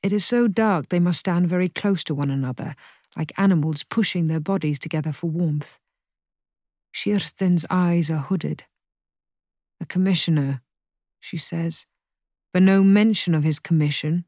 it 0.03 0.13
is 0.13 0.25
so 0.25 0.49
dark 0.49 0.89
they 0.89 1.01
must 1.01 1.21
stand 1.21 1.49
very 1.49 1.69
close 1.69 2.03
to 2.05 2.15
one 2.15 2.31
another, 2.31 2.75
like 3.17 3.33
animals 3.37 3.85
pushing 3.85 4.27
their 4.27 4.41
bodies 4.41 4.79
together 4.79 5.13
for 5.13 5.29
warmth. 5.29 5.79
Kirsten's 6.95 7.65
eyes 7.71 8.11
are 8.11 8.19
hooded. 8.29 8.65
A 9.81 9.87
commissioner, 9.87 10.61
she 11.21 11.37
says, 11.37 11.87
but 12.53 12.63
no 12.63 12.85
mention 12.85 13.35
of 13.35 13.45
his 13.45 13.59
commission. 13.59 14.25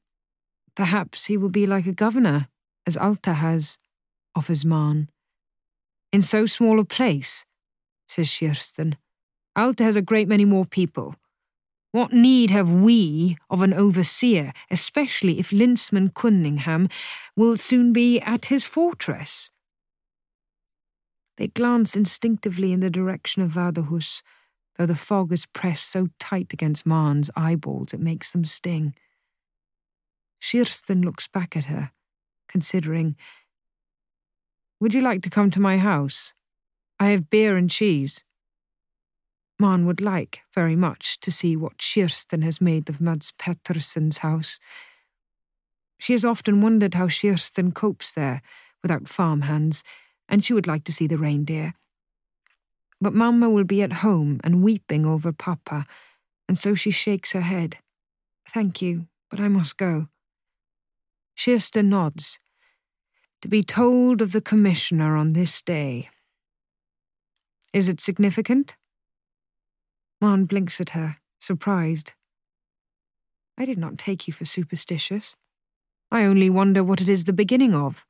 Perhaps 0.75 1.27
he 1.27 1.37
will 1.37 1.51
be 1.51 1.67
like 1.67 1.87
a 1.87 1.93
governor, 1.93 2.49
as 2.87 2.97
Alta 2.97 3.35
has, 3.35 3.79
offers 4.35 4.65
Maren. 4.65 5.11
In 6.13 6.23
so 6.23 6.47
small 6.47 6.81
a 6.81 6.85
place, 6.85 7.45
says 8.09 8.37
Kirsten. 8.39 8.97
Alta 9.57 9.85
has 9.85 9.97
a 9.97 10.03
great 10.03 10.29
many 10.29 10.45
more 10.45 10.65
people. 10.65 11.17
What 11.95 12.13
need 12.13 12.51
have 12.51 12.73
we 12.73 13.37
of 13.49 13.63
an 13.63 13.73
overseer, 13.73 14.53
especially 14.69 15.39
if 15.39 15.53
Lensmann 15.53 16.13
Cunningham 16.13 16.89
will 17.37 17.57
soon 17.57 17.93
be 17.93 18.19
at 18.19 18.47
his 18.47 18.65
fortress? 18.65 19.49
They 21.37 21.47
glance 21.47 21.95
instinctively 21.95 22.73
in 22.73 22.81
the 22.81 22.91
direction 22.91 23.43
of 23.43 23.53
Vardøhus, 23.53 24.23
though 24.77 24.87
the 24.87 24.97
fog 24.97 25.33
is 25.33 25.47
pressed 25.47 25.89
so 25.89 26.09
tight 26.19 26.53
against 26.53 26.85
Maren's 26.85 27.31
eyeballs 27.37 27.95
it 27.95 28.01
makes 28.01 28.33
them 28.33 28.45
sting. 28.45 28.97
Kirsten 30.43 31.01
looks 31.01 31.29
back 31.29 31.57
at 31.57 31.67
her, 31.67 31.93
considering. 32.49 33.15
Would 34.81 34.95
you 34.95 35.01
like 35.01 35.23
to 35.23 35.31
come 35.31 35.53
to 35.53 35.61
my 35.61 35.79
house? 35.79 36.33
I 36.99 37.11
have 37.11 37.31
beer 37.31 37.57
and 37.57 37.71
cheese. 37.71 38.25
Maren 39.59 39.87
would 39.87 40.01
like 40.01 40.41
very 40.53 40.75
much 40.77 41.21
to 41.21 41.31
see 41.31 41.57
what 41.57 41.79
Kirsten 41.79 42.43
has 42.43 42.61
made 42.61 42.89
of 42.89 43.01
Mads 43.01 43.33
Petersson's 43.39 44.19
house. 44.19 44.59
She 45.99 46.13
has 46.13 46.25
often 46.25 46.61
wondered 46.61 46.95
how 46.95 47.09
Kirsten 47.09 47.73
copes 47.73 48.13
there 48.13 48.43
without 48.83 49.09
farm 49.09 49.43
hands, 49.43 49.85
and 50.29 50.45
she 50.45 50.53
would 50.53 50.67
like 50.67 50.85
to 50.85 50.93
see 50.93 51.07
the 51.07 51.19
reindeer. 51.19 51.75
But 53.01 53.15
Mamma 53.15 53.49
will 53.49 53.65
be 53.65 53.83
at 53.83 54.05
home 54.05 54.41
and 54.43 54.63
weeping 54.63 55.07
over 55.07 55.33
Papa, 55.33 55.87
and 56.49 56.59
so 56.59 56.75
she 56.75 56.91
shakes 56.91 57.33
her 57.33 57.43
head. 57.43 57.79
Thank 58.53 58.83
you, 58.83 59.07
but 59.31 59.41
I 59.41 59.49
must 59.49 59.77
go. 59.77 60.09
Kirsten 61.37 61.89
nods. 61.89 62.39
To 63.43 63.49
be 63.49 63.63
told 63.63 64.21
of 64.23 64.33
the 64.33 64.41
Commissioner 64.41 65.17
on 65.17 65.33
this 65.33 65.61
day. 65.61 66.09
Is 67.73 67.89
it 67.89 68.01
significant? 68.01 68.77
Maren 70.21 70.45
blinks 70.45 70.81
at 70.81 70.91
her, 70.91 71.19
surprised. 71.41 72.13
I 73.59 73.65
did 73.65 73.79
not 73.79 73.99
take 73.99 74.27
you 74.27 74.33
for 74.33 74.45
superstitious. 74.45 75.37
I 76.11 76.25
only 76.25 76.51
wonder 76.51 76.83
what 76.83 77.01
it 77.01 77.09
is 77.09 77.25
the 77.25 77.33
beginning 77.33 77.75
of. 77.75 78.05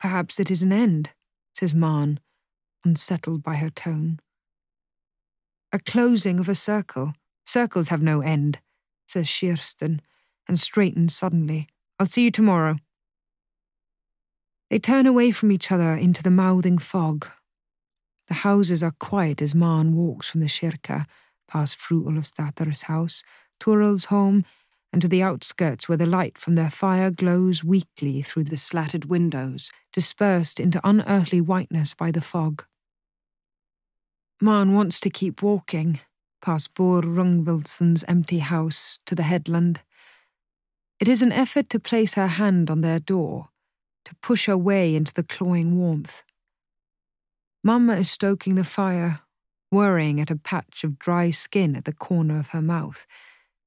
Perhaps 0.00 0.38
it 0.38 0.50
is 0.50 0.62
an 0.62 0.72
end, 0.72 1.12
says 1.54 1.74
Maren, 1.74 2.20
unsettled 2.84 3.42
by 3.42 3.56
her 3.56 3.70
tone. 3.70 4.20
A 5.72 5.78
closing 5.78 6.38
of 6.38 6.48
a 6.48 6.54
circle. 6.54 7.14
Circles 7.44 7.88
have 7.88 8.02
no 8.02 8.20
end, 8.20 8.60
says 9.06 9.30
Kirsten, 9.30 10.00
and 10.48 10.58
straightens 10.58 11.14
suddenly. 11.14 11.68
I'll 11.98 12.06
see 12.06 12.24
you 12.24 12.30
tomorrow. 12.30 12.76
They 14.70 14.78
turn 14.78 15.06
away 15.06 15.30
from 15.30 15.52
each 15.52 15.70
other 15.70 15.94
into 15.94 16.22
the 16.22 16.30
mouthing 16.30 16.78
fog. 16.78 17.28
The 18.28 18.34
houses 18.34 18.82
are 18.82 18.94
quiet 18.98 19.40
as 19.40 19.54
Maren 19.54 19.94
walks 19.94 20.30
from 20.30 20.40
the 20.40 20.46
Kirke, 20.46 21.06
past 21.46 21.76
Fru 21.76 22.04
Olofsdatter's 22.04 22.82
house, 22.82 23.22
Toril's 23.60 24.06
home, 24.06 24.44
and 24.92 25.02
to 25.02 25.08
the 25.08 25.22
outskirts 25.22 25.88
where 25.88 25.98
the 25.98 26.06
light 26.06 26.38
from 26.38 26.54
their 26.54 26.70
fire 26.70 27.10
glows 27.10 27.62
weakly 27.62 28.22
through 28.22 28.44
the 28.44 28.56
slatted 28.56 29.06
windows, 29.06 29.70
dispersed 29.92 30.58
into 30.58 30.80
unearthly 30.82 31.40
whiteness 31.40 31.94
by 31.94 32.10
the 32.10 32.20
fog. 32.20 32.64
Maren 34.40 34.74
wants 34.74 35.00
to 35.00 35.10
keep 35.10 35.42
walking, 35.42 36.00
past 36.42 36.74
Baar 36.74 37.02
Ragnvaldsson's 37.02 38.04
empty 38.08 38.40
house 38.40 38.98
to 39.06 39.14
the 39.14 39.22
headland. 39.22 39.82
It 41.00 41.08
is 41.08 41.22
an 41.22 41.32
effort 41.32 41.70
to 41.70 41.80
place 41.80 42.14
her 42.14 42.26
hand 42.26 42.70
on 42.70 42.80
their 42.80 43.00
door, 43.00 43.48
to 44.04 44.14
push 44.16 44.46
her 44.46 44.56
way 44.56 44.94
into 44.94 45.14
the 45.14 45.22
clawing 45.22 45.78
warmth. 45.78 46.24
Mamma 47.66 47.96
is 47.96 48.08
stoking 48.08 48.54
the 48.54 48.62
fire, 48.62 49.22
worrying 49.72 50.20
at 50.20 50.30
a 50.30 50.36
patch 50.36 50.84
of 50.84 51.00
dry 51.00 51.32
skin 51.32 51.74
at 51.74 51.84
the 51.84 51.92
corner 51.92 52.38
of 52.38 52.50
her 52.50 52.62
mouth, 52.62 53.08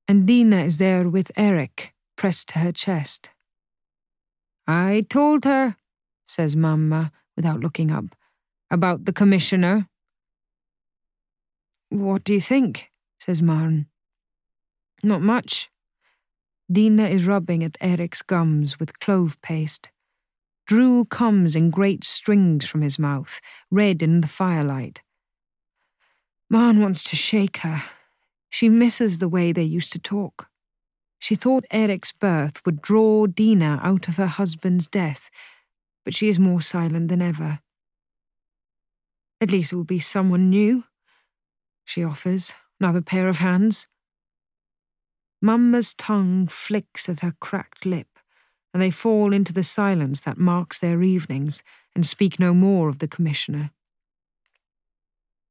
and 0.08 0.26
Dina 0.26 0.60
is 0.64 0.78
there 0.78 1.10
with 1.10 1.34
Erik, 1.36 1.94
pressed 2.16 2.48
to 2.48 2.60
her 2.60 2.72
chest. 2.72 3.32
I 4.66 5.06
told 5.10 5.44
her, 5.44 5.76
says 6.26 6.56
Mamma, 6.56 7.12
without 7.36 7.60
looking 7.60 7.92
up, 7.92 8.06
about 8.72 9.04
the 9.04 9.12
commissioner. 9.12 9.90
What 11.90 12.24
do 12.24 12.34
you 12.34 12.40
think? 12.40 12.92
says 13.20 13.42
Maren. 13.42 13.88
Not 15.04 15.22
much. 15.22 15.70
Dina 16.72 17.08
is 17.08 17.28
rubbing 17.28 17.66
at 17.66 17.78
Erik's 17.82 18.22
gums 18.22 18.80
with 18.80 19.02
clove 19.02 19.42
paste. 19.42 19.90
Drool 20.70 21.04
comes 21.06 21.56
in 21.56 21.72
great 21.72 22.04
strings 22.04 22.70
from 22.70 22.84
his 22.84 23.00
mouth, 23.00 23.42
red 23.72 24.04
in 24.04 24.22
the 24.22 24.28
firelight. 24.28 25.02
Maren 26.48 26.80
wants 26.80 27.04
to 27.06 27.16
shake 27.16 27.58
her. 27.66 27.86
She 28.52 28.70
misses 28.70 29.18
the 29.18 29.28
way 29.28 29.52
they 29.52 29.64
used 29.64 29.92
to 29.94 30.00
talk. 30.00 30.48
She 31.18 31.34
thought 31.34 31.66
Erik's 31.72 32.12
birth 32.12 32.64
would 32.68 32.84
draw 32.84 33.26
Dina 33.26 33.80
out 33.82 34.08
of 34.08 34.18
her 34.18 34.28
husband's 34.28 34.86
death, 34.86 35.32
but 36.06 36.14
she 36.14 36.30
is 36.30 36.38
more 36.38 36.62
silent 36.62 37.08
than 37.08 37.24
ever. 37.24 37.62
At 39.42 39.52
least 39.52 39.74
it 39.74 39.76
will 39.76 39.84
be 39.86 39.98
someone 39.98 40.52
new, 40.52 40.84
she 41.84 42.04
offers, 42.04 42.54
another 42.80 43.02
pair 43.02 43.28
of 43.28 43.40
hands. 43.40 43.88
Mamma's 45.42 45.96
tongue 45.96 46.46
flicks 46.46 47.10
at 47.10 47.22
her 47.22 47.34
cracked 47.40 47.88
lip 47.88 48.19
and 48.74 48.82
they 48.82 48.92
fall 48.92 49.34
into 49.34 49.54
the 49.54 49.64
silence 49.64 50.22
that 50.22 50.38
marks 50.38 50.80
their 50.80 51.02
evenings 51.02 51.64
and 51.96 52.06
speak 52.06 52.40
no 52.40 52.54
more 52.54 52.90
of 52.90 53.00
the 53.00 53.08
Commissioner. 53.08 53.72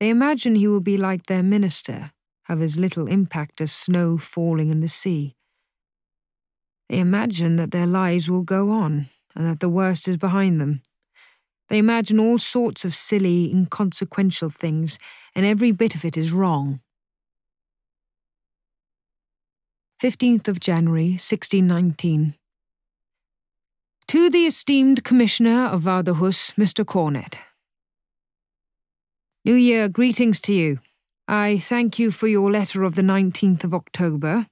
They 0.01 0.11
imagine 0.11 0.55
he 0.55 0.69
will 0.69 0.81
be 0.81 0.97
like 0.97 1.27
their 1.27 1.43
minister, 1.43 2.13
have 2.45 2.63
as 2.63 2.79
little 2.79 3.09
impact 3.09 3.61
as 3.61 3.73
snow 3.73 4.17
falling 4.17 4.71
in 4.71 4.81
the 4.81 4.89
sea. 4.89 5.35
They 6.89 7.01
imagine 7.01 7.57
that 7.57 7.73
their 7.73 7.87
lives 7.87 8.31
will 8.31 8.43
go 8.43 8.71
on 8.71 9.09
and 9.35 9.47
that 9.47 9.61
the 9.61 9.69
worst 9.69 10.09
is 10.09 10.17
behind 10.17 10.61
them. 10.61 10.83
They 11.69 11.79
imagine 11.79 12.19
all 12.19 12.39
sorts 12.39 12.85
of 12.85 12.95
silly, 12.95 13.51
inconsequential 13.51 14.51
things, 14.51 14.99
and 15.35 15.45
every 15.45 15.71
bit 15.71 15.95
of 15.95 16.05
it 16.05 16.17
is 16.17 16.33
wrong. 16.33 16.81
15th 20.01 20.49
of 20.49 20.61
January, 20.61 21.11
1619. 21.11 22.35
To 24.09 24.31
the 24.31 24.47
esteemed 24.47 25.05
Commissioner 25.05 25.67
of 25.67 25.83
Vardøhus, 25.83 26.55
Mr. 26.55 26.83
Cornet. 26.83 27.41
New 29.45 29.53
Year 29.55 29.91
greetings 29.91 30.41
to 30.41 30.55
you. 30.55 30.79
I 31.29 31.59
thank 31.59 31.99
you 31.99 32.11
for 32.11 32.27
your 32.27 32.51
letter 32.51 32.85
of 32.85 32.95
the 32.95 33.03
19th 33.03 33.65
of 33.65 33.75
October. 33.75 34.47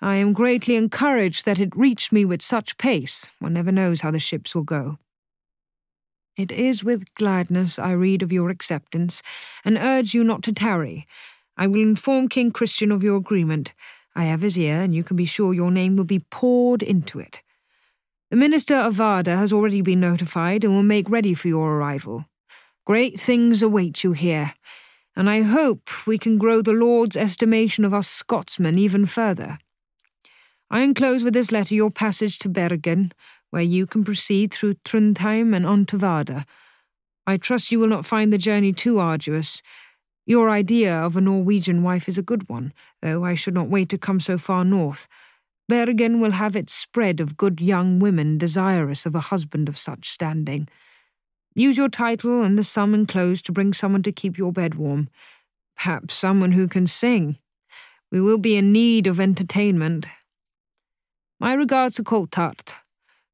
I 0.00 0.14
am 0.14 0.32
greatly 0.32 0.76
encouraged 0.76 1.44
that 1.44 1.58
it 1.58 1.76
reached 1.76 2.10
me 2.10 2.24
with 2.24 2.40
such 2.40 2.78
pace. 2.78 3.30
One 3.38 3.52
never 3.52 3.70
knows 3.70 4.00
how 4.00 4.10
the 4.10 4.18
ships 4.18 4.54
will 4.54 4.62
go. 4.62 4.96
It 6.38 6.50
is 6.50 6.82
with 6.82 7.14
gladness 7.16 7.78
I 7.78 7.90
read 7.90 8.22
of 8.22 8.32
your 8.32 8.48
acceptance, 8.48 9.22
and 9.62 9.76
urge 9.76 10.14
you 10.14 10.24
not 10.24 10.42
to 10.44 10.54
tarry. 10.54 11.06
I 11.58 11.66
will 11.66 11.82
inform 11.82 12.30
King 12.30 12.50
Christian 12.50 12.90
of 12.90 13.02
your 13.02 13.18
agreement. 13.18 13.74
I 14.16 14.24
have 14.24 14.40
his 14.40 14.56
ear, 14.56 14.80
and 14.80 14.94
you 14.94 15.04
can 15.04 15.18
be 15.18 15.26
sure 15.26 15.52
your 15.52 15.70
name 15.70 15.96
will 15.96 16.04
be 16.04 16.20
poured 16.30 16.82
into 16.82 17.20
it. 17.20 17.42
The 18.34 18.40
Minister 18.40 18.74
of 18.74 18.94
Vardø 18.94 19.38
has 19.38 19.52
already 19.52 19.80
been 19.80 20.00
notified 20.00 20.64
and 20.64 20.74
will 20.74 20.82
make 20.82 21.08
ready 21.08 21.34
for 21.34 21.46
your 21.46 21.76
arrival. 21.76 22.24
Great 22.84 23.20
things 23.20 23.62
await 23.62 24.02
you 24.02 24.10
here, 24.10 24.54
and 25.14 25.30
I 25.30 25.42
hope 25.42 25.88
we 26.04 26.18
can 26.18 26.36
grow 26.36 26.60
the 26.60 26.72
Lord's 26.72 27.16
estimation 27.16 27.84
of 27.84 27.94
us 27.94 28.08
Scotsmen 28.08 28.76
even 28.76 29.06
further. 29.06 29.58
I 30.68 30.80
enclose 30.80 31.22
with 31.22 31.32
this 31.32 31.52
letter 31.52 31.76
your 31.76 31.92
passage 31.92 32.40
to 32.40 32.48
Bergen, 32.48 33.12
where 33.50 33.62
you 33.62 33.86
can 33.86 34.02
proceed 34.02 34.52
through 34.52 34.74
Trondheim 34.84 35.54
and 35.54 35.64
on 35.64 35.86
to 35.86 35.96
Vardø. 35.96 36.44
I 37.28 37.36
trust 37.36 37.70
you 37.70 37.78
will 37.78 37.86
not 37.86 38.04
find 38.04 38.32
the 38.32 38.36
journey 38.36 38.72
too 38.72 38.98
arduous. 38.98 39.62
Your 40.26 40.50
idea 40.50 40.92
of 40.92 41.16
a 41.16 41.20
Norwegian 41.20 41.84
wife 41.84 42.08
is 42.08 42.18
a 42.18 42.30
good 42.30 42.48
one, 42.48 42.72
though 43.00 43.24
I 43.24 43.36
should 43.36 43.54
not 43.54 43.68
wait 43.68 43.90
to 43.90 43.96
come 43.96 44.18
so 44.18 44.38
far 44.38 44.64
north. 44.64 45.06
Bergen 45.68 46.20
will 46.20 46.32
have 46.32 46.54
its 46.54 46.74
spread 46.74 47.20
of 47.20 47.36
good 47.36 47.60
young 47.60 47.98
women 47.98 48.36
desirous 48.36 49.06
of 49.06 49.14
a 49.14 49.20
husband 49.20 49.68
of 49.68 49.78
such 49.78 50.08
standing. 50.08 50.68
Use 51.54 51.76
your 51.76 51.88
title 51.88 52.42
and 52.42 52.58
the 52.58 52.64
sum 52.64 52.94
enclosed 52.94 53.46
to 53.46 53.52
bring 53.52 53.72
someone 53.72 54.02
to 54.02 54.12
keep 54.12 54.36
your 54.36 54.52
bed 54.52 54.74
warm. 54.74 55.08
Perhaps 55.76 56.14
someone 56.14 56.52
who 56.52 56.68
can 56.68 56.86
sing. 56.86 57.38
We 58.10 58.20
will 58.20 58.38
be 58.38 58.56
in 58.56 58.72
need 58.72 59.06
of 59.06 59.18
entertainment. 59.18 60.06
My 61.40 61.54
regards 61.54 61.96
to 61.96 62.04
Coltart, 62.04 62.74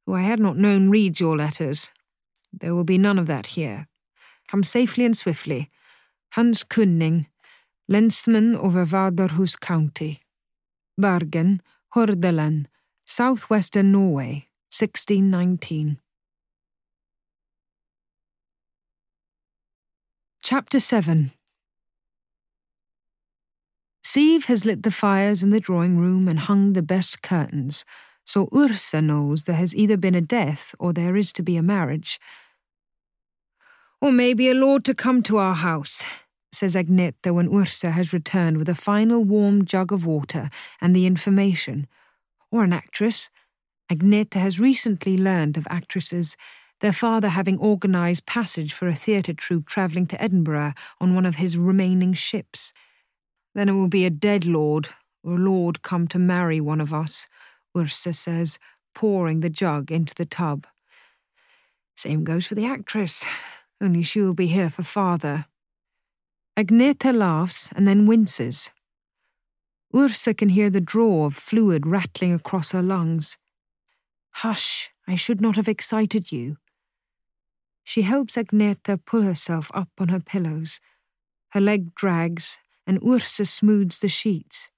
who 0.06 0.14
I 0.14 0.22
had 0.22 0.40
not 0.40 0.56
known 0.56 0.88
reads 0.88 1.20
your 1.20 1.36
letters. 1.36 1.90
There 2.52 2.74
will 2.74 2.84
be 2.84 2.98
none 2.98 3.18
of 3.18 3.26
that 3.26 3.48
here. 3.48 3.88
Come 4.48 4.62
safely 4.62 5.04
and 5.04 5.16
swiftly. 5.16 5.70
Hans 6.30 6.64
Køning, 6.64 7.26
Lensmann 7.90 8.56
over 8.56 8.86
Vardøhus 8.86 9.58
County. 9.58 10.20
Bergen, 10.96 11.60
Hordaland, 11.94 12.66
southwestern 13.04 13.90
Norway, 13.90 14.46
1619. 14.70 15.98
Chapter 20.40 20.78
7 20.78 21.32
Siv 24.04 24.44
has 24.44 24.64
lit 24.64 24.84
the 24.84 24.92
fires 24.92 25.42
in 25.42 25.50
the 25.50 25.58
drawing 25.58 25.98
room 25.98 26.28
and 26.28 26.38
hung 26.38 26.74
the 26.74 26.82
best 26.82 27.22
curtains, 27.22 27.84
so 28.24 28.48
Ursa 28.54 29.02
knows 29.02 29.44
there 29.44 29.56
has 29.56 29.74
either 29.74 29.96
been 29.96 30.14
a 30.14 30.20
death 30.20 30.76
or 30.78 30.92
there 30.92 31.16
is 31.16 31.32
to 31.32 31.42
be 31.42 31.56
a 31.56 31.62
marriage. 31.62 32.20
Or 34.00 34.12
maybe 34.12 34.48
a 34.48 34.54
lord 34.54 34.84
to 34.84 34.94
come 34.94 35.24
to 35.24 35.38
our 35.38 35.54
house, 35.54 36.04
says 36.52 36.74
Agneta 36.74 37.32
when 37.32 37.54
Ursa 37.54 37.90
has 37.90 38.12
returned 38.12 38.56
with 38.56 38.68
a 38.68 38.74
final 38.74 39.22
warm 39.22 39.64
jug 39.64 39.92
of 39.92 40.06
water 40.06 40.50
and 40.80 40.94
the 40.94 41.06
information. 41.06 41.86
Or 42.50 42.64
an 42.64 42.72
actress. 42.72 43.30
Agneta 43.90 44.34
has 44.34 44.60
recently 44.60 45.16
learned 45.16 45.56
of 45.56 45.66
actresses, 45.70 46.36
their 46.80 46.92
father 46.92 47.28
having 47.28 47.58
organised 47.58 48.26
passage 48.26 48.72
for 48.72 48.88
a 48.88 48.94
theatre 48.94 49.34
troupe 49.34 49.66
travelling 49.66 50.06
to 50.06 50.22
Edinburgh 50.22 50.74
on 51.00 51.14
one 51.14 51.26
of 51.26 51.36
his 51.36 51.56
remaining 51.56 52.14
ships. 52.14 52.72
Then 53.54 53.68
it 53.68 53.72
will 53.72 53.88
be 53.88 54.04
a 54.04 54.10
dead 54.10 54.46
lord, 54.46 54.88
or 55.22 55.34
a 55.34 55.38
lord 55.38 55.82
come 55.82 56.08
to 56.08 56.18
marry 56.18 56.60
one 56.60 56.80
of 56.80 56.92
us, 56.92 57.26
Ursa 57.76 58.12
says, 58.12 58.58
pouring 58.94 59.40
the 59.40 59.50
jug 59.50 59.90
into 59.92 60.14
the 60.14 60.24
tub. 60.24 60.66
Same 61.96 62.24
goes 62.24 62.46
for 62.46 62.54
the 62.54 62.66
actress, 62.66 63.24
only 63.80 64.02
she 64.02 64.20
will 64.20 64.34
be 64.34 64.46
here 64.46 64.70
for 64.70 64.82
father, 64.82 65.46
Agneta 66.56 67.14
laughs 67.14 67.70
and 67.74 67.86
then 67.88 68.06
winces. 68.06 68.70
Ursa 69.94 70.34
can 70.34 70.50
hear 70.50 70.70
the 70.70 70.80
draw 70.80 71.26
of 71.26 71.36
fluid 71.36 71.86
rattling 71.86 72.32
across 72.32 72.70
her 72.70 72.82
lungs. 72.82 73.36
Hush, 74.34 74.90
I 75.08 75.16
should 75.16 75.40
not 75.40 75.56
have 75.56 75.68
excited 75.68 76.30
you. 76.30 76.58
She 77.82 78.02
helps 78.02 78.36
Agneta 78.36 79.04
pull 79.04 79.22
herself 79.22 79.70
up 79.74 79.88
on 79.98 80.08
her 80.08 80.20
pillows. 80.20 80.78
Her 81.50 81.60
leg 81.60 81.94
drags, 81.96 82.58
and 82.86 83.02
Ursa 83.04 83.46
smooths 83.46 83.98
the 83.98 84.08
sheets. 84.08 84.68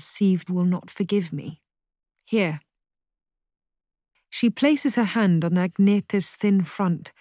Siv 0.00 0.50
will 0.50 0.64
not 0.64 0.90
forgive 0.90 1.32
me. 1.32 1.60
Here. 2.24 2.60
She 4.28 4.50
places 4.50 4.96
her 4.96 5.04
hand 5.04 5.44
on 5.44 5.52
Agneta's 5.52 6.32
thin 6.32 6.64
front, 6.64 7.12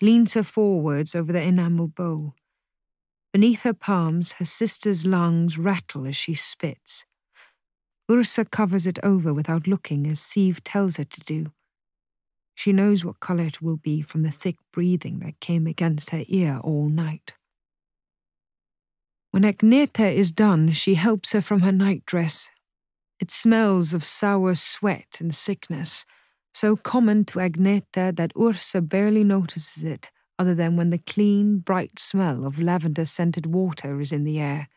leans 0.00 0.34
her 0.34 0.44
forwards 0.44 1.16
over 1.16 1.32
the 1.32 1.42
enamel 1.42 1.88
bowl. 1.88 2.35
Beneath 3.36 3.64
her 3.64 3.74
palms, 3.74 4.32
her 4.38 4.46
sister's 4.46 5.04
lungs 5.04 5.58
rattle 5.58 6.06
as 6.06 6.16
she 6.16 6.32
spits. 6.32 7.04
Ursa 8.10 8.46
covers 8.46 8.86
it 8.86 8.98
over 9.02 9.34
without 9.34 9.66
looking 9.66 10.06
as 10.06 10.20
Siv 10.20 10.60
tells 10.64 10.96
her 10.96 11.04
to 11.04 11.20
do. 11.20 11.52
She 12.54 12.72
knows 12.72 13.04
what 13.04 13.20
colour 13.20 13.44
it 13.44 13.60
will 13.60 13.76
be 13.76 14.00
from 14.00 14.22
the 14.22 14.30
thick 14.30 14.56
breathing 14.72 15.18
that 15.18 15.38
came 15.40 15.66
against 15.66 16.08
her 16.16 16.24
ear 16.28 16.60
all 16.64 16.88
night. 16.88 17.34
When 19.32 19.42
Agneta 19.42 20.10
is 20.10 20.32
done, 20.32 20.72
she 20.72 20.94
helps 20.94 21.32
her 21.32 21.42
from 21.42 21.60
her 21.60 21.72
nightdress. 21.72 22.48
It 23.20 23.30
smells 23.30 23.92
of 23.92 24.02
sour 24.02 24.54
sweat 24.54 25.18
and 25.20 25.34
sickness, 25.34 26.06
so 26.54 26.74
common 26.74 27.26
to 27.26 27.40
Agneta 27.40 28.16
that 28.16 28.32
Ursa 28.34 28.80
barely 28.80 29.24
notices 29.24 29.84
it 29.84 30.10
other 30.38 30.54
than 30.54 30.76
when 30.76 30.90
the 30.90 30.98
clean, 30.98 31.58
bright 31.58 31.98
smell 31.98 32.44
of 32.44 32.60
lavender 32.60 33.04
scented 33.04 33.46
water 33.46 34.00
is 34.00 34.12
in 34.12 34.24
the 34.24 34.38
air. 34.38 34.68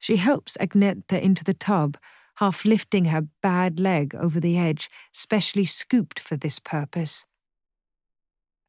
She 0.00 0.16
helps 0.16 0.56
Agneta 0.58 1.20
into 1.20 1.44
the 1.44 1.54
tub, 1.54 1.96
half 2.36 2.64
lifting 2.64 3.06
her 3.06 3.28
bad 3.42 3.80
leg 3.80 4.14
over 4.14 4.38
the 4.38 4.58
edge, 4.58 4.90
specially 5.12 5.64
scooped 5.64 6.20
for 6.20 6.36
this 6.36 6.58
purpose. 6.58 7.26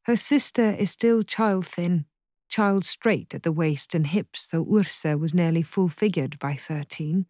Her 0.04 0.16
sister 0.16 0.74
is 0.78 0.90
still 0.90 1.22
child 1.22 1.66
thin, 1.66 2.06
child 2.48 2.84
straight 2.84 3.34
at 3.34 3.42
the 3.42 3.52
waist 3.52 3.94
and 3.94 4.06
hips, 4.06 4.46
though 4.46 4.66
Ursa 4.72 5.18
was 5.18 5.34
nearly 5.34 5.62
full 5.62 5.88
figured 5.88 6.38
by 6.38 6.54
thirteen. 6.54 7.26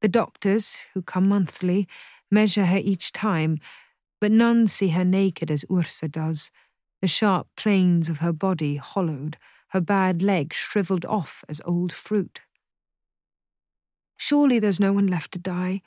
The 0.00 0.08
doctors, 0.08 0.84
who 0.94 1.02
come 1.02 1.28
monthly, 1.28 1.88
measure 2.30 2.66
her 2.66 2.78
each 2.78 3.12
time, 3.12 3.58
but 4.20 4.30
none 4.30 4.66
see 4.66 4.88
her 4.88 5.04
naked 5.04 5.50
as 5.50 5.64
Ursa 5.70 6.08
does 6.08 6.50
the 7.04 7.08
sharp 7.08 7.48
planes 7.54 8.08
of 8.08 8.20
her 8.20 8.32
body 8.32 8.76
hollowed, 8.76 9.36
her 9.72 9.80
bad 9.82 10.22
leg 10.22 10.54
shriveled 10.54 11.04
off 11.04 11.44
as 11.50 11.60
old 11.66 11.92
fruit. 11.92 12.40
Surely 14.16 14.58
there's 14.58 14.80
no 14.80 14.90
one 14.90 15.06
left 15.06 15.32
to 15.32 15.38
die, 15.38 15.82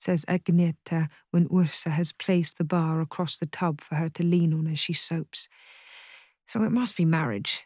says 0.00 0.24
Agneta 0.24 1.08
when 1.30 1.48
Ursa 1.54 1.90
has 1.90 2.12
placed 2.12 2.58
the 2.58 2.64
bar 2.64 3.00
across 3.00 3.38
the 3.38 3.46
tub 3.46 3.80
for 3.80 3.94
her 3.94 4.08
to 4.08 4.24
lean 4.24 4.52
on 4.52 4.66
as 4.66 4.80
she 4.80 4.92
soaps. 4.92 5.48
So 6.48 6.64
it 6.64 6.72
must 6.72 6.96
be 6.96 7.04
marriage. 7.04 7.62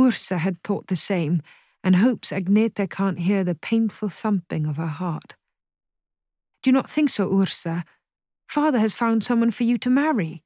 Ursa 0.00 0.38
had 0.38 0.62
thought 0.64 0.86
the 0.86 0.96
same, 0.96 1.42
and 1.84 1.96
hopes 1.96 2.30
Agneta 2.30 2.88
can't 2.88 3.18
hear 3.18 3.44
the 3.44 3.54
painful 3.54 4.08
thumping 4.08 4.64
of 4.64 4.78
her 4.78 4.86
heart. 4.86 5.36
Do 6.62 6.72
not 6.72 6.88
think 6.88 7.10
so, 7.10 7.30
Ursa? 7.30 7.84
Father 8.48 8.78
has 8.78 8.94
found 8.94 9.22
someone 9.22 9.50
for 9.50 9.64
you 9.64 9.76
to 9.76 9.90
marry. 9.90 10.42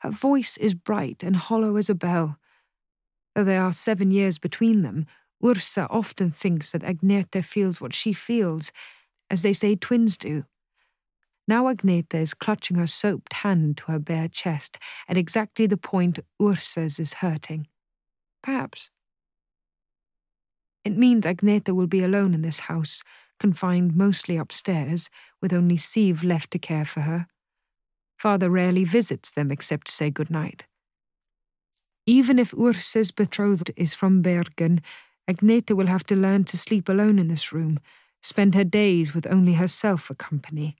Her 0.00 0.10
voice 0.10 0.56
is 0.56 0.74
bright 0.74 1.22
and 1.22 1.36
hollow 1.36 1.76
as 1.76 1.90
a 1.90 1.94
bell. 1.94 2.38
Though 3.34 3.44
there 3.44 3.62
are 3.62 3.72
seven 3.72 4.10
years 4.10 4.38
between 4.38 4.82
them, 4.82 5.06
Ursa 5.44 5.86
often 5.88 6.30
thinks 6.30 6.72
that 6.72 6.82
Agneta 6.82 7.44
feels 7.44 7.80
what 7.80 7.94
she 7.94 8.12
feels, 8.12 8.72
as 9.30 9.42
they 9.42 9.52
say 9.52 9.76
twins 9.76 10.16
do. 10.16 10.44
Now 11.46 11.64
Agneta 11.64 12.14
is 12.14 12.34
clutching 12.34 12.76
her 12.76 12.86
soaped 12.86 13.32
hand 13.34 13.78
to 13.78 13.92
her 13.92 13.98
bare 13.98 14.28
chest 14.28 14.78
at 15.08 15.16
exactly 15.16 15.66
the 15.66 15.76
point 15.76 16.18
Ursa's 16.40 16.98
is 16.98 17.14
hurting. 17.14 17.66
Perhaps. 18.42 18.90
It 20.84 20.96
means 20.96 21.24
Agneta 21.24 21.74
will 21.74 21.86
be 21.86 22.02
alone 22.02 22.34
in 22.34 22.42
this 22.42 22.60
house, 22.60 23.02
confined 23.38 23.96
mostly 23.96 24.36
upstairs, 24.36 25.10
with 25.42 25.52
only 25.52 25.76
Siv 25.76 26.22
left 26.22 26.50
to 26.52 26.58
care 26.58 26.84
for 26.84 27.02
her. 27.02 27.26
Father 28.20 28.50
rarely 28.50 28.84
visits 28.84 29.30
them 29.30 29.50
except 29.50 29.86
to 29.86 29.92
say 29.92 30.10
good 30.10 30.30
night. 30.30 30.66
Even 32.04 32.38
if 32.38 32.52
Ursa's 32.52 33.10
betrothed 33.10 33.70
is 33.76 33.94
from 33.94 34.20
Bergen, 34.20 34.82
Agneta 35.26 35.74
will 35.74 35.86
have 35.86 36.04
to 36.04 36.14
learn 36.14 36.44
to 36.44 36.58
sleep 36.58 36.90
alone 36.90 37.18
in 37.18 37.28
this 37.28 37.50
room, 37.50 37.80
spend 38.22 38.54
her 38.54 38.64
days 38.64 39.14
with 39.14 39.26
only 39.26 39.54
herself 39.54 40.02
for 40.02 40.14
company. 40.14 40.76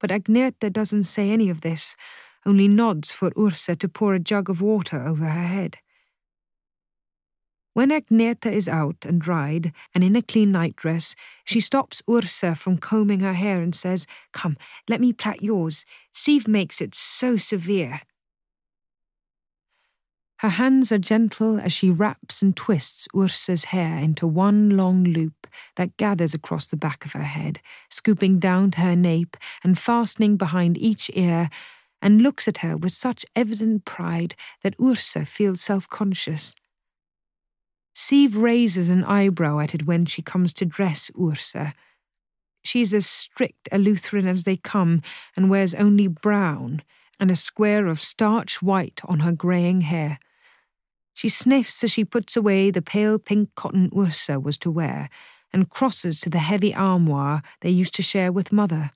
But 0.00 0.10
Agneta 0.10 0.72
doesn't 0.72 1.04
say 1.04 1.30
any 1.30 1.48
of 1.48 1.60
this, 1.60 1.94
only 2.44 2.66
nods 2.66 3.12
for 3.12 3.30
Ursa 3.38 3.76
to 3.76 3.88
pour 3.88 4.14
a 4.14 4.18
jug 4.18 4.50
of 4.50 4.60
water 4.60 5.06
over 5.06 5.26
her 5.26 5.46
head. 5.46 5.78
When 7.78 7.90
Agneta 7.90 8.50
is 8.50 8.66
out 8.66 9.04
and 9.06 9.20
dried 9.20 9.72
and 9.94 10.02
in 10.02 10.16
a 10.16 10.22
clean 10.22 10.50
nightdress, 10.50 11.14
she 11.44 11.60
stops 11.60 12.02
Ursa 12.10 12.56
from 12.56 12.78
combing 12.78 13.20
her 13.20 13.34
hair 13.34 13.62
and 13.62 13.72
says, 13.72 14.04
Come, 14.32 14.56
let 14.88 15.00
me 15.00 15.12
plait 15.12 15.42
yours. 15.42 15.84
Siv 16.12 16.48
makes 16.48 16.80
it 16.80 16.96
so 16.96 17.36
severe. 17.36 18.00
Her 20.38 20.48
hands 20.48 20.90
are 20.90 20.98
gentle 20.98 21.60
as 21.60 21.72
she 21.72 21.88
wraps 21.88 22.42
and 22.42 22.56
twists 22.56 23.06
Ursa's 23.16 23.66
hair 23.66 23.96
into 23.98 24.26
one 24.26 24.70
long 24.70 25.04
loop 25.04 25.46
that 25.76 25.96
gathers 25.98 26.34
across 26.34 26.66
the 26.66 26.76
back 26.76 27.04
of 27.04 27.12
her 27.12 27.22
head, 27.22 27.60
scooping 27.90 28.40
down 28.40 28.72
to 28.72 28.80
her 28.80 28.96
nape 28.96 29.36
and 29.62 29.78
fastening 29.78 30.36
behind 30.36 30.76
each 30.78 31.12
ear, 31.14 31.48
and 32.02 32.22
looks 32.22 32.48
at 32.48 32.58
her 32.58 32.76
with 32.76 32.90
such 32.90 33.24
evident 33.36 33.84
pride 33.84 34.34
that 34.64 34.74
Ursa 34.80 35.24
feels 35.24 35.60
self 35.60 35.88
conscious. 35.88 36.56
Siv 37.98 38.40
raises 38.40 38.90
an 38.90 39.02
eyebrow 39.02 39.58
at 39.58 39.74
it 39.74 39.84
when 39.84 40.06
she 40.06 40.22
comes 40.22 40.54
to 40.54 40.64
dress 40.64 41.10
Ursa. 41.20 41.74
She's 42.62 42.94
as 42.94 43.06
strict 43.08 43.68
a 43.72 43.78
Lutheran 43.78 44.28
as 44.28 44.44
they 44.44 44.56
come 44.56 45.02
and 45.36 45.50
wears 45.50 45.74
only 45.74 46.06
brown 46.06 46.82
and 47.18 47.28
a 47.28 47.34
square 47.34 47.88
of 47.88 47.98
starch 47.98 48.62
white 48.62 49.00
on 49.06 49.18
her 49.18 49.32
greying 49.32 49.80
hair. 49.80 50.20
She 51.12 51.28
sniffs 51.28 51.82
as 51.82 51.90
she 51.90 52.04
puts 52.04 52.36
away 52.36 52.70
the 52.70 52.82
pale 52.82 53.18
pink 53.18 53.48
cotton 53.56 53.90
Ursa 53.92 54.38
was 54.38 54.56
to 54.58 54.70
wear 54.70 55.10
and 55.52 55.68
crosses 55.68 56.20
to 56.20 56.30
the 56.30 56.38
heavy 56.38 56.72
armoire 56.72 57.42
they 57.62 57.70
used 57.70 57.96
to 57.96 58.02
share 58.02 58.30
with 58.30 58.52
mother. 58.52 58.92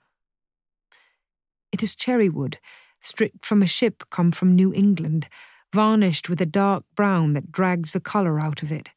It 1.72 1.82
is 1.82 1.96
cherry 1.96 2.28
wood, 2.28 2.60
stripped 3.00 3.44
from 3.44 3.62
a 3.62 3.66
ship 3.66 4.04
come 4.10 4.30
from 4.30 4.54
New 4.54 4.72
England, 4.72 5.28
varnished 5.72 6.28
with 6.28 6.40
a 6.40 6.46
dark 6.46 6.84
brown 6.94 7.32
that 7.32 7.52
drags 7.52 7.92
the 7.92 8.00
colour 8.00 8.38
out 8.38 8.62
of 8.62 8.70
it, 8.70 8.90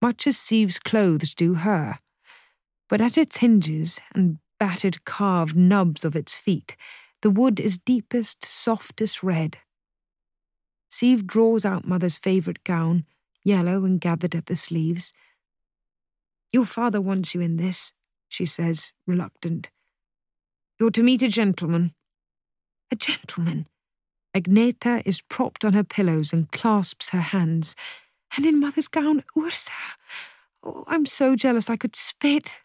much 0.00 0.26
as 0.26 0.36
Siv's 0.36 0.78
clothes 0.78 1.34
do 1.34 1.54
her. 1.54 1.98
But 2.88 3.00
at 3.00 3.18
its 3.18 3.38
hinges 3.38 4.00
and 4.14 4.38
battered 4.58 5.04
carved 5.04 5.56
nubs 5.56 6.04
of 6.04 6.16
its 6.16 6.34
feet, 6.34 6.76
the 7.22 7.30
wood 7.30 7.58
is 7.58 7.78
deepest, 7.78 8.44
softest 8.44 9.22
red. 9.22 9.58
Siv 10.90 11.26
draws 11.26 11.64
out 11.64 11.86
Mother's 11.86 12.16
favourite 12.16 12.64
gown, 12.64 13.04
yellow 13.44 13.84
and 13.84 14.00
gathered 14.00 14.34
at 14.34 14.46
the 14.46 14.56
sleeves. 14.56 15.12
Your 16.52 16.64
father 16.64 17.00
wants 17.00 17.34
you 17.34 17.40
in 17.40 17.56
this, 17.56 17.92
she 18.28 18.46
says, 18.46 18.92
reluctant. 19.06 19.70
You're 20.78 20.90
to 20.92 21.02
meet 21.02 21.22
a 21.22 21.28
gentleman. 21.28 21.92
A 22.90 22.96
gentleman? 22.96 23.66
Agneta 24.38 25.02
is 25.04 25.20
propped 25.20 25.64
on 25.64 25.72
her 25.72 25.82
pillows 25.82 26.32
and 26.32 26.50
clasps 26.52 27.08
her 27.08 27.20
hands. 27.20 27.74
And 28.36 28.46
in 28.46 28.60
mother's 28.60 28.88
gown, 28.88 29.24
Ursa. 29.36 29.72
Oh, 30.62 30.84
I'm 30.86 31.06
so 31.06 31.34
jealous 31.34 31.68
I 31.68 31.76
could 31.76 31.96
spit. 31.96 32.60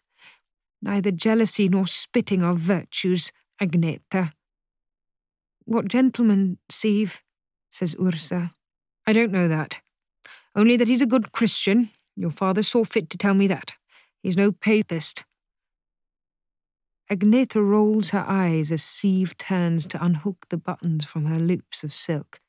Neither 0.82 1.10
jealousy 1.10 1.68
nor 1.68 1.86
spitting 1.86 2.42
are 2.42 2.54
virtues, 2.54 3.32
Agneta. 3.60 4.32
What 5.64 5.88
gentleman, 5.88 6.58
Siv? 6.70 7.20
says 7.70 7.96
Ursa. 8.00 8.52
I 9.06 9.12
don't 9.12 9.32
know 9.32 9.48
that. 9.48 9.80
Only 10.54 10.76
that 10.76 10.88
he's 10.88 11.02
a 11.02 11.06
good 11.06 11.32
Christian. 11.32 11.90
Your 12.16 12.30
father 12.30 12.62
saw 12.62 12.84
fit 12.84 13.10
to 13.10 13.18
tell 13.18 13.34
me 13.34 13.48
that. 13.48 13.74
He's 14.22 14.36
no 14.36 14.52
papist. 14.52 15.24
Agneta 17.10 17.62
rolls 17.62 18.10
her 18.10 18.24
eyes 18.26 18.72
as 18.72 18.80
Siv 18.80 19.36
turns 19.36 19.86
to 19.86 20.02
unhook 20.02 20.46
the 20.48 20.56
buttons 20.56 21.04
from 21.04 21.26
her 21.26 21.38
loops 21.38 21.84
of 21.84 21.92
silk. 21.92 22.40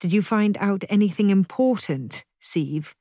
Did 0.00 0.12
you 0.12 0.22
find 0.22 0.56
out 0.58 0.84
anything 0.88 1.30
important, 1.30 2.24
Siv? 2.42 2.94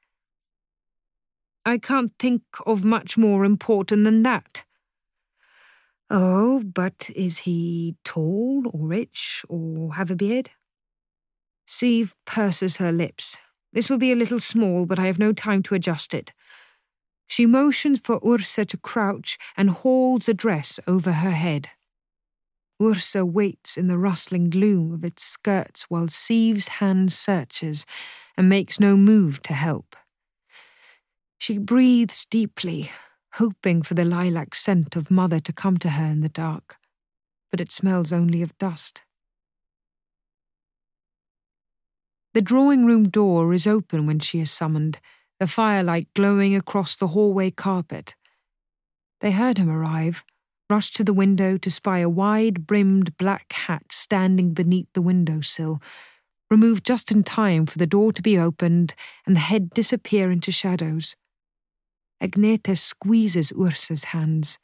I 1.66 1.78
can't 1.78 2.12
think 2.20 2.44
of 2.66 2.84
much 2.84 3.18
more 3.18 3.46
important 3.46 4.04
than 4.04 4.24
that. 4.24 4.66
Oh, 6.10 6.62
but 6.64 7.10
is 7.16 7.40
he 7.40 7.96
tall 8.04 8.64
or 8.74 8.88
rich 8.88 9.44
or 9.48 9.96
have 9.96 10.12
a 10.12 10.16
beard? 10.16 10.52
Siv 11.68 12.14
purses 12.26 12.78
her 12.78 12.92
lips. 12.92 13.38
This 13.72 13.90
will 13.90 14.00
be 14.00 14.12
a 14.12 14.16
little 14.16 14.40
small, 14.40 14.86
but 14.86 14.98
I 14.98 15.06
have 15.06 15.20
no 15.20 15.34
time 15.34 15.62
to 15.64 15.76
adjust 15.76 16.14
it. 16.14 16.32
She 17.30 17.46
motions 17.46 18.00
for 18.00 18.20
Ursa 18.26 18.66
to 18.66 18.78
crouch 18.78 19.38
and 19.56 19.70
holds 19.70 20.28
a 20.28 20.34
dress 20.34 20.80
over 20.88 21.12
her 21.12 21.32
head. 21.32 21.70
Ursa 22.82 23.24
waits 23.24 23.78
in 23.78 23.88
the 23.88 24.00
rustling 24.00 24.50
gloom 24.50 24.92
of 24.92 25.06
its 25.06 25.24
skirts 25.24 25.84
while 25.90 26.08
Siv's 26.08 26.68
hand 26.80 27.14
searches 27.14 27.86
and 28.36 28.50
makes 28.50 28.80
no 28.80 28.98
move 28.98 29.44
to 29.44 29.54
help. 29.54 29.96
She 31.38 31.60
breathes 31.60 32.26
deeply, 32.26 32.90
hoping 33.36 33.84
for 33.84 33.94
the 33.94 34.06
lilac 34.06 34.56
scent 34.56 34.96
of 34.96 35.12
mother 35.12 35.40
to 35.40 35.54
come 35.54 35.78
to 35.78 35.92
her 35.92 36.06
in 36.06 36.22
the 36.22 36.30
dark, 36.30 36.78
but 37.52 37.62
it 37.62 37.72
smells 37.72 38.12
only 38.12 38.42
of 38.42 38.58
dust. 38.58 39.04
The 42.34 42.42
drawing 42.42 42.88
room 42.88 43.08
door 43.08 43.54
is 43.54 43.68
open 43.68 44.08
when 44.08 44.20
she 44.20 44.40
is 44.40 44.50
summoned, 44.50 45.00
the 45.40 45.48
firelight 45.48 46.08
glowing 46.14 46.56
across 46.56 46.96
the 46.96 47.08
hallway 47.08 47.50
carpet. 47.50 48.16
They 49.22 49.32
heard 49.32 49.58
him 49.58 49.70
arrive, 49.70 50.24
rushed 50.70 50.96
to 50.98 51.04
the 51.04 51.14
window 51.14 51.58
to 51.58 51.72
spy 51.72 52.00
a 52.00 52.10
wide 52.10 52.68
brimmed 52.68 53.18
black 53.18 53.52
hat 53.54 53.84
standing 53.92 54.54
beneath 54.54 54.88
the 54.94 55.02
window 55.02 55.42
sill, 55.42 55.82
removed 56.52 56.86
just 56.86 57.12
in 57.12 57.24
time 57.24 57.66
for 57.66 57.78
the 57.78 57.88
door 57.88 58.12
to 58.12 58.22
be 58.22 58.38
opened 58.38 58.96
and 59.26 59.36
the 59.36 59.42
head 59.42 59.72
disappear 59.72 60.32
into 60.32 60.52
shadows. 60.52 61.16
Agnete 62.22 62.78
squeezes 62.78 63.52
Ursa's 63.52 64.06
hands. 64.06 64.60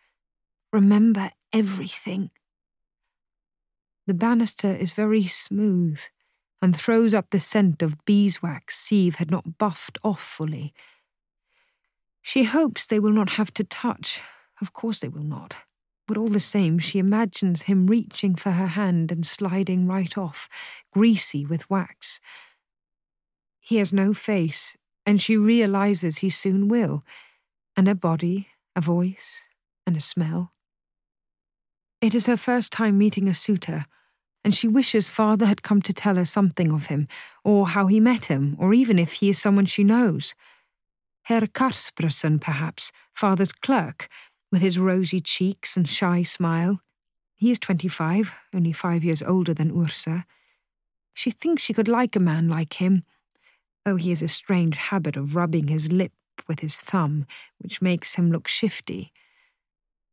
Remember 0.73 1.31
everything. 1.53 2.31
The 4.07 4.13
banister 4.13 4.75
is 4.75 4.91
very 4.91 5.25
smooth 5.25 6.01
and 6.65 6.75
throws 6.75 7.13
up 7.13 7.29
the 7.29 7.37
scent 7.37 7.83
of 7.83 8.03
beeswax 8.05 8.75
Siv 8.75 9.17
had 9.17 9.29
not 9.29 9.59
buffed 9.59 9.99
off 10.03 10.19
fully. 10.19 10.73
She 12.23 12.45
hopes 12.45 12.87
they 12.87 12.99
will 12.99 13.11
not 13.11 13.33
have 13.33 13.53
to 13.53 13.63
touch. 13.63 14.21
Of 14.59 14.73
course 14.73 14.99
they 14.99 15.07
will 15.07 15.23
not. 15.23 15.57
But 16.07 16.17
all 16.17 16.27
the 16.27 16.39
same, 16.39 16.79
she 16.79 16.97
imagines 16.97 17.63
him 17.63 17.85
reaching 17.85 18.33
for 18.33 18.53
her 18.53 18.65
hand 18.65 19.11
and 19.11 19.23
sliding 19.23 19.85
right 19.85 20.17
off, 20.17 20.49
greasy 20.91 21.45
with 21.45 21.69
wax. 21.69 22.19
He 23.59 23.77
has 23.77 23.93
no 23.93 24.11
face, 24.15 24.75
and 25.05 25.21
she 25.21 25.37
realizes 25.37 26.17
he 26.17 26.31
soon 26.31 26.67
will, 26.67 27.03
and 27.77 27.87
a 27.87 27.93
body, 27.93 28.47
a 28.75 28.81
voice, 28.81 29.43
and 29.85 29.95
a 29.95 30.01
smell. 30.01 30.51
It 32.01 32.15
is 32.15 32.25
her 32.25 32.37
first 32.37 32.71
time 32.71 32.97
meeting 32.97 33.27
a 33.27 33.35
suitor, 33.35 33.85
and 34.45 34.53
she 34.53 34.67
wishes 34.67 35.07
father 35.07 35.47
had 35.47 35.63
come 35.63 35.81
to 35.81 35.91
tell 35.91 36.17
her 36.17 36.23
something 36.23 36.71
of 36.71 36.85
him, 36.85 37.07
or 37.43 37.69
how 37.69 37.87
he 37.87 37.99
met 37.99 38.25
him, 38.25 38.55
or 38.59 38.75
even 38.75 38.99
if 38.99 39.13
he 39.13 39.29
is 39.29 39.39
someone 39.39 39.65
she 39.65 39.83
knows. 39.83 40.35
Herr 41.23 41.47
Kaspersson, 41.47 42.39
perhaps, 42.39 42.91
father's 43.11 43.51
clerk, 43.51 44.07
with 44.51 44.61
his 44.61 44.77
rosy 44.77 45.19
cheeks 45.19 45.75
and 45.75 45.87
shy 45.87 46.21
smile. 46.21 46.79
He 47.33 47.49
is 47.49 47.57
twenty 47.57 47.87
five, 47.87 48.31
only 48.53 48.71
five 48.71 49.03
years 49.03 49.23
older 49.23 49.55
than 49.55 49.75
Ursa. 49.75 50.25
She 51.15 51.31
thinks 51.31 51.63
she 51.63 51.73
could 51.73 51.87
like 51.87 52.15
a 52.15 52.19
man 52.19 52.47
like 52.47 52.73
him, 52.73 53.03
though 53.83 53.95
he 53.95 54.11
has 54.11 54.21
a 54.21 54.27
strange 54.27 54.77
habit 54.77 55.17
of 55.17 55.35
rubbing 55.35 55.69
his 55.69 55.91
lip 55.91 56.13
with 56.47 56.59
his 56.59 56.79
thumb, 56.79 57.25
which 57.57 57.81
makes 57.81 58.13
him 58.13 58.31
look 58.31 58.47
shifty. 58.47 59.11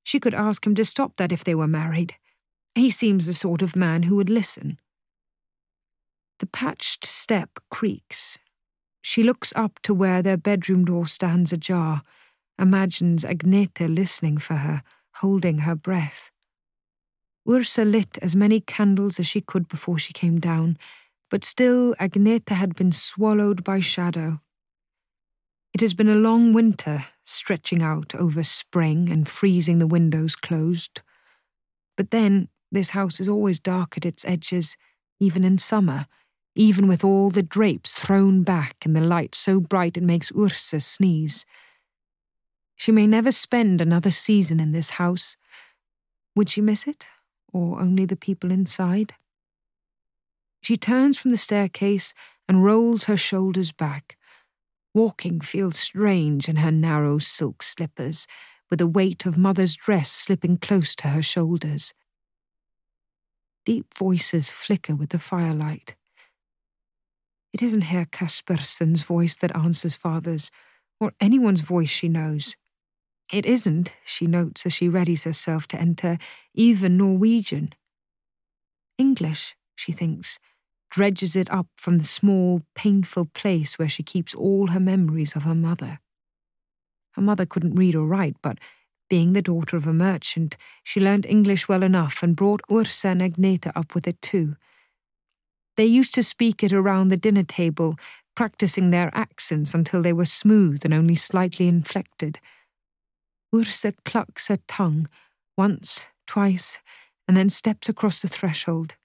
She 0.02 0.18
could 0.18 0.32
ask 0.32 0.66
him 0.66 0.74
to 0.76 0.86
stop 0.86 1.18
that 1.18 1.32
if 1.32 1.44
they 1.44 1.54
were 1.54 1.68
married. 1.68 2.16
He 2.74 2.90
seems 2.90 3.26
the 3.26 3.34
sort 3.34 3.62
of 3.62 3.76
man 3.76 4.04
who 4.04 4.16
would 4.16 4.30
listen. 4.30 4.78
The 6.38 6.46
patched 6.46 7.04
step 7.04 7.58
creaks. 7.70 8.38
She 9.02 9.22
looks 9.22 9.52
up 9.54 9.78
to 9.82 9.92
where 9.92 10.22
their 10.22 10.36
bedroom 10.36 10.84
door 10.84 11.06
stands 11.06 11.52
ajar 11.52 12.02
imagines 12.58 13.24
Agnete 13.24 13.94
listening 13.94 14.38
for 14.38 14.54
her, 14.54 14.82
holding 15.16 15.58
her 15.58 15.74
breath. 15.74 16.30
Ursa 17.48 17.84
lit 17.84 18.18
as 18.22 18.36
many 18.36 18.60
candles 18.60 19.18
as 19.18 19.26
she 19.26 19.40
could 19.40 19.68
before 19.68 19.98
she 19.98 20.12
came 20.12 20.38
down, 20.38 20.78
but 21.30 21.44
still 21.44 21.94
Agnete 22.00 22.50
had 22.50 22.74
been 22.76 22.92
swallowed 22.92 23.64
by 23.64 23.80
shadow. 23.80 24.40
It 25.74 25.80
has 25.80 25.94
been 25.94 26.08
a 26.08 26.14
long 26.14 26.52
winter, 26.52 27.06
stretching 27.24 27.82
out 27.82 28.14
over 28.14 28.42
spring 28.42 29.08
and 29.10 29.28
freezing 29.28 29.78
the 29.78 29.86
windows 29.86 30.36
closed. 30.36 31.02
But 31.96 32.10
then, 32.10 32.48
this 32.72 32.90
house 32.90 33.20
is 33.20 33.28
always 33.28 33.60
dark 33.60 33.96
at 33.96 34.06
its 34.06 34.24
edges, 34.24 34.76
even 35.20 35.44
in 35.44 35.58
summer, 35.58 36.06
even 36.54 36.88
with 36.88 37.04
all 37.04 37.30
the 37.30 37.42
drapes 37.42 37.94
thrown 37.94 38.42
back 38.42 38.76
and 38.84 38.96
the 38.96 39.00
light 39.00 39.34
so 39.34 39.60
bright 39.60 39.96
it 39.96 40.02
makes 40.02 40.32
Ursa 40.36 40.80
sneeze. 40.80 41.46
She 42.76 42.90
may 42.90 43.06
never 43.06 43.30
spend 43.30 43.80
another 43.80 44.10
season 44.10 44.58
in 44.58 44.72
this 44.72 44.90
house. 44.90 45.36
Would 46.34 46.50
she 46.50 46.60
miss 46.60 46.86
it, 46.86 47.06
or 47.52 47.78
only 47.80 48.06
the 48.06 48.16
people 48.16 48.50
inside? 48.50 49.14
She 50.62 50.76
turns 50.76 51.18
from 51.18 51.30
the 51.30 51.36
staircase 51.36 52.14
and 52.48 52.64
rolls 52.64 53.04
her 53.04 53.16
shoulders 53.16 53.72
back. 53.72 54.16
Walking 54.94 55.40
feels 55.40 55.78
strange 55.78 56.48
in 56.48 56.56
her 56.56 56.72
narrow 56.72 57.18
silk 57.18 57.62
slippers, 57.62 58.26
with 58.68 58.78
the 58.78 58.86
weight 58.86 59.26
of 59.26 59.38
mother's 59.38 59.76
dress 59.76 60.10
slipping 60.10 60.56
close 60.56 60.94
to 60.96 61.08
her 61.08 61.22
shoulders. 61.22 61.92
Deep 63.64 63.94
voices 63.94 64.50
flicker 64.50 64.94
with 64.94 65.10
the 65.10 65.18
firelight. 65.18 65.94
It 67.52 67.62
isn't 67.62 67.82
Herr 67.82 68.06
Kaspersson's 68.06 69.02
voice 69.02 69.36
that 69.36 69.54
answers 69.54 69.94
father's, 69.94 70.50
or 70.98 71.12
anyone's 71.20 71.60
voice 71.60 71.90
she 71.90 72.08
knows. 72.08 72.56
It 73.32 73.46
isn't, 73.46 73.94
she 74.04 74.26
notes 74.26 74.66
as 74.66 74.72
she 74.72 74.88
readies 74.88 75.24
herself 75.24 75.68
to 75.68 75.80
enter, 75.80 76.18
even 76.54 76.96
Norwegian. 76.96 77.74
English, 78.98 79.56
she 79.74 79.92
thinks, 79.92 80.38
dredges 80.90 81.36
it 81.36 81.50
up 81.50 81.66
from 81.76 81.98
the 81.98 82.04
small, 82.04 82.62
painful 82.74 83.26
place 83.34 83.78
where 83.78 83.88
she 83.88 84.02
keeps 84.02 84.34
all 84.34 84.68
her 84.68 84.80
memories 84.80 85.34
of 85.34 85.44
her 85.44 85.54
mother. 85.54 86.00
Her 87.12 87.22
mother 87.22 87.46
couldn't 87.46 87.74
read 87.74 87.94
or 87.94 88.06
write, 88.06 88.36
but 88.42 88.58
being 89.12 89.34
the 89.34 89.42
daughter 89.42 89.76
of 89.76 89.86
a 89.86 89.92
merchant, 89.92 90.56
she 90.82 90.98
learned 90.98 91.26
English 91.26 91.68
well 91.68 91.82
enough 91.82 92.22
and 92.22 92.34
brought 92.34 92.62
Ursa 92.72 93.08
and 93.08 93.20
Agnete 93.20 93.70
up 93.74 93.94
with 93.94 94.08
it 94.08 94.22
too. 94.22 94.56
They 95.76 95.84
used 95.84 96.14
to 96.14 96.22
speak 96.22 96.64
it 96.64 96.72
around 96.72 97.08
the 97.08 97.18
dinner 97.18 97.42
table, 97.42 97.96
practicing 98.34 98.90
their 98.90 99.10
accents 99.12 99.74
until 99.74 100.00
they 100.00 100.14
were 100.14 100.24
smooth 100.24 100.80
and 100.82 100.94
only 100.94 101.14
slightly 101.14 101.68
inflected. 101.68 102.40
Ursa 103.54 103.92
clucks 104.06 104.48
her 104.48 104.60
tongue 104.66 105.10
once, 105.58 106.06
twice, 106.26 106.78
and 107.28 107.36
then 107.36 107.50
steps 107.50 107.90
across 107.90 108.22
the 108.22 108.28
threshold. 108.28 108.96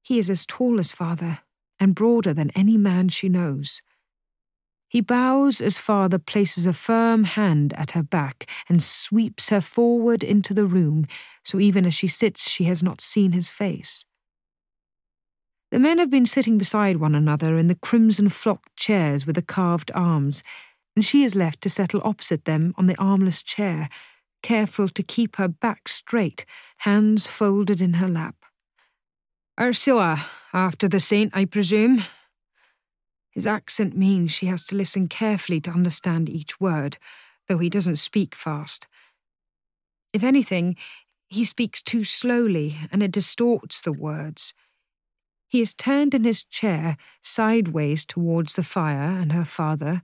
He 0.00 0.20
is 0.20 0.30
as 0.30 0.46
tall 0.46 0.78
as 0.78 0.92
father 0.92 1.40
and 1.80 1.92
broader 1.92 2.32
than 2.32 2.52
any 2.54 2.76
man 2.76 3.08
she 3.08 3.28
knows. 3.28 3.82
He 4.92 5.00
bows 5.00 5.62
as 5.62 5.78
father 5.78 6.18
places 6.18 6.66
a 6.66 6.74
firm 6.74 7.24
hand 7.24 7.72
at 7.78 7.92
her 7.92 8.02
back 8.02 8.44
and 8.68 8.82
sweeps 8.82 9.48
her 9.48 9.62
forward 9.62 10.22
into 10.22 10.52
the 10.52 10.66
room, 10.66 11.06
so 11.42 11.58
even 11.58 11.86
as 11.86 11.94
she 11.94 12.08
sits, 12.08 12.46
she 12.46 12.64
has 12.64 12.82
not 12.82 13.00
seen 13.00 13.32
his 13.32 13.48
face. 13.48 14.04
The 15.70 15.78
men 15.78 15.96
have 15.96 16.10
been 16.10 16.26
sitting 16.26 16.58
beside 16.58 16.98
one 16.98 17.14
another 17.14 17.56
in 17.56 17.68
the 17.68 17.74
crimson 17.74 18.28
flocked 18.28 18.76
chairs 18.76 19.26
with 19.26 19.36
the 19.36 19.40
carved 19.40 19.90
arms, 19.94 20.42
and 20.94 21.02
she 21.02 21.24
is 21.24 21.34
left 21.34 21.62
to 21.62 21.70
settle 21.70 22.02
opposite 22.04 22.44
them 22.44 22.74
on 22.76 22.86
the 22.86 22.98
armless 22.98 23.42
chair, 23.42 23.88
careful 24.42 24.90
to 24.90 25.02
keep 25.02 25.36
her 25.36 25.48
back 25.48 25.88
straight, 25.88 26.44
hands 26.80 27.26
folded 27.26 27.80
in 27.80 27.94
her 27.94 28.08
lap. 28.08 28.36
Ursula, 29.58 30.26
after 30.52 30.86
the 30.86 31.00
saint, 31.00 31.34
I 31.34 31.46
presume? 31.46 32.04
His 33.32 33.46
accent 33.46 33.96
means 33.96 34.30
she 34.30 34.46
has 34.46 34.64
to 34.66 34.76
listen 34.76 35.08
carefully 35.08 35.60
to 35.62 35.70
understand 35.70 36.28
each 36.28 36.60
word, 36.60 36.98
though 37.48 37.58
he 37.58 37.70
doesn't 37.70 37.96
speak 37.96 38.34
fast. 38.34 38.86
If 40.12 40.22
anything, 40.22 40.76
he 41.28 41.44
speaks 41.44 41.82
too 41.82 42.04
slowly, 42.04 42.76
and 42.92 43.02
it 43.02 43.10
distorts 43.10 43.80
the 43.80 43.92
words. 43.92 44.52
He 45.48 45.62
is 45.62 45.74
turned 45.74 46.14
in 46.14 46.24
his 46.24 46.44
chair 46.44 46.98
sideways 47.22 48.04
towards 48.04 48.54
the 48.54 48.62
fire 48.62 49.18
and 49.18 49.32
her 49.32 49.46
father, 49.46 50.02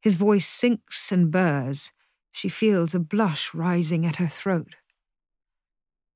his 0.00 0.14
voice 0.14 0.46
sinks 0.46 1.10
and 1.10 1.32
burrs. 1.32 1.90
She 2.30 2.48
feels 2.48 2.94
a 2.94 3.00
blush 3.00 3.54
rising 3.54 4.06
at 4.06 4.16
her 4.16 4.28
throat. 4.28 4.76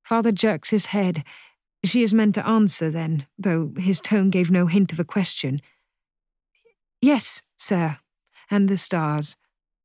Father 0.03 0.31
jerks 0.31 0.69
his 0.69 0.87
head. 0.87 1.25
She 1.83 2.03
is 2.03 2.13
meant 2.13 2.35
to 2.35 2.47
answer 2.47 2.89
then, 2.89 3.25
though 3.37 3.73
his 3.77 3.99
tone 3.99 4.29
gave 4.29 4.49
no 4.49 4.67
hint 4.67 4.93
of 4.93 4.99
a 4.99 5.03
question. 5.03 5.61
Yes, 7.01 7.43
sir. 7.57 7.97
And 8.49 8.69
the 8.69 8.77
stars. 8.77 9.37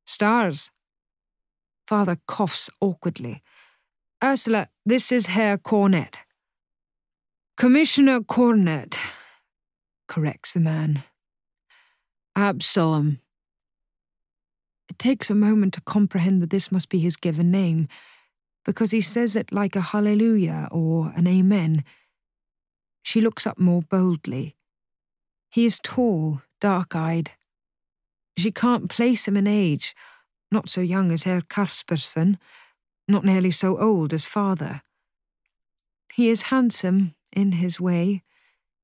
Stars. 0.05 0.69
Father 1.87 2.17
coughs 2.27 2.69
awkwardly. 2.81 3.41
Ursula, 4.23 4.67
this 4.85 5.11
is 5.11 5.27
Herr 5.27 5.57
Cornet. 5.57 6.23
Commissioner 7.55 8.21
Cornet, 8.21 8.99
corrects 10.07 10.53
the 10.53 10.59
man. 10.59 11.03
Absalom, 12.35 13.19
it 14.89 14.99
takes 14.99 15.29
a 15.29 15.35
moment 15.35 15.73
to 15.73 15.81
comprehend 15.81 16.41
that 16.41 16.49
this 16.49 16.71
must 16.71 16.89
be 16.89 16.99
his 16.99 17.15
given 17.15 17.49
name, 17.49 17.87
because 18.65 18.91
he 18.91 19.01
says 19.01 19.35
it 19.35 19.51
like 19.51 19.75
a 19.75 19.81
hallelujah 19.81 20.67
or 20.71 21.13
an 21.15 21.25
amen. 21.25 21.83
She 23.01 23.21
looks 23.21 23.47
up 23.47 23.57
more 23.57 23.81
boldly. 23.81 24.56
He 25.57 25.65
is 25.65 25.79
tall, 25.81 26.43
dark 26.61 26.95
eyed. 26.95 27.31
She 28.37 28.51
can't 28.51 28.91
place 28.91 29.27
him 29.27 29.35
in 29.35 29.47
age, 29.47 29.95
not 30.51 30.69
so 30.69 30.81
young 30.81 31.11
as 31.11 31.23
Herr 31.23 31.41
Kaspersson, 31.41 32.37
not 33.07 33.25
nearly 33.25 33.49
so 33.49 33.79
old 33.79 34.13
as 34.13 34.23
father. 34.23 34.83
He 36.13 36.29
is 36.29 36.53
handsome, 36.53 37.15
in 37.33 37.53
his 37.53 37.79
way. 37.79 38.21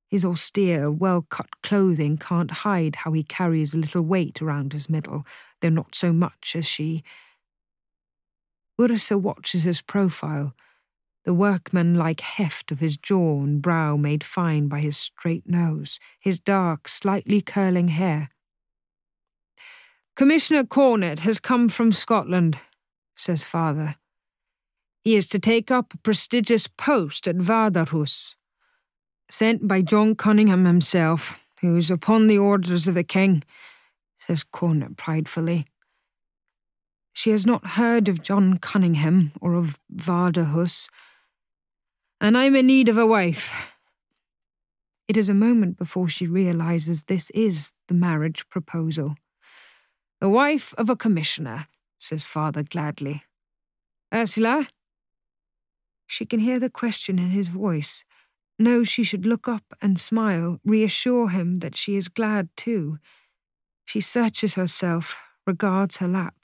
His 0.07 0.25
austere, 0.25 0.89
well 0.89 1.27
cut 1.29 1.61
clothing 1.61 2.17
can't 2.17 2.49
hide 2.49 2.95
how 2.95 3.11
he 3.11 3.21
carries 3.21 3.75
a 3.75 3.77
little 3.77 4.01
weight 4.01 4.41
around 4.41 4.73
his 4.73 4.89
middle, 4.89 5.27
though 5.61 5.69
not 5.69 5.93
so 5.93 6.11
much 6.11 6.55
as 6.55 6.65
she. 6.65 7.03
Ursa 8.81 9.19
watches 9.19 9.61
his 9.61 9.83
profile, 9.83 10.55
the 11.25 11.33
workman 11.33 11.95
like 11.95 12.21
heft 12.21 12.71
of 12.71 12.79
his 12.79 12.97
jaw 12.97 13.41
and 13.41 13.61
brow 13.61 13.95
made 13.95 14.23
fine 14.23 14.67
by 14.67 14.79
his 14.79 14.97
straight 14.97 15.47
nose, 15.47 15.99
his 16.19 16.39
dark, 16.39 16.87
slightly 16.87 17.41
curling 17.41 17.89
hair. 17.89 18.29
Commissioner 20.15 20.63
Cornet 20.63 21.19
has 21.19 21.39
come 21.39 21.69
from 21.69 21.91
Scotland, 21.91 22.59
says 23.15 23.43
father. 23.43 23.95
He 25.01 25.15
is 25.15 25.27
to 25.29 25.39
take 25.39 25.71
up 25.71 25.93
a 25.93 25.97
prestigious 25.97 26.67
post 26.67 27.27
at 27.27 27.37
Vardøhus 27.37 28.35
sent 29.29 29.67
by 29.67 29.81
John 29.81 30.13
Cunningham 30.13 30.65
himself, 30.65 31.39
who 31.61 31.75
is 31.75 31.89
upon 31.89 32.27
the 32.27 32.37
orders 32.37 32.87
of 32.87 32.93
the 32.93 33.03
king, 33.03 33.43
says 34.17 34.43
Cornet 34.43 34.95
pridefully. 34.95 35.65
She 37.13 37.31
has 37.31 37.45
not 37.45 37.71
heard 37.71 38.07
of 38.07 38.21
John 38.21 38.59
Cunningham 38.59 39.31
or 39.41 39.55
of 39.55 39.79
Vardøhus, 39.93 40.87
and 42.23 42.37
I'm 42.37 42.55
in 42.55 42.67
need 42.67 42.87
of 42.87 42.97
a 42.97 43.05
wife. 43.05 43.53
It 45.09 45.17
is 45.17 45.27
a 45.27 45.33
moment 45.33 45.77
before 45.77 46.07
she 46.07 46.25
realizes 46.25 47.03
this 47.03 47.29
is 47.31 47.73
the 47.89 47.93
marriage 47.93 48.47
proposal. 48.47 49.15
The 50.21 50.29
wife 50.29 50.73
of 50.77 50.89
a 50.89 50.95
commissioner, 50.95 51.67
says 51.99 52.23
father 52.23 52.63
gladly. 52.63 53.23
Ursula? 54.15 54.69
She 56.07 56.25
can 56.25 56.39
hear 56.39 56.61
the 56.61 56.69
question 56.69 57.19
in 57.19 57.31
his 57.31 57.49
voice, 57.49 58.05
knows 58.57 58.87
she 58.87 59.03
should 59.03 59.25
look 59.25 59.49
up 59.49 59.75
and 59.81 59.99
smile, 59.99 60.61
reassure 60.63 61.27
him 61.27 61.59
that 61.59 61.75
she 61.75 61.97
is 61.97 62.07
glad 62.07 62.47
too. 62.55 62.99
She 63.83 63.99
searches 63.99 64.55
herself, 64.55 65.17
regards 65.45 65.97
her 65.97 66.07
lap. 66.07 66.35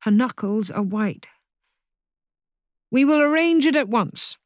Her 0.00 0.10
knuckles 0.10 0.70
are 0.70 0.82
white. 0.82 1.26
We 2.90 3.04
will 3.04 3.20
arrange 3.20 3.66
it 3.66 3.76
at 3.76 3.90
once. 3.90 4.38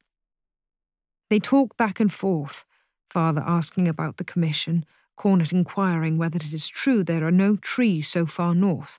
They 1.31 1.39
talk 1.39 1.77
back 1.77 2.01
and 2.01 2.13
forth, 2.13 2.65
father 3.11 3.43
asking 3.47 3.89
about 3.89 4.17
the 4.17 4.25
commission, 4.25 4.85
Cornet 5.17 5.53
inquiring 5.53 6.17
whether 6.17 6.37
it 6.37 6.53
is 6.53 6.69
true 6.69 7.03
there 7.03 7.27
are 7.27 7.33
no 7.33 7.57
trees 7.57 8.09
so 8.09 8.25
far 8.25 8.55
north. 8.55 8.99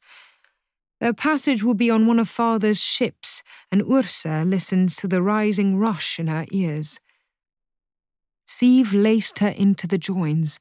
Their 0.99 1.13
passage 1.13 1.63
will 1.63 1.75
be 1.75 1.89
on 1.89 2.07
one 2.07 2.19
of 2.19 2.27
father's 2.27 2.81
ships, 2.81 3.41
and 3.71 3.81
Ursa 3.81 4.43
listens 4.45 4.97
to 4.97 5.07
the 5.07 5.21
rising 5.21 5.77
rush 5.77 6.19
in 6.19 6.27
her 6.27 6.45
ears. 6.51 6.99
Siv 8.45 8.91
laced 8.93 9.39
her 9.39 9.49
into 9.49 9.87
the 9.87 9.97
joins, 9.97 10.59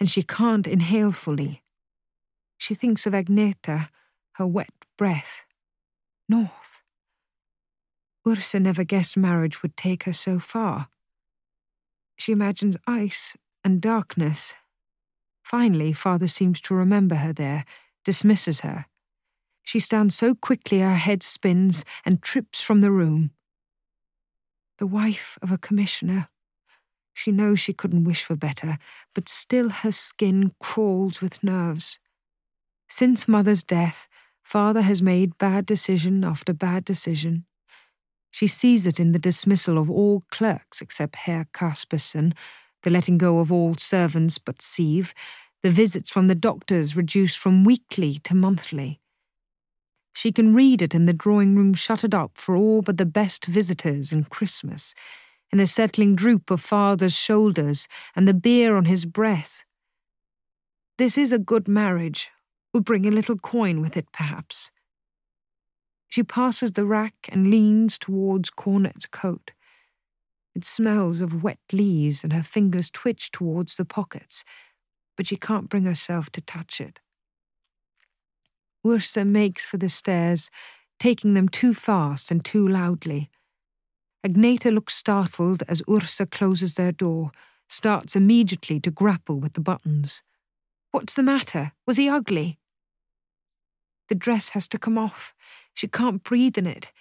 and 0.00 0.10
she 0.10 0.22
can't 0.22 0.66
inhale 0.66 1.12
fully. 1.12 1.62
She 2.56 2.74
thinks 2.74 3.06
of 3.06 3.12
Agneta, 3.12 3.88
her 4.32 4.46
wet 4.46 4.72
breath. 4.96 5.44
North. 6.28 6.82
Ursa 8.26 8.60
never 8.60 8.84
guessed 8.84 9.16
marriage 9.16 9.62
would 9.62 9.76
take 9.76 10.04
her 10.04 10.12
so 10.12 10.38
far. 10.38 10.88
She 12.18 12.32
imagines 12.32 12.76
ice 12.86 13.36
and 13.64 13.80
darkness. 13.80 14.54
Finally, 15.42 15.92
father 15.92 16.28
seems 16.28 16.60
to 16.62 16.74
remember 16.74 17.16
her 17.16 17.32
there, 17.32 17.64
dismisses 18.04 18.60
her. 18.60 18.86
She 19.62 19.80
stands 19.80 20.14
so 20.14 20.34
quickly 20.34 20.80
her 20.80 20.94
head 20.94 21.22
spins 21.22 21.84
and 22.04 22.22
trips 22.22 22.62
from 22.62 22.80
the 22.80 22.90
room. 22.90 23.30
The 24.78 24.86
wife 24.86 25.38
of 25.42 25.50
a 25.50 25.58
commissioner 25.58 26.28
she 27.18 27.32
knows 27.32 27.58
she 27.58 27.72
couldn't 27.72 28.04
wish 28.04 28.22
for 28.22 28.36
better, 28.36 28.78
but 29.12 29.28
still 29.28 29.70
her 29.70 29.90
skin 29.90 30.52
crawls 30.60 31.20
with 31.20 31.42
nerves. 31.42 31.98
Since 32.88 33.26
mother's 33.26 33.64
death, 33.64 34.06
father 34.40 34.82
has 34.82 35.02
made 35.02 35.36
bad 35.36 35.66
decision 35.66 36.22
after 36.22 36.52
bad 36.52 36.84
decision. 36.84 37.44
She 38.30 38.46
sees 38.46 38.86
it 38.86 39.00
in 39.00 39.12
the 39.12 39.18
dismissal 39.18 39.78
of 39.78 39.90
all 39.90 40.24
clerks 40.30 40.80
except 40.80 41.16
Herr 41.16 41.48
Kaspersson, 41.52 42.34
the 42.82 42.90
letting 42.90 43.18
go 43.18 43.38
of 43.40 43.50
all 43.50 43.74
servants 43.76 44.38
but 44.38 44.58
Siv, 44.58 45.12
the 45.62 45.70
visits 45.70 46.10
from 46.10 46.28
the 46.28 46.34
doctors 46.34 46.96
reduced 46.96 47.38
from 47.38 47.64
weekly 47.64 48.18
to 48.24 48.34
monthly. 48.34 49.00
She 50.14 50.32
can 50.32 50.54
read 50.54 50.82
it 50.82 50.94
in 50.94 51.06
the 51.06 51.12
drawing 51.12 51.54
room 51.56 51.74
shuttered 51.74 52.14
up 52.14 52.32
for 52.34 52.56
all 52.56 52.82
but 52.82 52.98
the 52.98 53.06
best 53.06 53.46
visitors 53.46 54.12
and 54.12 54.28
Christmas 54.28 54.94
in 55.50 55.58
the 55.58 55.66
settling 55.66 56.14
droop 56.14 56.50
of 56.50 56.60
father's 56.60 57.16
shoulders 57.16 57.88
and 58.14 58.28
the 58.28 58.34
beer 58.34 58.76
on 58.76 58.84
his 58.84 59.04
breath. 59.04 59.64
This 60.98 61.16
is 61.16 61.32
a 61.32 61.38
good 61.38 61.68
marriage. 61.68 62.30
Will 62.74 62.80
bring 62.80 63.06
a 63.06 63.10
little 63.10 63.38
coin 63.38 63.80
with 63.80 63.96
it, 63.96 64.12
perhaps. 64.12 64.70
She 66.08 66.22
passes 66.22 66.72
the 66.72 66.86
rack 66.86 67.28
and 67.30 67.50
leans 67.50 67.98
towards 67.98 68.50
Cornet's 68.50 69.06
coat. 69.06 69.52
It 70.54 70.64
smells 70.64 71.20
of 71.20 71.42
wet 71.42 71.60
leaves, 71.72 72.24
and 72.24 72.32
her 72.32 72.42
fingers 72.42 72.90
twitch 72.90 73.30
towards 73.30 73.76
the 73.76 73.84
pockets, 73.84 74.44
but 75.16 75.26
she 75.26 75.36
can't 75.36 75.68
bring 75.68 75.84
herself 75.84 76.30
to 76.30 76.40
touch 76.40 76.80
it. 76.80 77.00
Ursa 78.86 79.24
makes 79.24 79.66
for 79.66 79.76
the 79.76 79.88
stairs, 79.88 80.50
taking 80.98 81.34
them 81.34 81.48
too 81.48 81.74
fast 81.74 82.30
and 82.30 82.44
too 82.44 82.66
loudly. 82.66 83.30
Agneta 84.26 84.72
looks 84.72 84.94
startled 84.94 85.62
as 85.68 85.82
Ursa 85.88 86.26
closes 86.26 86.74
their 86.74 86.92
door, 86.92 87.30
starts 87.68 88.16
immediately 88.16 88.80
to 88.80 88.90
grapple 88.90 89.38
with 89.38 89.52
the 89.52 89.60
buttons. 89.60 90.22
What's 90.90 91.14
the 91.14 91.22
matter? 91.22 91.72
Was 91.86 91.98
he 91.98 92.08
ugly? 92.08 92.58
The 94.08 94.14
dress 94.14 94.50
has 94.50 94.66
to 94.68 94.78
come 94.78 94.98
off. 94.98 95.34
She 95.74 95.88
can't 95.88 96.22
breathe 96.22 96.58
in 96.58 96.66
it. 96.66 96.92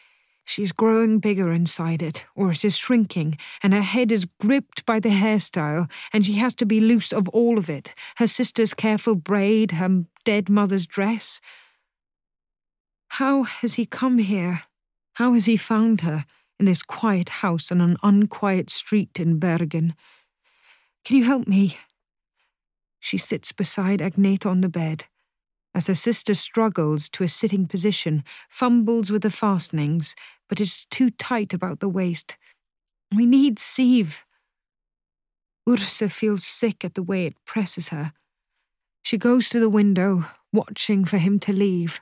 She 0.46 0.64
is 0.64 0.72
growing 0.72 1.20
bigger 1.20 1.52
inside 1.52 2.02
it, 2.02 2.26
or 2.36 2.52
it 2.52 2.64
is 2.64 2.78
shrinking, 2.78 3.38
and 3.62 3.74
her 3.74 3.82
head 3.82 4.12
is 4.12 4.28
gripped 4.40 4.86
by 4.86 5.00
the 5.00 5.10
hairstyle, 5.10 5.90
and 6.14 6.26
she 6.26 6.34
has 6.34 6.54
to 6.56 6.66
be 6.66 6.80
loose 6.80 7.12
of 7.12 7.28
all 7.30 7.58
of 7.58 7.70
it 7.70 7.94
her 8.16 8.28
sister's 8.28 8.74
careful 8.74 9.16
braid, 9.16 9.72
her 9.72 10.06
dead 10.24 10.50
mother's 10.50 10.86
dress. 10.86 11.42
How 13.10 13.44
has 13.44 13.74
he 13.74 13.86
come 13.86 14.20
here? 14.20 14.64
How 15.14 15.34
has 15.34 15.46
he 15.46 15.58
found 15.58 16.02
her? 16.02 16.26
in 16.60 16.66
this 16.66 16.82
quiet 16.82 17.30
house 17.30 17.72
on 17.72 17.82
an 17.82 17.98
unquiet 18.04 18.70
street 18.70 19.20
in 19.20 19.40
Bergen. 19.40 19.96
Can 21.06 21.18
you 21.18 21.24
help 21.24 21.48
me? 21.48 21.78
She 23.00 23.18
sits 23.18 23.52
beside 23.52 24.00
Agneta 24.00 24.48
on 24.48 24.62
the 24.62 24.70
bed. 24.70 25.06
As 25.78 25.86
her 25.86 25.94
sister 25.94 26.34
struggles 26.34 27.08
to 27.10 27.24
a 27.24 27.28
sitting 27.28 27.68
position, 27.68 28.24
fumbles 28.50 29.12
with 29.12 29.22
the 29.22 29.30
fastenings, 29.30 30.16
but 30.50 30.60
is 30.60 30.86
too 30.86 31.12
tight 31.12 31.54
about 31.54 31.82
the 31.82 31.88
waist. 31.88 32.36
We 33.16 33.28
need 33.28 33.60
Siv. 33.60 34.22
Ursa 35.70 36.10
feels 36.10 36.44
sick 36.44 36.84
at 36.84 36.96
the 36.96 37.04
way 37.04 37.28
it 37.28 37.46
presses 37.46 37.90
her. 37.90 38.14
She 39.04 39.20
goes 39.20 39.50
to 39.50 39.60
the 39.60 39.70
window, 39.70 40.26
watching 40.52 41.06
for 41.06 41.20
him 41.20 41.38
to 41.42 41.54
leave. 41.54 42.02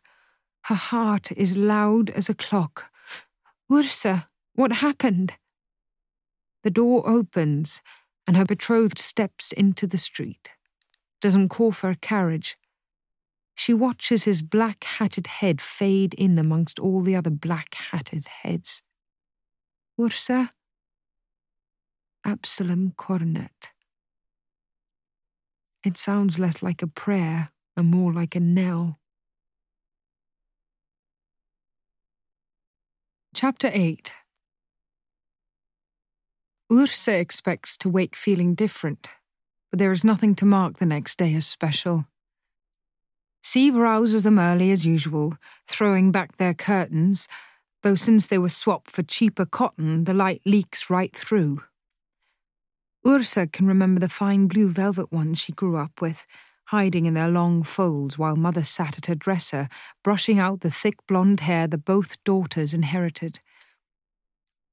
Her 0.68 0.76
heart 0.76 1.34
is 1.34 1.58
loud 1.58 2.10
as 2.12 2.30
a 2.30 2.34
clock. 2.34 2.90
Ursa, 3.70 4.30
what 4.54 4.72
happened? 4.72 5.36
The 6.64 6.72
door 6.72 7.06
opens, 7.06 7.82
and 8.26 8.38
her 8.38 8.46
betrothed 8.46 9.00
steps 9.00 9.52
into 9.52 9.86
the 9.86 9.98
street. 9.98 10.52
Doesn't 11.20 11.50
call 11.50 11.74
for 11.74 11.90
a 11.90 11.98
carriage. 11.98 12.56
She 13.56 13.74
watches 13.74 14.26
his 14.26 14.42
black 14.42 14.84
hatted 14.84 15.28
head 15.28 15.62
fade 15.62 16.14
in 16.14 16.38
amongst 16.38 16.78
all 16.78 17.02
the 17.02 17.16
other 17.16 17.30
black 17.30 17.74
hatted 17.74 18.28
heads. 18.28 18.84
Ursa? 20.00 20.52
Absalom 22.26 22.94
Cornet. 22.98 23.72
It 25.86 25.98
sounds 25.98 26.38
less 26.38 26.62
like 26.62 26.82
a 26.82 26.88
prayer 26.88 27.52
and 27.78 27.90
more 27.90 28.12
like 28.12 28.36
a 28.36 28.40
knell. 28.40 29.00
Chapter 33.34 33.70
8 33.72 34.14
Ursa 36.72 37.20
expects 37.20 37.78
to 37.78 37.90
wake 37.90 38.16
feeling 38.16 38.56
different, 38.56 39.10
but 39.70 39.78
there 39.78 39.92
is 39.92 40.04
nothing 40.04 40.36
to 40.36 40.46
mark 40.46 40.80
the 40.80 40.86
next 40.86 41.18
day 41.18 41.36
as 41.36 41.46
special. 41.46 42.06
Siv 43.46 43.76
rouses 43.76 44.24
them 44.24 44.40
early 44.40 44.72
as 44.72 44.86
usual, 44.86 45.38
throwing 45.68 46.12
back 46.12 46.38
their 46.38 46.54
curtains, 46.56 47.28
though 47.84 47.96
since 47.96 48.28
they 48.28 48.40
were 48.40 48.50
swapped 48.50 48.90
for 48.90 49.04
cheaper 49.04 49.46
cotton, 49.46 50.06
the 50.06 50.14
light 50.14 50.42
leaks 50.46 50.90
right 50.90 51.16
through. 51.16 51.62
Ursa 53.08 53.46
can 53.46 53.68
remember 53.68 54.00
the 54.00 54.10
fine 54.10 54.48
blue 54.48 54.70
velvet 54.70 55.12
ones 55.12 55.38
she 55.38 55.54
grew 55.54 55.78
up 55.78 56.02
with, 56.02 56.26
hiding 56.70 57.06
in 57.06 57.14
their 57.14 57.30
long 57.30 57.62
folds 57.62 58.18
while 58.18 58.36
mother 58.36 58.64
sat 58.64 58.98
at 58.98 59.06
her 59.06 59.14
dresser, 59.14 59.70
brushing 60.04 60.40
out 60.40 60.62
the 60.62 60.72
thick 60.72 60.96
blonde 61.08 61.42
hair 61.42 61.68
that 61.68 61.86
both 61.86 62.22
daughters 62.24 62.74
inherited 62.74 63.40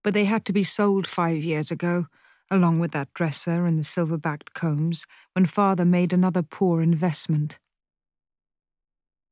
but 0.02 0.14
they 0.14 0.24
had 0.24 0.44
to 0.44 0.52
be 0.52 0.64
sold 0.64 1.06
five 1.06 1.42
years 1.42 1.70
ago, 1.70 2.06
along 2.50 2.80
with 2.80 2.92
that 2.92 3.12
dresser 3.14 3.66
and 3.66 3.78
the 3.78 3.84
silver 3.84 4.18
backed 4.18 4.52
combs, 4.52 5.06
when 5.32 5.46
father 5.46 5.84
made 5.84 6.12
another 6.12 6.42
poor 6.42 6.82
investment. 6.82 7.58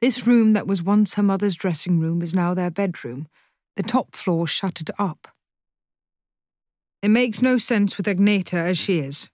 This 0.00 0.26
room 0.26 0.54
that 0.54 0.66
was 0.66 0.82
once 0.82 1.14
her 1.14 1.22
mother's 1.22 1.54
dressing 1.54 2.00
room 2.00 2.22
is 2.22 2.34
now 2.34 2.54
their 2.54 2.70
bedroom, 2.70 3.28
the 3.76 3.82
top 3.82 4.16
floor 4.16 4.46
shuttered 4.46 4.90
up. 4.98 5.28
It 7.02 7.08
makes 7.08 7.42
no 7.42 7.58
sense 7.58 7.96
with 7.96 8.06
Agneta 8.06 8.54
as 8.54 8.78
she 8.78 8.98
is, 8.98 9.30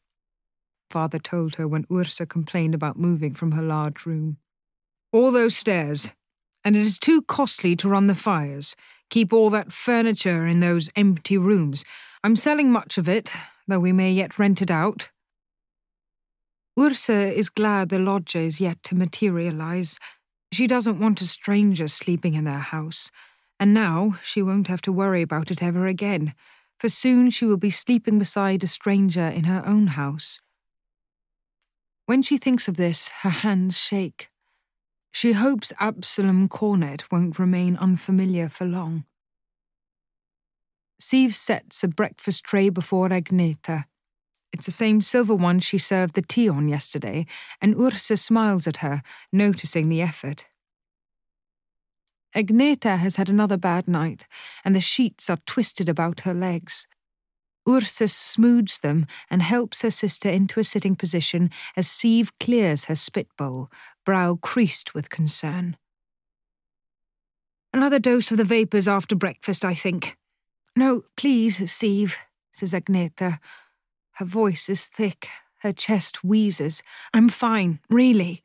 father 0.91 1.19
told 1.19 1.57
her 1.57 1.69
when 1.69 1.87
Ursa 1.93 2.27
complained 2.27 2.75
about 2.75 2.99
moving 2.99 3.35
from 3.35 3.53
her 3.53 3.63
large 3.63 4.07
room. 4.07 4.39
All 5.13 5.31
those 5.31 5.57
stairs, 5.57 6.13
and 6.65 6.77
it 6.77 6.83
is 6.83 6.99
too 6.99 7.23
costly 7.23 7.77
to 7.77 7.89
run 7.89 8.09
the 8.09 8.15
fires, 8.15 8.75
keep 9.09 9.33
all 9.33 9.51
that 9.51 9.73
furniture 9.73 10.47
in 10.47 10.61
those 10.61 10.91
empty 10.97 11.39
rooms. 11.39 11.85
I'm 12.25 12.37
selling 12.37 12.71
much 12.73 12.99
of 12.99 13.09
it, 13.09 13.31
though 13.69 13.81
we 13.81 13.93
may 13.93 14.13
yet 14.13 14.39
rent 14.39 14.63
it 14.63 14.71
out. 14.71 15.11
Ursa 16.79 17.33
is 17.33 17.49
glad 17.49 17.89
the 17.89 17.99
lodger 17.99 18.41
is 18.41 18.61
yet 18.61 18.83
to 18.83 18.95
materialize. 18.95 19.99
She 20.57 20.67
doesn't 20.67 20.99
want 20.99 21.21
a 21.21 21.27
stranger 21.27 21.87
sleeping 21.87 22.33
in 22.33 22.45
their 22.45 22.61
house, 22.61 23.11
and 23.61 23.75
now 23.75 24.19
she 24.23 24.41
won't 24.41 24.69
have 24.69 24.81
to 24.83 24.91
worry 24.91 25.21
about 25.21 25.51
it 25.51 25.63
ever 25.63 25.87
again, 25.87 26.33
for 26.81 26.89
soon 26.89 27.29
she 27.29 27.45
will 27.45 27.59
be 27.59 27.69
sleeping 27.69 28.19
beside 28.19 28.65
a 28.65 28.67
stranger 28.67 29.29
in 29.29 29.45
her 29.45 29.63
own 29.67 29.89
house. 29.89 30.41
When 32.07 32.23
she 32.23 32.39
thinks 32.39 32.69
of 32.69 32.79
this, 32.79 33.09
her 33.21 33.29
hands 33.29 33.77
shake. 33.77 34.31
She 35.13 35.33
hopes 35.33 35.75
Absalom 35.79 36.49
Cornet 36.49 37.13
won't 37.13 37.39
remain 37.39 37.77
unfamiliar 37.77 38.49
for 38.49 38.65
long. 38.65 39.05
Siv 40.99 41.35
sets 41.35 41.85
a 41.85 41.89
breakfast 41.89 42.45
tray 42.45 42.71
before 42.71 43.11
Agneta. 43.11 43.85
It's 44.57 44.65
the 44.65 44.73
same 44.73 45.03
silver 45.03 45.35
one 45.35 45.61
she 45.61 45.77
served 45.77 46.15
the 46.15 46.23
tea 46.23 46.49
on 46.49 46.67
yesterday, 46.67 47.27
and 47.61 47.79
Ursa 47.79 48.17
smiles 48.17 48.67
at 48.67 48.79
her, 48.79 49.03
noticing 49.31 49.91
the 49.91 50.01
effort. 50.01 50.47
Agneta 52.35 52.97
has 52.97 53.17
had 53.17 53.29
another 53.29 53.59
bad 53.59 53.87
night, 53.87 54.27
and 54.65 54.75
the 54.75 54.81
sheets 54.81 55.29
are 55.29 55.41
twisted 55.45 55.91
about 55.91 56.21
her 56.21 56.33
legs. 56.33 56.87
Ursa 57.69 58.09
smooths 58.09 58.79
them 58.79 59.07
and 59.29 59.43
helps 59.43 59.83
her 59.83 59.91
sister 59.91 60.31
into 60.31 60.59
a 60.59 60.65
sitting 60.65 60.97
position 60.97 61.51
as 61.77 61.87
Siv 61.87 62.31
clears 62.41 62.87
her 62.87 62.97
spit 62.97 63.29
bowl, 63.37 63.71
brow 64.07 64.39
creased 64.41 64.95
with 64.95 65.11
concern. 65.11 65.77
Another 67.75 67.99
dose 67.99 68.31
of 68.31 68.39
the 68.39 68.45
vapours 68.45 68.89
after 68.89 69.15
breakfast, 69.15 69.67
I 69.67 69.75
think. 69.75 70.17
No, 70.75 71.05
please, 71.15 71.59
Siv, 71.59 72.15
says 72.53 72.73
Agneta. 72.73 73.39
Her 74.17 74.25
voice 74.25 74.71
is 74.71 74.87
thick, 74.87 75.29
her 75.59 75.75
chest 75.75 76.25
wheezes. 76.25 76.83
I'm 77.13 77.29
fine, 77.29 77.81
really. 77.91 78.45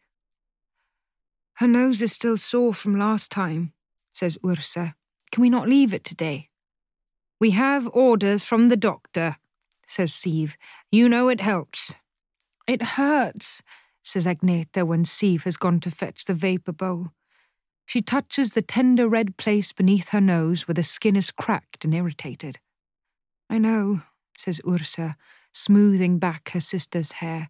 Her 1.55 1.67
nose 1.67 2.01
is 2.01 2.11
still 2.11 2.35
sore 2.35 2.73
from 2.73 2.99
last 2.99 3.31
time, 3.31 3.71
says 4.11 4.37
Ursa. 4.45 4.95
Can 5.31 5.41
we 5.41 5.49
not 5.49 5.69
leave 5.69 5.93
it 5.93 6.03
today? 6.03 6.49
We 7.39 7.51
have 7.51 7.89
orders 7.93 8.43
from 8.43 8.67
the 8.67 8.75
doctor, 8.75 9.37
says 9.87 10.11
Siv. 10.11 10.57
You 10.91 11.07
know 11.07 11.29
it 11.29 11.39
helps. 11.39 11.95
It 12.67 12.83
hurts, 12.83 13.61
says 14.03 14.25
Agneta 14.25 14.85
when 14.85 15.05
Siv 15.05 15.43
has 15.43 15.55
gone 15.55 15.79
to 15.79 15.91
fetch 15.91 16.25
the 16.25 16.33
vapour 16.33 16.73
bowl. 16.73 17.11
She 17.85 18.01
touches 18.01 18.53
the 18.53 18.61
tender 18.61 19.07
red 19.07 19.37
place 19.37 19.71
beneath 19.71 20.09
her 20.09 20.21
nose 20.21 20.67
where 20.67 20.73
the 20.73 20.83
skin 20.83 21.15
is 21.15 21.31
cracked 21.31 21.85
and 21.85 21.93
irritated. 21.93 22.59
I 23.49 23.57
know, 23.57 24.01
says 24.37 24.59
Ursa, 24.67 25.15
smoothing 25.53 26.19
back 26.19 26.51
her 26.51 26.59
sister's 26.59 27.13
hair. 27.13 27.49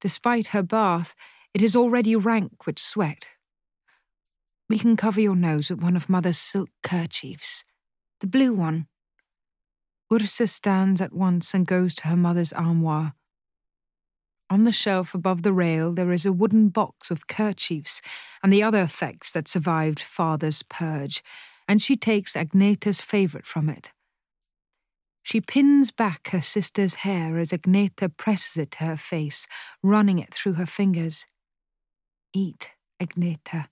Despite 0.00 0.48
her 0.48 0.62
bath, 0.62 1.14
it 1.52 1.62
is 1.62 1.76
already 1.76 2.16
rank 2.16 2.66
with 2.66 2.78
sweat. 2.78 3.28
We 4.68 4.78
can 4.78 4.96
cover 4.96 5.20
your 5.20 5.36
nose 5.36 5.70
with 5.70 5.82
one 5.82 5.96
of 5.96 6.08
Mother's 6.08 6.38
silk 6.38 6.70
kerchiefs. 6.82 7.64
The 8.20 8.26
blue 8.26 8.52
one, 8.52 8.86
Ursa 10.12 10.48
stands 10.48 11.00
at 11.00 11.12
once 11.12 11.54
and 11.54 11.66
goes 11.66 11.94
to 11.94 12.08
her 12.08 12.16
mother's 12.16 12.52
armoire. 12.52 13.14
On 14.48 14.64
the 14.64 14.72
shelf 14.72 15.14
above 15.14 15.42
the 15.42 15.52
rail, 15.52 15.92
there 15.92 16.10
is 16.10 16.26
a 16.26 16.32
wooden 16.32 16.68
box 16.68 17.12
of 17.12 17.28
kerchiefs 17.28 18.00
and 18.42 18.52
the 18.52 18.62
other 18.62 18.80
effects 18.80 19.32
that 19.32 19.46
survived 19.46 20.00
father's 20.00 20.64
purge, 20.64 21.22
and 21.68 21.80
she 21.80 21.96
takes 21.96 22.34
Agneta's 22.34 23.00
favourite 23.00 23.46
from 23.46 23.68
it. 23.68 23.92
She 25.22 25.40
pins 25.40 25.90
back 25.90 26.30
her 26.30 26.40
sister's 26.40 26.96
hair 26.96 27.38
as 27.38 27.50
Agneta 27.52 28.14
presses 28.16 28.56
it 28.56 28.70
to 28.72 28.84
her 28.84 28.96
face, 28.96 29.46
running 29.82 30.18
it 30.18 30.34
through 30.34 30.54
her 30.54 30.66
fingers. 30.66 31.26
Eat, 32.32 32.72
Agneta. 33.00 33.68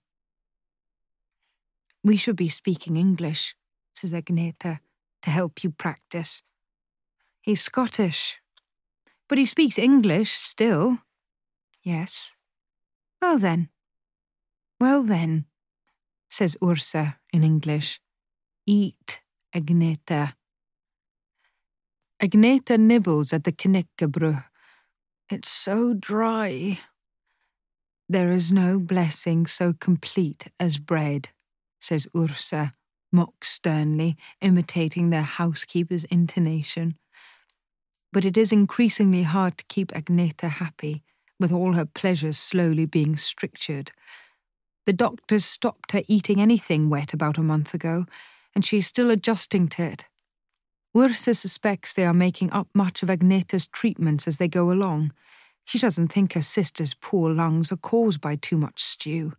We 2.05 2.16
should 2.16 2.37
be 2.37 2.49
speaking 2.49 2.97
English, 2.97 3.57
says 3.95 4.12
Agneta 4.12 4.81
to 5.23 5.31
help 5.31 5.65
you 5.65 5.70
practice. 5.70 6.43
He's 7.41 7.61
Scottish, 7.61 8.41
but 9.29 9.39
he 9.39 9.47
speaks 9.47 9.79
English 9.79 10.33
still. 10.33 10.99
Yes. 11.83 12.35
Well 13.20 13.39
then. 13.39 13.69
Well 14.81 15.03
then, 15.03 15.47
says 16.31 16.57
Ursa 16.62 17.19
in 17.33 17.43
English. 17.43 18.01
Eat, 18.66 19.20
Agneta. 19.55 20.35
Agneta 22.20 22.77
nibbles 22.77 23.32
at 23.32 23.45
the 23.45 23.53
knäckebröd. 23.53 24.45
It's 25.31 25.49
so 25.49 25.95
dry. 25.95 26.81
There 28.09 28.32
is 28.32 28.51
no 28.51 28.81
blessing 28.81 29.47
so 29.47 29.73
complete 29.73 30.49
as 30.59 30.78
bread, 30.78 31.28
says 31.81 32.09
Ursa, 32.16 32.74
mock 33.12 33.45
sternly, 33.45 34.16
imitating 34.40 35.11
their 35.11 35.23
housekeeper's 35.23 36.03
intonation. 36.05 36.97
But 38.12 38.24
it 38.24 38.36
is 38.36 38.51
increasingly 38.51 39.23
hard 39.23 39.57
to 39.59 39.65
keep 39.69 39.93
Agneta 39.93 40.49
happy, 40.49 41.05
with 41.39 41.53
all 41.53 41.74
her 41.74 41.86
pleasures 41.86 42.36
slowly 42.36 42.85
being 42.85 43.16
strictured. 43.16 43.93
The 44.86 44.93
doctors 44.93 45.45
stopped 45.45 45.93
her 45.93 46.03
eating 46.09 46.40
anything 46.40 46.90
wet 46.90 47.12
about 47.12 47.39
a 47.39 47.43
month 47.43 47.74
ago, 47.74 48.07
and 48.57 48.65
she 48.65 48.78
is 48.78 48.89
still 48.89 49.11
adjusting 49.11 49.69
to 49.69 49.82
it. 49.85 50.09
Ursa 50.99 51.35
suspects 51.35 51.95
they 51.95 52.05
are 52.05 52.15
making 52.15 52.51
up 52.53 52.69
much 52.75 53.03
of 53.03 53.09
Agneta's 53.09 53.69
treatments 53.69 54.27
as 54.27 54.39
they 54.39 54.49
go 54.49 54.73
along. 54.73 55.12
She 55.65 55.79
doesn't 55.79 56.09
think 56.09 56.33
her 56.33 56.43
sister's 56.43 56.95
poor 56.95 57.31
lungs 57.31 57.70
are 57.70 57.77
caused 57.77 58.20
by 58.20 58.35
too 58.37 58.59
much 58.59 58.83
stew. 58.83 59.35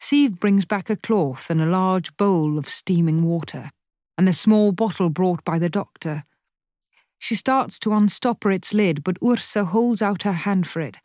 Siv 0.00 0.38
brings 0.38 0.64
back 0.64 0.90
a 0.90 0.96
cloth 0.96 1.50
and 1.50 1.60
a 1.60 1.66
large 1.66 2.16
bowl 2.16 2.58
of 2.58 2.68
steaming 2.68 3.24
water, 3.24 3.72
and 4.16 4.28
the 4.28 4.32
small 4.32 4.70
bottle 4.70 5.08
brought 5.08 5.44
by 5.44 5.58
the 5.58 5.70
doctor. 5.70 6.24
She 7.18 7.34
starts 7.34 7.78
to 7.80 7.90
unstopper 7.90 8.54
its 8.54 8.74
lid, 8.74 9.02
but 9.02 9.16
Ursa 9.24 9.64
holds 9.64 10.02
out 10.02 10.22
her 10.22 10.32
hand 10.32 10.66
for 10.66 10.80
it. 10.80 10.98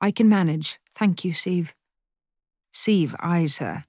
I 0.00 0.10
can 0.10 0.28
manage. 0.28 0.80
Thank 0.94 1.24
you, 1.24 1.32
Siv. 1.32 1.68
Siv 2.72 3.14
eyes 3.20 3.58
her. 3.58 3.84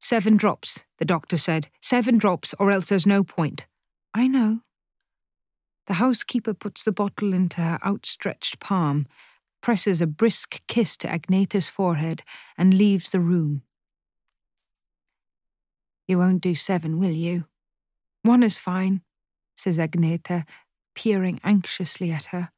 Seven 0.00 0.36
drops, 0.36 0.84
the 1.04 1.08
doctor 1.08 1.36
said. 1.36 1.68
Seven 1.82 2.16
drops, 2.16 2.54
or 2.58 2.70
else 2.70 2.88
there's 2.88 3.06
no 3.06 3.22
point. 3.22 3.66
I 4.14 4.26
know. 4.26 4.60
The 5.86 5.94
housekeeper 5.94 6.54
puts 6.54 6.82
the 6.82 6.92
bottle 6.92 7.34
into 7.34 7.60
her 7.60 7.78
outstretched 7.84 8.58
palm 8.58 9.04
presses 9.60 10.00
a 10.00 10.06
brisk 10.06 10.62
kiss 10.66 10.96
to 10.98 11.08
Agneta's 11.08 11.68
forehead, 11.68 12.22
and 12.56 12.72
leaves 12.74 13.10
the 13.10 13.20
room. 13.20 13.62
You 16.06 16.18
won't 16.18 16.42
do 16.42 16.54
seven, 16.54 16.98
will 16.98 17.12
you? 17.12 17.44
One 18.22 18.42
is 18.42 18.56
fine, 18.56 19.02
says 19.54 19.78
Agneta, 19.78 20.44
peering 20.94 21.38
anxiously 21.44 22.12
at 22.12 22.26
her. 22.26 22.50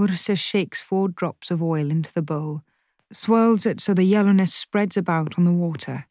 Ursa 0.00 0.36
shakes 0.36 0.82
four 0.82 1.08
drops 1.08 1.50
of 1.50 1.62
oil 1.62 1.90
into 1.90 2.12
the 2.12 2.22
bowl, 2.22 2.62
swirls 3.10 3.66
it 3.66 3.80
so 3.80 3.92
the 3.92 4.04
yellowness 4.04 4.54
spreads 4.54 4.96
about 4.96 5.38
on 5.38 5.44
the 5.44 5.52
water. 5.52 6.06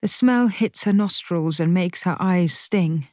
The 0.00 0.08
smell 0.08 0.48
hits 0.48 0.84
her 0.84 0.92
nostrils 0.92 1.58
and 1.58 1.74
makes 1.74 2.04
her 2.04 2.16
eyes 2.20 2.52
sting. 2.56 3.08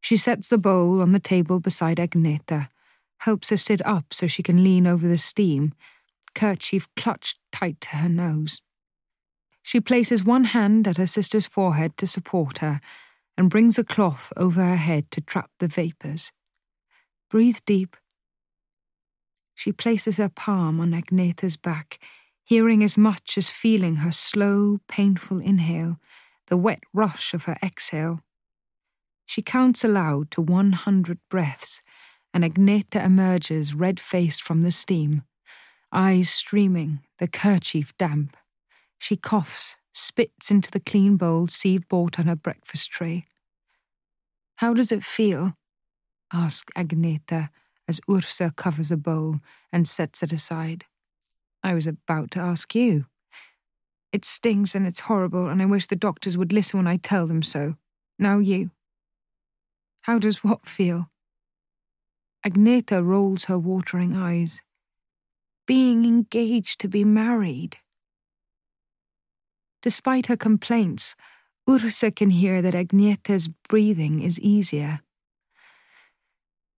She 0.00 0.16
sets 0.16 0.48
the 0.48 0.58
bowl 0.58 1.00
on 1.00 1.12
the 1.12 1.20
table 1.20 1.60
beside 1.60 1.96
Agneta 1.96 2.68
helps 3.24 3.48
her 3.48 3.56
sit 3.56 3.84
up 3.86 4.12
so 4.12 4.26
she 4.26 4.42
can 4.42 4.62
lean 4.62 4.86
over 4.86 5.08
the 5.08 5.18
steam, 5.18 5.72
kerchief 6.34 6.86
clutched 6.94 7.38
tight 7.52 7.80
to 7.80 7.96
her 7.96 8.08
nose. 8.08 8.60
She 9.62 9.80
places 9.80 10.24
one 10.24 10.44
hand 10.44 10.86
at 10.86 10.98
her 10.98 11.06
sister's 11.06 11.46
forehead 11.46 11.96
to 11.96 12.06
support 12.06 12.58
her 12.58 12.82
and 13.36 13.48
brings 13.48 13.78
a 13.78 13.84
cloth 13.84 14.30
over 14.36 14.60
her 14.60 14.76
head 14.76 15.10
to 15.12 15.22
trap 15.22 15.50
the 15.58 15.68
vapours. 15.68 16.32
Breathe 17.30 17.58
deep. 17.64 17.96
She 19.54 19.72
places 19.72 20.18
her 20.18 20.28
palm 20.28 20.80
on 20.80 20.90
Agneta's 20.90 21.56
back, 21.56 21.98
hearing 22.44 22.84
as 22.84 22.98
much 22.98 23.38
as 23.38 23.48
feeling 23.48 23.96
her 23.96 24.12
slow, 24.12 24.78
painful 24.86 25.40
inhale, 25.40 25.96
the 26.48 26.56
wet 26.56 26.82
rush 26.92 27.32
of 27.32 27.44
her 27.44 27.56
exhale. 27.62 28.20
She 29.26 29.42
counts 29.42 29.82
aloud 29.82 30.30
to 30.32 30.42
100 30.42 31.18
breaths, 31.30 31.80
and 32.34 32.44
Agneta 32.44 33.02
emerges 33.04 33.74
red 33.74 33.98
faced 33.98 34.42
from 34.42 34.60
the 34.60 34.70
steam, 34.70 35.22
eyes 35.90 36.28
streaming, 36.28 37.00
the 37.18 37.28
kerchief 37.28 37.96
damp. 37.96 38.36
She 38.98 39.16
coughs, 39.16 39.76
spits 39.92 40.50
into 40.50 40.70
the 40.70 40.80
clean 40.80 41.16
bowl 41.16 41.46
Siv 41.46 41.88
bought 41.88 42.18
on 42.18 42.26
her 42.26 42.36
breakfast 42.36 42.90
tray. 42.90 43.26
How 44.56 44.74
does 44.74 44.92
it 44.92 45.04
feel? 45.04 45.56
asks 46.32 46.72
Agneta 46.76 47.48
as 47.88 48.00
Ursa 48.10 48.52
covers 48.56 48.90
a 48.90 48.96
bowl 48.96 49.40
and 49.72 49.86
sets 49.86 50.22
it 50.22 50.32
aside. 50.32 50.84
I 51.64 51.72
was 51.72 51.86
about 51.86 52.30
to 52.32 52.40
ask 52.40 52.74
you. 52.74 53.06
It 54.12 54.24
stings 54.26 54.74
and 54.74 54.86
it's 54.86 55.00
horrible, 55.00 55.48
and 55.48 55.62
I 55.62 55.64
wish 55.64 55.86
the 55.86 55.96
doctors 55.96 56.36
would 56.36 56.52
listen 56.52 56.78
when 56.78 56.86
I 56.86 56.98
tell 56.98 57.26
them 57.26 57.42
so. 57.42 57.76
Now 58.18 58.38
you. 58.38 58.70
How 60.02 60.18
does 60.18 60.44
what 60.44 60.68
feel? 60.68 61.10
Agneta 62.46 63.02
rolls 63.02 63.44
her 63.44 63.58
watering 63.58 64.14
eyes. 64.14 64.60
Being 65.66 66.04
engaged 66.04 66.78
to 66.80 66.88
be 66.88 67.02
married. 67.02 67.78
Despite 69.82 70.26
her 70.26 70.36
complaints, 70.36 71.16
Ursa 71.68 72.10
can 72.10 72.28
hear 72.28 72.60
that 72.60 72.74
Agneta's 72.74 73.48
breathing 73.68 74.20
is 74.20 74.38
easier. 74.38 75.00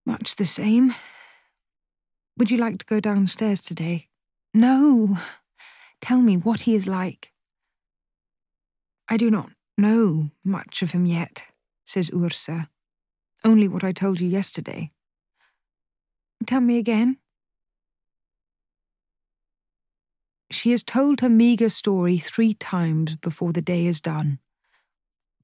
Much 0.05 0.37
the 0.37 0.45
same. 0.45 0.95
Would 2.37 2.51
you 2.51 2.57
like 2.57 2.79
to 2.79 2.85
go 2.85 3.01
downstairs 3.01 3.61
today? 3.61 4.07
No. 4.57 5.19
Tell 6.01 6.19
me 6.19 6.35
what 6.35 6.61
he 6.61 6.73
is 6.73 6.87
like. 6.87 7.31
I 9.07 9.15
do 9.15 9.29
not 9.29 9.51
know 9.77 10.31
much 10.43 10.81
of 10.81 10.93
him 10.93 11.05
yet, 11.05 11.43
says 11.85 12.09
Ursa. 12.11 12.67
Only 13.45 13.67
what 13.67 13.83
I 13.83 13.91
told 13.91 14.19
you 14.19 14.27
yesterday. 14.27 14.89
Tell 16.47 16.59
me 16.59 16.79
again. 16.79 17.17
She 20.49 20.71
has 20.71 20.81
told 20.81 21.21
her 21.21 21.29
meagre 21.29 21.69
story 21.69 22.17
three 22.17 22.55
times 22.55 23.15
before 23.17 23.53
the 23.53 23.61
day 23.61 23.85
is 23.85 24.01
done. 24.01 24.39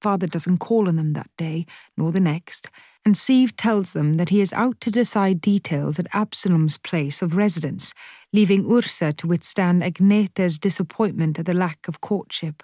Father 0.02 0.26
doesn't 0.26 0.57
call 0.57 0.90
on 0.90 0.95
them 0.95 1.14
that 1.14 1.30
day, 1.38 1.68
nor 1.95 2.11
the 2.11 2.19
next, 2.19 2.72
and 3.06 3.16
Siv 3.16 3.54
tells 3.58 3.94
them 3.94 4.14
that 4.14 4.30
he 4.30 4.40
is 4.40 4.54
out 4.54 4.80
to 4.82 4.92
decide 4.92 5.42
details 5.42 6.00
at 6.00 6.08
Absalom's 6.14 6.78
place 6.78 7.22
of 7.22 7.36
residence, 7.36 7.94
leaving 8.32 8.72
Ursa 8.72 9.12
to 9.14 9.28
withstand 9.28 9.84
Agneta's 9.84 10.58
disappointment 10.58 11.38
at 11.38 11.46
the 11.46 11.54
lack 11.54 11.88
of 11.88 12.00
courtship. 12.00 12.64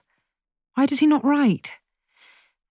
Why 0.75 0.85
does 0.85 0.99
he 0.99 1.07
not 1.07 1.25
write? 1.25 1.79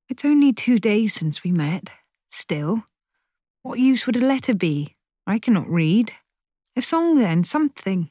It's 0.08 0.24
only 0.24 0.52
two 0.52 0.78
days 0.78 1.12
since 1.12 1.44
we 1.44 1.52
met. 1.52 1.92
Still, 2.30 2.84
what 3.62 3.78
use 3.78 4.06
would 4.06 4.16
a 4.16 4.26
letter 4.26 4.54
be? 4.54 4.96
I 5.26 5.38
cannot 5.38 5.68
read. 5.68 6.12
A 6.74 6.80
song, 6.80 7.16
then, 7.16 7.44
something. 7.44 8.08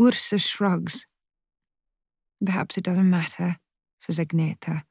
Ursa 0.00 0.38
shrugs. 0.38 1.06
Perhaps 2.44 2.78
it 2.78 2.84
doesn't 2.84 3.10
matter, 3.10 3.58
says 3.98 4.18
Agneta. 4.18 4.84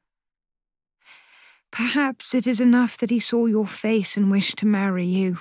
Perhaps 1.74 2.34
it 2.34 2.46
is 2.46 2.60
enough 2.60 2.96
that 2.98 3.10
he 3.10 3.18
saw 3.18 3.46
your 3.46 3.66
face 3.66 4.16
and 4.16 4.30
wished 4.30 4.58
to 4.58 4.64
marry 4.64 5.04
you. 5.04 5.38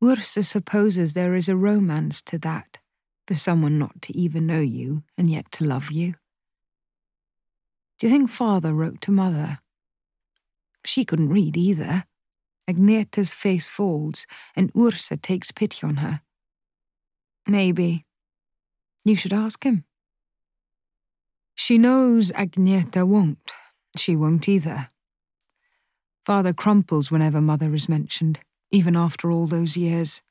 Ursa 0.00 0.44
supposes 0.44 1.14
there 1.14 1.34
is 1.34 1.48
a 1.48 1.56
romance 1.56 2.22
to 2.22 2.38
that, 2.38 2.78
for 3.26 3.34
someone 3.34 3.76
not 3.76 4.00
to 4.02 4.16
even 4.16 4.46
know 4.46 4.60
you 4.60 5.02
and 5.18 5.28
yet 5.28 5.50
to 5.50 5.64
love 5.64 5.90
you. 5.90 6.14
Do 7.98 8.06
you 8.06 8.08
think 8.08 8.30
father 8.30 8.72
wrote 8.72 9.00
to 9.00 9.10
mother? 9.10 9.58
She 10.84 11.04
couldn't 11.04 11.30
read 11.30 11.56
either. 11.56 12.04
Agneta's 12.70 13.32
face 13.32 13.66
folds, 13.66 14.28
and 14.54 14.70
Ursa 14.76 15.16
takes 15.16 15.50
pity 15.50 15.84
on 15.84 15.96
her. 15.96 16.20
Maybe. 17.48 18.06
You 19.04 19.16
should 19.16 19.32
ask 19.32 19.64
him. 19.64 19.82
She 21.56 21.78
knows 21.78 22.30
Agneta 22.30 23.04
won't. 23.04 23.52
She 23.96 24.14
won't 24.14 24.48
either. 24.48 24.89
Father 26.30 26.52
crumples 26.52 27.10
whenever 27.10 27.40
mother 27.40 27.74
is 27.74 27.88
mentioned, 27.88 28.38
even 28.70 28.94
after 28.94 29.32
all 29.32 29.48
those 29.48 29.76
years. 29.76 30.22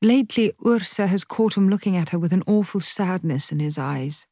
Lately, 0.00 0.52
Ursa 0.64 1.08
has 1.08 1.24
caught 1.24 1.56
him 1.56 1.68
looking 1.68 1.96
at 1.96 2.10
her 2.10 2.20
with 2.20 2.32
an 2.32 2.44
awful 2.46 2.78
sadness 2.78 3.50
in 3.50 3.58
his 3.58 3.78
eyes. 3.78 4.28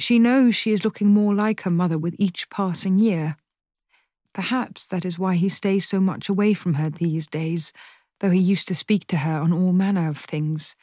She 0.00 0.18
knows 0.18 0.56
she 0.56 0.72
is 0.72 0.84
looking 0.84 1.14
more 1.14 1.32
like 1.32 1.60
her 1.60 1.70
mother 1.70 1.96
with 1.96 2.16
each 2.18 2.50
passing 2.50 2.98
year. 2.98 3.36
Perhaps 4.32 4.88
that 4.88 5.04
is 5.04 5.16
why 5.16 5.36
he 5.36 5.48
stays 5.48 5.86
so 5.86 6.00
much 6.00 6.28
away 6.28 6.52
from 6.52 6.74
her 6.74 6.90
these 6.90 7.28
days, 7.28 7.72
though 8.18 8.30
he 8.30 8.40
used 8.40 8.66
to 8.66 8.74
speak 8.74 9.06
to 9.06 9.18
her 9.18 9.38
on 9.38 9.52
all 9.52 9.72
manner 9.72 10.08
of 10.08 10.18
things. 10.18 10.74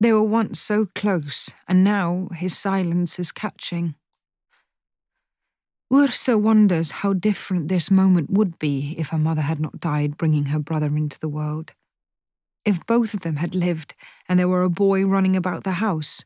They 0.00 0.14
were 0.14 0.22
once 0.22 0.58
so 0.58 0.88
close, 0.94 1.50
and 1.68 1.84
now 1.84 2.30
his 2.32 2.56
silence 2.56 3.18
is 3.18 3.30
catching. 3.30 3.94
Ursa 5.92 6.38
wonders 6.38 6.92
how 6.92 7.12
different 7.12 7.66
this 7.66 7.90
moment 7.90 8.30
would 8.30 8.60
be 8.60 8.94
if 8.96 9.08
her 9.08 9.18
mother 9.18 9.42
had 9.42 9.58
not 9.58 9.80
died 9.80 10.16
bringing 10.16 10.46
her 10.46 10.60
brother 10.60 10.96
into 10.96 11.18
the 11.18 11.28
world. 11.28 11.74
If 12.64 12.86
both 12.86 13.12
of 13.12 13.20
them 13.20 13.36
had 13.36 13.56
lived 13.56 13.96
and 14.28 14.38
there 14.38 14.48
were 14.48 14.62
a 14.62 14.70
boy 14.70 15.04
running 15.04 15.34
about 15.34 15.64
the 15.64 15.72
house. 15.72 16.24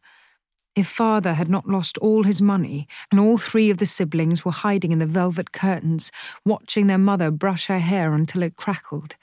If 0.77 0.87
father 0.87 1.33
had 1.33 1.49
not 1.49 1.67
lost 1.67 1.97
all 1.99 2.25
his 2.25 2.43
money 2.43 2.87
and 3.11 3.19
all 3.19 3.39
three 3.39 3.71
of 3.71 3.79
the 3.79 3.87
siblings 3.87 4.45
were 4.45 4.53
hiding 4.53 4.93
in 4.93 4.99
the 4.99 5.07
velvet 5.07 5.53
curtains, 5.53 6.13
watching 6.45 6.87
their 6.87 6.99
mother 6.99 7.31
brush 7.31 7.69
her 7.69 7.79
hair 7.79 8.13
until 8.13 8.43
it 8.43 8.57
crackled. 8.57 9.17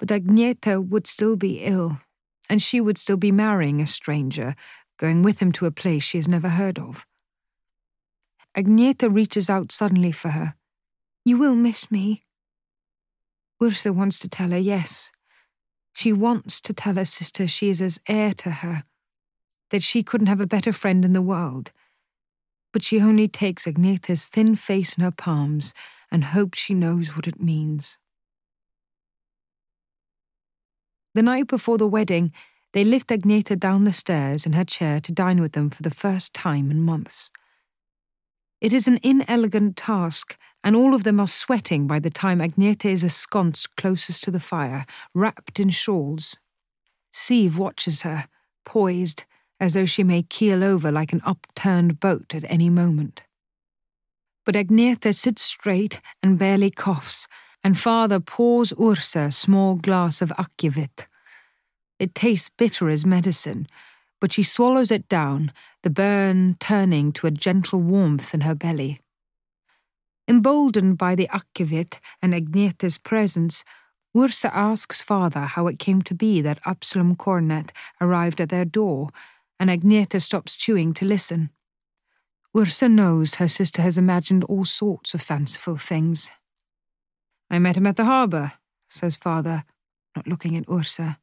But 0.00 0.08
Agneta 0.08 0.84
would 0.84 1.06
still 1.06 1.36
be 1.36 1.60
ill, 1.60 2.00
and 2.50 2.60
she 2.60 2.80
would 2.80 2.98
still 2.98 3.16
be 3.16 3.30
marrying 3.30 3.80
a 3.80 3.86
stranger, 3.86 4.56
going 4.98 5.22
with 5.22 5.40
him 5.40 5.52
to 5.52 5.66
a 5.66 5.70
place 5.70 6.02
she 6.02 6.18
has 6.18 6.26
never 6.26 6.48
heard 6.48 6.78
of. 6.78 7.06
Agneta 8.56 9.12
reaches 9.12 9.50
out 9.50 9.70
suddenly 9.70 10.12
for 10.12 10.30
her. 10.30 10.54
You 11.24 11.36
will 11.36 11.54
miss 11.54 11.90
me. 11.90 12.24
Ursa 13.62 13.92
wants 13.92 14.18
to 14.20 14.28
tell 14.28 14.50
her 14.50 14.58
yes. 14.58 15.10
She 15.92 16.12
wants 16.12 16.60
to 16.62 16.72
tell 16.72 16.94
her 16.94 17.04
sister 17.04 17.46
she 17.46 17.68
is 17.68 17.80
as 17.82 18.00
air 18.08 18.32
to 18.34 18.50
her, 18.50 18.84
that 19.70 19.82
she 19.82 20.02
couldn't 20.02 20.28
have 20.28 20.40
a 20.40 20.46
better 20.46 20.72
friend 20.72 21.04
in 21.04 21.12
the 21.12 21.22
world. 21.22 21.72
But 22.72 22.82
she 22.82 23.00
only 23.00 23.28
takes 23.28 23.66
Agneta's 23.66 24.26
thin 24.26 24.56
face 24.56 24.96
in 24.96 25.04
her 25.04 25.10
palms 25.10 25.74
and 26.10 26.24
hopes 26.24 26.58
she 26.58 26.74
knows 26.74 27.14
what 27.14 27.26
it 27.26 27.40
means. 27.40 27.98
The 31.14 31.22
night 31.22 31.46
before 31.46 31.78
the 31.78 31.86
wedding, 31.86 32.32
they 32.72 32.84
lift 32.84 33.08
Agneta 33.08 33.58
down 33.58 33.84
the 33.84 33.92
stairs 33.92 34.44
in 34.44 34.52
her 34.52 34.64
chair 34.64 35.00
to 35.00 35.12
dine 35.12 35.40
with 35.40 35.52
them 35.52 35.70
for 35.70 35.82
the 35.82 35.90
first 35.90 36.34
time 36.34 36.70
in 36.70 36.82
months. 36.82 37.30
It 38.60 38.72
is 38.72 38.88
an 38.88 38.98
inelegant 39.02 39.76
task, 39.76 40.38
and 40.64 40.74
all 40.74 40.94
of 40.94 41.04
them 41.04 41.20
are 41.20 41.26
sweating 41.26 41.86
by 41.86 41.98
the 41.98 42.10
time 42.10 42.40
Agneta 42.40 42.86
is 42.86 43.02
ensconced 43.02 43.76
closest 43.76 44.24
to 44.24 44.30
the 44.30 44.40
fire, 44.40 44.86
wrapped 45.14 45.60
in 45.60 45.70
shawls. 45.70 46.38
Siv 47.12 47.56
watches 47.56 48.02
her, 48.02 48.28
poised, 48.64 49.24
as 49.60 49.74
though 49.74 49.86
she 49.86 50.02
may 50.02 50.22
keel 50.22 50.64
over 50.64 50.90
like 50.90 51.12
an 51.12 51.22
upturned 51.24 52.00
boat 52.00 52.34
at 52.34 52.44
any 52.48 52.70
moment. 52.70 53.22
But 54.44 54.54
Agneta 54.54 55.14
sits 55.14 55.42
straight 55.42 56.00
and 56.22 56.38
barely 56.38 56.70
coughs, 56.70 57.26
and 57.62 57.78
father 57.78 58.20
pours 58.20 58.72
Ursa 58.80 59.20
a 59.20 59.32
small 59.32 59.76
glass 59.76 60.22
of 60.22 60.30
akevitt. 60.38 61.06
It 61.98 62.14
tastes 62.14 62.50
bitter 62.50 62.88
as 62.88 63.04
medicine, 63.04 63.66
but 64.20 64.32
she 64.32 64.42
swallows 64.42 64.90
it 64.90 65.08
down, 65.08 65.52
the 65.86 65.90
burn 65.90 66.56
turning 66.58 67.12
to 67.12 67.28
a 67.28 67.30
gentle 67.30 67.80
warmth 67.80 68.34
in 68.34 68.40
her 68.40 68.56
belly. 68.56 69.00
Emboldened 70.26 70.98
by 70.98 71.14
the 71.14 71.28
akevitt 71.32 72.00
and 72.20 72.34
Agneta's 72.34 72.98
presence, 72.98 73.62
Ursa 74.18 74.52
asks 74.52 75.00
father 75.00 75.42
how 75.42 75.68
it 75.68 75.78
came 75.78 76.02
to 76.02 76.12
be 76.12 76.40
that 76.40 76.58
Absalom 76.66 77.14
Cornet 77.14 77.72
arrived 78.00 78.40
at 78.40 78.48
their 78.48 78.64
door, 78.64 79.10
and 79.60 79.70
Agneta 79.70 80.20
stops 80.20 80.56
chewing 80.56 80.92
to 80.94 81.04
listen. 81.04 81.50
Ursa 82.58 82.88
knows 82.88 83.36
her 83.36 83.46
sister 83.46 83.80
has 83.80 83.96
imagined 83.96 84.42
all 84.42 84.64
sorts 84.64 85.14
of 85.14 85.22
fanciful 85.22 85.76
things. 85.76 86.32
I 87.48 87.60
met 87.60 87.76
him 87.76 87.86
at 87.86 87.94
the 87.94 88.06
harbour, 88.06 88.54
says 88.88 89.16
father, 89.16 89.62
not 90.16 90.26
looking 90.26 90.56
at 90.56 90.68
Ursa. 90.68 91.18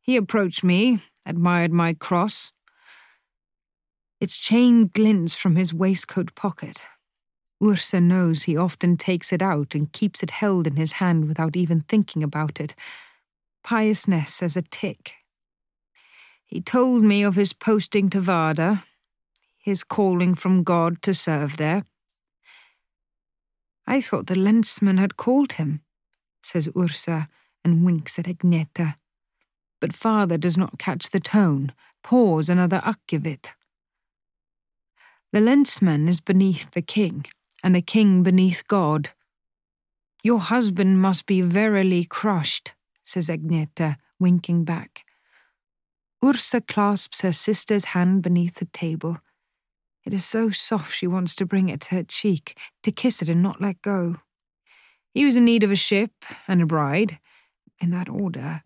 He 0.00 0.16
approached 0.16 0.64
me, 0.64 1.00
admired 1.24 1.70
my 1.70 1.94
cross. 1.94 2.50
Its 4.24 4.38
chain 4.38 4.86
glints 4.86 5.36
from 5.36 5.56
his 5.56 5.74
waistcoat 5.74 6.34
pocket. 6.34 6.86
Ursa 7.62 8.00
knows 8.00 8.44
he 8.44 8.56
often 8.56 8.96
takes 8.96 9.34
it 9.34 9.42
out 9.42 9.74
and 9.74 9.92
keeps 9.92 10.22
it 10.22 10.30
held 10.30 10.66
in 10.66 10.76
his 10.76 10.92
hand 10.92 11.28
without 11.28 11.56
even 11.56 11.82
thinking 11.82 12.22
about 12.22 12.58
it. 12.58 12.74
Piousness 13.62 14.42
as 14.42 14.56
a 14.56 14.62
tic. 14.62 15.16
He 16.46 16.62
told 16.62 17.04
me 17.04 17.22
of 17.22 17.36
his 17.36 17.52
posting 17.52 18.08
to 18.08 18.22
Vardø, 18.22 18.82
his 19.58 19.84
calling 19.84 20.34
from 20.34 20.62
God 20.62 21.02
to 21.02 21.12
serve 21.12 21.58
there. 21.58 21.84
I 23.86 24.00
thought 24.00 24.28
the 24.28 24.36
lensmann 24.36 24.98
had 24.98 25.18
called 25.18 25.52
him, 25.60 25.82
says 26.42 26.70
Ursa 26.74 27.28
and 27.62 27.84
winks 27.84 28.18
at 28.18 28.24
Agneta. 28.24 28.94
But 29.82 29.92
father 29.94 30.38
does 30.38 30.56
not 30.56 30.78
catch 30.78 31.10
the 31.10 31.20
tone, 31.20 31.74
pours 32.02 32.48
another 32.48 32.80
akevitt. 32.86 33.52
The 35.34 35.40
lensmann 35.40 36.06
is 36.06 36.20
beneath 36.20 36.70
the 36.70 36.80
king, 36.80 37.26
and 37.64 37.74
the 37.74 37.82
king 37.82 38.22
beneath 38.22 38.68
God. 38.68 39.10
Your 40.22 40.38
husband 40.38 41.00
must 41.02 41.26
be 41.26 41.40
verily 41.40 42.04
crushed, 42.04 42.74
says 43.02 43.28
Agneta, 43.28 43.96
winking 44.20 44.62
back. 44.62 45.04
Ursa 46.24 46.60
clasps 46.60 47.22
her 47.22 47.32
sister's 47.32 47.86
hand 47.86 48.22
beneath 48.22 48.54
the 48.54 48.66
table. 48.66 49.18
It 50.04 50.14
is 50.14 50.24
so 50.24 50.50
soft 50.50 50.94
she 50.94 51.08
wants 51.08 51.34
to 51.34 51.46
bring 51.46 51.68
it 51.68 51.80
to 51.80 51.96
her 51.96 52.04
cheek, 52.04 52.56
to 52.84 52.92
kiss 52.92 53.20
it 53.20 53.28
and 53.28 53.42
not 53.42 53.60
let 53.60 53.82
go. 53.82 54.18
He 55.14 55.24
was 55.24 55.34
in 55.34 55.44
need 55.44 55.64
of 55.64 55.72
a 55.72 55.74
ship 55.74 56.12
and 56.46 56.62
a 56.62 56.66
bride, 56.66 57.18
in 57.80 57.90
that 57.90 58.08
order, 58.08 58.62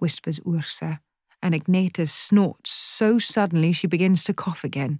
whispers 0.00 0.40
Ursa, 0.44 0.98
and 1.40 1.54
Agneta 1.54 2.08
snorts 2.08 2.72
so 2.72 3.20
suddenly 3.20 3.70
she 3.70 3.86
begins 3.86 4.24
to 4.24 4.34
cough 4.34 4.64
again. 4.64 4.98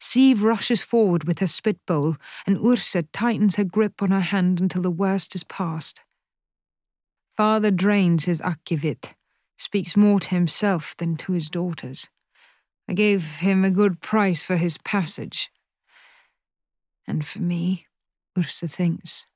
Siv 0.00 0.42
rushes 0.42 0.82
forward 0.82 1.24
with 1.24 1.38
her 1.38 1.46
spit 1.46 1.78
bowl, 1.86 2.16
and 2.46 2.58
Ursa 2.58 3.04
tightens 3.12 3.56
her 3.56 3.64
grip 3.64 4.02
on 4.02 4.10
her 4.10 4.20
hand 4.20 4.60
until 4.60 4.82
the 4.82 4.90
worst 4.90 5.34
is 5.34 5.44
past. 5.44 6.02
Father 7.36 7.70
drains 7.70 8.24
his 8.24 8.40
akevitt, 8.40 9.14
speaks 9.58 9.96
more 9.96 10.20
to 10.20 10.30
himself 10.30 10.96
than 10.96 11.16
to 11.16 11.32
his 11.32 11.48
daughters. 11.48 12.08
I 12.88 12.92
gave 12.92 13.36
him 13.36 13.64
a 13.64 13.70
good 13.70 14.00
price 14.00 14.42
for 14.42 14.56
his 14.56 14.78
passage. 14.78 15.50
And 17.06 17.26
for 17.26 17.40
me, 17.40 17.86
Ursa 18.38 18.68
thinks. 18.68 19.26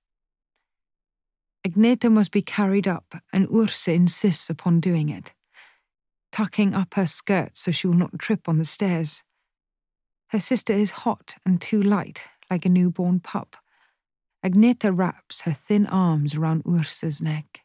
Agneta 1.66 2.11
must 2.11 2.32
be 2.32 2.43
carried 2.43 2.89
up, 2.89 3.16
and 3.32 3.49
Ursa 3.55 3.93
insists 3.93 4.49
upon 4.49 4.81
doing 4.81 5.09
it, 5.09 5.35
tucking 6.32 6.74
up 6.74 6.95
her 6.95 7.07
skirt 7.07 7.57
so 7.57 7.70
she 7.70 7.87
will 7.87 7.95
not 7.95 8.19
trip 8.19 8.49
on 8.49 8.59
the 8.59 8.65
stairs. 8.65 9.23
Her 10.31 10.40
sister 10.40 10.73
is 10.73 10.90
hot 10.93 11.39
and 11.44 11.61
too 11.61 11.82
light, 11.82 12.23
like 12.48 12.65
a 12.65 12.69
newborn 12.69 13.19
pup. 13.19 13.57
Agneta 14.47 14.97
wraps 14.97 15.40
her 15.40 15.52
thin 15.52 15.86
arms 15.86 16.36
around 16.36 16.62
Ursa's 16.65 17.20
neck. 17.20 17.60